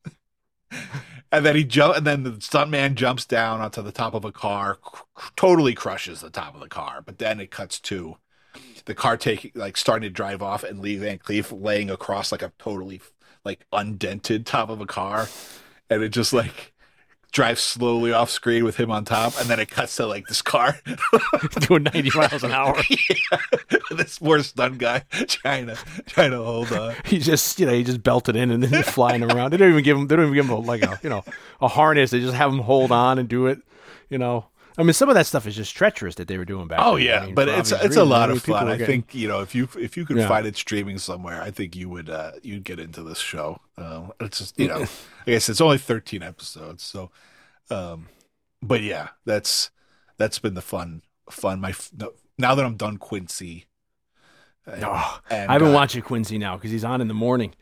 And 1.32 1.46
then 1.46 1.54
he 1.54 1.64
jump, 1.64 1.96
and 1.96 2.06
then 2.06 2.24
the 2.24 2.32
stuntman 2.32 2.94
jumps 2.94 3.24
down 3.24 3.60
onto 3.60 3.82
the 3.82 3.92
top 3.92 4.14
of 4.14 4.24
a 4.24 4.32
car, 4.32 4.78
c- 4.84 5.30
totally 5.36 5.74
crushes 5.74 6.20
the 6.20 6.30
top 6.30 6.54
of 6.54 6.60
the 6.60 6.68
car. 6.68 7.02
But 7.04 7.18
then 7.18 7.38
it 7.38 7.52
cuts 7.52 7.78
to 7.80 8.16
the 8.84 8.94
car 8.94 9.16
taking, 9.16 9.52
like, 9.54 9.76
starting 9.76 10.08
to 10.08 10.12
drive 10.12 10.42
off, 10.42 10.64
and 10.64 10.80
Lee 10.80 10.96
Van 10.96 11.18
Cleef 11.18 11.52
laying 11.52 11.88
across 11.88 12.32
like 12.32 12.42
a 12.42 12.52
totally 12.58 13.00
like 13.44 13.64
undented 13.72 14.44
top 14.44 14.70
of 14.70 14.80
a 14.80 14.86
car, 14.86 15.28
and 15.88 16.02
it 16.02 16.08
just 16.08 16.32
like 16.32 16.72
drives 17.32 17.60
slowly 17.60 18.12
off 18.12 18.30
screen 18.30 18.64
with 18.64 18.76
him 18.76 18.90
on 18.90 19.04
top, 19.04 19.38
and 19.40 19.48
then 19.48 19.60
it 19.60 19.70
cuts 19.70 19.96
to 19.96 20.06
like 20.06 20.26
this 20.26 20.42
car, 20.42 20.78
doing 21.60 21.84
90 21.84 22.10
miles 22.14 22.42
an 22.42 22.52
hour 22.52 22.76
yeah, 22.90 23.38
this 23.90 24.18
poor 24.18 24.42
stunt 24.42 24.78
guy 24.78 25.04
trying 25.26 25.66
to 25.66 25.76
trying 26.06 26.30
to 26.30 26.38
hold 26.38 26.72
on. 26.72 26.94
he 27.04 27.18
just 27.18 27.58
you 27.60 27.66
know 27.66 27.72
he 27.72 27.84
just 27.84 28.02
belted 28.02 28.36
in 28.36 28.50
and 28.50 28.62
then 28.62 28.70
he's 28.70 28.90
flying 28.90 29.22
around. 29.22 29.50
They 29.50 29.56
don't 29.56 29.70
even 29.70 29.84
give 29.84 29.96
him 29.96 30.06
they 30.06 30.16
don't 30.16 30.26
even 30.26 30.34
give 30.34 30.46
him 30.46 30.52
a, 30.52 30.58
like 30.58 30.82
a 30.82 30.98
you 31.02 31.10
know 31.10 31.24
a 31.60 31.68
harness. 31.68 32.10
They 32.10 32.20
just 32.20 32.34
have 32.34 32.52
him 32.52 32.60
hold 32.60 32.92
on 32.92 33.18
and 33.18 33.28
do 33.28 33.46
it. 33.46 33.60
You 34.08 34.18
know, 34.18 34.46
I 34.78 34.82
mean 34.82 34.92
some 34.92 35.08
of 35.08 35.14
that 35.14 35.26
stuff 35.26 35.46
is 35.46 35.54
just 35.56 35.74
treacherous 35.76 36.14
that 36.14 36.28
they 36.28 36.38
were 36.38 36.44
doing 36.44 36.68
back. 36.68 36.78
Oh 36.80 36.96
then. 36.96 37.06
I 37.06 37.10
yeah, 37.10 37.26
mean, 37.26 37.34
but 37.34 37.48
it's 37.48 37.72
it's 37.72 37.96
a 37.96 38.04
lot 38.04 38.30
I 38.30 38.34
of 38.34 38.42
fun. 38.42 38.68
I 38.68 38.76
getting- 38.76 38.86
think 39.02 39.14
you 39.14 39.28
know 39.28 39.40
if 39.40 39.54
you 39.54 39.68
if 39.78 39.96
you 39.96 40.04
could 40.06 40.16
Yeah. 40.16 40.28
find 40.28 40.46
it 40.46 40.56
streaming 40.56 40.98
somewhere, 40.98 41.42
I 41.42 41.50
think 41.50 41.74
you 41.76 41.88
would 41.88 42.08
uh 42.08 42.32
you'd 42.42 42.64
get 42.64 42.78
into 42.78 43.02
this 43.02 43.18
show. 43.18 43.60
Um, 43.76 44.12
it's 44.20 44.38
just 44.38 44.58
you 44.58 44.68
know, 44.68 44.82
I 45.26 45.30
guess 45.30 45.48
it's 45.48 45.60
only 45.60 45.78
thirteen 45.78 46.22
episodes, 46.22 46.82
so 46.82 47.10
um, 47.70 48.08
but 48.62 48.80
yeah, 48.82 49.08
that's 49.24 49.70
that's 50.18 50.38
been 50.38 50.54
the 50.54 50.62
fun 50.62 51.02
fun. 51.30 51.60
My 51.60 51.74
no, 51.96 52.12
now 52.38 52.54
that 52.54 52.64
I'm 52.64 52.76
done 52.76 52.96
Quincy, 52.96 53.66
and, 54.66 54.84
Oh, 54.84 55.18
and, 55.30 55.50
I've 55.50 55.60
been 55.60 55.70
uh, 55.70 55.74
watching 55.74 56.02
Quincy 56.02 56.38
now 56.38 56.56
because 56.56 56.70
he's 56.70 56.84
on 56.84 57.00
in 57.00 57.08
the 57.08 57.14
morning. 57.14 57.54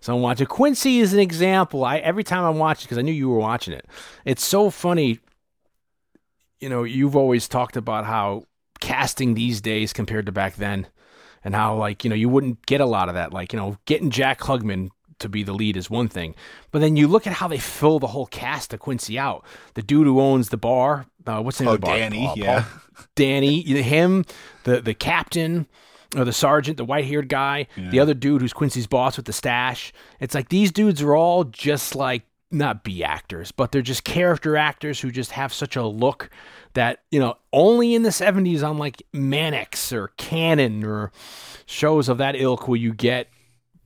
So 0.00 0.14
I'm 0.14 0.22
watching 0.22 0.46
Quincy 0.46 1.00
is 1.00 1.12
an 1.12 1.20
example. 1.20 1.84
I 1.84 1.98
every 1.98 2.24
time 2.24 2.44
I'm 2.44 2.58
watching 2.58 2.84
because 2.86 2.98
I 2.98 3.02
knew 3.02 3.12
you 3.12 3.28
were 3.28 3.38
watching 3.38 3.74
it. 3.74 3.86
It's 4.24 4.44
so 4.44 4.70
funny. 4.70 5.20
You 6.60 6.68
know, 6.68 6.82
you've 6.84 7.16
always 7.16 7.48
talked 7.48 7.76
about 7.76 8.04
how 8.04 8.44
casting 8.80 9.34
these 9.34 9.60
days 9.60 9.92
compared 9.92 10.26
to 10.26 10.32
back 10.32 10.56
then, 10.56 10.86
and 11.44 11.54
how 11.54 11.74
like 11.76 12.04
you 12.04 12.10
know 12.10 12.16
you 12.16 12.28
wouldn't 12.28 12.66
get 12.66 12.80
a 12.80 12.86
lot 12.86 13.08
of 13.08 13.14
that. 13.14 13.32
Like 13.32 13.52
you 13.52 13.58
know, 13.58 13.78
getting 13.86 14.10
Jack 14.10 14.38
Klugman 14.40 14.88
to 15.20 15.28
be 15.28 15.42
the 15.42 15.52
lead 15.52 15.76
is 15.76 15.90
one 15.90 16.08
thing, 16.08 16.34
but 16.70 16.78
then 16.80 16.96
you 16.96 17.06
look 17.06 17.26
at 17.26 17.34
how 17.34 17.48
they 17.48 17.58
fill 17.58 17.98
the 17.98 18.06
whole 18.08 18.26
cast 18.26 18.72
of 18.72 18.80
Quincy 18.80 19.18
out. 19.18 19.44
The 19.74 19.82
dude 19.82 20.06
who 20.06 20.18
owns 20.20 20.48
the 20.48 20.56
bar, 20.56 21.06
uh, 21.26 21.42
what's 21.42 21.58
the 21.58 21.64
name 21.64 21.70
Oh, 21.72 21.74
of 21.74 21.80
the 21.80 21.86
bar? 21.86 21.96
Danny, 21.98 22.26
Paul- 22.26 22.38
yeah. 22.38 22.62
Paul- 22.62 23.04
Danny, 23.16 23.62
him, 23.62 24.24
the 24.64 24.80
the 24.80 24.94
captain, 24.94 25.66
or 26.16 26.24
the 26.24 26.32
sergeant, 26.32 26.76
the 26.76 26.84
white 26.84 27.04
haired 27.06 27.28
guy, 27.28 27.66
the 27.76 28.00
other 28.00 28.14
dude 28.14 28.42
who's 28.42 28.52
Quincy's 28.52 28.86
boss 28.86 29.16
with 29.16 29.26
the 29.26 29.32
stash. 29.32 29.92
It's 30.20 30.34
like 30.34 30.48
these 30.50 30.72
dudes 30.72 31.00
are 31.02 31.14
all 31.16 31.44
just 31.44 31.94
like 31.94 32.22
not 32.50 32.82
B 32.84 33.04
actors, 33.04 33.52
but 33.52 33.72
they're 33.72 33.82
just 33.82 34.04
character 34.04 34.56
actors 34.56 35.00
who 35.00 35.10
just 35.10 35.30
have 35.32 35.52
such 35.52 35.76
a 35.76 35.84
look 35.84 36.30
that 36.74 37.00
you 37.10 37.20
know 37.20 37.36
only 37.52 37.94
in 37.94 38.02
the 38.02 38.10
70s 38.10 38.62
on 38.68 38.78
like 38.78 39.02
Mannix 39.12 39.92
or 39.92 40.08
Cannon 40.16 40.84
or 40.84 41.12
shows 41.66 42.08
of 42.08 42.18
that 42.18 42.36
ilk 42.36 42.66
will 42.68 42.76
you 42.76 42.92
get 42.92 43.28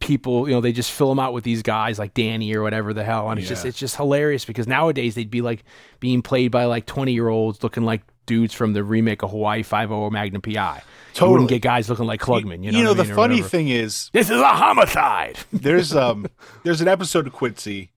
people 0.01 0.47
you 0.49 0.55
know 0.55 0.61
they 0.61 0.73
just 0.73 0.91
fill 0.93 1.09
them 1.09 1.19
out 1.19 1.32
with 1.32 1.45
these 1.45 1.62
guys 1.62 1.99
like 1.99 2.12
Danny 2.12 2.55
or 2.55 2.62
whatever 2.62 2.93
the 2.93 3.05
hell 3.05 3.31
and 3.31 3.39
it's 3.39 3.49
just 3.49 3.65
it's 3.65 3.78
just 3.78 3.97
hilarious 3.97 4.45
because 4.45 4.66
nowadays 4.66 5.15
they'd 5.15 5.31
be 5.31 5.41
like 5.41 5.65
being 6.01 6.20
played 6.20 6.51
by 6.51 6.65
like 6.66 6.85
20 6.85 7.12
year 7.12 7.28
olds 7.28 7.62
looking 7.62 7.85
like 7.85 8.03
dudes 8.27 8.53
from 8.53 8.73
the 8.74 8.85
remake 8.85 9.23
of 9.23 9.31
Hawaii 9.31 9.62
5 9.62 9.91
Magnum 10.12 10.41
PI. 10.43 10.77
You 10.77 10.82
Totally. 11.15 11.32
wouldn't 11.32 11.51
get 11.51 11.62
guys 11.62 11.89
looking 11.91 12.07
like 12.07 12.20
Klugman. 12.20 12.65
You 12.65 12.73
know, 12.73 12.78
you 12.78 12.85
know 12.85 12.91
I 12.91 12.95
the 12.95 13.05
mean, 13.05 13.15
funny 13.15 13.43
thing 13.43 13.69
is 13.69 14.11
This 14.12 14.28
is 14.31 14.41
a 14.41 14.49
homicide. 14.49 15.39
there's 15.53 15.95
um 15.95 16.27
there's 16.65 16.81
an 16.82 16.89
episode 16.89 17.27
of 17.27 17.32
Quincy 17.32 17.91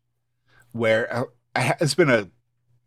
where 0.77 1.13
uh, 1.13 1.23
I, 1.55 1.75
it's 1.79 1.95
been 1.95 2.09
a 2.09 2.29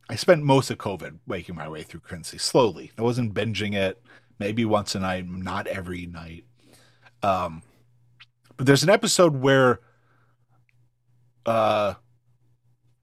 I 0.08 0.16
spent 0.16 0.42
most 0.42 0.70
of 0.70 0.78
COVID 0.78 1.18
making 1.26 1.54
my 1.54 1.68
way 1.68 1.82
through 1.82 2.00
Quincy 2.00 2.38
slowly. 2.38 2.90
I 2.98 3.02
wasn't 3.02 3.34
binging 3.34 3.74
it, 3.74 4.02
maybe 4.38 4.64
once 4.64 4.94
a 4.94 5.00
night, 5.00 5.28
not 5.28 5.66
every 5.68 6.06
night. 6.06 6.44
Um, 7.22 7.62
but 8.56 8.66
there's 8.66 8.82
an 8.82 8.90
episode 8.90 9.36
where 9.36 9.80
uh 11.46 11.94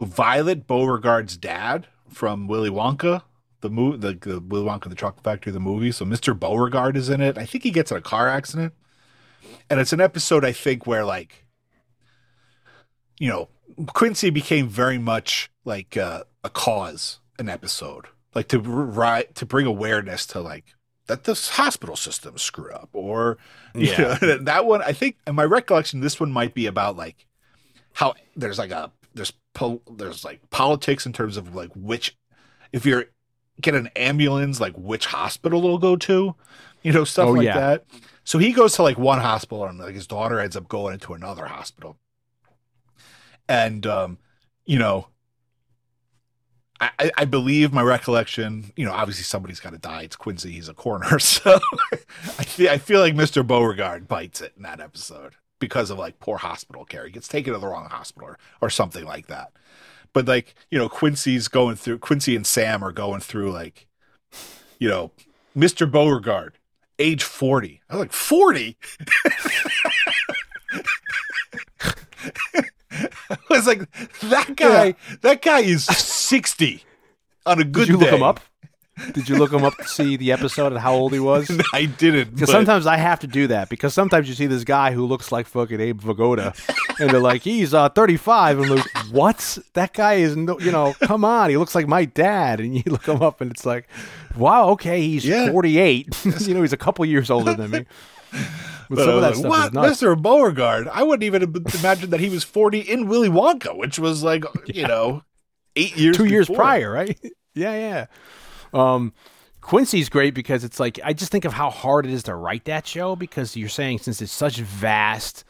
Violet 0.01 0.67
Beauregarde's 0.67 1.37
dad 1.37 1.87
from 2.07 2.47
Willy 2.47 2.69
Wonka, 2.69 3.23
the 3.61 3.69
movie, 3.69 3.97
the, 3.97 4.13
the 4.13 4.39
Willy 4.39 4.65
Wonka 4.65 4.83
and 4.83 4.91
the 4.91 4.95
Chocolate 4.95 5.23
Factory, 5.23 5.51
the 5.51 5.59
movie. 5.59 5.91
So 5.91 6.05
Mr. 6.05 6.37
Beauregarde 6.37 6.97
is 6.97 7.09
in 7.09 7.21
it. 7.21 7.37
I 7.37 7.45
think 7.45 7.63
he 7.63 7.71
gets 7.71 7.91
in 7.91 7.97
a 7.97 8.01
car 8.01 8.29
accident, 8.29 8.73
and 9.69 9.79
it's 9.79 9.93
an 9.93 10.01
episode 10.01 10.45
I 10.45 10.51
think 10.51 10.85
where 10.85 11.05
like, 11.05 11.46
you 13.19 13.27
know, 13.29 13.49
Quincy 13.93 14.29
became 14.29 14.67
very 14.67 14.97
much 14.97 15.49
like 15.65 15.97
uh, 15.97 16.23
a 16.43 16.49
cause, 16.49 17.19
an 17.39 17.49
episode, 17.49 18.05
like 18.35 18.47
to 18.49 18.59
ri 18.59 19.23
to 19.35 19.45
bring 19.45 19.65
awareness 19.65 20.25
to 20.27 20.41
like 20.41 20.65
that 21.07 21.23
this 21.23 21.49
hospital 21.49 21.95
system 21.95 22.37
screw 22.37 22.71
up, 22.71 22.89
or 22.93 23.37
Yeah. 23.75 24.17
know, 24.21 24.37
that 24.39 24.65
one. 24.65 24.81
I 24.81 24.93
think, 24.93 25.17
in 25.25 25.35
my 25.35 25.43
recollection, 25.45 25.99
this 26.01 26.19
one 26.19 26.31
might 26.31 26.53
be 26.53 26.65
about 26.65 26.95
like 26.97 27.25
how 27.93 28.13
there's 28.35 28.57
like 28.59 28.71
a 28.71 28.91
there's 29.13 29.33
po- 29.53 29.81
there's 29.95 30.23
like 30.23 30.47
politics 30.49 31.05
in 31.05 31.13
terms 31.13 31.37
of 31.37 31.55
like 31.55 31.71
which 31.75 32.15
if 32.71 32.85
you're 32.85 33.05
get 33.61 33.73
an 33.73 33.87
ambulance 33.95 34.59
like 34.59 34.73
which 34.77 35.07
hospital 35.07 35.59
it'll 35.63 35.79
go 35.79 35.95
to 35.95 36.35
you 36.83 36.91
know 36.93 37.03
stuff 37.03 37.29
Oh, 37.29 37.31
like 37.31 37.45
yeah. 37.45 37.57
that 37.59 37.85
so 38.23 38.37
he 38.37 38.51
goes 38.51 38.75
to 38.75 38.83
like 38.83 38.99
one 38.99 39.19
hospital 39.19 39.65
and 39.65 39.79
like 39.79 39.95
his 39.95 40.05
daughter 40.05 40.39
ends 40.39 40.55
up 40.55 40.67
going 40.67 40.93
into 40.93 41.15
another 41.15 41.47
hospital 41.47 41.97
and 43.49 43.85
um 43.85 44.17
you 44.65 44.79
know 44.79 45.07
I, 46.79 47.09
I- 47.17 47.25
believe 47.25 47.73
my 47.73 47.81
recollection, 47.81 48.71
you 48.75 48.85
know, 48.85 48.91
obviously 48.91 49.23
somebody's 49.23 49.59
got 49.59 49.71
to 49.73 49.79
die. 49.79 50.03
It's 50.03 50.15
Quincy. 50.15 50.51
He's 50.51 50.69
a 50.69 50.75
coroner. 50.75 51.17
So 51.19 51.59
I 52.37 52.43
feel, 52.43 52.69
I 52.69 52.77
feel 52.77 52.99
like 52.99 53.15
Mr. 53.15 53.45
Beauregarde 53.45 54.07
bites 54.07 54.41
it 54.41 54.53
in 54.55 54.61
that 54.63 54.79
episode 54.79 55.33
because 55.59 55.89
of 55.89 55.97
like 55.97 56.19
poor 56.19 56.37
hospital 56.37 56.85
care. 56.85 57.05
He 57.05 57.11
gets 57.11 57.27
taken 57.27 57.53
to 57.53 57.59
the 57.59 57.67
wrong 57.67 57.89
hospital 57.89 58.29
or, 58.29 58.37
or 58.61 58.69
something 58.69 59.05
like 59.05 59.25
that. 59.27 59.51
But 60.13 60.27
like, 60.27 60.53
you 60.69 60.77
know, 60.77 60.87
Quincy's 60.87 61.47
going 61.47 61.77
through, 61.77 61.97
Quincy 61.99 62.35
and 62.35 62.45
Sam 62.45 62.83
are 62.83 62.91
going 62.91 63.21
through 63.21 63.51
like, 63.51 63.87
you 64.79 64.87
know, 64.87 65.11
Mr. 65.55 65.89
Beauregarde, 65.91 66.53
age 66.99 67.23
40. 67.23 67.81
I 67.89 67.95
was 67.95 68.01
like, 68.01 68.11
40? 68.13 68.77
I 73.29 73.37
was 73.49 73.67
like, 73.67 73.89
that 74.21 74.55
guy, 74.55 74.95
that 75.21 75.41
guy 75.41 75.59
is 75.59 75.85
60 75.85 76.83
on 77.45 77.59
a 77.59 77.63
good 77.63 77.87
Did 77.87 77.89
you 77.89 77.97
look 77.97 78.09
him 78.09 78.23
up? 78.23 78.39
Did 79.13 79.29
you 79.29 79.35
look 79.37 79.53
him 79.53 79.63
up 79.63 79.77
to 79.77 79.87
see 79.87 80.17
the 80.17 80.31
episode 80.31 80.71
and 80.71 80.79
how 80.79 80.93
old 80.93 81.13
he 81.13 81.19
was? 81.19 81.51
I 81.73 81.85
didn't. 81.85 82.33
Because 82.33 82.47
but- 82.47 82.53
sometimes 82.53 82.87
I 82.87 82.97
have 82.97 83.19
to 83.19 83.27
do 83.27 83.45
that 83.47 83.69
because 83.69 83.93
sometimes 83.93 84.27
you 84.27 84.33
see 84.33 84.47
this 84.47 84.63
guy 84.63 84.91
who 84.91 85.05
looks 85.05 85.31
like 85.31 85.45
fucking 85.45 85.79
Abe 85.79 86.01
Vigoda, 86.01 86.55
and 86.99 87.11
they're 87.11 87.19
like, 87.19 87.43
he's 87.43 87.75
uh, 87.75 87.89
35. 87.89 88.57
And 88.57 88.65
I'm 88.71 88.75
like, 88.77 88.87
what? 89.11 89.59
That 89.73 89.93
guy 89.93 90.15
is, 90.15 90.35
no, 90.35 90.59
you 90.59 90.71
know, 90.71 90.95
come 91.01 91.23
on. 91.23 91.51
He 91.51 91.57
looks 91.57 91.75
like 91.75 91.87
my 91.87 92.05
dad. 92.05 92.59
And 92.59 92.75
you 92.75 92.81
look 92.87 93.05
him 93.05 93.21
up, 93.21 93.39
and 93.39 93.51
it's 93.51 93.67
like, 93.67 93.87
wow, 94.35 94.69
okay, 94.69 94.99
he's 95.01 95.23
Yeah. 95.23 95.51
48. 95.51 96.25
you 96.47 96.53
know, 96.55 96.61
he's 96.61 96.73
a 96.73 96.77
couple 96.77 97.05
years 97.05 97.29
older 97.29 97.53
than 97.53 97.69
me. 97.69 97.85
But, 98.89 98.95
But 98.95 99.05
some 99.05 99.15
of 99.15 99.21
that 99.21 99.35
stuff 99.35 99.51
like, 99.51 99.67
is 99.67 99.73
what, 99.73 99.73
nuts. 99.73 100.01
Mr. 100.01 100.21
Beauregarde? 100.21 100.89
I 100.93 101.03
wouldn't 101.03 101.23
even 101.23 101.41
have 101.41 101.75
imagined 101.75 102.13
that 102.13 102.19
he 102.19 102.29
was 102.29 102.43
40 102.43 102.79
in 102.79 103.07
Willy 103.07 103.29
Wonka, 103.29 103.75
which 103.75 103.99
was 103.99 104.23
like, 104.23 104.45
you 104.67 104.87
know, 104.87 105.23
eight 105.75 105.95
years 105.97 106.17
two 106.17 106.25
years 106.25 106.49
prior, 106.49 106.91
right? 106.91 107.19
yeah, 107.53 107.73
yeah. 107.73 108.05
Um, 108.73 109.13
Quincy's 109.61 110.09
great 110.09 110.33
because 110.33 110.63
it's 110.63 110.79
like 110.79 110.99
I 111.03 111.13
just 111.13 111.31
think 111.31 111.45
of 111.45 111.53
how 111.53 111.69
hard 111.69 112.05
it 112.05 112.11
is 112.11 112.23
to 112.23 112.35
write 112.35 112.65
that 112.65 112.87
show 112.87 113.15
because 113.15 113.55
you're 113.55 113.69
saying 113.69 113.99
since 113.99 114.21
it's 114.21 114.31
such 114.31 114.57
vast, 114.57 115.43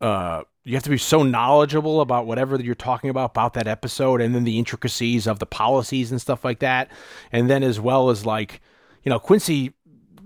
uh, 0.00 0.44
you 0.64 0.74
have 0.74 0.82
to 0.84 0.90
be 0.90 0.98
so 0.98 1.22
knowledgeable 1.22 2.00
about 2.00 2.26
whatever 2.26 2.56
you're 2.60 2.74
talking 2.74 3.10
about 3.10 3.32
about 3.32 3.54
that 3.54 3.66
episode, 3.66 4.20
and 4.20 4.34
then 4.34 4.44
the 4.44 4.58
intricacies 4.58 5.26
of 5.26 5.38
the 5.38 5.46
policies 5.46 6.10
and 6.10 6.20
stuff 6.20 6.44
like 6.44 6.60
that, 6.60 6.90
and 7.32 7.50
then 7.50 7.62
as 7.62 7.78
well 7.78 8.10
as 8.10 8.24
like, 8.26 8.60
you 9.02 9.10
know, 9.10 9.18
Quincy. 9.18 9.74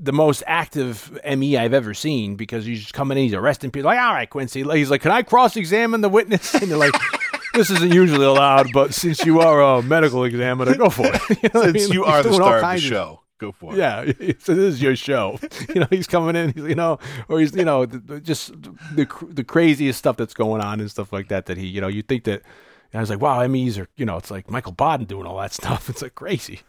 The 0.01 0.13
most 0.13 0.43
active 0.47 1.19
ME 1.37 1.57
I've 1.57 1.75
ever 1.75 1.93
seen 1.95 2.37
because 2.37 2.65
he's 2.65 2.81
just 2.83 2.95
coming 2.95 3.19
in, 3.19 3.25
he's 3.25 3.35
arresting 3.35 3.71
people. 3.71 3.91
Like, 3.91 3.99
all 3.99 4.13
right, 4.15 4.31
Quincy. 4.31 4.63
He's 4.63 4.91
like, 4.91 5.03
can 5.03 5.11
I 5.11 5.23
cross 5.23 5.57
examine 5.57 6.01
the 6.03 6.09
witness? 6.09 6.55
And 6.61 6.71
they're 6.71 6.79
like, 6.79 6.95
this 7.55 7.71
isn't 7.71 7.93
usually 7.93 8.25
allowed, 8.27 8.73
but 8.73 8.95
since 8.95 9.25
you 9.27 9.41
are 9.41 9.61
a 9.61 9.83
medical 9.83 10.23
examiner, 10.25 10.75
go 10.77 10.89
for 10.91 11.07
it. 11.07 11.21
You 11.43 11.51
know 11.53 11.61
what 11.61 11.69
I 11.71 11.73
Since 11.73 11.75
mean? 11.89 11.93
you 11.93 12.05
He's 12.05 12.13
are 12.15 12.23
the 12.23 12.33
star 12.35 12.59
of 12.59 12.71
the 12.71 12.79
show, 12.79 13.23
go 13.39 13.51
for 13.53 13.75
it. 13.75 13.79
yeah, 13.79 14.05
so 14.39 14.55
this 14.55 14.75
is 14.75 14.83
your 14.83 14.95
show. 14.95 15.39
You 15.69 15.81
know, 15.81 15.87
he's 15.91 16.07
coming 16.07 16.37
in, 16.37 16.53
he's, 16.53 16.65
you 16.65 16.75
know, 16.77 16.99
or 17.29 17.41
he's, 17.41 17.55
you 17.57 17.65
know, 17.65 17.87
just 17.87 18.53
the 18.63 19.07
the 19.29 19.43
craziest 19.45 19.99
stuff 19.99 20.17
that's 20.17 20.35
going 20.35 20.61
on 20.61 20.79
and 20.81 20.89
stuff 20.91 21.13
like 21.13 21.29
that. 21.29 21.47
That 21.47 21.57
he, 21.57 21.67
you 21.67 21.81
know, 21.81 21.89
you 21.89 22.03
think 22.03 22.25
that. 22.25 22.43
And 22.93 23.01
I 23.01 23.03
was 23.03 23.11
like, 23.11 23.21
wow, 23.21 23.47
MEs 23.47 23.77
are, 23.79 23.87
you 23.97 24.07
know, 24.07 24.17
it's 24.17 24.31
like 24.31 24.49
Michael 24.51 24.73
Baden 24.73 25.05
doing 25.07 25.27
all 25.27 25.39
that 25.41 25.53
stuff. 25.53 25.91
It's 25.91 26.01
like 26.03 26.15
crazy. 26.15 26.61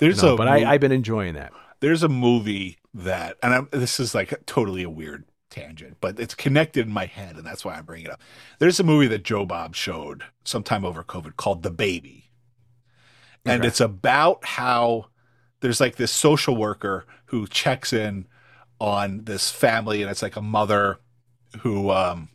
There's 0.00 0.22
No, 0.22 0.34
a 0.34 0.36
but 0.36 0.46
I, 0.48 0.70
I've 0.70 0.80
been 0.82 0.92
enjoying 0.92 1.32
that. 1.34 1.52
There's 1.82 2.04
a 2.04 2.08
movie 2.08 2.78
that, 2.94 3.38
and 3.42 3.54
I'm, 3.54 3.68
this 3.72 4.00
is 4.00 4.14
like 4.14 4.34
totally 4.46 4.84
a 4.84 4.90
weird 4.90 5.24
tangent, 5.50 5.98
but 6.00 6.20
it's 6.20 6.34
connected 6.34 6.86
in 6.86 6.92
my 6.92 7.06
head, 7.06 7.36
and 7.36 7.44
that's 7.44 7.64
why 7.64 7.74
I'm 7.74 7.84
bringing 7.84 8.06
it 8.06 8.12
up. 8.12 8.22
There's 8.60 8.80
a 8.80 8.84
movie 8.84 9.08
that 9.08 9.24
Joe 9.24 9.44
Bob 9.46 9.74
showed 9.74 10.24
sometime 10.44 10.84
over 10.84 11.04
COVID 11.04 11.36
called 11.36 11.64
The 11.64 11.72
Baby, 11.72 12.30
and 13.46 13.64
Okay. 13.64 13.68
it's 13.68 13.80
about 13.80 14.44
how 14.44 15.06
there's 15.60 15.80
like 15.80 15.96
this 15.96 16.12
social 16.12 16.56
worker 16.56 17.06
who 17.26 17.46
checks 17.46 17.92
in 17.92 18.26
on 18.80 19.24
this 19.24 19.50
family, 19.50 20.02
and 20.02 20.10
it's 20.10 20.22
like 20.22 20.36
a 20.36 20.42
mother 20.42 21.00
who, 21.62 21.90
um, 21.90 22.30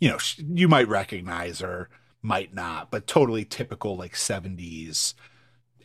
you 0.00 0.08
know, 0.10 0.18
you 0.36 0.68
might 0.68 0.88
recognize 0.88 1.60
her, 1.60 1.88
might 2.22 2.54
not, 2.54 2.90
but 2.90 3.06
totally 3.06 3.44
typical 3.44 3.96
like 3.96 4.14
70s 4.16 5.14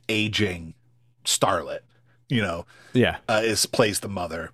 aging 0.07 0.73
starlet, 1.25 1.79
you 2.29 2.41
know 2.41 2.65
Yeah. 2.93 3.17
uh, 3.27 3.41
is 3.43 3.65
plays 3.65 3.99
the 3.99 4.07
mother, 4.09 4.51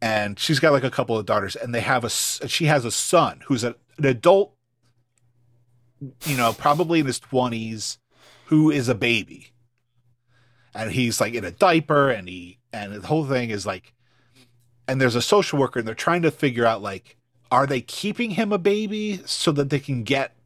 and 0.00 0.38
she's 0.38 0.60
got 0.60 0.72
like 0.72 0.84
a 0.84 0.90
couple 0.90 1.18
of 1.18 1.26
daughters, 1.26 1.56
and 1.56 1.74
they 1.74 1.80
have 1.80 2.04
a 2.04 2.10
she 2.10 2.66
has 2.66 2.84
a 2.84 2.90
son 2.90 3.42
who's 3.46 3.64
a, 3.64 3.74
an 3.98 4.06
adult, 4.06 4.54
you 6.26 6.36
know, 6.36 6.52
probably 6.52 7.00
in 7.00 7.06
his 7.06 7.18
twenties, 7.18 7.98
who 8.46 8.70
is 8.70 8.88
a 8.88 8.94
baby, 8.94 9.52
and 10.74 10.92
he's 10.92 11.20
like 11.20 11.34
in 11.34 11.44
a 11.44 11.50
diaper, 11.50 12.10
and 12.10 12.28
he 12.28 12.58
and 12.72 12.92
the 12.94 13.06
whole 13.06 13.24
thing 13.24 13.50
is 13.50 13.64
like, 13.64 13.94
and 14.88 15.00
there's 15.00 15.14
a 15.16 15.22
social 15.22 15.58
worker, 15.58 15.78
and 15.78 15.88
they're 15.88 15.94
trying 15.94 16.22
to 16.22 16.30
figure 16.30 16.66
out 16.66 16.82
like, 16.82 17.16
are 17.50 17.66
they 17.66 17.80
keeping 17.80 18.32
him 18.32 18.52
a 18.52 18.58
baby 18.58 19.20
so 19.24 19.52
that 19.52 19.70
they 19.70 19.78
can 19.78 20.02
get, 20.02 20.36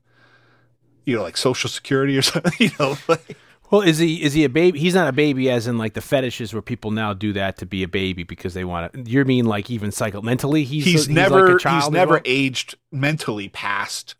you 1.06 1.16
know, 1.16 1.22
like 1.22 1.36
social 1.36 1.70
security 1.70 2.16
or 2.18 2.22
something, 2.30 2.52
you 2.58 2.70
know, 2.78 2.96
like. 3.08 3.36
Well, 3.70 3.82
is 3.82 3.98
he 3.98 4.22
is 4.22 4.32
he 4.32 4.44
a 4.44 4.48
baby? 4.48 4.78
He's 4.78 4.94
not 4.94 5.08
a 5.08 5.12
baby, 5.12 5.50
as 5.50 5.66
in 5.66 5.76
like 5.76 5.94
the 5.94 6.00
fetishes 6.00 6.52
where 6.54 6.62
people 6.62 6.90
now 6.90 7.12
do 7.12 7.32
that 7.34 7.58
to 7.58 7.66
be 7.66 7.82
a 7.82 7.88
baby 7.88 8.22
because 8.22 8.54
they 8.54 8.64
want 8.64 8.92
to. 8.92 9.02
You 9.02 9.24
mean 9.24 9.44
like 9.44 9.70
even 9.70 9.92
psycho 9.92 10.22
mentally? 10.22 10.64
He's 10.64 10.84
He's, 10.84 10.94
he's 11.06 11.08
never 11.08 11.46
like 11.48 11.56
a 11.56 11.58
child 11.58 11.82
he's 11.84 11.90
never 11.92 12.14
well? 12.14 12.22
aged 12.24 12.76
mentally 12.90 13.48
past 13.50 14.14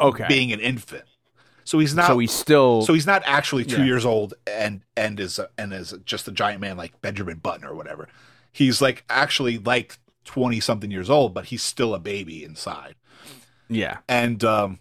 okay. 0.00 0.24
being 0.28 0.52
an 0.52 0.58
infant. 0.60 1.04
So 1.64 1.78
he's 1.78 1.94
not. 1.94 2.06
so 2.08 2.18
he's 2.18 2.32
still 2.32 2.82
so 2.82 2.94
he's 2.94 3.06
not 3.06 3.22
actually 3.26 3.64
two 3.64 3.78
Yeah. 3.80 3.84
years 3.84 4.04
old 4.04 4.34
and 4.46 4.80
and 4.96 5.20
is 5.20 5.38
and 5.56 5.72
is 5.72 5.94
just 6.04 6.26
a 6.26 6.32
giant 6.32 6.60
man 6.60 6.76
like 6.76 7.00
Benjamin 7.00 7.38
Button 7.38 7.64
or 7.64 7.74
whatever. 7.74 8.08
He's 8.52 8.80
like 8.82 9.04
actually 9.10 9.58
like 9.58 9.98
twenty 10.24 10.58
something 10.60 10.90
years 10.90 11.08
old, 11.10 11.34
but 11.34 11.44
he's 11.46 11.62
still 11.62 11.94
a 11.94 11.98
baby 12.00 12.42
inside. 12.42 12.94
Yeah. 13.68 13.98
and 14.08 14.42
um 14.44 14.78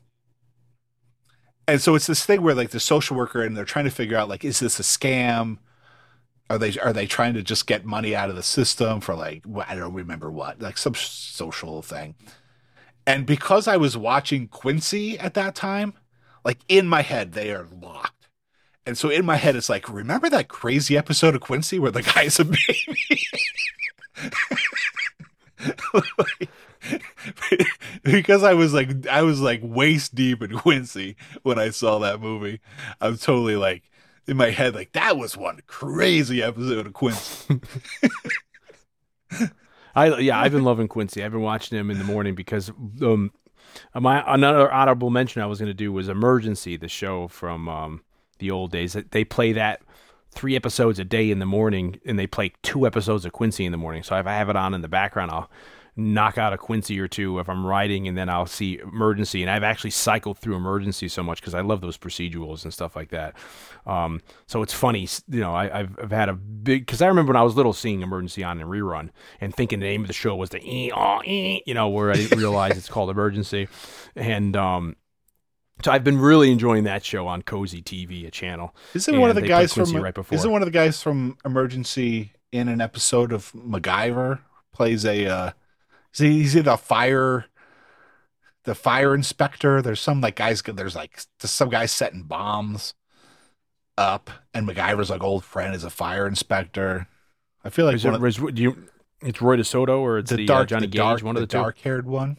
and 1.67 1.81
so 1.81 1.95
it's 1.95 2.07
this 2.07 2.25
thing 2.25 2.41
where 2.41 2.55
like 2.55 2.69
the 2.69 2.79
social 2.79 3.17
worker 3.17 3.43
and 3.43 3.55
they're 3.55 3.65
trying 3.65 3.85
to 3.85 3.91
figure 3.91 4.17
out 4.17 4.29
like 4.29 4.45
is 4.45 4.59
this 4.59 4.79
a 4.79 4.83
scam? 4.83 5.57
Are 6.49 6.57
they 6.57 6.77
are 6.79 6.93
they 6.93 7.05
trying 7.05 7.33
to 7.33 7.43
just 7.43 7.67
get 7.67 7.85
money 7.85 8.15
out 8.15 8.29
of 8.29 8.37
the 8.37 8.43
system 8.43 9.01
for 9.01 9.15
like 9.15 9.43
i 9.67 9.75
don't 9.75 9.93
remember 9.93 10.31
what 10.31 10.61
like 10.61 10.77
some 10.77 10.95
social 10.95 11.81
thing. 11.81 12.15
And 13.05 13.25
because 13.25 13.67
i 13.67 13.75
was 13.77 13.97
watching 13.97 14.47
quincy 14.47 15.19
at 15.19 15.33
that 15.33 15.55
time 15.55 15.93
like 16.45 16.59
in 16.69 16.87
my 16.87 17.01
head 17.01 17.33
they 17.33 17.51
are 17.51 17.67
locked. 17.81 18.29
And 18.85 18.97
so 18.97 19.09
in 19.09 19.25
my 19.25 19.35
head 19.35 19.57
it's 19.57 19.69
like 19.69 19.89
remember 19.89 20.29
that 20.29 20.47
crazy 20.47 20.97
episode 20.97 21.35
of 21.35 21.41
quincy 21.41 21.79
where 21.79 21.91
the 21.91 22.01
guy's 22.01 22.39
a 22.39 22.45
baby? 22.45 23.23
Like, 25.93 26.49
because 28.03 28.43
I 28.43 28.53
was 28.53 28.73
like 28.73 29.07
I 29.07 29.21
was 29.21 29.41
like 29.41 29.61
waist 29.63 30.15
deep 30.15 30.41
in 30.41 30.57
Quincy 30.57 31.15
when 31.43 31.59
I 31.59 31.69
saw 31.69 31.99
that 31.99 32.21
movie. 32.21 32.59
I'm 33.01 33.17
totally 33.17 33.55
like 33.55 33.83
in 34.27 34.37
my 34.37 34.49
head 34.51 34.75
like 34.75 34.93
that 34.93 35.17
was 35.17 35.37
one 35.37 35.61
crazy 35.67 36.41
episode 36.41 36.87
of 36.87 36.93
Quincy. 36.93 37.61
I 39.95 40.19
yeah, 40.19 40.39
I've 40.39 40.51
been 40.51 40.63
loving 40.63 40.87
Quincy. 40.87 41.23
I've 41.23 41.31
been 41.31 41.41
watching 41.41 41.77
him 41.77 41.89
in 41.89 41.97
the 41.97 42.03
morning 42.03 42.35
because 42.35 42.69
um 43.01 43.31
my 43.93 44.23
another 44.27 44.71
honorable 44.71 45.09
mention 45.09 45.41
I 45.41 45.45
was 45.45 45.59
going 45.59 45.67
to 45.67 45.73
do 45.73 45.91
was 45.91 46.09
Emergency, 46.09 46.77
the 46.77 46.87
show 46.87 47.27
from 47.27 47.67
um 47.69 48.01
the 48.39 48.51
old 48.51 48.71
days. 48.71 48.95
They 49.11 49.23
play 49.23 49.53
that 49.53 49.81
three 50.31 50.55
episodes 50.55 50.99
a 50.99 51.03
day 51.03 51.31
in 51.31 51.39
the 51.39 51.45
morning, 51.45 51.99
and 52.05 52.19
they 52.19 52.27
play 52.27 52.53
two 52.61 52.85
episodes 52.85 53.25
of 53.25 53.31
Quincy 53.31 53.65
in 53.65 53.71
the 53.71 53.77
morning. 53.77 54.03
So 54.03 54.15
if 54.17 54.27
I 54.27 54.33
have 54.33 54.49
it 54.49 54.55
on 54.55 54.73
in 54.73 54.81
the 54.81 54.87
background, 54.87 55.31
I'll 55.31 55.49
knock 55.97 56.37
out 56.37 56.53
a 56.53 56.57
Quincy 56.57 56.99
or 56.99 57.07
two 57.07 57.39
if 57.39 57.49
I'm 57.49 57.65
writing, 57.65 58.07
and 58.07 58.15
then 58.15 58.29
I'll 58.29 58.45
see 58.45 58.77
Emergency. 58.77 59.41
And 59.41 59.49
I've 59.49 59.63
actually 59.63 59.89
cycled 59.89 60.37
through 60.37 60.55
Emergency 60.55 61.07
so 61.07 61.23
much 61.23 61.41
because 61.41 61.55
I 61.55 61.61
love 61.61 61.81
those 61.81 61.97
procedurals 61.97 62.63
and 62.63 62.73
stuff 62.73 62.95
like 62.95 63.09
that. 63.09 63.35
Um, 63.87 64.21
so 64.45 64.61
it's 64.61 64.73
funny, 64.73 65.07
you 65.27 65.39
know. 65.39 65.53
I, 65.53 65.79
I've 65.79 65.99
I've 66.01 66.11
had 66.11 66.29
a 66.29 66.33
big 66.33 66.85
because 66.85 67.01
I 67.01 67.07
remember 67.07 67.31
when 67.31 67.37
I 67.37 67.43
was 67.43 67.55
little 67.55 67.73
seeing 67.73 68.01
Emergency 68.01 68.43
on 68.43 68.61
in 68.61 68.67
rerun 68.67 69.09
and 69.41 69.53
thinking 69.53 69.79
the 69.79 69.87
name 69.87 70.01
of 70.01 70.07
the 70.07 70.13
show 70.13 70.35
was 70.35 70.51
the 70.51 70.59
ee, 70.63 70.91
aw, 70.91 71.21
ee, 71.25 71.63
you 71.65 71.73
know, 71.73 71.89
where 71.89 72.11
I 72.11 72.15
didn't 72.15 72.37
realize 72.37 72.77
it's 72.77 72.89
called 72.89 73.09
Emergency, 73.09 73.67
and 74.15 74.55
um. 74.55 74.95
So 75.85 75.91
I've 75.91 76.03
been 76.03 76.17
really 76.17 76.51
enjoying 76.51 76.85
that 76.85 77.05
show 77.05 77.27
on 77.27 77.43
Cozy 77.43 77.83
TV, 77.83 78.25
a 78.25 78.31
channel. 78.31 78.75
Isn't 78.95 79.19
one 79.19 79.29
of 79.29 79.35
the 79.35 79.41
And 79.41 79.47
they 79.47 79.53
put 79.53 79.75
guys 79.75 79.91
from 79.91 80.01
right 80.01 80.11
before. 80.11 80.35
Isn't 80.35 80.49
one 80.49 80.63
of 80.63 80.65
the 80.65 80.71
guys 80.71 81.03
from 81.03 81.37
Emergency 81.45 82.31
in 82.51 82.67
an 82.67 82.81
episode 82.81 83.31
of 83.31 83.51
MacGyver 83.51 84.39
plays 84.73 85.05
a 85.05 85.27
uh 85.27 85.51
he's 86.17 86.55
either 86.55 86.71
a 86.71 86.77
fire 86.77 87.45
the 88.63 88.75
fire 88.75 89.15
inspector. 89.15 89.81
There's 89.81 89.99
some 90.01 90.19
like 90.21 90.35
guys 90.35 90.61
there's 90.61 90.95
like 90.95 91.19
some 91.39 91.69
guys 91.69 91.91
setting 91.91 92.23
bombs 92.23 92.93
up 93.97 94.29
and 94.53 94.67
MacGyver's 94.67 95.09
like 95.09 95.23
old 95.23 95.43
friend 95.43 95.73
is 95.73 95.83
a 95.83 95.89
fire 95.89 96.27
inspector. 96.27 97.07
I 97.63 97.69
feel 97.69 97.85
like 97.85 97.95
Is 97.95 98.05
it, 98.05 98.13
of, 98.13 98.23
is, 98.25 98.35
do 98.35 98.61
you, 98.61 98.87
it's 99.21 99.41
Roy 99.41 99.57
DeSoto 99.57 99.99
or 99.99 100.19
it's 100.19 100.29
the, 100.29 100.37
the, 100.37 100.43
uh, 100.43 100.47
dark 100.47 100.69
Johnny 100.69 100.81
the 100.81 100.91
Gage, 100.91 100.97
dark, 100.99 101.23
one 101.23 101.35
of 101.35 101.41
the, 101.41 101.47
two. 101.47 101.57
dark 101.57 101.77
haired 101.79 102.05
one. 102.05 102.37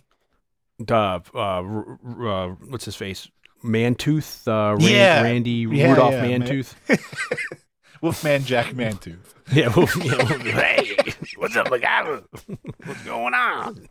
uh, 0.89 0.95
uh, 0.95 1.19
r- 1.35 1.99
r- 2.05 2.29
uh, 2.29 2.49
what's 2.69 2.85
his 2.85 2.95
face? 2.95 3.29
Mantooth, 3.65 4.47
uh, 4.47 4.77
Ran- 4.77 4.89
Yeah. 4.89 5.23
Randy 5.23 5.51
Yeah, 5.71 5.91
Rudolph 5.91 6.13
yeah, 6.13 6.23
man. 6.23 6.43
Mantooth. 7.99 8.03
Wolfman 8.03 8.45
Jack 8.45 8.67
Mantooth. 8.69 9.19
yeah, 9.53 9.69
well, 9.75 9.89
yeah, 10.05 10.17
well, 10.17 10.39
hey, 10.39 10.97
what's 11.37 11.57
up, 11.57 11.69
MacGyver? 11.69 12.23
what's 12.85 13.03
going 13.05 13.35
on? 13.35 13.89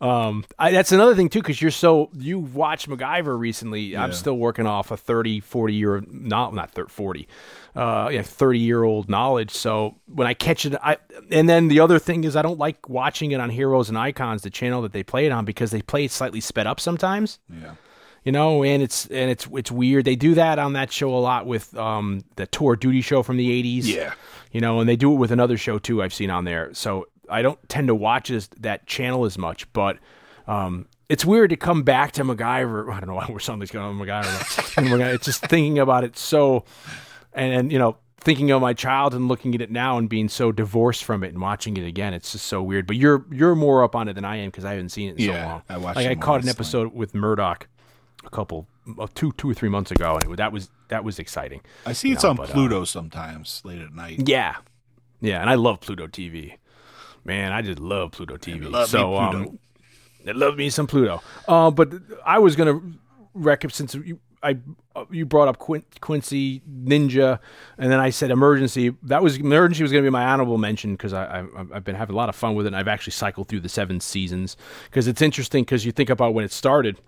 Um, 0.00 0.44
I, 0.58 0.72
that's 0.72 0.92
another 0.92 1.14
thing 1.14 1.28
too, 1.30 1.40
because 1.40 1.60
you're 1.62 1.70
so 1.70 2.10
you 2.14 2.38
watched 2.38 2.88
MacGyver 2.88 3.38
recently. 3.38 3.96
I'm 3.96 4.12
still 4.12 4.36
working 4.36 4.66
off 4.66 4.90
a 4.90 4.96
30, 4.96 5.40
40 5.40 5.74
year 5.74 6.04
not 6.10 6.54
not 6.54 6.70
thir- 6.72 6.86
40, 6.86 7.26
uh, 7.74 8.10
yeah, 8.12 8.22
30 8.22 8.58
year 8.58 8.84
old 8.84 9.08
knowledge. 9.08 9.50
So 9.52 9.96
when 10.06 10.26
I 10.26 10.34
catch 10.34 10.66
it, 10.66 10.74
I 10.82 10.98
and 11.30 11.48
then 11.48 11.68
the 11.68 11.80
other 11.80 11.98
thing 11.98 12.24
is 12.24 12.36
I 12.36 12.42
don't 12.42 12.58
like 12.58 12.88
watching 12.90 13.30
it 13.32 13.40
on 13.40 13.48
Heroes 13.48 13.88
and 13.88 13.96
Icons, 13.96 14.42
the 14.42 14.50
channel 14.50 14.82
that 14.82 14.92
they 14.92 15.02
play 15.02 15.24
it 15.26 15.32
on, 15.32 15.44
because 15.46 15.70
they 15.70 15.80
play 15.82 16.04
it 16.04 16.10
slightly 16.10 16.40
sped 16.40 16.66
up 16.66 16.78
sometimes 16.78 17.38
Yeah. 17.50 17.72
You 18.26 18.32
know 18.32 18.62
and 18.64 18.82
it's 18.82 19.06
and 19.06 19.30
it's 19.30 19.46
it's 19.54 19.70
weird 19.70 20.04
they 20.04 20.16
do 20.16 20.34
that 20.34 20.58
on 20.58 20.72
that 20.74 20.92
show 20.92 21.14
a 21.16 21.20
lot 21.20 21.46
with 21.46 21.74
um 21.76 22.24
the 22.34 22.46
tour 22.46 22.74
duty 22.76 23.00
show 23.00 23.22
from 23.22 23.36
the 23.38 23.48
80s 23.62 23.84
Yeah. 23.84 24.12
you 24.50 24.60
know 24.60 24.80
and 24.80 24.88
they 24.88 24.96
do 24.96 25.12
it 25.12 25.16
with 25.16 25.30
another 25.30 25.56
show 25.56 25.78
too 25.78 26.02
i've 26.02 26.12
seen 26.12 26.28
on 26.28 26.44
there 26.44 26.74
so 26.74 27.06
i 27.30 27.40
don't 27.40 27.56
tend 27.68 27.86
to 27.86 27.94
watch 27.94 28.28
this, 28.28 28.48
that 28.58 28.84
channel 28.86 29.24
as 29.26 29.38
much 29.38 29.72
but 29.72 29.98
um 30.48 30.86
it's 31.08 31.24
weird 31.24 31.50
to 31.50 31.56
come 31.56 31.84
back 31.84 32.10
to 32.12 32.24
MacGyver. 32.24 32.92
I 32.92 32.98
don't 32.98 33.08
know 33.08 33.14
why 33.14 33.28
we're 33.30 33.38
suddenly 33.38 33.68
going 33.68 33.84
on 33.86 33.96
MacGyver. 34.04 34.56
but- 34.56 34.76
and 34.82 34.90
we're 34.90 34.98
gonna- 34.98 35.12
it's 35.12 35.26
just 35.26 35.42
thinking 35.46 35.78
about 35.78 36.02
it 36.02 36.18
so, 36.18 36.64
and, 37.32 37.54
and 37.54 37.72
you 37.72 37.78
know, 37.78 37.96
thinking 38.18 38.50
of 38.50 38.60
my 38.60 38.72
child 38.74 39.14
and 39.14 39.28
looking 39.28 39.54
at 39.54 39.60
it 39.60 39.70
now 39.70 39.98
and 39.98 40.08
being 40.08 40.28
so 40.28 40.50
divorced 40.50 41.04
from 41.04 41.22
it 41.22 41.28
and 41.28 41.40
watching 41.40 41.76
it 41.76 41.86
again. 41.86 42.12
It's 42.12 42.32
just 42.32 42.46
so 42.46 42.60
weird. 42.60 42.88
But 42.88 42.96
you're 42.96 43.24
you're 43.30 43.54
more 43.54 43.84
up 43.84 43.94
on 43.94 44.08
it 44.08 44.14
than 44.14 44.24
I 44.24 44.38
am 44.38 44.48
because 44.50 44.64
I 44.64 44.72
haven't 44.72 44.88
seen 44.88 45.10
it 45.10 45.12
in 45.20 45.26
so 45.28 45.32
Yeah, 45.32 45.46
long. 45.46 45.62
I 45.68 45.76
watched 45.76 45.94
like 45.96 46.08
I 46.08 46.14
caught 46.16 46.42
an 46.42 46.48
episode 46.48 46.92
with 46.92 47.14
Murdoc 47.14 47.68
a 48.26 48.30
couple 48.30 48.66
uh, 48.98 49.06
two 49.14 49.32
two 49.32 49.50
or 49.50 49.54
three 49.54 49.68
months 49.68 49.90
ago, 49.90 50.14
and 50.22 50.32
it, 50.32 50.36
that 50.36 50.52
was 50.52 50.70
that 50.88 51.04
was 51.04 51.18
exciting. 51.18 51.60
I 51.84 51.92
see 51.92 52.12
it's 52.12 52.22
No, 52.22 52.30
on 52.30 52.36
but, 52.36 52.50
uh, 52.50 52.52
Pluto 52.52 52.84
sometimes 52.84 53.60
late 53.64 53.80
at 53.80 53.92
night. 53.94 54.28
Yeah, 54.28 54.56
yeah, 55.20 55.40
and 55.40 55.50
I 55.50 55.54
love 55.54 55.80
Pluto 55.80 56.06
TV. 56.06 56.54
Man, 57.24 57.52
I 57.52 57.62
just 57.62 57.80
love 57.80 58.12
Pluto 58.12 58.36
TV. 58.36 58.70
love 58.70 58.82
me 58.92 58.98
so 58.98 59.08
Pluto. 59.08 59.20
um, 59.50 59.58
I 60.28 60.32
love 60.32 60.56
me 60.56 60.70
some 60.70 60.86
Pluto. 60.86 61.22
Uh, 61.48 61.70
but 61.70 61.90
I 62.24 62.38
was 62.38 62.56
gonna 62.56 62.80
rec 63.34 63.64
since 63.70 63.94
you 63.94 64.18
I 64.42 64.58
uh, 64.94 65.04
you 65.10 65.26
brought 65.26 65.48
up 65.48 65.58
Quin- 65.58 65.84
Quincy 66.00 66.60
Ninja, 66.70 67.40
and 67.78 67.90
then 67.90 67.98
I 67.98 68.10
said 68.10 68.30
Emergency. 68.30 68.94
That 69.02 69.22
was 69.22 69.38
Emergency 69.38 69.82
was 69.82 69.90
gonna 69.92 70.02
be 70.04 70.10
my 70.10 70.24
honorable 70.24 70.58
mention 70.58 70.92
because 70.92 71.12
I, 71.12 71.40
I 71.40 71.44
I've 71.74 71.84
been 71.84 71.96
having 71.96 72.14
a 72.14 72.16
lot 72.16 72.28
of 72.28 72.36
fun 72.36 72.54
with 72.54 72.66
it. 72.66 72.68
and 72.68 72.76
I've 72.76 72.86
actually 72.88 73.12
cycled 73.12 73.48
through 73.48 73.60
the 73.60 73.68
seven 73.68 73.98
seasons 73.98 74.56
because 74.84 75.08
it's 75.08 75.22
interesting 75.22 75.64
because 75.64 75.84
you 75.84 75.90
think 75.92 76.10
about 76.10 76.34
when 76.34 76.44
it 76.44 76.52
started 76.52 77.00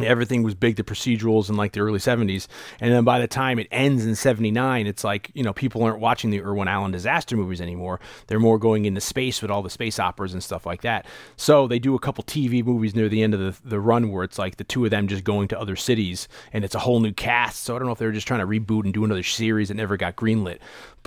everything 0.00 0.42
was 0.42 0.54
big 0.54 0.76
the 0.76 0.84
procedurals 0.84 1.48
in 1.48 1.56
like 1.56 1.72
the 1.72 1.80
early 1.80 1.98
70s 1.98 2.46
and 2.80 2.92
then 2.92 3.04
by 3.04 3.18
the 3.18 3.26
time 3.26 3.58
it 3.58 3.66
ends 3.70 4.04
in 4.06 4.14
79 4.14 4.86
it's 4.86 5.04
like 5.04 5.30
you 5.34 5.42
know 5.42 5.52
people 5.52 5.82
aren't 5.82 6.00
watching 6.00 6.30
the 6.30 6.40
irwin 6.40 6.68
allen 6.68 6.90
disaster 6.90 7.36
movies 7.36 7.60
anymore. 7.60 8.00
They're 8.26 8.40
more 8.40 8.58
going 8.58 8.84
into 8.84 9.00
space 9.00 9.42
with 9.42 9.50
all 9.50 9.62
the 9.62 9.70
space 9.70 9.98
operas 9.98 10.32
and 10.32 10.42
stuff 10.42 10.66
like 10.66 10.82
that. 10.82 11.06
So 11.36 11.66
they 11.66 11.78
do 11.78 11.94
a 11.94 11.98
couple 11.98 12.24
tv 12.24 12.64
movies 12.64 12.94
near 12.94 13.08
the 13.08 13.22
end 13.22 13.34
of 13.34 13.40
the, 13.40 13.68
the 13.68 13.80
run 13.80 14.10
where 14.10 14.24
it's 14.24 14.38
like 14.38 14.56
the 14.56 14.64
two 14.64 14.84
of 14.84 14.90
them 14.90 15.08
just 15.08 15.24
going 15.24 15.48
to 15.48 15.58
other 15.58 15.76
cities 15.76 16.28
and 16.52 16.64
it's 16.64 16.74
a 16.74 16.80
whole 16.80 17.00
new 17.00 17.12
cast. 17.12 17.62
So 17.62 17.74
i 17.74 17.78
don't 17.78 17.86
know 17.86 17.92
if 17.92 17.98
they're 17.98 18.12
just 18.12 18.26
trying 18.26 18.40
to 18.40 18.46
reboot 18.46 18.84
and 18.84 18.94
do 18.94 19.04
another 19.04 19.22
series 19.22 19.68
that 19.68 19.74
never 19.74 19.96
got 19.96 20.16
greenlit 20.16 20.58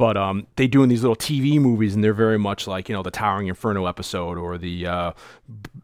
but 0.02 0.18
um, 0.18 0.48
they 0.56 0.66
doing 0.66 0.90
these 0.90 1.04
little 1.04 1.16
TV 1.16 1.62
movies, 1.62 1.94
and 1.94 2.04
they're 2.04 2.12
very 2.12 2.40
much 2.40 2.66
like 2.66 2.90
you 2.90 2.96
know 2.96 3.04
the 3.04 3.12
Towering 3.12 3.46
Inferno 3.46 3.86
episode 3.86 4.36
or 4.36 4.58
the 4.58 4.88
uh, 4.88 5.12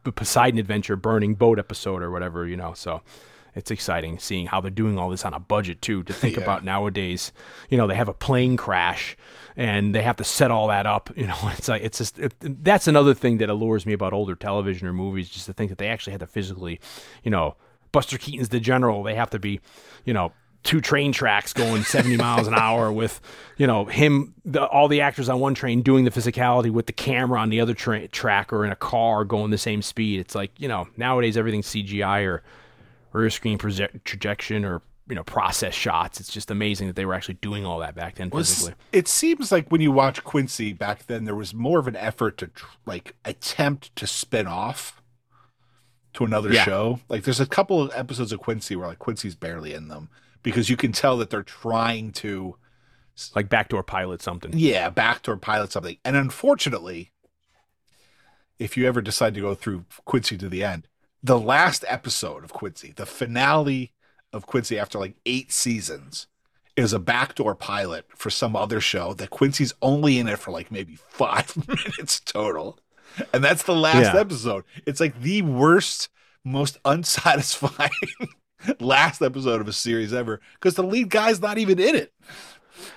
B- 0.03 0.09
Poseidon 0.09 0.59
Adventure 0.59 0.95
Burning 0.95 1.35
Boat 1.35 1.59
episode 1.59 2.01
or 2.01 2.09
whatever, 2.09 2.47
you 2.47 2.57
know. 2.57 2.73
So 2.73 3.01
it's 3.53 3.69
exciting 3.69 4.17
seeing 4.17 4.47
how 4.47 4.59
they're 4.59 4.71
doing 4.71 4.97
all 4.97 5.11
this 5.11 5.23
on 5.23 5.35
a 5.35 5.39
budget 5.39 5.83
too. 5.83 6.01
To 6.01 6.13
think 6.13 6.35
Yeah. 6.37 6.41
about 6.41 6.65
nowadays, 6.65 7.31
you 7.69 7.77
know, 7.77 7.85
they 7.85 7.93
have 7.93 8.07
a 8.07 8.13
plane 8.15 8.57
crash 8.57 9.15
and 9.55 9.93
they 9.93 10.01
have 10.01 10.15
to 10.15 10.23
set 10.23 10.49
all 10.49 10.67
that 10.69 10.87
up. 10.87 11.11
You 11.15 11.27
know, 11.27 11.37
it's 11.55 11.67
like 11.67 11.83
it's 11.83 11.99
just 11.99 12.17
it, 12.17 12.33
that's 12.41 12.87
another 12.87 13.13
thing 13.13 13.37
that 13.37 13.51
allures 13.51 13.85
me 13.85 13.93
about 13.93 14.13
older 14.13 14.33
television 14.33 14.87
or 14.87 14.93
movies, 14.93 15.29
just 15.29 15.45
to 15.45 15.53
think 15.53 15.69
that 15.69 15.77
they 15.77 15.89
actually 15.89 16.13
had 16.13 16.21
to 16.21 16.27
physically, 16.27 16.79
you 17.23 17.29
know, 17.29 17.55
Buster 17.91 18.17
Keaton's 18.17 18.49
the 18.49 18.59
general. 18.59 19.03
They 19.03 19.13
have 19.13 19.29
to 19.29 19.37
be, 19.37 19.59
you 20.05 20.13
know 20.15 20.31
two 20.67 20.81
train 20.81 21.11
tracks 21.13 21.53
going 21.53 21.81
70 21.81 22.17
miles 22.17 22.45
an 22.45 22.53
hour 22.53 22.91
with 22.91 23.21
you 23.55 23.65
know 23.65 23.85
him 23.85 24.33
the, 24.43 24.63
all 24.67 24.87
the 24.89 24.99
actors 25.01 25.29
on 25.29 25.39
one 25.39 25.53
train 25.55 25.81
doing 25.81 26.03
the 26.03 26.11
physicality 26.11 26.69
with 26.69 26.85
the 26.87 26.93
camera 26.93 27.39
on 27.39 27.49
the 27.49 27.61
other 27.61 27.73
tra- 27.73 28.07
track 28.09 28.51
or 28.51 28.65
in 28.65 28.71
a 28.71 28.75
car 28.75 29.23
going 29.23 29.49
the 29.49 29.57
same 29.57 29.81
speed 29.81 30.19
it's 30.19 30.35
like 30.35 30.51
you 30.59 30.67
know 30.67 30.85
nowadays 30.97 31.37
everything's 31.37 31.67
cgi 31.67 32.25
or 32.27 32.43
rear 33.13 33.29
screen 33.29 33.57
project- 33.57 34.03
projection 34.03 34.65
or 34.65 34.81
you 35.07 35.15
know 35.15 35.23
process 35.23 35.73
shots 35.73 36.19
it's 36.19 36.31
just 36.33 36.51
amazing 36.51 36.87
that 36.87 36.97
they 36.97 37.05
were 37.05 37.13
actually 37.13 37.35
doing 37.35 37.65
all 37.65 37.79
that 37.79 37.95
back 37.95 38.15
then 38.15 38.29
physically 38.29 38.73
it 38.91 39.07
seems 39.07 39.53
like 39.53 39.69
when 39.69 39.79
you 39.79 39.91
watch 39.91 40.21
Quincy 40.25 40.73
back 40.73 41.07
then, 41.07 41.23
there 41.23 41.33
was 41.35 41.53
more 41.53 41.79
of 41.79 41.87
an 41.87 41.95
effort 41.95 42.37
to 42.39 42.47
tr- 42.47 42.65
like 42.85 43.15
attempt 43.23 43.95
to 43.95 44.05
spin 44.05 44.47
off 44.47 45.01
to 46.13 46.25
another 46.25 46.51
Yeah. 46.51 46.63
show. 46.63 46.99
Like 47.09 47.23
there's 47.23 47.39
a 47.39 47.45
couple 47.45 47.81
of 47.81 47.91
episodes 47.95 48.31
of 48.33 48.39
Quincy 48.39 48.75
where 48.75 48.87
like 48.87 48.99
Quincy's 48.99 49.35
barely 49.35 49.73
in 49.73 49.87
them 49.87 50.09
because 50.43 50.69
you 50.69 50.77
can 50.77 50.91
tell 50.91 51.17
that 51.17 51.29
they're 51.29 51.43
trying 51.43 52.11
to 52.11 52.55
like 53.35 53.49
backdoor 53.49 53.81
pilot 53.81 54.21
something 54.21 54.51
yeah 54.53 54.89
backdoor 54.89 55.37
pilot 55.37 55.71
something. 55.71 55.97
And 56.05 56.15
unfortunately, 56.15 57.11
if 58.59 58.75
you 58.77 58.87
ever 58.87 59.01
decide 59.01 59.33
to 59.35 59.41
go 59.41 59.55
through 59.55 59.85
Quincy 60.05 60.37
to 60.37 60.49
the 60.49 60.63
end, 60.63 60.87
the 61.23 61.39
last 61.39 61.83
episode 61.87 62.43
of 62.43 62.53
Quincy, 62.53 62.93
the 62.95 63.05
finale 63.05 63.93
of 64.33 64.45
Quincy 64.45 64.77
after 64.79 64.99
like 64.99 65.15
eight 65.25 65.51
seasons, 65.51 66.27
is 66.75 66.93
a 66.93 66.99
backdoor 66.99 67.55
pilot 67.55 68.05
for 68.09 68.29
some 68.29 68.55
other 68.55 68.79
show 68.79 69.13
that 69.15 69.31
Quincy's 69.31 69.73
only 69.81 70.19
in 70.19 70.27
it 70.27 70.37
for 70.39 70.51
like 70.51 70.71
maybe 70.71 70.95
five 70.95 71.55
minutes 71.67 72.19
total. 72.19 72.79
And 73.33 73.43
that's 73.43 73.63
the 73.63 73.75
last 73.75 74.13
Yeah. 74.13 74.19
episode. 74.19 74.63
It's 74.85 74.99
like 74.99 75.19
the 75.21 75.41
worst, 75.41 76.09
most 76.43 76.77
unsatisfying 76.85 77.89
last 78.79 79.21
episode 79.21 79.61
of 79.61 79.67
a 79.67 79.73
series 79.73 80.13
ever 80.13 80.39
because 80.55 80.75
the 80.75 80.83
lead 80.83 81.09
guy's 81.09 81.41
not 81.41 81.57
even 81.57 81.79
in 81.79 81.95
it. 81.95 82.13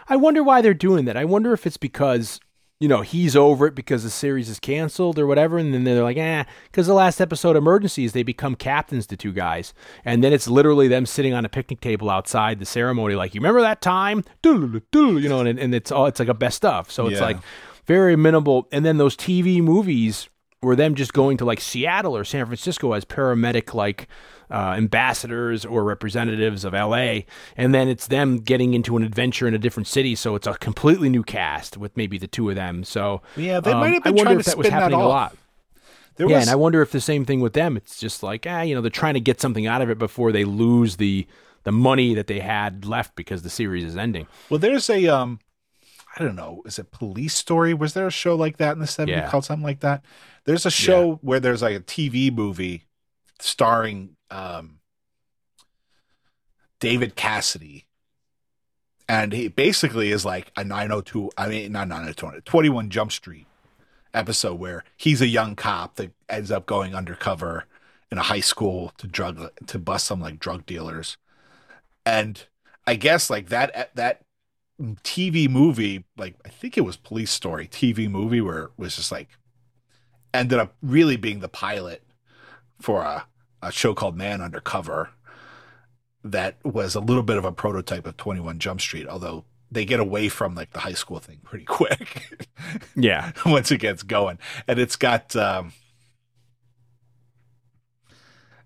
I 0.09 0.17
wonder 0.17 0.43
why 0.43 0.61
they're 0.61 0.75
doing 0.75 1.05
that. 1.07 1.17
I 1.17 1.25
wonder 1.25 1.53
if 1.53 1.67
it's 1.67 1.77
because 1.77 2.41
you 2.81 2.89
know 2.89 3.03
he's 3.03 3.37
over 3.37 3.67
it 3.67 3.75
because 3.75 4.05
the 4.05 4.11
series 4.11 4.49
is 4.49 4.59
canceled 4.59 5.19
or 5.19 5.27
whatever, 5.27 5.59
and 5.59 5.75
then 5.75 5.85
they're 5.85 6.03
like, 6.03 6.17
eh, 6.17 6.45
because 6.65 6.87
the 6.87 6.95
last 6.95 7.21
episode 7.21 7.55
emergencies 7.57 8.13
they 8.13 8.23
become 8.23 8.55
captains, 8.55 9.07
the 9.07 9.19
two 9.19 9.33
guys, 9.33 9.75
and 10.03 10.25
then 10.25 10.33
it's 10.33 10.49
literally 10.49 10.89
them 10.89 11.05
sitting 11.05 11.35
on 11.35 11.45
a 11.45 11.49
picnic 11.51 11.81
table 11.81 12.09
outside 12.09 12.59
the 12.59 12.65
ceremony, 12.65 13.15
like 13.15 13.35
you 13.35 13.41
remember 13.41 13.61
that 13.61 13.83
time, 13.83 14.25
you 14.43 15.29
know, 15.29 15.41
and, 15.41 15.59
and 15.59 15.75
it's 15.75 15.93
all 15.93 16.07
it's 16.07 16.19
like 16.21 16.29
a 16.29 16.35
best 16.35 16.57
stuff. 16.57 16.91
So 16.91 17.07
it's 17.09 17.21
Yeah. 17.21 17.27
like 17.27 17.37
very 17.85 18.17
minimal, 18.17 18.67
and 18.73 18.83
then 18.83 18.97
those 18.97 19.15
TV 19.15 19.61
movies 19.63 20.30
were 20.63 20.77
them 20.77 20.95
just 20.95 21.13
going 21.13 21.37
to 21.39 21.45
like 21.45 21.61
Seattle 21.61 22.17
or 22.17 22.25
San 22.25 22.45
Francisco 22.47 22.93
as 22.93 23.05
paramedic 23.05 23.73
like 23.73 24.09
uh, 24.51 24.75
ambassadors 24.77 25.65
or 25.65 25.85
representatives 25.85 26.65
of 26.65 26.73
LA, 26.73 27.21
and 27.57 27.75
then 27.75 27.89
it's 27.89 28.09
them 28.09 28.39
getting 28.39 28.75
into 28.75 28.97
an 28.97 29.03
adventure 29.03 29.47
in 29.47 29.55
a 29.55 29.59
different 29.59 29.87
city. 29.87 30.15
So 30.15 30.35
it's 30.35 30.47
a 30.47 30.55
completely 30.55 31.09
new 31.09 31.23
cast 31.23 31.77
with 31.77 31.97
maybe 31.97 32.19
the 32.19 32.27
two 32.27 32.49
of 32.51 32.57
them. 32.57 32.85
So 32.85 33.23
Yeah, 33.37 33.61
they 33.61 33.73
um, 33.73 33.81
might 33.81 33.95
have 33.95 34.03
been 34.03 34.15
I 34.15 34.17
wonder 34.17 34.25
trying 34.25 34.39
if 34.41 34.45
to 34.45 34.51
that 34.51 34.59
was 34.59 34.67
spin 34.67 34.77
that 34.77 34.83
happening 34.83 35.01
a 35.01 35.09
lot. 35.09 35.37
There 36.17 36.29
yeah, 36.29 36.37
was 36.37 36.49
and 36.49 36.51
I 36.51 36.57
wonder 36.57 36.83
if 36.83 36.91
the 36.91 37.01
same 37.01 37.25
thing 37.25 37.41
with 37.41 37.55
them. 37.55 37.77
It's 37.77 37.99
just 37.99 38.23
like 38.23 38.47
ah, 38.49 38.61
you 38.63 38.75
know, 38.75 38.81
they're 38.83 38.91
trying 38.91 39.15
to 39.15 39.21
get 39.21 39.41
something 39.41 39.67
out 39.67 39.81
of 39.81 39.89
it 39.89 39.99
before 39.99 40.33
they 40.33 40.45
lose 40.45 40.97
the 40.97 41.27
the 41.63 41.73
money 41.73 42.15
that 42.15 42.27
they 42.27 42.41
had 42.41 42.85
left 42.85 43.15
because 43.15 43.43
the 43.43 43.51
series 43.51 43.85
is 43.85 43.97
ending. 43.97 44.27
well, 44.49 44.59
there's 44.59 44.91
a 44.91 45.07
um, 45.09 45.41
I 46.17 46.25
don't 46.25 46.37
know, 46.37 46.63
is 46.67 46.79
it 46.79 46.91
Police 46.91 47.35
Story? 47.35 47.73
Was 47.73 47.95
there 47.95 48.07
a 48.07 48.11
show 48.11 48.35
like 48.35 48.57
that 48.57 48.73
in 48.73 48.79
the 48.81 48.87
70s 48.87 49.09
Yeah. 49.09 49.29
called 49.31 49.45
something 49.45 49.65
like 49.65 49.81
that? 49.81 50.05
There's 50.45 50.67
a 50.67 50.71
show 50.71 51.19
where 51.23 51.39
there's 51.41 51.63
like 51.63 51.77
a 51.77 51.81
TV 51.81 52.33
movie 52.33 52.85
starring 53.39 54.17
um 54.31 54.81
David 56.81 57.15
Cassidy. 57.15 57.87
And 59.09 59.33
he 59.33 59.49
basically 59.49 60.13
is 60.13 60.25
like 60.25 60.53
a 60.57 60.63
902, 60.65 61.31
I 61.37 61.49
mean, 61.49 61.73
not 61.73 61.89
902, 61.89 62.43
21 62.43 62.91
Jump 62.91 63.13
Street 63.13 63.47
episode 64.15 64.59
where 64.59 64.85
he's 64.97 65.21
a 65.21 65.27
young 65.27 65.55
cop 65.57 65.97
that 65.97 66.13
ends 66.29 66.51
up 66.51 66.67
going 66.67 66.95
undercover 66.95 67.65
in 68.11 68.19
a 68.19 68.23
high 68.23 68.41
school 68.41 68.93
to 68.99 69.07
drug 69.07 69.51
to 69.67 69.79
bust 69.79 70.07
some 70.07 70.21
like 70.21 70.39
drug 70.39 70.65
dealers. 70.67 71.17
And 72.07 72.45
I 72.87 72.95
guess 72.95 73.31
like 73.31 73.49
that 73.49 73.91
that 73.95 74.23
TV 74.81 75.49
movie, 75.49 76.05
like 76.17 76.37
I 76.45 76.49
think 76.49 76.79
it 76.79 76.83
was 76.83 76.97
Police 76.97 77.31
Story 77.31 77.69
TV 77.69 78.11
movie 78.11 78.41
where 78.41 78.65
it 78.65 78.71
was 78.77 78.97
just 78.97 79.13
like 79.13 79.29
ended 80.33 80.59
up 80.59 80.75
really 80.83 81.17
being 81.17 81.41
the 81.41 81.49
pilot 81.49 82.03
for 82.81 83.03
a, 83.03 83.27
a 83.63 83.71
show 83.71 83.95
called 83.95 84.17
Man 84.17 84.41
Undercover 84.41 85.11
that 86.25 86.57
was 86.65 86.95
a 86.95 87.01
little 87.01 87.23
bit 87.23 87.37
of 87.37 87.45
a 87.45 87.53
prototype 87.53 88.07
of 88.07 88.17
21 88.17 88.59
Jump 88.59 88.81
Street, 88.81 89.07
although 89.07 89.45
they 89.71 89.85
get 89.85 90.01
away 90.01 90.29
from 90.29 90.55
like 90.55 90.73
the 90.73 90.81
high 90.81 90.93
school 90.93 91.19
thing 91.19 91.39
pretty 91.45 91.65
quick 91.67 92.49
Yeah, 92.97 93.33
once 93.47 93.71
it 93.71 93.79
gets 93.79 94.03
going. 94.03 94.39
And 94.67 94.79
it's 94.79 94.97
got 94.97 95.35
um 95.37 95.73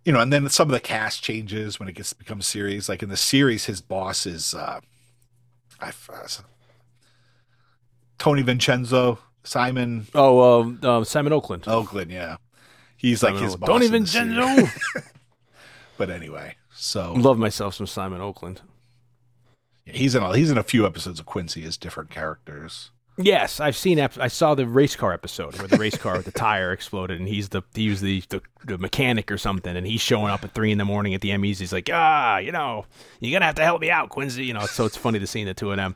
you 0.05 0.12
know, 0.12 0.20
and 0.20 0.31
then 0.31 0.47
some 0.51 0.69
of 0.69 0.73
the 0.73 0.81
cast 0.81 1.23
changes 1.23 1.81
when 1.81 1.89
it 1.89 1.95
gets 1.95 2.12
becomes 2.12 2.47
series. 2.47 2.89
Like 2.89 3.03
in 3.03 3.09
the 3.09 3.16
series, 3.16 3.65
his 3.65 3.81
boss 3.81 4.27
is 4.27 4.55
uh 4.55 4.81
I 5.80 5.88
uh, 5.88 6.26
Tony 8.18 8.42
Vincenzo, 8.42 9.18
Simon 9.42 10.06
Oh, 10.14 10.60
um, 10.60 10.80
um, 10.82 11.05
Simon 11.05 11.32
Oakland. 11.32 11.64
Oakland, 11.66 12.10
yeah. 12.10 12.36
He's 12.96 13.22
like 13.22 13.36
his 13.36 13.56
boss. 13.56 13.68
Tony 13.68 13.86
in 13.86 13.92
the 13.92 14.06
series. 14.06 14.34
Vincenzo. 14.34 14.70
But 15.96 16.10
anyway, 16.10 16.56
so 16.74 17.12
Love 17.12 17.38
myself 17.38 17.74
some 17.74 17.86
Simon 17.86 18.20
Oakland. 18.20 18.62
he's 19.86 20.14
in 20.16 20.22
a, 20.24 20.36
he's 20.36 20.51
in 20.51 20.59
a 20.59 20.62
few 20.64 20.84
episodes 20.86 21.20
of 21.20 21.26
Quincy 21.26 21.64
as 21.64 21.76
different 21.76 22.10
characters. 22.10 22.90
Yes, 23.16 23.61
I've 23.61 23.77
seen. 23.77 24.01
ep- 24.01 24.19
I 24.19 24.27
saw 24.28 24.55
the 24.57 24.66
race 24.66 24.97
car 24.97 25.12
episode 25.12 25.57
where 25.59 25.69
the 25.69 25.77
race 25.77 25.97
car 25.97 26.16
with 26.16 26.24
the 26.24 26.32
tire 26.32 26.73
exploded, 26.73 27.20
and 27.20 27.28
he's 27.28 27.49
the 27.51 27.62
he 27.74 27.89
was 27.89 28.01
the, 28.01 28.23
the 28.28 28.43
the 28.65 28.77
mechanic 28.78 29.31
or 29.31 29.39
something, 29.39 29.77
and 29.77 29.86
he's 29.86 30.01
showing 30.01 30.31
up 30.32 30.43
at 30.43 30.53
three 30.53 30.73
in 30.73 30.78
the 30.78 30.85
morning 30.85 31.15
at 31.15 31.20
the 31.20 31.31
Emmys. 31.31 31.59
He's 31.59 31.73
like, 31.73 31.89
ah, 31.93 32.39
you 32.39 32.51
know, 32.51 32.86
you're 33.20 33.32
gonna 33.32 33.47
have 33.47 33.55
to 33.57 33.65
help 33.65 33.81
me 33.81 33.91
out, 33.91 34.09
Quincy. 34.09 34.45
You 34.45 34.55
know, 34.55 34.66
so 34.66 34.85
it's 34.85 34.97
funny 34.97 35.20
to 35.20 35.27
see 35.28 35.45
the 35.45 35.55
two 35.55 35.70
of 35.70 35.77
them. 35.77 35.95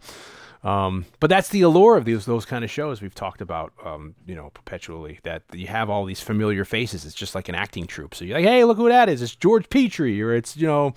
Um, 0.64 1.04
but 1.20 1.30
that's 1.30 1.50
the 1.50 1.62
allure 1.62 1.96
of 1.96 2.04
these 2.04 2.26
those 2.26 2.44
kind 2.44 2.64
of 2.64 2.70
shows 2.70 3.00
we've 3.00 3.14
talked 3.14 3.40
about, 3.40 3.72
um, 3.84 4.16
you 4.26 4.34
know, 4.34 4.50
perpetually. 4.54 5.20
That 5.22 5.42
you 5.52 5.68
have 5.68 5.88
all 5.88 6.04
these 6.04 6.20
familiar 6.20 6.64
faces. 6.64 7.04
It's 7.04 7.14
just 7.14 7.34
like 7.36 7.48
an 7.48 7.54
acting 7.54 7.86
troupe. 7.86 8.14
So 8.14 8.24
you're 8.24 8.38
like, 8.38 8.44
hey, 8.46 8.64
look 8.64 8.76
who 8.76 8.88
that 8.88 9.08
is! 9.08 9.22
It's 9.22 9.36
George 9.36 9.68
Petrie, 9.70 10.20
or 10.20 10.34
it's 10.34 10.56
you 10.56 10.66
know, 10.66 10.94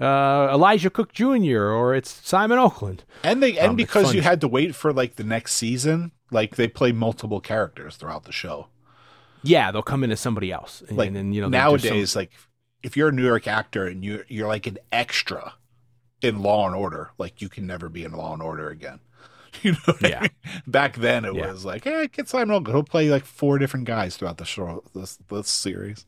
uh, 0.00 0.48
Elisha 0.50 0.90
Cook 0.90 1.12
Jr., 1.12 1.60
or 1.70 1.94
it's 1.94 2.10
Simon 2.26 2.58
Oakland. 2.58 3.04
And 3.22 3.40
they 3.42 3.56
and 3.58 3.70
Um, 3.70 3.76
because 3.76 4.12
you 4.12 4.22
had 4.22 4.40
to 4.40 4.48
wait 4.48 4.74
for 4.74 4.92
like 4.92 5.14
the 5.14 5.24
next 5.24 5.54
season, 5.54 6.10
like 6.32 6.56
they 6.56 6.66
play 6.66 6.90
multiple 6.90 7.40
characters 7.40 7.94
throughout 7.96 8.24
the 8.24 8.32
show. 8.32 8.66
Yeah, 9.44 9.70
they'll 9.70 9.82
come 9.82 10.02
in 10.02 10.10
as 10.10 10.18
somebody 10.18 10.50
else. 10.50 10.82
And, 10.88 10.98
Like 10.98 11.06
and 11.08 11.16
then, 11.16 11.32
you 11.32 11.40
know, 11.40 11.48
they'll 11.48 11.78
some- 11.78 11.88
nowadays, 11.90 12.16
like 12.16 12.32
if 12.82 12.96
you're 12.96 13.10
a 13.10 13.12
New 13.12 13.24
York 13.24 13.46
actor 13.46 13.86
and 13.86 14.04
you 14.04 14.24
you're 14.26 14.48
like 14.48 14.66
an 14.66 14.78
extra 14.90 15.54
in 16.22 16.42
Law 16.42 16.66
and 16.66 16.74
Order, 16.74 17.10
like 17.18 17.40
you 17.42 17.48
can 17.48 17.66
never 17.66 17.88
be 17.88 18.04
in 18.04 18.12
Law 18.12 18.32
and 18.32 18.42
Order 18.42 18.68
again. 18.70 19.00
You 19.62 19.72
know, 19.72 19.78
what 19.86 20.04
I 20.04 20.08
Yeah. 20.08 20.20
mean? 20.20 20.30
Back 20.66 20.96
then 20.96 21.24
it 21.24 21.34
Yeah. 21.34 21.50
was 21.50 21.64
like, 21.64 21.84
hey, 21.84 22.08
get 22.08 22.28
Simon. 22.28 22.62
He'll 22.66 22.82
play 22.82 23.08
like 23.08 23.24
four 23.24 23.58
different 23.58 23.86
guys 23.86 24.14
throughout 24.16 24.36
the 24.36 24.44
show, 24.44 24.84
this 24.94 25.16
this 25.30 25.48
series. 25.48 26.04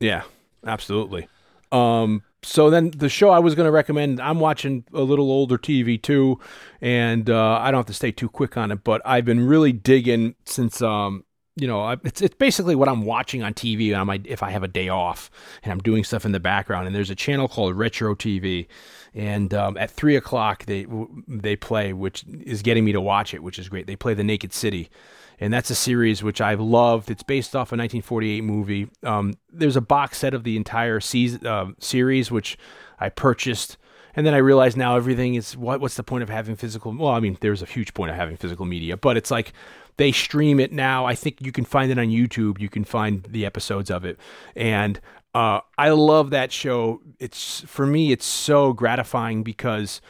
Yeah, 0.00 0.22
absolutely. 0.66 1.28
Um, 1.72 2.22
so 2.42 2.70
then 2.70 2.90
the 2.90 3.10
show 3.10 3.28
I 3.30 3.38
was 3.38 3.54
going 3.54 3.66
to 3.66 3.70
recommend, 3.72 4.18
I'm 4.18 4.40
watching 4.40 4.84
a 4.94 5.02
little 5.02 5.30
older 5.30 5.58
TV 5.58 6.00
too, 6.02 6.38
and 6.80 7.28
uh, 7.28 7.58
I 7.58 7.70
don't 7.70 7.80
have 7.80 7.86
to 7.86 7.92
stay 7.94 8.12
too 8.12 8.28
quick 8.30 8.56
on 8.56 8.70
it, 8.70 8.82
but 8.82 9.02
I've 9.04 9.24
been 9.26 9.46
really 9.46 9.72
digging 9.72 10.34
since 10.46 10.80
um, 10.80 11.24
you 11.56 11.68
know, 11.68 11.90
it's 12.04 12.20
it's 12.20 12.34
basically 12.34 12.74
what 12.74 12.88
I'm 12.88 13.04
watching 13.04 13.42
on 13.42 13.54
TV 13.54 13.96
on 13.98 14.08
my 14.08 14.20
if 14.24 14.42
I 14.42 14.50
have 14.50 14.62
a 14.62 14.68
day 14.68 14.88
off 14.88 15.30
and 15.62 15.72
I'm 15.72 15.78
doing 15.78 16.02
stuff 16.02 16.24
in 16.24 16.32
the 16.32 16.40
background. 16.40 16.86
And 16.86 16.96
there's 16.96 17.10
a 17.10 17.14
channel 17.14 17.46
called 17.46 17.76
Retro 17.76 18.14
TV, 18.14 18.66
and 19.14 19.54
um, 19.54 19.76
at 19.76 19.90
three 19.90 20.16
o'clock 20.16 20.64
they 20.64 20.86
they 21.28 21.54
play, 21.54 21.92
which 21.92 22.24
is 22.44 22.62
getting 22.62 22.84
me 22.84 22.92
to 22.92 23.00
watch 23.00 23.34
it, 23.34 23.42
which 23.42 23.58
is 23.58 23.68
great. 23.68 23.86
They 23.86 23.94
play 23.94 24.14
The 24.14 24.24
Naked 24.24 24.52
City, 24.52 24.90
and 25.38 25.52
that's 25.52 25.70
a 25.70 25.76
series 25.76 26.24
which 26.24 26.40
I've 26.40 26.60
loved. 26.60 27.08
It's 27.08 27.22
based 27.22 27.54
off 27.54 27.70
a 27.70 27.76
1948 27.76 28.42
movie. 28.42 28.88
Um, 29.04 29.34
there's 29.52 29.76
a 29.76 29.80
box 29.80 30.18
set 30.18 30.34
of 30.34 30.42
the 30.42 30.56
entire 30.56 30.98
season 30.98 31.46
uh, 31.46 31.66
series, 31.78 32.32
which 32.32 32.58
I 32.98 33.10
purchased. 33.10 33.76
And 34.16 34.26
then 34.26 34.34
I 34.34 34.38
realized 34.38 34.76
now 34.76 34.96
everything 34.96 35.34
is 35.34 35.56
what 35.56 35.80
what's 35.80 35.96
the 35.96 36.02
point 36.02 36.22
of 36.22 36.28
having 36.28 36.56
physical 36.56 36.94
well, 36.96 37.12
I 37.12 37.20
mean, 37.20 37.38
there's 37.40 37.62
a 37.62 37.66
huge 37.66 37.94
point 37.94 38.10
of 38.10 38.16
having 38.16 38.36
physical 38.36 38.64
media, 38.64 38.96
but 38.96 39.16
it's 39.16 39.30
like 39.30 39.52
they 39.96 40.12
stream 40.12 40.60
it 40.60 40.72
now. 40.72 41.04
I 41.04 41.14
think 41.14 41.40
you 41.40 41.52
can 41.52 41.64
find 41.64 41.90
it 41.90 41.98
on 41.98 42.06
YouTube. 42.06 42.60
You 42.60 42.68
can 42.68 42.84
find 42.84 43.22
the 43.24 43.46
episodes 43.46 43.90
of 43.90 44.04
it. 44.04 44.18
And 44.56 45.00
uh, 45.34 45.60
I 45.78 45.90
love 45.90 46.30
that 46.30 46.52
show. 46.52 47.00
It's 47.18 47.60
for 47.62 47.86
me 47.86 48.12
it's 48.12 48.26
so 48.26 48.72
gratifying 48.72 49.42
because 49.42 50.00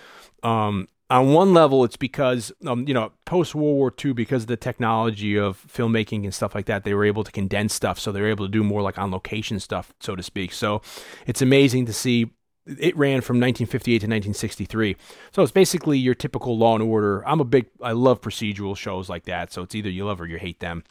um, 0.43 0.89
on 1.11 1.33
one 1.33 1.53
level, 1.53 1.85
it's 1.85 1.97
because 1.97 2.53
um, 2.67 2.87
you 2.89 2.95
know 2.95 3.13
post 3.25 3.55
World 3.55 3.77
War 3.77 3.95
II, 4.03 4.13
because 4.13 4.43
of 4.43 4.49
the 4.49 4.57
technology 4.57 5.39
of 5.39 5.65
filmmaking 5.67 6.25
and 6.25 6.35
stuff 6.35 6.55
like 6.55 6.67
that, 6.67 6.85
they 6.85 6.95
were 6.95 7.05
able 7.05 7.25
to 7.25 7.33
condense 7.33 7.75
stuff, 7.75 7.99
so 7.99 8.11
they 8.11 8.21
were 8.21 8.29
able 8.29 8.47
to 8.47 8.51
do 8.51 8.65
more 8.65 8.83
like 8.83 8.99
on 8.99 9.11
location 9.11 9.61
stuff, 9.61 9.95
so 10.01 10.17
to 10.17 10.23
speak. 10.23 10.53
So 10.53 10.83
it's 11.27 11.43
amazing 11.43 11.87
to 11.87 11.93
see. 11.93 12.31
It 12.67 12.97
ran 12.97 13.21
from 13.21 13.37
1958 13.37 13.93
to 13.99 14.07
1963, 14.07 14.97
so 15.33 15.43
it's 15.43 15.53
basically 15.53 15.99
your 15.99 16.15
typical 16.15 16.57
Law 16.57 16.75
and 16.75 16.83
Order. 16.83 17.27
I'm 17.29 17.41
a 17.41 17.45
big, 17.45 17.67
I 17.83 17.93
love 17.93 18.23
procedural 18.23 18.75
shows 18.75 19.11
like 19.11 19.25
that, 19.25 19.53
so 19.53 19.63
it's 19.63 19.75
either 19.75 19.91
you 19.91 20.07
love 20.07 20.19
or 20.21 20.27
you 20.27 20.39
hate 20.39 20.61
them. 20.61 20.83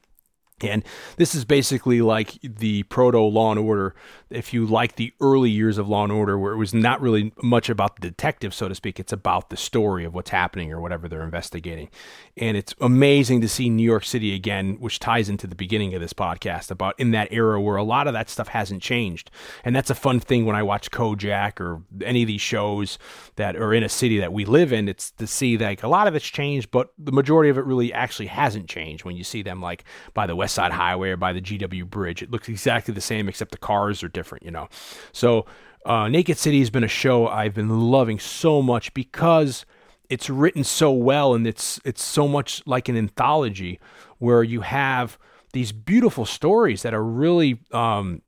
And 0.63 0.83
this 1.17 1.35
is 1.35 1.45
basically 1.45 2.01
like 2.01 2.39
the 2.41 2.83
proto 2.83 3.19
Law 3.19 3.51
and 3.51 3.59
Order. 3.59 3.95
If 4.29 4.53
you 4.53 4.65
like 4.65 4.95
the 4.95 5.13
early 5.21 5.51
years 5.51 5.77
of 5.77 5.87
Law 5.87 6.03
and 6.03 6.11
Order, 6.11 6.39
where 6.39 6.53
it 6.53 6.57
was 6.57 6.73
not 6.73 7.01
really 7.01 7.33
much 7.41 7.69
about 7.69 7.95
the 7.95 8.01
detective, 8.01 8.53
so 8.53 8.67
to 8.67 8.75
speak, 8.75 8.99
it's 8.99 9.13
about 9.13 9.49
the 9.49 9.57
story 9.57 10.05
of 10.05 10.13
what's 10.13 10.31
happening 10.31 10.71
or 10.71 10.81
whatever 10.81 11.07
they're 11.07 11.23
investigating. 11.23 11.89
And 12.37 12.57
it's 12.57 12.73
amazing 12.81 13.41
to 13.41 13.49
see 13.49 13.69
New 13.69 13.83
York 13.83 14.05
City 14.05 14.33
again, 14.33 14.77
which 14.79 14.99
ties 14.99 15.29
into 15.29 15.45
the 15.45 15.55
beginning 15.55 15.93
of 15.93 16.01
this 16.01 16.13
podcast 16.13 16.71
about 16.71 16.99
in 16.99 17.11
that 17.11 17.27
era 17.31 17.61
where 17.61 17.77
a 17.77 17.83
lot 17.83 18.07
of 18.07 18.13
that 18.13 18.29
stuff 18.29 18.47
hasn't 18.47 18.81
changed. 18.81 19.29
And 19.63 19.75
that's 19.75 19.89
a 19.89 19.95
fun 19.95 20.19
thing 20.19 20.45
when 20.45 20.55
I 20.55 20.63
watch 20.63 20.89
Kojak 20.89 21.59
or 21.59 21.81
any 22.03 22.23
of 22.23 22.27
these 22.27 22.41
shows 22.41 22.97
that 23.35 23.55
are 23.55 23.73
in 23.73 23.83
a 23.83 23.89
city 23.89 24.19
that 24.19 24.33
we 24.33 24.45
live 24.45 24.73
in. 24.73 24.87
It's 24.87 25.11
to 25.11 25.27
see 25.27 25.57
like 25.57 25.83
a 25.83 25.87
lot 25.87 26.07
of 26.07 26.15
it's 26.15 26.25
changed, 26.25 26.71
but 26.71 26.91
the 26.97 27.11
majority 27.11 27.49
of 27.49 27.57
it 27.57 27.65
really 27.65 27.93
actually 27.93 28.27
hasn't 28.27 28.67
changed. 28.67 29.05
When 29.05 29.15
you 29.15 29.23
see 29.23 29.43
them 29.43 29.61
like 29.61 29.83
by 30.13 30.25
the 30.25 30.35
West 30.35 30.52
Side 30.53 30.71
Highway 30.71 31.09
or 31.09 31.17
by 31.17 31.33
the 31.33 31.41
GW 31.41 31.89
Bridge, 31.89 32.21
it 32.21 32.31
looks 32.31 32.47
exactly 32.47 32.93
the 32.93 33.01
same 33.01 33.27
except 33.27 33.51
the 33.51 33.57
cars 33.57 34.03
are 34.03 34.07
different, 34.07 34.43
you 34.43 34.51
know. 34.51 34.69
So 35.11 35.45
uh, 35.85 36.07
Naked 36.07 36.37
City 36.37 36.59
has 36.59 36.69
been 36.69 36.83
a 36.83 36.89
show 36.89 37.27
I've 37.27 37.53
been 37.53 37.91
loving 37.91 38.19
so 38.19 38.61
much 38.61 38.93
because 38.93 39.65
it's 40.09 40.29
written 40.29 40.63
so 40.63 40.91
well 40.91 41.33
and 41.33 41.47
it's 41.47 41.79
it's 41.83 42.03
so 42.03 42.27
much 42.27 42.61
like 42.65 42.87
an 42.87 42.95
anthology 42.95 43.79
where 44.19 44.43
you 44.43 44.61
have 44.61 45.17
these 45.53 45.71
beautiful 45.71 46.25
stories 46.25 46.83
that 46.83 46.93
are 46.93 47.03
really 47.03 47.59
um, 47.71 48.21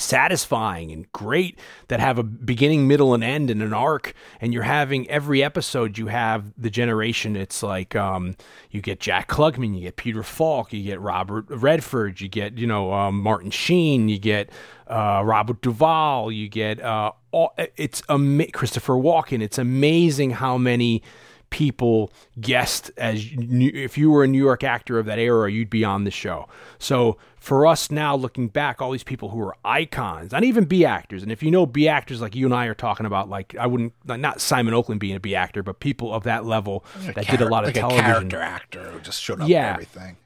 satisfying 0.00 0.90
and 0.90 1.10
great 1.12 1.58
that 1.88 2.00
have 2.00 2.18
a 2.18 2.22
beginning, 2.22 2.88
middle, 2.88 3.14
and 3.14 3.22
end 3.22 3.50
and 3.50 3.62
an 3.62 3.72
arc. 3.72 4.14
And 4.40 4.52
you're 4.52 4.62
having 4.62 5.08
every 5.10 5.42
episode, 5.42 5.98
you 5.98 6.06
have 6.08 6.52
the 6.56 6.70
generation. 6.70 7.36
It's 7.36 7.62
like 7.62 7.94
um, 7.94 8.36
you 8.70 8.80
get 8.80 9.00
Jack 9.00 9.28
Klugman, 9.28 9.74
you 9.74 9.82
get 9.82 9.96
Peter 9.96 10.22
Falk, 10.22 10.72
you 10.72 10.82
get 10.82 11.00
Robert 11.00 11.46
Redford, 11.48 12.20
you 12.20 12.28
get 12.28 12.58
you 12.58 12.66
know 12.66 12.92
um, 12.92 13.20
Martin 13.20 13.50
Sheen, 13.50 14.08
you 14.08 14.18
get 14.18 14.50
uh, 14.86 15.22
Robert 15.24 15.60
Duvall, 15.60 16.32
you 16.32 16.48
get 16.48 16.80
uh, 16.80 17.12
all, 17.30 17.54
it's 17.76 18.02
ama- 18.08 18.50
Christopher 18.50 18.94
Walken. 18.94 19.42
It's 19.42 19.58
amazing 19.58 20.32
how 20.32 20.58
many 20.58 21.02
people 21.50 22.12
guessed 22.40 22.90
as 22.96 23.26
if 23.36 23.98
you 23.98 24.10
were 24.10 24.24
a 24.24 24.26
New 24.28 24.38
York 24.42 24.64
actor 24.64 24.98
of 24.98 25.06
that 25.06 25.18
era, 25.18 25.50
you'd 25.50 25.68
be 25.70 25.84
on 25.84 26.04
the 26.04 26.10
show. 26.10 26.48
So 26.78 27.18
for 27.36 27.66
us 27.66 27.90
now, 27.90 28.14
looking 28.16 28.48
back, 28.48 28.80
all 28.80 28.90
these 28.92 29.02
people 29.02 29.30
who 29.30 29.40
are 29.42 29.56
icons, 29.64 30.32
not 30.32 30.44
even 30.44 30.64
B 30.64 30.84
actors, 30.84 31.22
and 31.22 31.30
if 31.32 31.42
you 31.42 31.50
know 31.50 31.66
B 31.66 31.88
actors 31.88 32.20
like 32.20 32.34
you 32.36 32.46
and 32.46 32.54
I 32.54 32.66
are 32.66 32.74
talking 32.74 33.04
about, 33.06 33.28
like 33.28 33.54
I 33.58 33.66
wouldn't 33.66 33.92
not 34.04 34.40
Simon 34.40 34.74
Oakland 34.74 35.00
being 35.00 35.16
a 35.16 35.20
B 35.20 35.34
actor, 35.34 35.62
but 35.62 35.80
people 35.80 36.14
of 36.14 36.22
that 36.24 36.44
level 36.44 36.84
that 37.14 37.26
did 37.26 37.40
a 37.40 37.48
lot 37.48 37.64
of 37.64 37.68
like 37.68 37.74
television. 37.74 38.04
Character 38.04 38.40
actor 38.40 38.90
who 38.90 39.00
just 39.00 39.20
showed 39.20 39.40
up 39.40 39.48
Yeah. 39.48 39.66
and 39.66 39.74
everything. 39.74 40.16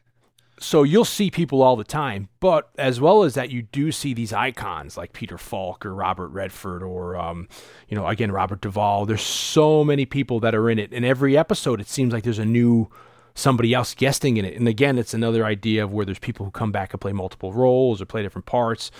So 0.64 0.82
you'll 0.82 1.04
see 1.04 1.30
people 1.30 1.62
all 1.62 1.76
the 1.76 1.84
time, 1.84 2.28
but 2.40 2.70
as 2.78 3.00
well 3.00 3.22
as 3.22 3.34
that, 3.34 3.50
you 3.50 3.62
do 3.62 3.92
see 3.92 4.14
these 4.14 4.32
icons 4.32 4.96
like 4.96 5.12
Peter 5.12 5.36
Falk 5.36 5.84
or 5.84 5.94
Robert 5.94 6.28
Redford 6.28 6.82
or, 6.82 7.16
um, 7.16 7.48
you 7.88 7.96
know, 7.96 8.06
again 8.06 8.32
Robert 8.32 8.60
Duvall. 8.60 9.06
There's 9.06 9.22
so 9.22 9.84
many 9.84 10.06
people 10.06 10.40
that 10.40 10.54
are 10.54 10.70
in 10.70 10.78
it, 10.78 10.92
and 10.92 11.04
every 11.04 11.36
episode 11.36 11.80
it 11.80 11.88
seems 11.88 12.12
like 12.12 12.24
there's 12.24 12.38
a 12.38 12.44
new 12.44 12.88
somebody 13.34 13.74
else 13.74 13.94
guesting 13.94 14.36
in 14.36 14.44
it. 14.44 14.54
And 14.54 14.66
again, 14.66 14.96
it's 14.96 15.12
another 15.12 15.44
idea 15.44 15.84
of 15.84 15.92
where 15.92 16.06
there's 16.06 16.18
people 16.18 16.46
who 16.46 16.52
come 16.52 16.72
back 16.72 16.94
and 16.94 17.00
play 17.00 17.12
multiple 17.12 17.52
roles 17.52 18.00
or 18.00 18.06
play 18.06 18.22
different 18.22 18.46
parts, 18.46 18.90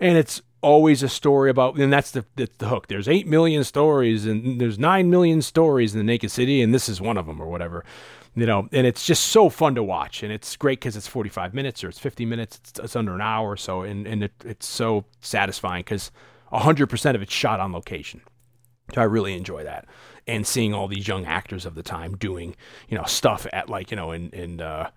and 0.00 0.18
it's 0.18 0.42
always 0.60 1.02
a 1.02 1.08
story 1.10 1.50
about 1.50 1.76
and 1.76 1.92
that's 1.92 2.10
the, 2.12 2.24
the 2.36 2.48
the 2.56 2.68
hook 2.68 2.86
there's 2.86 3.06
8 3.06 3.26
million 3.26 3.64
stories 3.64 4.24
and 4.24 4.58
there's 4.58 4.78
9 4.78 5.10
million 5.10 5.42
stories 5.42 5.92
in 5.92 5.98
the 5.98 6.04
naked 6.04 6.30
city 6.30 6.62
and 6.62 6.72
this 6.72 6.88
is 6.88 7.02
one 7.02 7.18
of 7.18 7.26
them 7.26 7.38
or 7.38 7.46
whatever 7.46 7.84
you 8.34 8.46
know, 8.46 8.68
and 8.72 8.86
it's 8.86 9.06
just 9.06 9.26
so 9.26 9.48
fun 9.48 9.74
to 9.76 9.82
watch, 9.82 10.22
and 10.22 10.32
it's 10.32 10.56
great 10.56 10.80
because 10.80 10.96
it's 10.96 11.06
45 11.06 11.54
minutes 11.54 11.84
or 11.84 11.88
it's 11.88 11.98
50 11.98 12.26
minutes, 12.26 12.58
it's, 12.58 12.78
it's 12.78 12.96
under 12.96 13.14
an 13.14 13.20
hour 13.20 13.56
so, 13.56 13.82
and 13.82 14.06
and 14.06 14.24
it, 14.24 14.32
it's 14.44 14.66
so 14.66 15.04
satisfying 15.20 15.82
because 15.82 16.10
100% 16.52 17.14
of 17.14 17.22
it's 17.22 17.32
shot 17.32 17.60
on 17.60 17.72
location. 17.72 18.20
So 18.94 19.00
I 19.00 19.04
really 19.04 19.34
enjoy 19.34 19.64
that, 19.64 19.86
and 20.26 20.46
seeing 20.46 20.74
all 20.74 20.88
these 20.88 21.08
young 21.08 21.24
actors 21.24 21.64
of 21.64 21.74
the 21.74 21.82
time 21.82 22.16
doing 22.16 22.54
you 22.88 22.98
know 22.98 23.04
stuff 23.04 23.46
at 23.52 23.68
like 23.70 23.90
you 23.90 23.96
know 23.96 24.12
in 24.12 24.30
in 24.30 24.60
uh, 24.60 24.90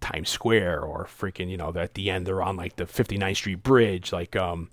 Times 0.00 0.28
Square 0.28 0.82
or 0.82 1.06
freaking 1.06 1.48
you 1.48 1.56
know 1.56 1.72
at 1.74 1.94
the 1.94 2.10
end 2.10 2.26
they're 2.26 2.42
on 2.42 2.56
like 2.56 2.76
the 2.76 2.84
59th 2.84 3.36
Street 3.36 3.62
Bridge, 3.62 4.12
like 4.12 4.36
um 4.36 4.70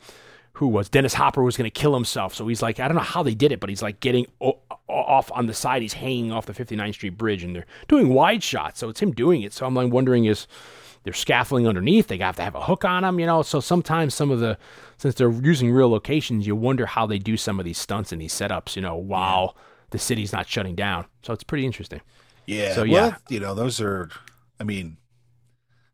who 0.57 0.67
was 0.67 0.89
Dennis 0.89 1.13
Hopper 1.13 1.43
was 1.43 1.55
going 1.55 1.69
to 1.69 1.79
kill 1.79 1.93
himself. 1.93 2.34
So 2.34 2.47
he's 2.47 2.63
like, 2.63 2.79
I 2.79 2.88
don't 2.88 2.97
know 2.97 3.03
how 3.03 3.21
they 3.21 3.35
did 3.35 3.51
it, 3.51 3.59
but 3.59 3.69
he's 3.69 3.84
like 3.84 3.99
getting 3.99 4.25
o- 4.41 4.59
off 4.89 5.31
on 5.31 5.45
the 5.45 5.53
side. 5.53 5.84
He's 5.84 5.93
hanging 5.93 6.31
off 6.31 6.47
the 6.47 6.53
59th 6.53 6.95
Street 6.95 7.17
Bridge 7.17 7.43
and 7.43 7.55
they're 7.55 7.67
doing 7.88 8.09
wide 8.09 8.41
shots. 8.41 8.79
So 8.79 8.89
it's 8.89 8.99
him 8.99 9.11
doing 9.11 9.43
it. 9.43 9.53
So 9.53 9.67
I'm 9.67 9.75
like 9.75 9.91
wondering 9.91 10.25
is 10.25 10.47
they're 11.03 11.13
scaffolding 11.13 11.67
underneath. 11.67 12.07
They 12.07 12.17
have 12.17 12.38
to 12.38 12.41
have 12.41 12.55
a 12.55 12.63
hook 12.63 12.85
on 12.85 13.03
them, 13.03 13.19
you 13.19 13.27
know? 13.27 13.43
So 13.43 13.59
sometimes 13.59 14.15
some 14.15 14.31
of 14.31 14.39
the, 14.39 14.57
since 14.97 15.13
they're 15.13 15.29
using 15.29 15.71
real 15.71 15.91
locations, 15.91 16.47
you 16.47 16.55
wonder 16.55 16.88
how 16.88 17.05
they 17.05 17.19
do 17.19 17.38
some 17.38 17.59
of 17.59 17.65
these 17.65 17.77
stunts 17.77 18.11
and 18.11 18.19
these 18.19 18.34
setups, 18.34 18.75
you 18.75 18.81
know, 18.81 18.95
while 18.95 19.55
the 19.91 19.99
city's 19.99 20.34
not 20.34 20.47
shutting 20.47 20.73
down. 20.73 21.05
So 21.21 21.34
it's 21.34 21.43
pretty 21.43 21.67
interesting. 21.67 22.01
Yeah. 22.47 22.73
So, 22.73 22.81
well, 22.81 22.89
yeah. 22.89 23.15
you 23.29 23.39
know, 23.39 23.53
those 23.53 23.79
are 23.79 24.09
I 24.59 24.63
mean 24.63 24.97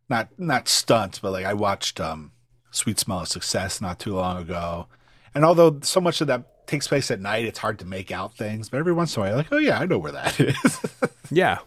not 0.08 0.30
not 0.38 0.70
stunts, 0.70 1.20
but 1.20 1.34
like 1.34 1.46
I 1.46 1.54
watched 1.54 2.00
um 2.00 2.32
Sweet 2.74 3.00
Smell 3.00 3.22
of 3.22 3.28
Success 3.30 3.80
not 3.80 4.00
too 4.00 4.16
long 4.16 4.38
ago. 4.38 4.88
And 5.34 5.46
although 5.46 5.80
so 5.82 6.02
much 6.02 6.20
of 6.22 6.28
that 6.28 6.68
takes 6.68 6.88
place 6.88 7.10
at 7.12 7.20
night, 7.22 7.46
it's 7.46 7.60
hard 7.60 7.80
to 7.80 7.86
make 7.86 8.12
out 8.12 8.36
things, 8.36 8.70
but 8.70 8.78
every 8.78 8.94
once 8.94 9.16
in 9.16 9.22
a 9.22 9.24
while 9.24 9.30
you're 9.32 9.38
like, 9.38 9.52
Oh 9.54 9.58
yeah, 9.58 9.80
I 9.80 9.86
know 9.86 9.98
where 9.98 10.12
that 10.12 10.40
is. 10.40 10.80
Yeah. 11.32 11.60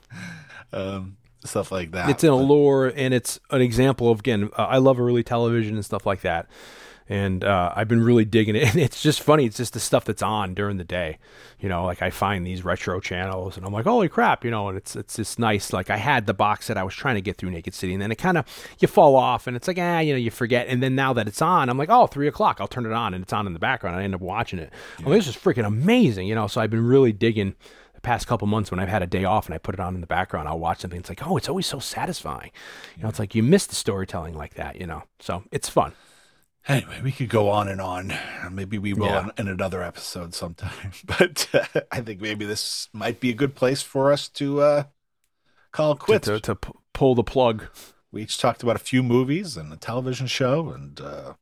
um 0.72 1.16
stuff 1.44 1.70
like 1.70 1.92
that. 1.92 2.10
it's 2.10 2.24
an 2.24 2.30
allure 2.30 2.92
and 2.96 3.14
it's 3.14 3.38
an 3.52 3.60
example 3.62 4.10
of 4.10 4.18
again 4.18 4.50
uh, 4.58 4.62
i 4.64 4.78
love 4.78 4.98
early 4.98 5.22
television 5.22 5.76
and 5.76 5.84
stuff 5.84 6.04
like 6.04 6.22
that 6.22 6.48
and 7.08 7.44
uh, 7.44 7.72
i've 7.76 7.88
been 7.88 8.02
really 8.02 8.24
digging 8.24 8.56
it 8.56 8.68
and 8.68 8.76
it's 8.76 9.02
just 9.02 9.20
funny 9.20 9.44
it's 9.44 9.56
just 9.56 9.72
the 9.72 9.80
stuff 9.80 10.04
that's 10.04 10.22
on 10.22 10.54
during 10.54 10.76
the 10.76 10.84
day 10.84 11.18
you 11.60 11.68
know 11.68 11.84
like 11.84 12.02
i 12.02 12.10
find 12.10 12.46
these 12.46 12.64
retro 12.64 13.00
channels 13.00 13.56
and 13.56 13.64
i'm 13.64 13.72
like 13.72 13.84
holy 13.84 14.08
crap 14.08 14.44
you 14.44 14.50
know 14.50 14.68
and 14.68 14.76
it's 14.76 14.96
it's 14.96 15.16
just 15.16 15.38
nice 15.38 15.72
like 15.72 15.90
i 15.90 15.96
had 15.96 16.26
the 16.26 16.34
box 16.34 16.66
that 16.66 16.76
i 16.76 16.82
was 16.82 16.94
trying 16.94 17.14
to 17.14 17.20
get 17.20 17.36
through 17.36 17.50
naked 17.50 17.74
city 17.74 17.92
and 17.92 18.02
then 18.02 18.10
it 18.10 18.16
kind 18.16 18.36
of 18.36 18.44
you 18.80 18.88
fall 18.88 19.16
off 19.16 19.46
and 19.46 19.56
it's 19.56 19.68
like 19.68 19.78
ah 19.78 19.98
you 19.98 20.12
know 20.12 20.18
you 20.18 20.30
forget 20.30 20.66
and 20.68 20.82
then 20.82 20.94
now 20.94 21.12
that 21.12 21.28
it's 21.28 21.42
on 21.42 21.68
i'm 21.68 21.78
like 21.78 21.90
oh 21.90 22.06
three 22.06 22.28
o'clock 22.28 22.58
i'll 22.60 22.68
turn 22.68 22.86
it 22.86 22.92
on 22.92 23.14
and 23.14 23.22
it's 23.22 23.32
on 23.32 23.46
in 23.46 23.52
the 23.52 23.58
background 23.58 23.96
i 23.96 24.02
end 24.02 24.14
up 24.14 24.20
watching 24.20 24.58
it 24.58 24.72
well 25.02 25.14
this 25.14 25.26
is 25.26 25.36
freaking 25.36 25.66
amazing 25.66 26.26
you 26.26 26.34
know 26.34 26.46
so 26.46 26.60
i've 26.60 26.70
been 26.70 26.86
really 26.86 27.12
digging 27.12 27.54
the 27.94 28.00
past 28.00 28.26
couple 28.26 28.46
months 28.46 28.70
when 28.70 28.78
I've 28.78 28.90
had 28.90 29.02
a 29.02 29.06
day 29.06 29.24
off 29.24 29.46
and 29.46 29.54
I 29.54 29.58
put 29.58 29.74
it 29.74 29.80
on 29.80 29.94
in 29.94 30.02
the 30.02 30.06
background, 30.06 30.48
I'll 30.48 30.58
watch 30.58 30.80
something. 30.80 31.00
It's 31.00 31.08
like, 31.08 31.26
oh, 31.26 31.36
it's 31.38 31.48
always 31.48 31.66
so 31.66 31.78
satisfying. 31.78 32.50
You 32.94 33.02
know, 33.02 33.08
it's 33.08 33.18
like 33.18 33.34
you 33.34 33.42
miss 33.42 33.66
the 33.66 33.74
storytelling 33.74 34.34
like 34.34 34.54
that, 34.54 34.78
you 34.78 34.86
know. 34.86 35.04
So 35.18 35.44
it's 35.50 35.68
fun. 35.68 35.94
Anyway, 36.68 37.00
we 37.02 37.12
could 37.12 37.28
go 37.28 37.48
on 37.48 37.68
and 37.68 37.80
on. 37.80 38.12
Maybe 38.50 38.76
we 38.78 38.92
will 38.92 39.06
Yeah. 39.06 39.28
in, 39.38 39.46
in 39.46 39.48
another 39.48 39.82
episode 39.82 40.34
sometime. 40.34 40.92
But 41.06 41.48
uh, 41.54 41.80
I 41.92 42.00
think 42.00 42.20
maybe 42.20 42.44
this 42.44 42.88
might 42.92 43.20
be 43.20 43.30
a 43.30 43.34
good 43.34 43.54
place 43.54 43.82
for 43.82 44.10
us 44.12 44.28
to 44.30 44.60
uh, 44.60 44.84
call 45.70 45.92
it 45.92 45.98
To, 45.98 46.04
quits. 46.04 46.26
to, 46.26 46.40
to 46.40 46.54
p- 46.56 46.72
pull 46.92 47.14
the 47.14 47.22
plug. 47.22 47.66
we 48.10 48.22
each 48.22 48.38
talked 48.38 48.62
about 48.64 48.74
a 48.76 48.80
few 48.80 49.02
movies 49.04 49.56
and 49.56 49.72
a 49.72 49.76
television 49.76 50.26
show 50.26 50.70
and 50.70 51.00
uh, 51.00 51.34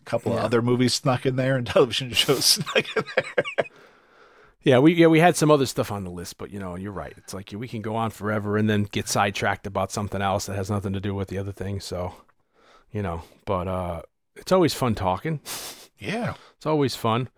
a 0.00 0.04
couple 0.06 0.32
of 0.32 0.38
other 0.38 0.62
movies 0.62 0.94
snuck 0.94 1.26
in 1.26 1.36
there 1.36 1.56
and 1.56 1.66
television 1.76 2.12
shows 2.12 2.44
snuck 2.46 2.96
in 2.96 3.04
there. 3.16 3.66
Yeah, 4.62 4.78
we 4.78 4.94
yeah 4.94 5.08
we 5.08 5.20
had 5.20 5.36
some 5.36 5.50
other 5.50 5.66
stuff 5.66 5.92
on 5.92 6.04
the 6.04 6.10
list, 6.10 6.38
but 6.38 6.50
you 6.50 6.58
know 6.58 6.74
you're 6.74 6.90
right. 6.90 7.12
It's 7.18 7.34
like 7.34 7.52
we 7.54 7.68
can 7.68 7.82
go 7.82 7.96
on 7.96 8.10
forever 8.10 8.56
and 8.56 8.70
then 8.70 8.84
get 8.84 9.08
sidetracked 9.08 9.66
about 9.66 9.92
something 9.92 10.22
else 10.22 10.46
that 10.46 10.56
has 10.56 10.70
nothing 10.70 10.94
to 10.94 11.00
do 11.00 11.14
with 11.14 11.28
the 11.28 11.36
other 11.36 11.52
thing. 11.52 11.80
So, 11.80 12.14
you 12.90 13.02
know, 13.02 13.24
but 13.44 13.68
uh, 13.68 14.02
it's 14.36 14.52
always 14.52 14.74
fun 14.74 14.94
talking. 14.94 15.40
Yeah. 15.98 16.34
It's 16.56 16.66
always 16.66 16.96
fun. 16.96 17.28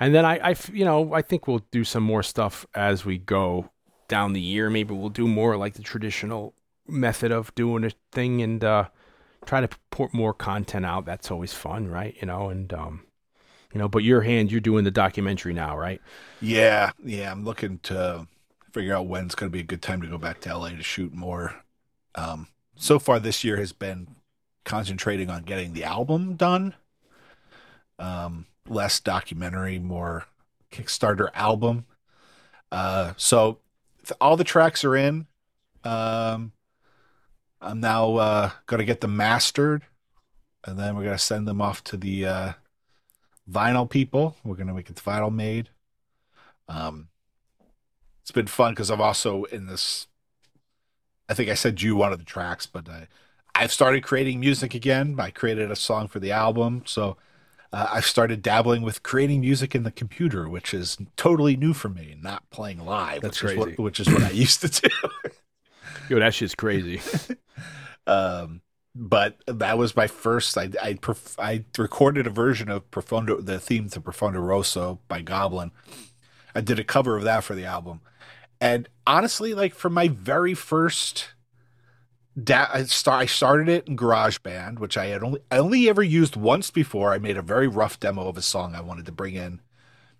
And 0.00 0.14
then 0.14 0.24
I, 0.24 0.50
I 0.50 0.56
you 0.72 0.84
know, 0.84 1.12
I 1.14 1.22
think 1.22 1.46
we'll 1.46 1.64
do 1.70 1.84
some 1.84 2.02
more 2.02 2.22
stuff 2.22 2.66
as 2.74 3.04
we 3.04 3.18
go 3.18 3.70
down 4.08 4.32
the 4.32 4.40
year. 4.40 4.70
Maybe 4.70 4.94
we'll 4.94 5.08
do 5.08 5.28
more 5.28 5.56
like 5.56 5.74
the 5.74 5.82
traditional 5.82 6.54
method 6.86 7.32
of 7.32 7.54
doing 7.54 7.84
a 7.84 7.90
thing 8.12 8.42
and 8.42 8.62
uh, 8.62 8.88
try 9.46 9.60
to 9.60 9.68
put 9.90 10.12
more 10.12 10.34
content 10.34 10.84
out. 10.84 11.04
That's 11.04 11.30
always 11.30 11.52
fun, 11.52 11.88
right? 11.88 12.16
You 12.20 12.26
know, 12.26 12.48
and 12.48 12.72
um, 12.72 13.04
you 13.72 13.78
know, 13.78 13.88
but 13.88 14.02
your 14.02 14.22
hand, 14.22 14.50
you're 14.50 14.60
doing 14.60 14.84
the 14.84 14.90
documentary 14.90 15.54
now, 15.54 15.76
right? 15.76 16.00
Yeah. 16.40 16.92
Yeah. 17.04 17.30
I'm 17.30 17.44
looking 17.44 17.78
to 17.84 18.26
figure 18.72 18.94
out 18.94 19.06
when 19.06 19.26
it's 19.26 19.34
going 19.34 19.50
to 19.50 19.52
be 19.52 19.60
a 19.60 19.64
good 19.64 19.82
time 19.82 20.02
to 20.02 20.08
go 20.08 20.18
back 20.18 20.40
to 20.40 20.56
LA 20.56 20.70
to 20.70 20.82
shoot 20.82 21.12
more. 21.12 21.62
Um, 22.16 22.48
so 22.76 22.98
far 22.98 23.20
this 23.20 23.44
year 23.44 23.56
has 23.56 23.72
been 23.72 24.16
concentrating 24.64 25.30
on 25.30 25.42
getting 25.42 25.72
the 25.72 25.84
album 25.84 26.36
done. 26.36 26.74
Um, 27.98 28.46
less 28.68 29.00
documentary, 29.00 29.78
more 29.78 30.26
Kickstarter 30.72 31.28
album. 31.34 31.84
Uh, 32.72 33.12
so 33.16 33.58
th- 34.04 34.16
all 34.20 34.36
the 34.36 34.44
tracks 34.44 34.84
are 34.84 34.96
in. 34.96 35.26
Um, 35.84 36.52
I'm 37.60 37.80
now 37.80 38.16
uh, 38.16 38.50
going 38.66 38.78
to 38.78 38.84
get 38.84 39.00
them 39.00 39.16
mastered, 39.16 39.82
and 40.64 40.78
then 40.78 40.96
we're 40.96 41.04
going 41.04 41.16
to 41.16 41.22
send 41.22 41.46
them 41.46 41.60
off 41.60 41.84
to 41.84 41.96
the 41.96 42.26
uh, 42.26 42.52
vinyl 43.50 43.88
people. 43.88 44.36
We're 44.44 44.56
going 44.56 44.66
to 44.66 44.74
make 44.74 44.90
it 44.90 44.96
vinyl 44.96 45.32
made. 45.32 45.68
Um, 46.68 47.08
it's 48.22 48.30
been 48.30 48.46
fun 48.46 48.72
because 48.72 48.90
I'm 48.90 49.00
also 49.00 49.44
in 49.44 49.66
this. 49.66 50.06
I 51.28 51.34
think 51.34 51.48
I 51.48 51.54
said 51.54 51.80
you 51.80 52.02
of 52.02 52.18
the 52.18 52.24
tracks, 52.24 52.66
but 52.66 52.88
I, 52.88 53.06
I've 53.54 53.72
started 53.72 54.02
creating 54.02 54.40
music 54.40 54.74
again. 54.74 55.16
I 55.18 55.30
created 55.30 55.70
a 55.70 55.76
song 55.76 56.08
for 56.08 56.18
the 56.18 56.32
album, 56.32 56.82
so 56.86 57.16
uh, 57.72 57.88
I've 57.92 58.06
started 58.06 58.42
dabbling 58.42 58.82
with 58.82 59.02
creating 59.02 59.40
music 59.40 59.74
in 59.74 59.82
the 59.82 59.90
computer, 59.90 60.48
which 60.48 60.72
is 60.72 60.96
totally 61.16 61.56
new 61.56 61.72
for 61.72 61.88
me. 61.88 62.16
Not 62.20 62.48
playing 62.50 62.84
live, 62.84 63.22
That's 63.22 63.42
which 63.42 63.52
is 63.52 63.56
crazy. 63.56 63.70
what 63.76 63.84
which 63.84 64.00
is 64.00 64.08
what 64.08 64.22
I 64.22 64.30
used 64.30 64.60
to 64.60 64.68
do. 64.68 64.88
Yo, 66.08 66.18
that 66.18 66.34
shit's 66.34 66.54
crazy. 66.54 67.00
um, 68.06 68.60
but 68.94 69.38
that 69.46 69.76
was 69.76 69.96
my 69.96 70.06
first. 70.06 70.56
I 70.56 70.70
I, 70.80 70.94
perf- 70.94 71.38
I 71.38 71.64
recorded 71.76 72.26
a 72.26 72.30
version 72.30 72.68
of 72.68 72.88
Profondo, 72.90 73.40
the 73.40 73.58
theme 73.58 73.88
to 73.90 74.00
Profondo 74.00 74.38
Rosso 74.38 75.00
by 75.08 75.20
Goblin. 75.20 75.72
I 76.54 76.60
did 76.60 76.78
a 76.78 76.84
cover 76.84 77.16
of 77.16 77.24
that 77.24 77.42
for 77.42 77.56
the 77.56 77.64
album, 77.64 78.00
and 78.60 78.88
honestly, 79.06 79.54
like 79.54 79.74
for 79.74 79.90
my 79.90 80.08
very 80.08 80.54
first. 80.54 81.33
Da- 82.42 82.68
I, 82.72 82.82
start, 82.84 83.22
I 83.22 83.26
started 83.26 83.68
it 83.68 83.86
in 83.86 83.96
GarageBand, 83.96 84.80
which 84.80 84.96
I 84.96 85.06
had 85.06 85.22
only 85.22 85.40
I 85.50 85.58
only 85.58 85.88
ever 85.88 86.02
used 86.02 86.34
once 86.34 86.70
before. 86.70 87.12
I 87.12 87.18
made 87.18 87.36
a 87.36 87.42
very 87.42 87.68
rough 87.68 88.00
demo 88.00 88.26
of 88.28 88.36
a 88.36 88.42
song 88.42 88.74
I 88.74 88.80
wanted 88.80 89.06
to 89.06 89.12
bring 89.12 89.34
in 89.34 89.60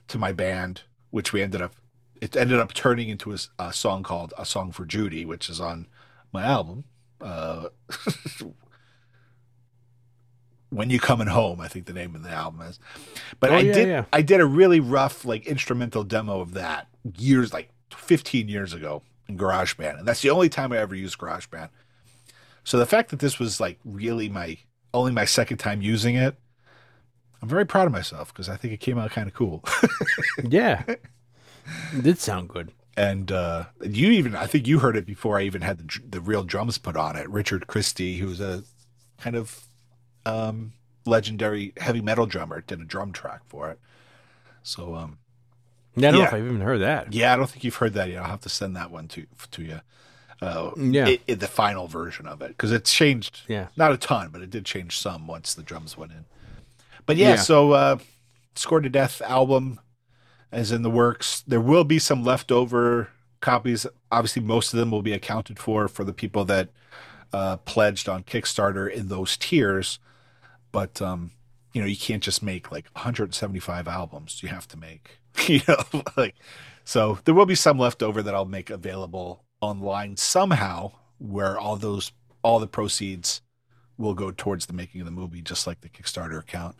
to 0.09 0.19
my 0.19 0.33
band, 0.33 0.83
which 1.11 1.33
we 1.33 1.43
ended 1.43 1.61
up 1.61 1.75
it 2.21 2.37
ended 2.37 2.61
up 2.61 2.73
turning 2.73 3.09
into 3.09 3.37
a 3.59 3.73
song 3.73 4.03
called 4.05 4.33
"A 4.39 4.47
Song 4.47 4.71
for 4.71 4.85
Judy," 4.87 5.25
which 5.25 5.49
is 5.51 5.61
on 5.61 5.89
my 6.33 6.45
album. 6.45 6.85
Uh, 7.21 7.71
when 10.71 10.91
you 10.91 10.99
coming 10.99 11.27
home, 11.29 11.61
I 11.61 11.69
think 11.69 11.87
the 11.87 11.93
name 11.93 12.15
of 12.15 12.23
the 12.23 12.31
album 12.31 12.63
is. 12.63 12.79
But 13.41 13.51
Oh, 13.51 13.55
I 13.57 13.61
yeah, 13.61 13.73
did 13.73 13.89
yeah. 13.89 14.05
I 14.13 14.23
did 14.23 14.41
a 14.41 14.47
really 14.47 14.81
rough 14.81 15.25
like 15.25 15.47
instrumental 15.47 16.05
demo 16.05 16.41
of 16.41 16.55
that 16.55 16.89
years 17.19 17.53
like 17.53 17.71
15 17.93 18.49
years 18.49 18.73
ago 18.73 19.03
in 19.29 19.39
GarageBand. 19.39 19.99
And 19.99 20.09
that's 20.09 20.23
the 20.23 20.31
only 20.31 20.49
time 20.49 20.73
I 20.73 20.79
ever 20.79 20.95
used 20.95 21.19
GarageBand. 21.19 21.69
So 22.65 22.79
the 22.79 22.87
fact 22.87 23.11
that 23.11 23.19
this 23.21 23.39
was 23.39 23.61
like 23.61 23.79
really 23.85 24.29
my 24.29 24.59
only 24.93 25.13
my 25.13 25.25
second 25.25 25.59
time 25.59 25.83
using 25.83 26.15
it, 26.17 26.37
I'm 27.43 27.49
very 27.49 27.67
proud 27.67 27.87
of 27.87 27.93
myself 27.93 28.33
because 28.33 28.49
I 28.49 28.57
think 28.57 28.73
it 28.73 28.79
came 28.81 28.99
out 28.99 29.11
kind 29.11 29.29
of 29.29 29.35
cool. 29.35 29.63
Yeah. 30.49 30.83
It 30.89 32.03
did 32.03 32.19
sound 32.19 32.49
good. 32.49 32.73
and 32.97 33.31
uh, 33.33 33.65
you 33.83 34.11
even 34.11 34.35
I 34.37 34.47
think 34.47 34.67
you 34.67 34.79
heard 34.81 34.97
it 34.97 35.07
before 35.07 35.39
I 35.39 35.43
even 35.43 35.63
had 35.63 35.79
the, 35.79 36.01
the 36.09 36.21
real 36.21 36.43
drums 36.45 36.79
put 36.79 36.97
on 36.97 37.17
it. 37.17 37.29
Richard 37.31 37.67
Christy, 37.67 38.19
who's 38.19 38.41
a 38.41 38.63
kind 39.19 39.35
of 39.37 39.65
um, 40.27 40.73
legendary 41.07 41.73
heavy 41.79 42.01
metal 42.01 42.27
drummer, 42.27 42.61
did 42.61 42.81
a 42.81 42.85
drum 42.85 43.13
track 43.13 43.41
for 43.47 43.71
it. 43.71 43.79
So 44.63 44.95
um, 44.95 45.19
Yeah, 45.97 46.09
I 46.09 46.13
don't 46.13 46.13
know 46.13 46.19
Yeah. 46.23 46.29
if 46.29 46.35
I've 46.35 46.45
even 46.47 46.61
heard 46.61 46.81
that. 46.83 47.13
yeah, 47.13 47.33
I 47.33 47.37
don't 47.37 47.49
think 47.51 47.65
you've 47.65 47.77
heard 47.77 47.95
that 47.95 48.11
yet. 48.11 48.23
I'll 48.23 48.31
have 48.31 48.41
to 48.43 48.49
send 48.49 48.77
that 48.77 48.91
one 48.91 49.09
to 49.09 49.27
to 49.53 49.63
you. 49.63 49.81
Uh, 50.43 50.71
Yeah. 50.77 51.07
i- 51.07 51.21
i- 51.29 51.35
the 51.35 51.47
final 51.49 51.87
version 51.87 52.27
of 52.27 52.43
it 52.43 52.49
because 52.49 52.73
it's 52.73 52.93
changed. 52.93 53.43
Yeah. 53.49 53.69
not 53.77 53.93
a 53.93 53.97
ton, 53.97 54.29
but 54.31 54.43
it 54.43 54.51
did 54.51 54.65
change 54.65 54.99
some 54.99 55.27
once 55.27 55.55
the 55.55 55.63
drums 55.63 55.97
went 55.97 56.13
in. 56.13 56.25
But 57.07 57.17
yeah, 57.17 57.31
Yeah. 57.31 57.37
so 57.37 57.73
uh, 57.73 57.99
Scored 58.57 58.83
to 58.85 58.89
Death 58.89 59.21
album 59.23 59.81
is 60.53 60.73
in 60.73 60.83
the 60.83 60.91
works. 60.91 61.43
There 61.47 61.61
will 61.61 61.85
be 61.85 61.99
some 61.99 62.25
leftover 62.25 63.09
copies. 63.41 63.87
Obviously, 64.11 64.43
most 64.43 64.73
of 64.73 64.79
them 64.79 64.91
will 64.91 65.03
be 65.03 65.13
accounted 65.13 65.59
for 65.59 65.89
for 65.89 66.05
the 66.05 66.13
people 66.13 66.45
that 66.47 66.69
uh, 67.33 67.57
pledged 67.59 68.09
on 68.09 68.23
Kickstarter 68.23 68.91
in 68.91 69.09
those 69.09 69.37
tiers. 69.37 69.99
But 70.73 71.01
um, 71.03 71.33
you 71.73 71.81
know, 71.81 71.87
you 71.87 71.97
can't 71.97 72.23
just 72.23 72.43
make 72.43 72.71
like 72.73 72.87
175 72.95 73.89
albums. 73.89 74.43
You 74.43 74.49
have 74.49 74.67
to 74.69 74.77
make, 74.77 75.19
you 75.47 75.61
know, 75.69 76.03
like 76.17 76.35
so. 76.85 77.19
There 77.25 77.35
will 77.35 77.47
be 77.47 77.55
some 77.55 77.79
left 77.79 78.03
over 78.03 78.23
that 78.23 78.35
I'll 78.35 78.45
make 78.45 78.71
available 78.71 79.44
online 79.65 80.17
somehow, 80.17 80.93
where 81.19 81.59
all 81.59 81.77
those 81.77 82.13
all 82.43 82.59
the 82.59 82.67
proceeds 82.67 83.41
will 83.97 84.15
go 84.15 84.31
towards 84.31 84.67
the 84.67 84.73
making 84.73 85.01
of 85.01 85.05
the 85.07 85.11
movie, 85.11 85.41
just 85.41 85.67
like 85.67 85.81
the 85.81 85.89
Kickstarter 85.89 86.39
account. 86.39 86.77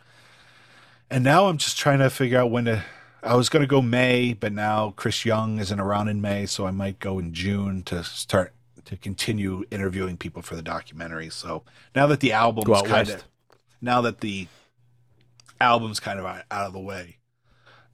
And 1.09 1.23
now 1.23 1.47
I'm 1.47 1.57
just 1.57 1.77
trying 1.77 1.99
to 1.99 2.09
figure 2.09 2.39
out 2.39 2.51
when 2.51 2.65
to. 2.65 2.83
I 3.23 3.33
was 3.33 3.49
going 3.49 3.61
to 3.61 3.67
go 3.67 3.81
May, 3.81 4.33
but 4.33 4.53
now 4.53 4.93
Chris 4.95 5.25
Young 5.25 5.57
isn't 5.57 5.79
around 5.79 6.09
in 6.09 6.21
May, 6.21 6.45
so 6.45 6.67
I 6.67 6.71
might 6.71 6.99
go 6.99 7.17
in 7.17 7.33
June 7.33 7.81
to 7.83 8.03
start 8.03 8.53
to 8.85 8.95
continue 8.97 9.63
interviewing 9.71 10.15
people 10.15 10.43
for 10.43 10.55
the 10.55 10.61
documentary. 10.61 11.29
So 11.29 11.63
now 11.95 12.05
that 12.07 12.19
the 12.19 12.33
album's 12.33 12.83
kind 12.83 13.09
of 13.09 13.23
now 13.81 14.01
that 14.01 14.21
the 14.21 14.47
album's 15.59 15.99
kind 15.99 16.19
of 16.19 16.25
out 16.25 16.45
of 16.51 16.73
the 16.73 16.79
way, 16.79 17.17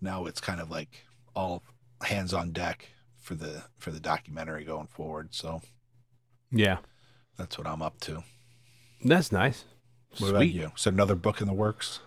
now 0.02 0.26
it's 0.26 0.42
kind 0.42 0.60
of 0.60 0.70
like 0.70 1.06
all 1.34 1.64
hands 2.04 2.34
on 2.34 2.52
deck 2.52 2.90
for 3.22 3.36
the 3.36 3.64
for 3.78 3.92
the 3.92 4.00
documentary 4.00 4.66
going 4.66 4.88
forward. 4.88 5.30
So 5.34 5.62
Yeah. 6.52 6.78
that's 7.38 7.58
what 7.58 7.68
I'm 7.68 7.82
up 7.82 8.00
to. 8.02 8.24
That's 9.04 9.32
nice. 9.32 9.64
What 10.20 10.32
about 10.32 10.50
you? 10.50 10.72
So 10.76 10.90
another 10.90 11.16
book 11.16 11.40
in 11.42 11.48
the 11.48 11.54
works? 11.54 12.02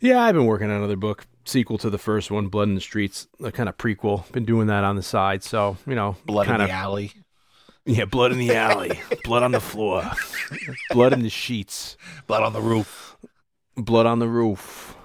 Yeah, 0.00 0.22
I've 0.22 0.34
been 0.34 0.46
working 0.46 0.70
on 0.70 0.76
another 0.76 0.96
book, 0.96 1.26
sequel 1.44 1.78
to 1.78 1.90
the 1.90 1.98
first 1.98 2.30
one, 2.30 2.48
Blood 2.48 2.68
in 2.68 2.74
the 2.74 2.80
Streets, 2.80 3.28
a 3.42 3.50
kind 3.52 3.68
of 3.68 3.76
prequel. 3.78 4.30
Been 4.32 4.44
doing 4.44 4.66
that 4.68 4.84
on 4.84 4.96
the 4.96 5.02
side, 5.02 5.42
so 5.42 5.76
you 5.86 5.94
know, 5.94 6.16
Blood 6.26 6.46
kind 6.46 6.62
in 6.62 6.68
the 6.68 6.74
Alley. 6.74 7.12
yeah, 7.86 8.04
blood 8.04 8.32
in 8.32 8.38
the 8.38 8.54
alley, 8.54 9.00
blood 9.24 9.42
on 9.42 9.52
the 9.52 9.60
floor, 9.60 10.10
blood 10.90 11.12
in 11.12 11.22
the 11.22 11.30
sheets, 11.30 11.96
Blood 12.26 12.42
on 12.42 12.52
the 12.52 12.60
Roof. 12.60 13.16
blood 13.76 14.06
on 14.06 14.18
the 14.18 14.28
roof. 14.28 14.96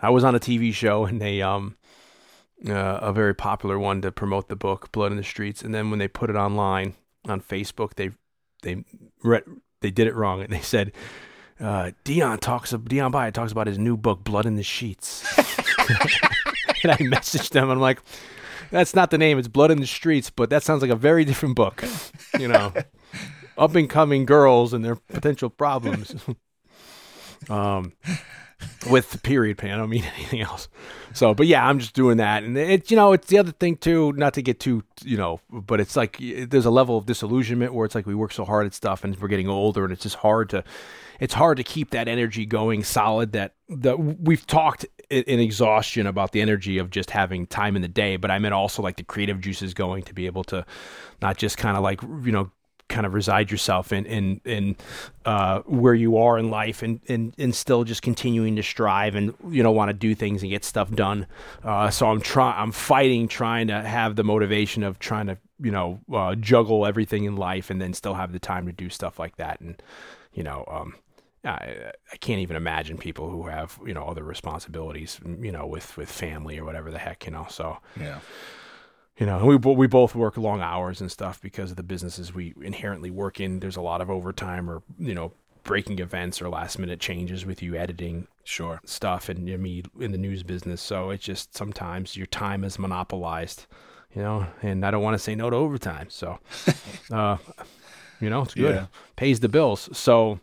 I 0.00 0.10
was 0.10 0.24
on 0.24 0.34
a 0.34 0.40
TV 0.40 0.72
show 0.74 1.04
and 1.04 1.20
they 1.20 1.42
um 1.42 1.76
uh, 2.68 2.98
a 3.02 3.12
very 3.12 3.34
popular 3.34 3.78
one 3.78 4.02
to 4.02 4.12
promote 4.12 4.48
the 4.48 4.56
book, 4.56 4.92
Blood 4.92 5.12
in 5.12 5.16
the 5.16 5.24
Streets, 5.24 5.62
and 5.62 5.74
then 5.74 5.90
when 5.90 5.98
they 5.98 6.08
put 6.08 6.30
it 6.30 6.36
online 6.36 6.94
on 7.26 7.40
Facebook, 7.40 7.94
they 7.94 8.10
they 8.62 8.84
read 9.22 9.44
they 9.80 9.90
did 9.90 10.06
it 10.06 10.14
wrong 10.14 10.42
and 10.42 10.52
they 10.52 10.60
said. 10.60 10.92
Uh, 11.60 11.92
Dion 12.02 12.38
talks. 12.38 12.72
Dion 12.72 13.12
Baia 13.12 13.30
talks 13.30 13.52
about 13.52 13.68
his 13.68 13.78
new 13.78 13.96
book, 13.96 14.24
Blood 14.24 14.46
in 14.46 14.56
the 14.56 14.64
Sheets. 14.64 15.22
and 16.82 16.90
I 16.90 16.96
messaged 16.96 17.50
them. 17.50 17.70
I'm 17.70 17.78
like, 17.78 18.00
"That's 18.72 18.96
not 18.96 19.10
the 19.10 19.18
name. 19.18 19.38
It's 19.38 19.46
Blood 19.46 19.70
in 19.70 19.78
the 19.78 19.86
Streets, 19.86 20.28
but 20.28 20.50
that 20.50 20.64
sounds 20.64 20.82
like 20.82 20.90
a 20.90 20.96
very 20.96 21.24
different 21.24 21.54
book." 21.54 21.84
You 22.36 22.48
know, 22.48 22.72
up 23.58 23.76
and 23.76 23.88
coming 23.88 24.24
girls 24.24 24.72
and 24.72 24.84
their 24.84 24.96
potential 24.96 25.50
problems. 25.50 26.16
um, 27.48 27.92
with 28.90 29.10
the 29.10 29.18
period 29.18 29.58
pan. 29.58 29.72
I 29.72 29.76
don't 29.76 29.90
mean 29.90 30.04
anything 30.16 30.40
else. 30.40 30.68
So, 31.14 31.34
but 31.34 31.46
yeah, 31.46 31.66
I'm 31.66 31.78
just 31.78 31.94
doing 31.94 32.16
that, 32.18 32.42
and 32.42 32.56
it's 32.56 32.90
you 32.90 32.96
know, 32.96 33.12
it's 33.12 33.26
the 33.26 33.38
other 33.38 33.52
thing 33.52 33.76
too. 33.76 34.12
Not 34.12 34.34
to 34.34 34.42
get 34.42 34.60
too 34.60 34.82
you 35.04 35.16
know, 35.16 35.40
but 35.50 35.80
it's 35.80 35.96
like 35.96 36.18
there's 36.20 36.66
a 36.66 36.70
level 36.70 36.96
of 36.96 37.06
disillusionment 37.06 37.74
where 37.74 37.84
it's 37.84 37.94
like 37.94 38.06
we 38.06 38.14
work 38.14 38.32
so 38.32 38.44
hard 38.44 38.66
at 38.66 38.74
stuff, 38.74 39.04
and 39.04 39.18
we're 39.20 39.28
getting 39.28 39.48
older, 39.48 39.84
and 39.84 39.92
it's 39.92 40.02
just 40.02 40.16
hard 40.16 40.50
to, 40.50 40.64
it's 41.20 41.34
hard 41.34 41.56
to 41.58 41.64
keep 41.64 41.90
that 41.90 42.08
energy 42.08 42.46
going 42.46 42.84
solid. 42.84 43.32
That 43.32 43.54
that 43.68 43.98
we've 43.98 44.46
talked 44.46 44.86
in 45.10 45.40
exhaustion 45.40 46.06
about 46.06 46.32
the 46.32 46.40
energy 46.40 46.78
of 46.78 46.90
just 46.90 47.10
having 47.10 47.46
time 47.46 47.76
in 47.76 47.82
the 47.82 47.88
day, 47.88 48.16
but 48.16 48.30
I 48.30 48.38
meant 48.38 48.54
also 48.54 48.82
like 48.82 48.96
the 48.96 49.04
creative 49.04 49.40
juices 49.40 49.74
going 49.74 50.04
to 50.04 50.14
be 50.14 50.26
able 50.26 50.44
to, 50.44 50.64
not 51.20 51.36
just 51.36 51.58
kind 51.58 51.76
of 51.76 51.82
like 51.82 52.02
you 52.02 52.32
know 52.32 52.50
kind 52.92 53.06
of 53.06 53.14
reside 53.14 53.50
yourself 53.50 53.92
in 53.92 54.04
in 54.06 54.40
in 54.44 54.76
uh, 55.24 55.60
where 55.60 55.94
you 55.94 56.16
are 56.18 56.38
in 56.38 56.50
life 56.50 56.82
and, 56.82 57.00
and 57.08 57.34
and 57.38 57.54
still 57.54 57.84
just 57.84 58.02
continuing 58.02 58.54
to 58.56 58.62
strive 58.62 59.14
and 59.14 59.34
you 59.48 59.62
know 59.62 59.72
want 59.72 59.88
to 59.88 59.94
do 59.94 60.14
things 60.14 60.42
and 60.42 60.50
get 60.50 60.64
stuff 60.64 60.90
done. 60.90 61.26
Uh, 61.64 61.90
so 61.90 62.06
I'm 62.08 62.20
trying 62.20 62.54
I'm 62.60 62.72
fighting 62.72 63.28
trying 63.28 63.68
to 63.68 63.82
have 63.82 64.16
the 64.16 64.24
motivation 64.24 64.82
of 64.82 64.98
trying 64.98 65.26
to 65.26 65.38
you 65.60 65.70
know 65.70 66.00
uh, 66.12 66.34
juggle 66.34 66.86
everything 66.86 67.24
in 67.24 67.36
life 67.36 67.70
and 67.70 67.80
then 67.80 67.94
still 67.94 68.14
have 68.14 68.32
the 68.32 68.38
time 68.38 68.66
to 68.66 68.72
do 68.72 68.88
stuff 68.90 69.18
like 69.18 69.36
that 69.36 69.60
and 69.60 69.82
you 70.32 70.42
know 70.42 70.64
um, 70.68 70.94
I, 71.44 71.92
I 72.12 72.16
can't 72.18 72.40
even 72.40 72.56
imagine 72.56 72.98
people 72.98 73.30
who 73.30 73.46
have 73.46 73.78
you 73.86 73.94
know 73.94 74.04
other 74.04 74.24
responsibilities 74.24 75.20
you 75.40 75.52
know 75.52 75.66
with 75.66 75.96
with 75.96 76.10
family 76.10 76.58
or 76.58 76.64
whatever 76.64 76.90
the 76.90 76.98
heck 76.98 77.24
you 77.26 77.32
know 77.32 77.46
so 77.48 77.78
Yeah. 77.98 78.18
You 79.18 79.26
know, 79.26 79.44
we 79.44 79.56
we 79.56 79.86
both 79.86 80.14
work 80.14 80.36
long 80.36 80.60
hours 80.60 81.00
and 81.00 81.10
stuff 81.10 81.40
because 81.40 81.70
of 81.70 81.76
the 81.76 81.82
businesses 81.82 82.32
we 82.34 82.54
inherently 82.62 83.10
work 83.10 83.40
in. 83.40 83.60
There's 83.60 83.76
a 83.76 83.82
lot 83.82 84.00
of 84.00 84.10
overtime 84.10 84.68
or 84.70 84.82
you 84.98 85.14
know 85.14 85.32
breaking 85.64 85.98
events 86.00 86.42
or 86.42 86.48
last 86.48 86.78
minute 86.78 86.98
changes 86.98 87.46
with 87.46 87.62
you 87.62 87.76
editing 87.76 88.26
Sure. 88.42 88.80
stuff 88.84 89.28
and 89.28 89.46
you 89.48 89.56
know, 89.56 89.62
me 89.62 89.82
in 90.00 90.10
the 90.12 90.18
news 90.18 90.42
business. 90.42 90.80
So 90.80 91.10
it's 91.10 91.24
just 91.24 91.56
sometimes 91.56 92.16
your 92.16 92.26
time 92.26 92.64
is 92.64 92.78
monopolized, 92.78 93.66
you 94.14 94.22
know, 94.22 94.46
and 94.62 94.84
I 94.84 94.90
don't 94.90 95.02
want 95.04 95.14
to 95.14 95.18
say 95.20 95.36
no 95.36 95.50
to 95.50 95.56
overtime. 95.56 96.06
So, 96.10 96.40
uh, 97.12 97.36
you 98.20 98.28
know, 98.30 98.42
it's 98.42 98.54
good, 98.54 98.74
Yeah. 98.74 98.86
pays 99.14 99.38
the 99.40 99.48
bills. 99.48 99.88
So 99.96 100.40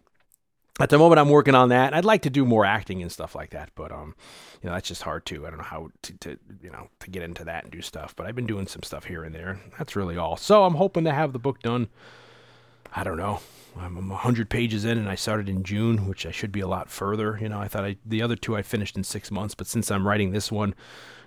at 0.80 0.90
the 0.90 0.98
moment, 0.98 1.20
I'm 1.20 1.30
working 1.30 1.56
on 1.56 1.70
that. 1.70 1.94
I'd 1.94 2.06
like 2.06 2.22
to 2.24 2.30
do 2.30 2.46
more 2.46 2.66
acting 2.66 3.02
and 3.02 3.12
stuff 3.12 3.36
like 3.36 3.52
that, 3.52 3.72
but 3.76 3.92
um, 3.92 4.16
you 4.62 4.70
know, 4.70 4.76
that's 4.76 4.88
just 4.88 5.04
hard 5.04 5.26
too. 5.26 5.46
I 5.46 5.50
don't 5.50 5.60
know 5.60 5.66
how 5.66 5.90
to, 6.04 6.14
to 6.20 6.40
you 6.62 6.70
know 6.70 6.90
to 7.00 7.10
get 7.10 7.24
into 7.24 7.44
that 7.46 7.64
and 7.64 7.72
do 7.72 7.82
stuff. 7.82 8.16
But 8.16 8.26
I've 8.26 8.36
been 8.36 8.48
doing 8.48 8.68
some 8.68 8.84
stuff 8.84 9.06
here 9.06 9.24
and 9.24 9.34
there. 9.34 9.60
That's 9.78 9.96
really 9.96 10.18
all. 10.18 10.38
So 10.38 10.64
I'm 10.64 10.76
hoping 10.76 11.04
to 11.06 11.12
have 11.12 11.34
the 11.34 11.40
book 11.40 11.62
done. 11.62 11.88
I 12.94 13.04
don't 13.04 13.18
know. 13.18 13.40
I'm, 13.78 13.98
I'm 13.98 14.10
100 14.10 14.50
pages 14.50 14.84
in, 14.84 14.98
and 14.98 15.08
I 15.08 15.16
started 15.16 15.48
in 15.48 15.64
June, 15.64 16.08
which 16.08 16.26
I 16.26 16.32
should 16.32 16.52
be 16.52 16.60
a 16.60 16.68
lot 16.68 16.90
further. 16.90 17.38
You 17.40 17.50
know, 17.50 17.60
I 17.60 17.68
thought 17.68 17.86
I, 17.86 17.98
the 18.06 18.22
other 18.22 18.36
two 18.36 18.56
I 18.58 18.62
finished 18.62 18.98
in 18.98 19.04
six 19.04 19.30
months, 19.30 19.54
but 19.54 19.68
since 19.68 19.92
I'm 19.92 20.08
writing 20.08 20.32
this 20.32 20.52
one, 20.52 20.74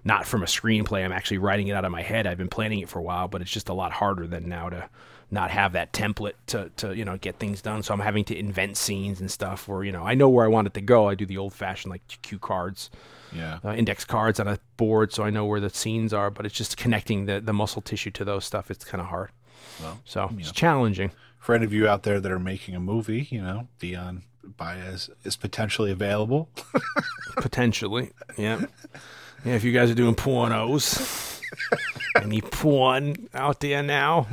not 0.05 0.27
from 0.27 0.43
a 0.43 0.47
screenplay, 0.47 1.05
I'm 1.05 1.13
actually 1.13 1.39
writing 1.39 1.69
it 1.69 1.75
out 1.75 1.85
of 1.85 1.93
my 1.93 2.03
head. 2.03 2.27
I've 2.27 2.39
been 2.39 2.49
planning 2.49 2.81
it 2.81 2.89
for 2.89 2.99
a 2.99 3.03
while, 3.03 3.29
but 3.29 3.43
it's 3.43 3.51
just 3.51 3.69
a 3.69 3.75
lot 3.75 3.93
harder 3.93 4.27
than 4.27 4.49
now 4.49 4.69
to 4.71 4.89
not 5.33 5.51
have 5.51 5.73
that 5.73 5.93
template 5.93 6.35
to, 6.49 6.71
to 6.77 6.95
you 6.97 7.05
know 7.05 7.17
get 7.17 7.39
things 7.41 7.61
done. 7.63 7.83
So 7.83 7.93
I'm 7.95 8.01
having 8.01 8.25
to 8.27 8.39
invent 8.39 8.77
scenes 8.77 9.21
and 9.21 9.31
stuff. 9.31 9.67
Where 9.67 9.83
you 9.83 9.91
know 9.91 10.05
I 10.07 10.15
know 10.15 10.29
where 10.29 10.45
I 10.45 10.49
want 10.49 10.67
it 10.69 10.75
to 10.75 10.81
go. 10.81 11.09
I 11.09 11.15
do 11.17 11.27
the 11.27 11.39
old 11.39 11.55
fashioned 11.55 11.91
like 11.91 12.03
cue 12.23 12.39
cards 12.39 12.91
Yeah. 13.35 13.59
uh, 13.65 13.73
index 13.73 14.05
cards 14.05 14.39
on 14.39 14.47
a 14.47 14.59
board 14.77 15.13
so 15.13 15.25
I 15.25 15.31
know 15.31 15.45
where 15.47 15.59
the 15.61 15.71
scenes 15.71 16.13
are, 16.13 16.31
but 16.31 16.45
it's 16.47 16.55
just 16.55 16.77
connecting 16.77 17.25
the, 17.27 17.41
the 17.41 17.53
muscle 17.53 17.83
tissue 17.83 18.11
to 18.13 18.25
those 18.25 18.45
stuff. 18.45 18.71
It's 18.71 18.85
kind 18.85 19.01
of 19.01 19.09
hard. 19.09 19.31
Well, 19.81 19.99
So 20.05 20.29
you 20.33 20.41
it's 20.41 20.53
challenging. 20.53 21.11
For 21.39 21.55
any 21.57 21.65
of 21.65 21.73
you 21.73 21.89
out 21.89 22.03
there 22.05 22.21
that 22.21 22.31
are 22.31 22.39
making 22.39 22.77
a 22.77 22.81
movie, 22.81 23.27
you 23.31 23.41
know, 23.43 23.67
Dion 23.81 24.23
Baia 24.45 24.93
is 25.25 25.37
potentially 25.37 25.91
available. 25.91 26.49
Potentially. 27.37 28.11
Yeah. 28.37 28.67
Yeah, 29.45 29.55
if 29.55 29.65
you 29.65 29.73
guys 29.73 29.91
are 29.91 29.95
doing 29.95 30.15
pornos, 30.15 31.41
any 32.23 32.41
porn 32.41 33.29
out 33.35 33.59
there 33.61 33.83
now. 33.83 34.29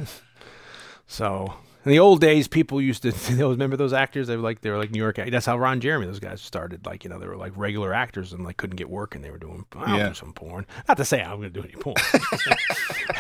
So 1.11 1.53
In 1.86 1.91
the 1.91 1.98
old 1.99 2.22
days, 2.22 2.48
people 2.48 2.80
used 2.80 3.02
to 3.02 3.11
remember 3.48 3.76
those 3.76 3.94
actors. 3.94 4.27
They 4.27 4.36
were 4.38 4.44
like 4.44 4.61
they 4.61 4.69
were 4.69 4.77
like 4.77 4.91
New 4.91 4.99
York. 4.99 5.15
That's 5.30 5.45
how 5.48 5.57
Ron 5.57 5.80
Jeremy, 5.81 6.06
those 6.06 6.19
guys 6.19 6.40
started. 6.40 6.86
Like 6.86 7.03
you 7.03 7.10
know, 7.10 7.18
they 7.18 7.26
were 7.27 7.36
like 7.36 7.52
regular 7.56 7.94
actors 7.94 8.31
and 8.31 8.44
like 8.44 8.57
couldn't 8.57 8.76
get 8.76 8.90
work, 8.91 9.15
and 9.15 9.23
they 9.26 9.31
were 9.31 9.40
doing. 9.40 9.65
I'll 9.76 9.98
Yeah. 9.98 10.10
do 10.10 10.14
some 10.14 10.34
porn. 10.34 10.68
Not 10.88 10.98
to 10.98 11.06
say 11.06 11.22
I'm 11.22 11.38
going 11.40 11.52
to 11.52 11.61
do 11.61 11.64
any 11.64 11.73
porn. 11.73 11.95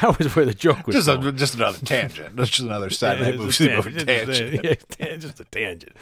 that 0.01 0.15
was 0.19 0.35
where 0.35 0.45
the 0.45 0.53
joke 0.53 0.85
was. 0.85 0.95
Just 0.97 1.07
a, 1.09 1.31
just 1.31 1.55
another 1.55 1.79
tangent. 1.83 2.35
That's 2.35 2.49
just 2.51 2.61
another 2.61 2.89
Saturday 2.91 3.31
Yeah, 3.31 3.37
movie 3.37 3.49
it's 3.49 3.59
a 3.61 3.75
movie 3.75 4.05
tangent, 4.05 4.07
tangent. 4.07 4.63
Just 4.63 4.99
a, 4.99 5.03
yeah, 5.09 5.15
just 5.17 5.39
a 5.39 5.43
tangent. 5.45 5.93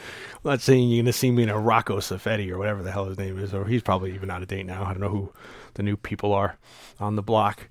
I'm 0.44 0.50
not 0.50 0.60
saying 0.60 0.90
you're 0.90 0.98
going 1.02 1.06
to 1.06 1.12
see 1.14 1.30
me 1.30 1.44
in 1.44 1.48
a 1.48 1.58
Rocco 1.58 1.98
Siffredi 2.00 2.50
or 2.50 2.58
whatever 2.58 2.82
the 2.82 2.92
hell 2.92 3.06
his 3.06 3.16
name 3.18 3.38
is, 3.38 3.54
or 3.54 3.64
he's 3.64 3.82
probably 3.82 4.14
even 4.14 4.30
out 4.30 4.42
of 4.42 4.48
date 4.48 4.66
now. 4.66 4.84
I 4.84 4.88
don't 4.92 5.00
know 5.00 5.08
who 5.08 5.32
the 5.74 5.82
new 5.82 5.96
people 5.96 6.34
are 6.34 6.58
on 7.00 7.16
the 7.16 7.22
block. 7.22 7.68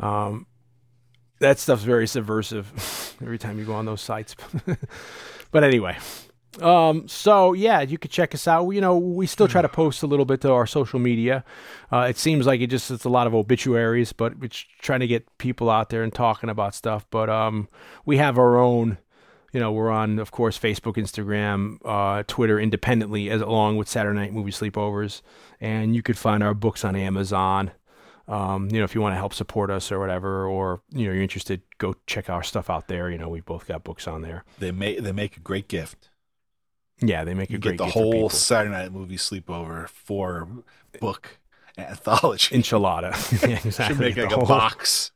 Um, 0.00 0.46
that 1.42 1.58
stuff's 1.58 1.82
very 1.82 2.06
subversive 2.06 3.16
every 3.22 3.38
time 3.38 3.58
you 3.58 3.64
go 3.64 3.74
on 3.74 3.84
those 3.84 4.00
sites. 4.00 4.34
but 5.50 5.64
anyway, 5.64 5.98
um, 6.60 7.08
so 7.08 7.52
yeah, 7.52 7.80
you 7.80 7.98
could 7.98 8.10
check 8.10 8.34
us 8.34 8.46
out. 8.46 8.68
You 8.70 8.80
know, 8.80 8.96
we 8.96 9.26
still 9.26 9.48
try 9.48 9.62
to 9.62 9.68
post 9.68 10.02
a 10.02 10.06
little 10.06 10.24
bit 10.24 10.40
to 10.42 10.52
our 10.52 10.66
social 10.66 10.98
media. 10.98 11.44
Uh, 11.90 12.06
it 12.08 12.16
seems 12.16 12.46
like 12.46 12.60
it 12.60 12.68
just 12.68 12.90
it's 12.90 13.04
a 13.04 13.08
lot 13.08 13.26
of 13.26 13.34
obituaries, 13.34 14.12
but 14.12 14.38
we're 14.38 14.50
trying 14.80 15.00
to 15.00 15.06
get 15.06 15.26
people 15.38 15.70
out 15.70 15.90
there 15.90 16.02
and 16.02 16.14
talking 16.14 16.50
about 16.50 16.74
stuff. 16.74 17.06
But 17.10 17.28
um, 17.28 17.68
we 18.04 18.16
have 18.18 18.38
our 18.38 18.58
own. 18.58 18.98
You 19.52 19.60
know, 19.60 19.70
we're 19.70 19.90
on, 19.90 20.18
of 20.18 20.30
course, 20.30 20.58
Facebook, 20.58 20.94
Instagram, 20.94 21.76
uh, 21.84 22.22
Twitter, 22.26 22.58
independently, 22.58 23.28
as 23.28 23.42
along 23.42 23.76
with 23.76 23.86
Saturday 23.86 24.18
Night 24.18 24.32
Movie 24.32 24.50
Sleepovers, 24.50 25.20
and 25.60 25.94
you 25.94 26.00
could 26.00 26.16
find 26.16 26.42
our 26.42 26.54
books 26.54 26.86
on 26.86 26.96
Amazon. 26.96 27.70
Um, 28.28 28.68
you 28.70 28.78
know, 28.78 28.84
if 28.84 28.94
you 28.94 29.00
want 29.00 29.12
to 29.12 29.18
help 29.18 29.34
support 29.34 29.70
us 29.70 29.90
or 29.90 29.98
whatever, 29.98 30.46
or 30.46 30.82
you 30.90 31.06
know, 31.06 31.12
you're 31.12 31.22
interested, 31.22 31.62
go 31.78 31.94
check 32.06 32.30
our 32.30 32.42
stuff 32.42 32.70
out 32.70 32.88
there. 32.88 33.10
You 33.10 33.18
know, 33.18 33.28
we've 33.28 33.44
both 33.44 33.66
got 33.66 33.84
books 33.84 34.06
on 34.06 34.22
there. 34.22 34.44
They 34.58 34.70
make 34.70 35.00
they 35.00 35.12
make 35.12 35.36
a 35.36 35.40
great 35.40 35.68
gift. 35.68 36.10
Yeah, 37.00 37.24
they 37.24 37.34
make 37.34 37.50
You 37.50 37.56
a 37.56 37.60
great 37.60 37.78
get 37.78 37.84
the 37.86 37.90
whole. 37.90 38.28
Saturday 38.30 38.70
night 38.72 38.92
movie 38.92 39.16
sleepover 39.16 39.88
for 39.88 40.48
book 41.00 41.38
anthology. 41.76 42.54
enchilada. 42.56 43.12
yeah, 43.48 43.58
exactly. 43.64 43.94
Should 43.94 43.98
make 43.98 44.16
like 44.16 44.32
a 44.32 44.36
whole- 44.36 44.46
box. 44.46 45.10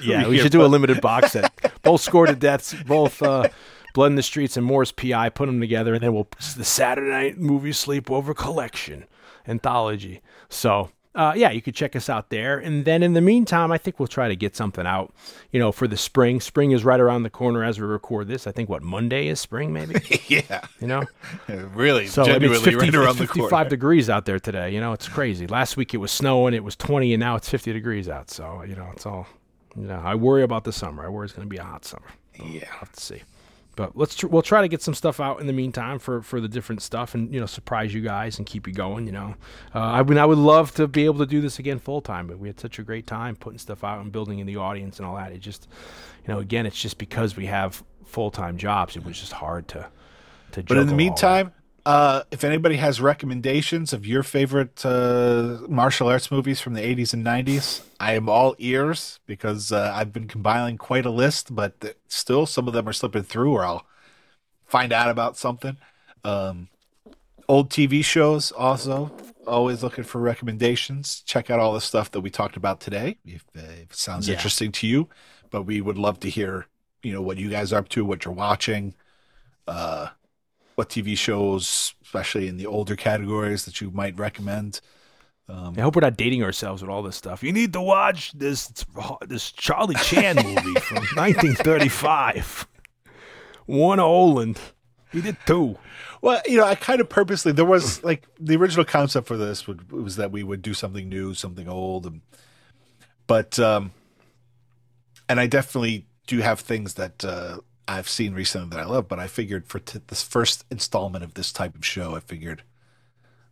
Yeah, 0.00 0.28
we 0.28 0.38
should 0.38 0.52
do 0.52 0.64
a 0.64 0.66
limited 0.66 1.00
box 1.00 1.32
set. 1.32 1.52
Both 1.82 2.00
score 2.00 2.26
to 2.26 2.36
deaths, 2.36 2.74
both 2.86 3.20
uh, 3.20 3.48
Blood 3.92 4.06
in 4.06 4.14
the 4.14 4.22
Streets 4.22 4.56
and 4.56 4.64
Morris 4.64 4.92
PI. 4.92 5.30
Put 5.30 5.46
them 5.46 5.58
together, 5.60 5.94
and 5.94 6.02
then 6.02 6.14
we'll 6.14 6.28
the 6.56 6.64
Saturday 6.64 7.10
Night 7.10 7.38
Movie 7.38 7.72
Sleepover 7.72 8.34
Collection 8.36 9.04
anthology. 9.46 10.22
So. 10.48 10.90
Uh, 11.14 11.34
yeah, 11.36 11.50
you 11.50 11.60
could 11.60 11.74
check 11.74 11.94
us 11.94 12.08
out 12.08 12.30
there. 12.30 12.58
And 12.58 12.86
then 12.86 13.02
in 13.02 13.12
the 13.12 13.20
meantime, 13.20 13.70
I 13.70 13.76
think 13.76 13.98
we'll 13.98 14.06
try 14.08 14.28
to 14.28 14.36
get 14.36 14.56
something 14.56 14.86
out, 14.86 15.12
you 15.50 15.60
know, 15.60 15.70
for 15.70 15.86
the 15.86 15.96
spring. 15.98 16.40
Spring 16.40 16.70
is 16.70 16.84
right 16.84 16.98
around 16.98 17.22
the 17.24 17.30
corner 17.30 17.62
as 17.62 17.78
we 17.78 17.86
record 17.86 18.28
this. 18.28 18.46
I 18.46 18.52
think 18.52 18.70
what 18.70 18.82
Monday 18.82 19.28
is 19.28 19.38
spring, 19.38 19.74
maybe. 19.74 19.94
yeah, 20.28 20.62
You 20.80 20.86
know, 20.86 21.04
really, 21.74 22.06
so 22.06 22.22
I 22.22 22.38
mean, 22.38 22.50
it's 22.52 22.62
50, 22.62 22.76
right 22.76 22.94
around 22.94 23.08
it's 23.10 23.18
the 23.18 23.26
55 23.26 23.50
corner. 23.50 23.68
degrees 23.68 24.08
out 24.08 24.24
there 24.24 24.40
today. 24.40 24.70
You 24.72 24.80
know, 24.80 24.92
it's 24.94 25.06
crazy. 25.08 25.46
Last 25.46 25.76
week 25.76 25.92
it 25.92 25.98
was 25.98 26.10
snowing, 26.12 26.54
it 26.54 26.64
was 26.64 26.76
20, 26.76 27.12
and 27.12 27.20
now 27.20 27.36
it's 27.36 27.48
50 27.48 27.74
degrees 27.74 28.08
out. 28.08 28.30
So, 28.30 28.62
you 28.62 28.74
know, 28.74 28.88
it's 28.92 29.04
all, 29.04 29.26
you 29.76 29.86
know, 29.86 30.00
I 30.02 30.14
worry 30.14 30.42
about 30.42 30.64
the 30.64 30.72
summer. 30.72 31.04
I 31.04 31.10
worry 31.10 31.26
it's 31.26 31.34
going 31.34 31.46
to 31.46 31.50
be 31.50 31.58
a 31.58 31.64
hot 31.64 31.84
summer. 31.84 32.08
Yeah. 32.42 32.64
I'll 32.72 32.78
have 32.78 32.92
to 32.92 33.00
see. 33.00 33.22
But 33.74 33.96
let's 33.96 34.14
tr- 34.14 34.26
we'll 34.26 34.42
try 34.42 34.60
to 34.60 34.68
get 34.68 34.82
some 34.82 34.94
stuff 34.94 35.18
out 35.18 35.40
in 35.40 35.46
the 35.46 35.52
meantime 35.52 35.98
for, 35.98 36.20
for 36.20 36.40
the 36.40 36.48
different 36.48 36.82
stuff 36.82 37.14
and 37.14 37.32
you 37.32 37.40
know 37.40 37.46
surprise 37.46 37.94
you 37.94 38.02
guys 38.02 38.38
and 38.38 38.46
keep 38.46 38.66
you 38.66 38.72
going. 38.72 39.06
You 39.06 39.12
know, 39.12 39.34
uh, 39.74 39.80
I 39.80 40.02
mean 40.02 40.18
I 40.18 40.26
would 40.26 40.38
love 40.38 40.74
to 40.74 40.86
be 40.86 41.04
able 41.06 41.18
to 41.18 41.26
do 41.26 41.40
this 41.40 41.58
again 41.58 41.78
full 41.78 42.02
time, 42.02 42.26
but 42.26 42.38
we 42.38 42.48
had 42.48 42.60
such 42.60 42.78
a 42.78 42.82
great 42.82 43.06
time 43.06 43.34
putting 43.34 43.58
stuff 43.58 43.82
out 43.82 44.00
and 44.00 44.12
building 44.12 44.40
in 44.40 44.46
the 44.46 44.56
audience 44.56 44.98
and 44.98 45.06
all 45.06 45.16
that. 45.16 45.32
It 45.32 45.38
just, 45.38 45.68
you 46.26 46.34
know, 46.34 46.40
again, 46.40 46.66
it's 46.66 46.80
just 46.80 46.98
because 46.98 47.36
we 47.36 47.46
have 47.46 47.82
full 48.04 48.30
time 48.30 48.58
jobs. 48.58 48.96
It 48.96 49.04
was 49.04 49.18
just 49.18 49.32
hard 49.32 49.68
to 49.68 49.88
to. 50.52 50.62
But 50.62 50.76
in 50.76 50.86
the 50.86 50.94
meantime, 50.94 51.52
uh, 51.84 52.22
if 52.30 52.44
anybody 52.44 52.76
has 52.76 53.00
recommendations 53.00 53.92
of 53.92 54.06
your 54.06 54.22
favorite 54.22 54.84
uh, 54.86 55.58
martial 55.68 56.08
arts 56.08 56.30
movies 56.30 56.60
from 56.60 56.74
the 56.74 56.80
80s 56.80 57.12
and 57.12 57.24
90s, 57.24 57.82
I 57.98 58.14
am 58.14 58.28
all 58.28 58.54
ears 58.58 59.18
because 59.26 59.72
uh, 59.72 59.92
I've 59.94 60.12
been 60.12 60.28
compiling 60.28 60.78
quite 60.78 61.04
a 61.06 61.10
list, 61.10 61.54
but 61.54 61.96
still 62.06 62.46
some 62.46 62.68
of 62.68 62.74
them 62.74 62.88
are 62.88 62.92
slipping 62.92 63.24
through 63.24 63.52
or 63.52 63.64
I'll 63.64 63.86
find 64.64 64.92
out 64.92 65.08
about 65.10 65.36
something. 65.36 65.76
Um, 66.24 66.68
old 67.48 67.70
TV 67.70 68.04
shows 68.04 68.52
also 68.52 69.10
always 69.46 69.82
looking 69.82 70.04
for 70.04 70.20
recommendations. 70.20 71.20
Check 71.26 71.50
out 71.50 71.58
all 71.58 71.72
the 71.74 71.80
stuff 71.80 72.12
that 72.12 72.20
we 72.20 72.30
talked 72.30 72.56
about 72.56 72.80
today 72.80 73.18
if, 73.24 73.44
uh, 73.56 73.60
if 73.60 73.90
it 73.90 73.94
sounds 73.96 74.28
Yeah. 74.28 74.34
interesting 74.34 74.70
to 74.72 74.86
you. 74.86 75.08
But 75.50 75.62
we 75.62 75.80
would 75.80 75.98
love 75.98 76.20
to 76.20 76.30
hear, 76.30 76.66
you 77.02 77.12
know, 77.12 77.20
what 77.20 77.38
you 77.38 77.50
guys 77.50 77.72
are 77.72 77.78
up 77.78 77.88
to, 77.90 78.04
what 78.04 78.24
you're 78.24 78.32
watching, 78.32 78.94
uh, 79.66 80.08
what 80.74 80.88
TV 80.88 81.16
shows, 81.16 81.94
especially 82.02 82.48
in 82.48 82.56
the 82.56 82.66
older 82.66 82.96
categories, 82.96 83.64
that 83.64 83.80
you 83.80 83.90
might 83.90 84.18
recommend. 84.18 84.80
Um, 85.48 85.74
I 85.76 85.80
hope 85.80 85.96
we're 85.96 86.02
not 86.02 86.16
dating 86.16 86.42
ourselves 86.42 86.82
with 86.82 86.90
all 86.90 87.02
this 87.02 87.16
stuff. 87.16 87.42
You 87.42 87.52
need 87.52 87.72
to 87.72 87.80
watch 87.80 88.32
this 88.32 88.72
this 89.26 89.50
Charlie 89.50 89.96
Chan 89.96 90.36
movie 90.44 90.80
from 90.80 91.04
1935. 91.16 92.66
Warner 93.66 94.02
Oland. 94.02 94.58
He 95.12 95.20
did 95.20 95.36
two. 95.46 95.78
Well, 96.22 96.40
you 96.46 96.56
know, 96.56 96.64
I 96.64 96.74
kind 96.74 97.00
of 97.00 97.08
purposely 97.08 97.52
there 97.52 97.64
was 97.66 98.02
like 98.02 98.26
the 98.40 98.56
original 98.56 98.84
concept 98.84 99.26
for 99.26 99.36
this 99.36 99.66
would, 99.66 99.92
was 99.92 100.16
that 100.16 100.30
we 100.30 100.42
would 100.42 100.62
do 100.62 100.72
something 100.72 101.08
new, 101.08 101.34
something 101.34 101.68
old, 101.68 102.06
and 102.06 102.22
but 103.26 103.58
um, 103.58 103.92
and 105.28 105.38
I 105.38 105.46
definitely 105.46 106.06
do 106.26 106.38
have 106.38 106.60
things 106.60 106.94
that 106.94 107.24
uh, 107.24 107.58
I've 107.88 108.08
seen 108.08 108.34
recently 108.34 108.68
that 108.70 108.78
I 108.80 108.84
love. 108.86 109.08
But 109.08 109.18
I 109.18 109.26
figured 109.26 109.66
for 109.66 109.78
t- 109.78 110.00
this 110.06 110.22
first 110.22 110.64
installment 110.70 111.24
of 111.24 111.34
this 111.34 111.52
type 111.52 111.74
of 111.74 111.84
show, 111.84 112.14
I 112.16 112.20
figured, 112.20 112.62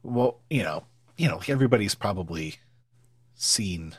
well, 0.02 0.40
you 0.48 0.62
know, 0.62 0.84
you 1.16 1.28
know, 1.28 1.40
everybody's 1.48 1.94
probably 1.94 2.56
seen, 3.34 3.94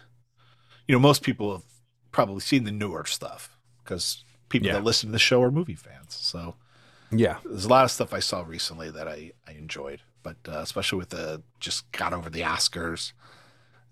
you 0.88 0.96
know, 0.96 1.00
most 1.00 1.22
people 1.24 1.52
have 1.54 1.64
probably 2.12 2.42
seen 2.42 2.64
the 2.64 2.72
newer 2.72 3.06
stuff 3.06 3.58
because 3.84 4.24
people 4.50 4.68
Yeah. 4.68 4.74
that 4.74 4.84
listen 4.84 5.10
to 5.10 5.14
the 5.14 5.20
show 5.20 5.42
are 5.42 5.52
movie 5.52 5.76
fans, 5.76 6.14
so 6.16 6.56
Yeah. 7.12 7.38
there's 7.46 7.66
a 7.66 7.70
lot 7.70 7.86
of 7.86 7.92
stuff 7.92 8.14
I 8.14 8.20
saw 8.20 8.42
recently 8.42 8.90
that 8.92 9.08
I, 9.08 9.32
I 9.48 9.52
enjoyed, 9.54 10.02
but 10.24 10.38
uh, 10.48 10.60
especially 10.60 11.00
with 11.00 11.10
the 11.10 11.42
just 11.60 11.92
got 11.92 12.14
over 12.14 12.30
the 12.30 12.42
Oscars, 12.42 13.14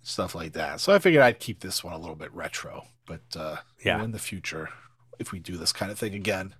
stuff 0.02 0.36
like 0.36 0.53
that. 0.53 0.80
So 0.82 0.94
I 0.94 0.99
figured 0.99 1.22
I'd 1.24 1.40
keep 1.40 1.60
this 1.61 1.84
one 1.84 1.94
a 1.94 1.98
little 1.99 2.16
bit 2.16 2.34
retro, 2.34 2.88
but 3.06 3.22
uh, 3.36 3.57
Yeah. 3.84 4.03
in 4.03 4.11
the 4.11 4.20
future, 4.20 4.70
if 5.19 5.31
we 5.31 5.39
do 5.39 5.57
this 5.57 5.71
kind 5.71 5.91
of 5.91 5.99
thing 5.99 6.15
again, 6.15 6.55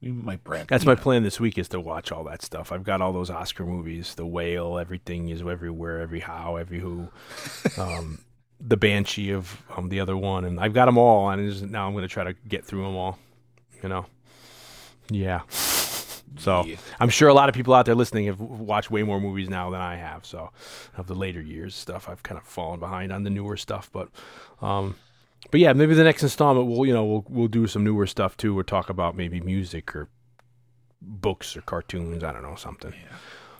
we 0.00 0.12
might 0.12 0.44
brand. 0.44 0.68
That's 0.68 0.84
my 0.84 0.94
know. 0.94 1.00
plan 1.00 1.22
this 1.24 1.40
week 1.40 1.58
is 1.58 1.68
to 1.70 1.80
watch 1.80 2.12
all 2.12 2.22
that 2.24 2.42
stuff. 2.42 2.70
I've 2.70 2.84
got 2.84 3.00
all 3.00 3.12
those 3.12 3.30
Oscar 3.30 3.64
movies, 3.66 4.14
The 4.14 4.26
Whale, 4.26 4.78
everything 4.78 5.28
is 5.28 5.40
everywhere, 5.40 6.00
every 6.00 6.20
how, 6.20 6.54
every 6.56 6.78
who, 6.78 7.08
um, 7.78 8.20
the 8.60 8.76
Banshee 8.76 9.32
of 9.32 9.60
um, 9.76 9.88
the 9.88 9.98
other 10.00 10.16
one, 10.16 10.44
and 10.44 10.60
I've 10.60 10.74
got 10.74 10.86
them 10.86 10.98
all. 10.98 11.30
And 11.30 11.40
it's- 11.48 11.62
now 11.62 11.86
I'm 11.86 11.92
going 11.94 12.02
to 12.02 12.08
try 12.08 12.24
to 12.24 12.34
get 12.46 12.64
through 12.64 12.84
them 12.84 12.94
all. 12.94 13.18
You 13.82 13.88
know, 13.88 14.06
yeah. 15.10 15.40
So 16.36 16.64
Yeah. 16.64 16.76
I'm 17.00 17.08
sure 17.08 17.28
a 17.28 17.34
lot 17.34 17.48
of 17.48 17.54
people 17.54 17.74
out 17.74 17.86
there 17.86 17.94
listening 17.94 18.26
have 18.26 18.38
watched 18.40 18.90
way 18.90 19.02
more 19.02 19.20
movies 19.20 19.48
now 19.48 19.70
than 19.70 19.80
I 19.80 19.96
have. 19.96 20.26
So 20.26 20.50
of 20.96 21.06
the 21.06 21.14
later 21.14 21.40
years 21.40 21.74
stuff, 21.74 22.08
I've 22.08 22.22
kind 22.22 22.38
of 22.38 22.44
fallen 22.44 22.78
behind 22.78 23.12
on 23.12 23.22
the 23.24 23.30
newer 23.30 23.56
stuff, 23.56 23.90
but. 23.92 24.08
Um, 24.60 24.96
but 25.50 25.60
yeah, 25.60 25.72
maybe 25.72 25.94
the 25.94 26.04
next 26.04 26.22
installment 26.22 26.68
we'll 26.68 26.86
you 26.86 26.94
know 26.94 27.04
we'll 27.04 27.24
we'll 27.28 27.48
do 27.48 27.66
some 27.66 27.84
newer 27.84 28.06
stuff 28.06 28.36
too, 28.36 28.58
or 28.58 28.64
talk 28.64 28.90
about 28.90 29.16
maybe 29.16 29.40
music 29.40 29.94
or 29.94 30.08
books 31.00 31.56
or 31.56 31.62
cartoons. 31.62 32.24
I 32.24 32.32
don't 32.32 32.42
know 32.42 32.56
something, 32.56 32.92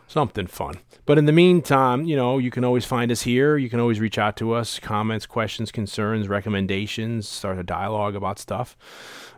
something 0.09 0.47
fun. 0.49 0.75
But 1.07 1.17
in 1.19 1.25
the 1.27 1.33
meantime, 1.33 2.05
you 2.05 2.17
know, 2.17 2.39
you 2.39 2.51
can 2.51 2.65
always 2.65 2.85
find 2.85 3.11
us 3.13 3.23
here. 3.23 3.57
You 3.57 3.71
can 3.71 3.79
always 3.81 4.01
reach 4.01 4.19
out 4.19 4.37
to 4.39 4.53
us, 4.53 4.79
comments, 4.81 5.25
questions, 5.27 5.71
concerns, 5.71 6.29
recommendations, 6.29 7.29
start 7.29 7.59
a 7.59 7.63
dialogue 7.63 8.17
about 8.17 8.39
stuff. 8.39 8.77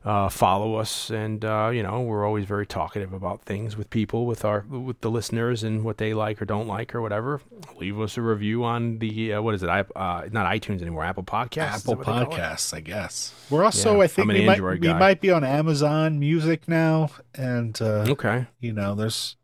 Uh, 0.02 0.30
follow 0.30 0.76
us, 0.76 1.10
and 1.10 1.44
uh, 1.44 1.70
you 1.70 1.82
know, 1.82 2.00
we're 2.00 2.24
always 2.24 2.46
very 2.46 2.66
talkative 2.66 3.12
about 3.12 3.42
things 3.42 3.76
with 3.76 3.90
people, 3.90 4.24
with 4.24 4.46
our 4.46 4.60
with 4.70 4.98
the 5.02 5.10
listeners, 5.10 5.62
and 5.62 5.84
what 5.84 5.98
they 5.98 6.14
like 6.14 6.40
or 6.40 6.46
don't 6.46 6.66
like 6.66 6.94
or 6.94 7.02
whatever. 7.02 7.38
Leave 7.76 8.00
us 8.00 8.16
a 8.16 8.22
review 8.22 8.64
on 8.64 8.98
the 8.98 9.34
uh, 9.34 9.42
what 9.42 9.54
is 9.54 9.62
it? 9.62 9.68
I, 9.68 9.80
uh, 9.94 10.26
not 10.32 10.46
iTunes 10.50 10.80
anymore. 10.80 11.04
Apple 11.04 11.22
Podcasts. 11.22 11.58
Apple 11.80 11.96
that 11.96 11.98
what 11.98 12.06
they 12.06 12.12
call 12.12 12.22
it? 12.22 12.30
Podcasts, 12.30 12.72
I 12.72 12.80
guess. 12.80 13.34
We're 13.50 13.62
also, 13.62 13.96
Yeah, 13.96 14.04
I 14.04 14.06
think, 14.06 14.30
an 14.30 14.36
we 14.38 14.46
might, 14.46 14.62
we 14.62 14.94
might 14.94 15.20
be 15.20 15.30
on 15.30 15.44
Amazon 15.44 16.18
Music 16.18 16.66
now, 16.66 17.10
and 17.34 17.78
uh, 17.82 18.06
Okay. 18.08 18.46
you 18.58 18.72
know, 18.72 18.94
there's 18.94 19.36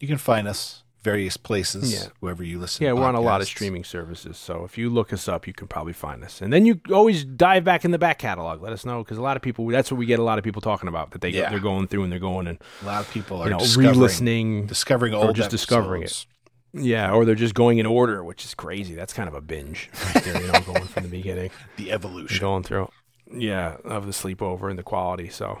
you 0.00 0.08
can 0.08 0.18
find 0.18 0.46
us 0.48 0.82
various 1.02 1.36
places 1.36 1.92
Yeah. 1.92 2.08
wherever 2.20 2.42
you 2.42 2.58
listen. 2.58 2.82
Yeah, 2.82 2.90
to 2.90 2.96
we're 2.96 3.04
on 3.04 3.14
a 3.14 3.20
lot 3.20 3.42
of 3.42 3.46
streaming 3.46 3.84
services. 3.84 4.38
So 4.38 4.64
if 4.64 4.78
you 4.78 4.88
look 4.88 5.12
us 5.12 5.28
up, 5.28 5.46
you 5.46 5.52
can 5.52 5.68
probably 5.68 5.92
find 5.92 6.24
us. 6.24 6.40
And 6.40 6.50
then 6.50 6.64
you 6.64 6.80
always 6.90 7.24
dive 7.26 7.62
back 7.62 7.84
in 7.84 7.90
the 7.90 7.98
back 7.98 8.18
catalog. 8.18 8.62
Let 8.62 8.72
us 8.72 8.86
know 8.86 9.02
because 9.04 9.18
a 9.18 9.22
lot 9.22 9.36
of 9.36 9.42
people. 9.42 9.66
That's 9.66 9.90
what 9.92 9.98
we 9.98 10.06
get 10.06 10.18
a 10.18 10.22
lot 10.22 10.38
of 10.38 10.44
people 10.44 10.62
talking 10.62 10.88
about 10.88 11.10
that 11.10 11.20
they 11.20 11.28
Yeah. 11.28 11.50
they're 11.50 11.60
going 11.60 11.88
through 11.88 12.04
and 12.04 12.10
they're 12.12 12.18
going 12.18 12.46
and 12.46 12.58
A 12.82 12.86
lot 12.86 13.00
of 13.02 13.10
people 13.12 13.42
are 13.42 13.44
you 13.46 13.50
know 13.50 13.58
discovering, 13.58 13.90
re-listening. 13.90 14.66
discovering 14.66 15.14
or 15.14 15.26
old 15.26 15.36
just 15.36 15.50
discovering 15.50 16.02
it. 16.04 16.24
Yeah, 16.72 17.12
or 17.12 17.24
they're 17.26 17.34
just 17.36 17.54
going 17.54 17.78
in 17.78 17.86
order, 17.86 18.24
which 18.24 18.44
is 18.44 18.54
crazy. 18.54 18.94
That's 18.94 19.12
kind 19.12 19.28
of 19.28 19.34
a 19.34 19.40
binge. 19.42 19.90
Right 20.14 20.24
there, 20.24 20.40
you 20.40 20.50
know, 20.50 20.60
going 20.60 20.84
from 20.84 21.04
the 21.04 21.08
beginning, 21.10 21.50
The 21.76 21.92
evolution. 21.92 22.40
going 22.40 22.62
through. 22.64 22.88
Yeah, 23.30 23.76
of 23.84 24.06
the 24.06 24.12
sleepover 24.12 24.70
and 24.70 24.78
the 24.78 24.82
quality. 24.82 25.28
So, 25.28 25.60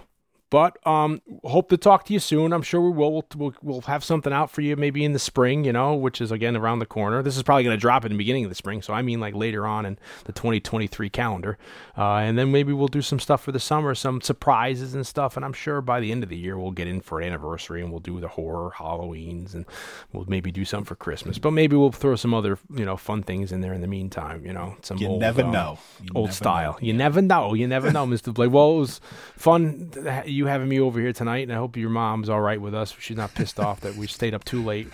But 0.54 0.78
um, 0.86 1.20
hope 1.42 1.68
to 1.70 1.76
talk 1.76 2.04
to 2.04 2.12
you 2.12 2.20
soon. 2.20 2.52
I'm 2.52 2.62
sure 2.62 2.80
we 2.80 2.92
will. 2.96 3.10
We'll, 3.12 3.26
we'll. 3.36 3.54
we'll 3.60 3.80
have 3.80 4.04
something 4.04 4.32
out 4.32 4.52
for 4.52 4.60
you 4.60 4.76
maybe 4.76 5.04
in 5.04 5.12
the 5.12 5.18
spring, 5.18 5.64
you 5.64 5.72
know, 5.72 5.94
which 5.94 6.20
is 6.20 6.30
again 6.30 6.56
around 6.56 6.78
the 6.78 6.86
corner. 6.86 7.24
This 7.24 7.36
is 7.36 7.42
probably 7.42 7.64
going 7.64 7.76
to 7.76 7.80
drop 7.80 8.04
in 8.04 8.12
the 8.12 8.16
beginning 8.16 8.44
of 8.44 8.50
the 8.50 8.54
spring, 8.54 8.80
so 8.80 8.94
I 8.94 9.02
mean 9.02 9.18
like 9.18 9.34
later 9.34 9.66
on 9.66 9.84
in 9.84 9.98
the 10.26 10.32
2023 10.32 11.10
calendar. 11.10 11.58
Uh, 11.98 12.18
and 12.18 12.38
then 12.38 12.52
maybe 12.52 12.72
we'll 12.72 12.86
do 12.86 13.02
some 13.02 13.18
stuff 13.18 13.42
for 13.42 13.50
the 13.50 13.58
summer, 13.58 13.96
some 13.96 14.20
surprises 14.20 14.94
and 14.94 15.04
stuff. 15.04 15.34
And 15.34 15.44
I'm 15.44 15.52
sure 15.52 15.80
by 15.80 15.98
the 15.98 16.12
end 16.12 16.22
of 16.22 16.28
the 16.28 16.36
year 16.36 16.56
we'll 16.56 16.70
get 16.70 16.86
in 16.86 17.00
for 17.00 17.20
an 17.20 17.26
anniversary 17.26 17.82
and 17.82 17.90
we'll 17.90 17.98
do 17.98 18.20
the 18.20 18.28
horror 18.28 18.70
Halloweens 18.76 19.54
and 19.54 19.66
we'll 20.12 20.24
maybe 20.28 20.52
do 20.52 20.64
something 20.64 20.84
for 20.84 20.94
Christmas. 20.94 21.36
But 21.36 21.50
maybe 21.50 21.74
we'll 21.74 21.90
throw 21.90 22.14
some 22.14 22.32
other 22.32 22.60
you 22.72 22.84
know 22.84 22.96
fun 22.96 23.24
things 23.24 23.50
in 23.50 23.60
there 23.60 23.72
in 23.72 23.80
the 23.80 23.88
meantime. 23.88 24.46
You 24.46 24.52
know, 24.52 24.76
some 24.82 24.98
You 24.98 25.08
old, 25.08 25.20
never 25.20 25.42
um, 25.42 25.50
know. 25.50 25.78
You 26.00 26.10
old 26.14 26.26
never 26.26 26.36
style. 26.36 26.72
know. 26.74 26.78
You 26.80 26.92
never 26.92 27.20
know. 27.20 27.54
You 27.54 27.66
never 27.66 27.90
know, 27.90 28.06
Mr. 28.06 28.32
Blake. 28.32 28.52
Well, 28.52 28.76
it 28.76 28.78
was 28.78 29.00
fun 29.36 29.90
ha- 30.04 30.22
you 30.44 30.50
having 30.50 30.68
me 30.68 30.80
over 30.80 31.00
here 31.00 31.12
tonight, 31.12 31.42
and 31.48 31.52
I 31.52 31.56
hope 31.56 31.76
your 31.76 31.90
mom's 31.90 32.28
all 32.28 32.40
right 32.40 32.60
with 32.60 32.74
us. 32.74 32.94
She's 32.98 33.16
not 33.16 33.34
pissed 33.34 33.58
off 33.60 33.80
that 33.80 33.94
we 33.96 34.06
stayed 34.06 34.34
up 34.34 34.44
too 34.44 34.62
late, 34.62 34.88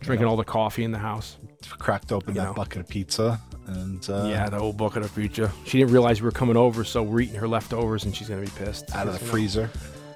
drinking 0.00 0.26
all 0.26 0.36
the 0.36 0.44
coffee 0.44 0.84
in 0.84 0.92
the 0.92 0.98
house. 0.98 1.36
Cracked 1.78 2.12
open 2.12 2.34
You 2.34 2.40
that 2.42 2.46
know. 2.48 2.54
bucket 2.54 2.80
of 2.80 2.88
pizza 2.88 3.40
and 3.66 4.08
uh, 4.08 4.26
yeah, 4.28 4.48
the 4.48 4.58
whole 4.58 4.72
bucket 4.72 5.02
of 5.02 5.14
pizza. 5.14 5.50
She 5.64 5.78
didn't 5.78 5.92
realize 5.92 6.20
we 6.20 6.26
were 6.26 6.30
coming 6.32 6.56
over, 6.56 6.84
so 6.84 7.02
we're 7.02 7.20
eating 7.20 7.34
her 7.36 7.48
leftovers, 7.48 8.04
and 8.04 8.14
she's 8.14 8.28
gonna 8.28 8.42
be 8.42 8.50
pissed. 8.56 8.94
out 8.94 9.08
of 9.08 9.14
the 9.14 9.20
You 9.20 9.26
know? 9.26 9.32
freezer. 9.32 9.70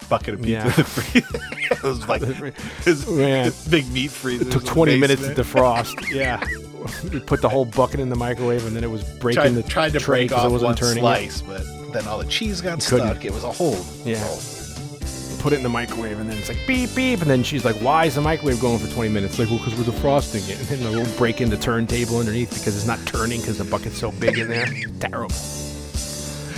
Bucket 0.08 0.34
of 0.34 0.42
pizza. 0.42 0.50
Yeah. 0.50 0.70
freezer. 0.70 1.28
it 1.70 1.82
was 1.82 2.08
like 2.08 2.22
his, 2.84 3.08
Man. 3.08 3.52
big 3.68 3.90
meat 3.92 4.10
freezer. 4.10 4.44
It 4.46 4.52
took 4.52 4.64
20 4.64 4.98
minutes 4.98 5.22
to 5.26 5.34
defrost. 5.34 5.94
yeah. 6.12 6.44
We 7.12 7.20
put 7.20 7.42
the 7.42 7.48
whole 7.48 7.64
bucket 7.66 8.00
in 8.00 8.08
the 8.08 8.16
microwave, 8.16 8.64
and 8.66 8.74
then 8.74 8.82
it 8.84 8.90
was 8.90 9.02
breaking 9.18 9.42
Tried, 9.42 9.54
the 9.54 9.62
tried 9.62 9.92
to 9.92 9.98
tray 10.00 10.28
off 10.28 10.46
it 10.46 10.50
wasn't 10.50 10.68
one 10.68 10.74
turning. 10.76 10.98
it. 10.98 11.00
slice, 11.00 11.42
but 11.42 11.62
then 11.92 12.06
all 12.08 12.18
the 12.18 12.24
cheese 12.26 12.60
got 12.60 12.80
couldn't. 12.80 13.06
stuck. 13.08 13.24
It 13.24 13.32
was 13.32 13.44
a 13.44 13.52
whole. 13.52 13.78
Yeah. 14.04 14.24
roll. 14.26 14.38
Put 15.40 15.52
it 15.52 15.56
in 15.56 15.62
the 15.62 15.68
microwave, 15.68 16.20
and 16.20 16.30
then 16.30 16.38
it's 16.38 16.48
like 16.48 16.58
beep 16.66 16.94
beep, 16.94 17.20
and 17.20 17.30
then 17.30 17.42
she's 17.42 17.64
like, 17.64 17.76
"Why 17.76 18.04
is 18.04 18.14
the 18.14 18.20
microwave 18.20 18.60
going 18.60 18.78
for 18.78 18.88
20 18.92 19.10
minutes?" 19.10 19.38
Like, 19.38 19.48
well, 19.48 19.58
because 19.58 19.74
we're 19.74 19.84
defrosting 19.84 20.48
it, 20.48 20.58
and 20.70 20.80
then 20.80 20.92
we'll 20.92 21.16
break 21.16 21.40
in 21.40 21.50
the 21.50 21.56
turntable 21.56 22.18
underneath 22.18 22.50
because 22.50 22.76
it's 22.76 22.86
not 22.86 23.04
turning 23.06 23.40
because 23.40 23.58
the 23.58 23.64
bucket's 23.64 23.98
so 23.98 24.12
big 24.12 24.38
in 24.38 24.48
there. 24.48 24.66
Terrible. 25.00 25.34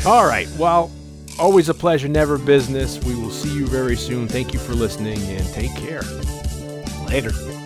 All 0.04 0.26
right, 0.26 0.48
well, 0.59 0.90
always 1.38 1.68
a 1.68 1.74
pleasure, 1.74 2.09
never 2.09 2.36
business. 2.38 3.02
We 3.04 3.14
will 3.14 3.30
see 3.30 3.54
you 3.54 3.66
very 3.66 3.96
soon. 3.96 4.28
Thank 4.28 4.52
you 4.52 4.59
for 4.59 4.74
listening, 4.74 5.18
and 5.22 5.46
take 5.48 5.74
care. 5.76 6.02
Later. 7.06 7.61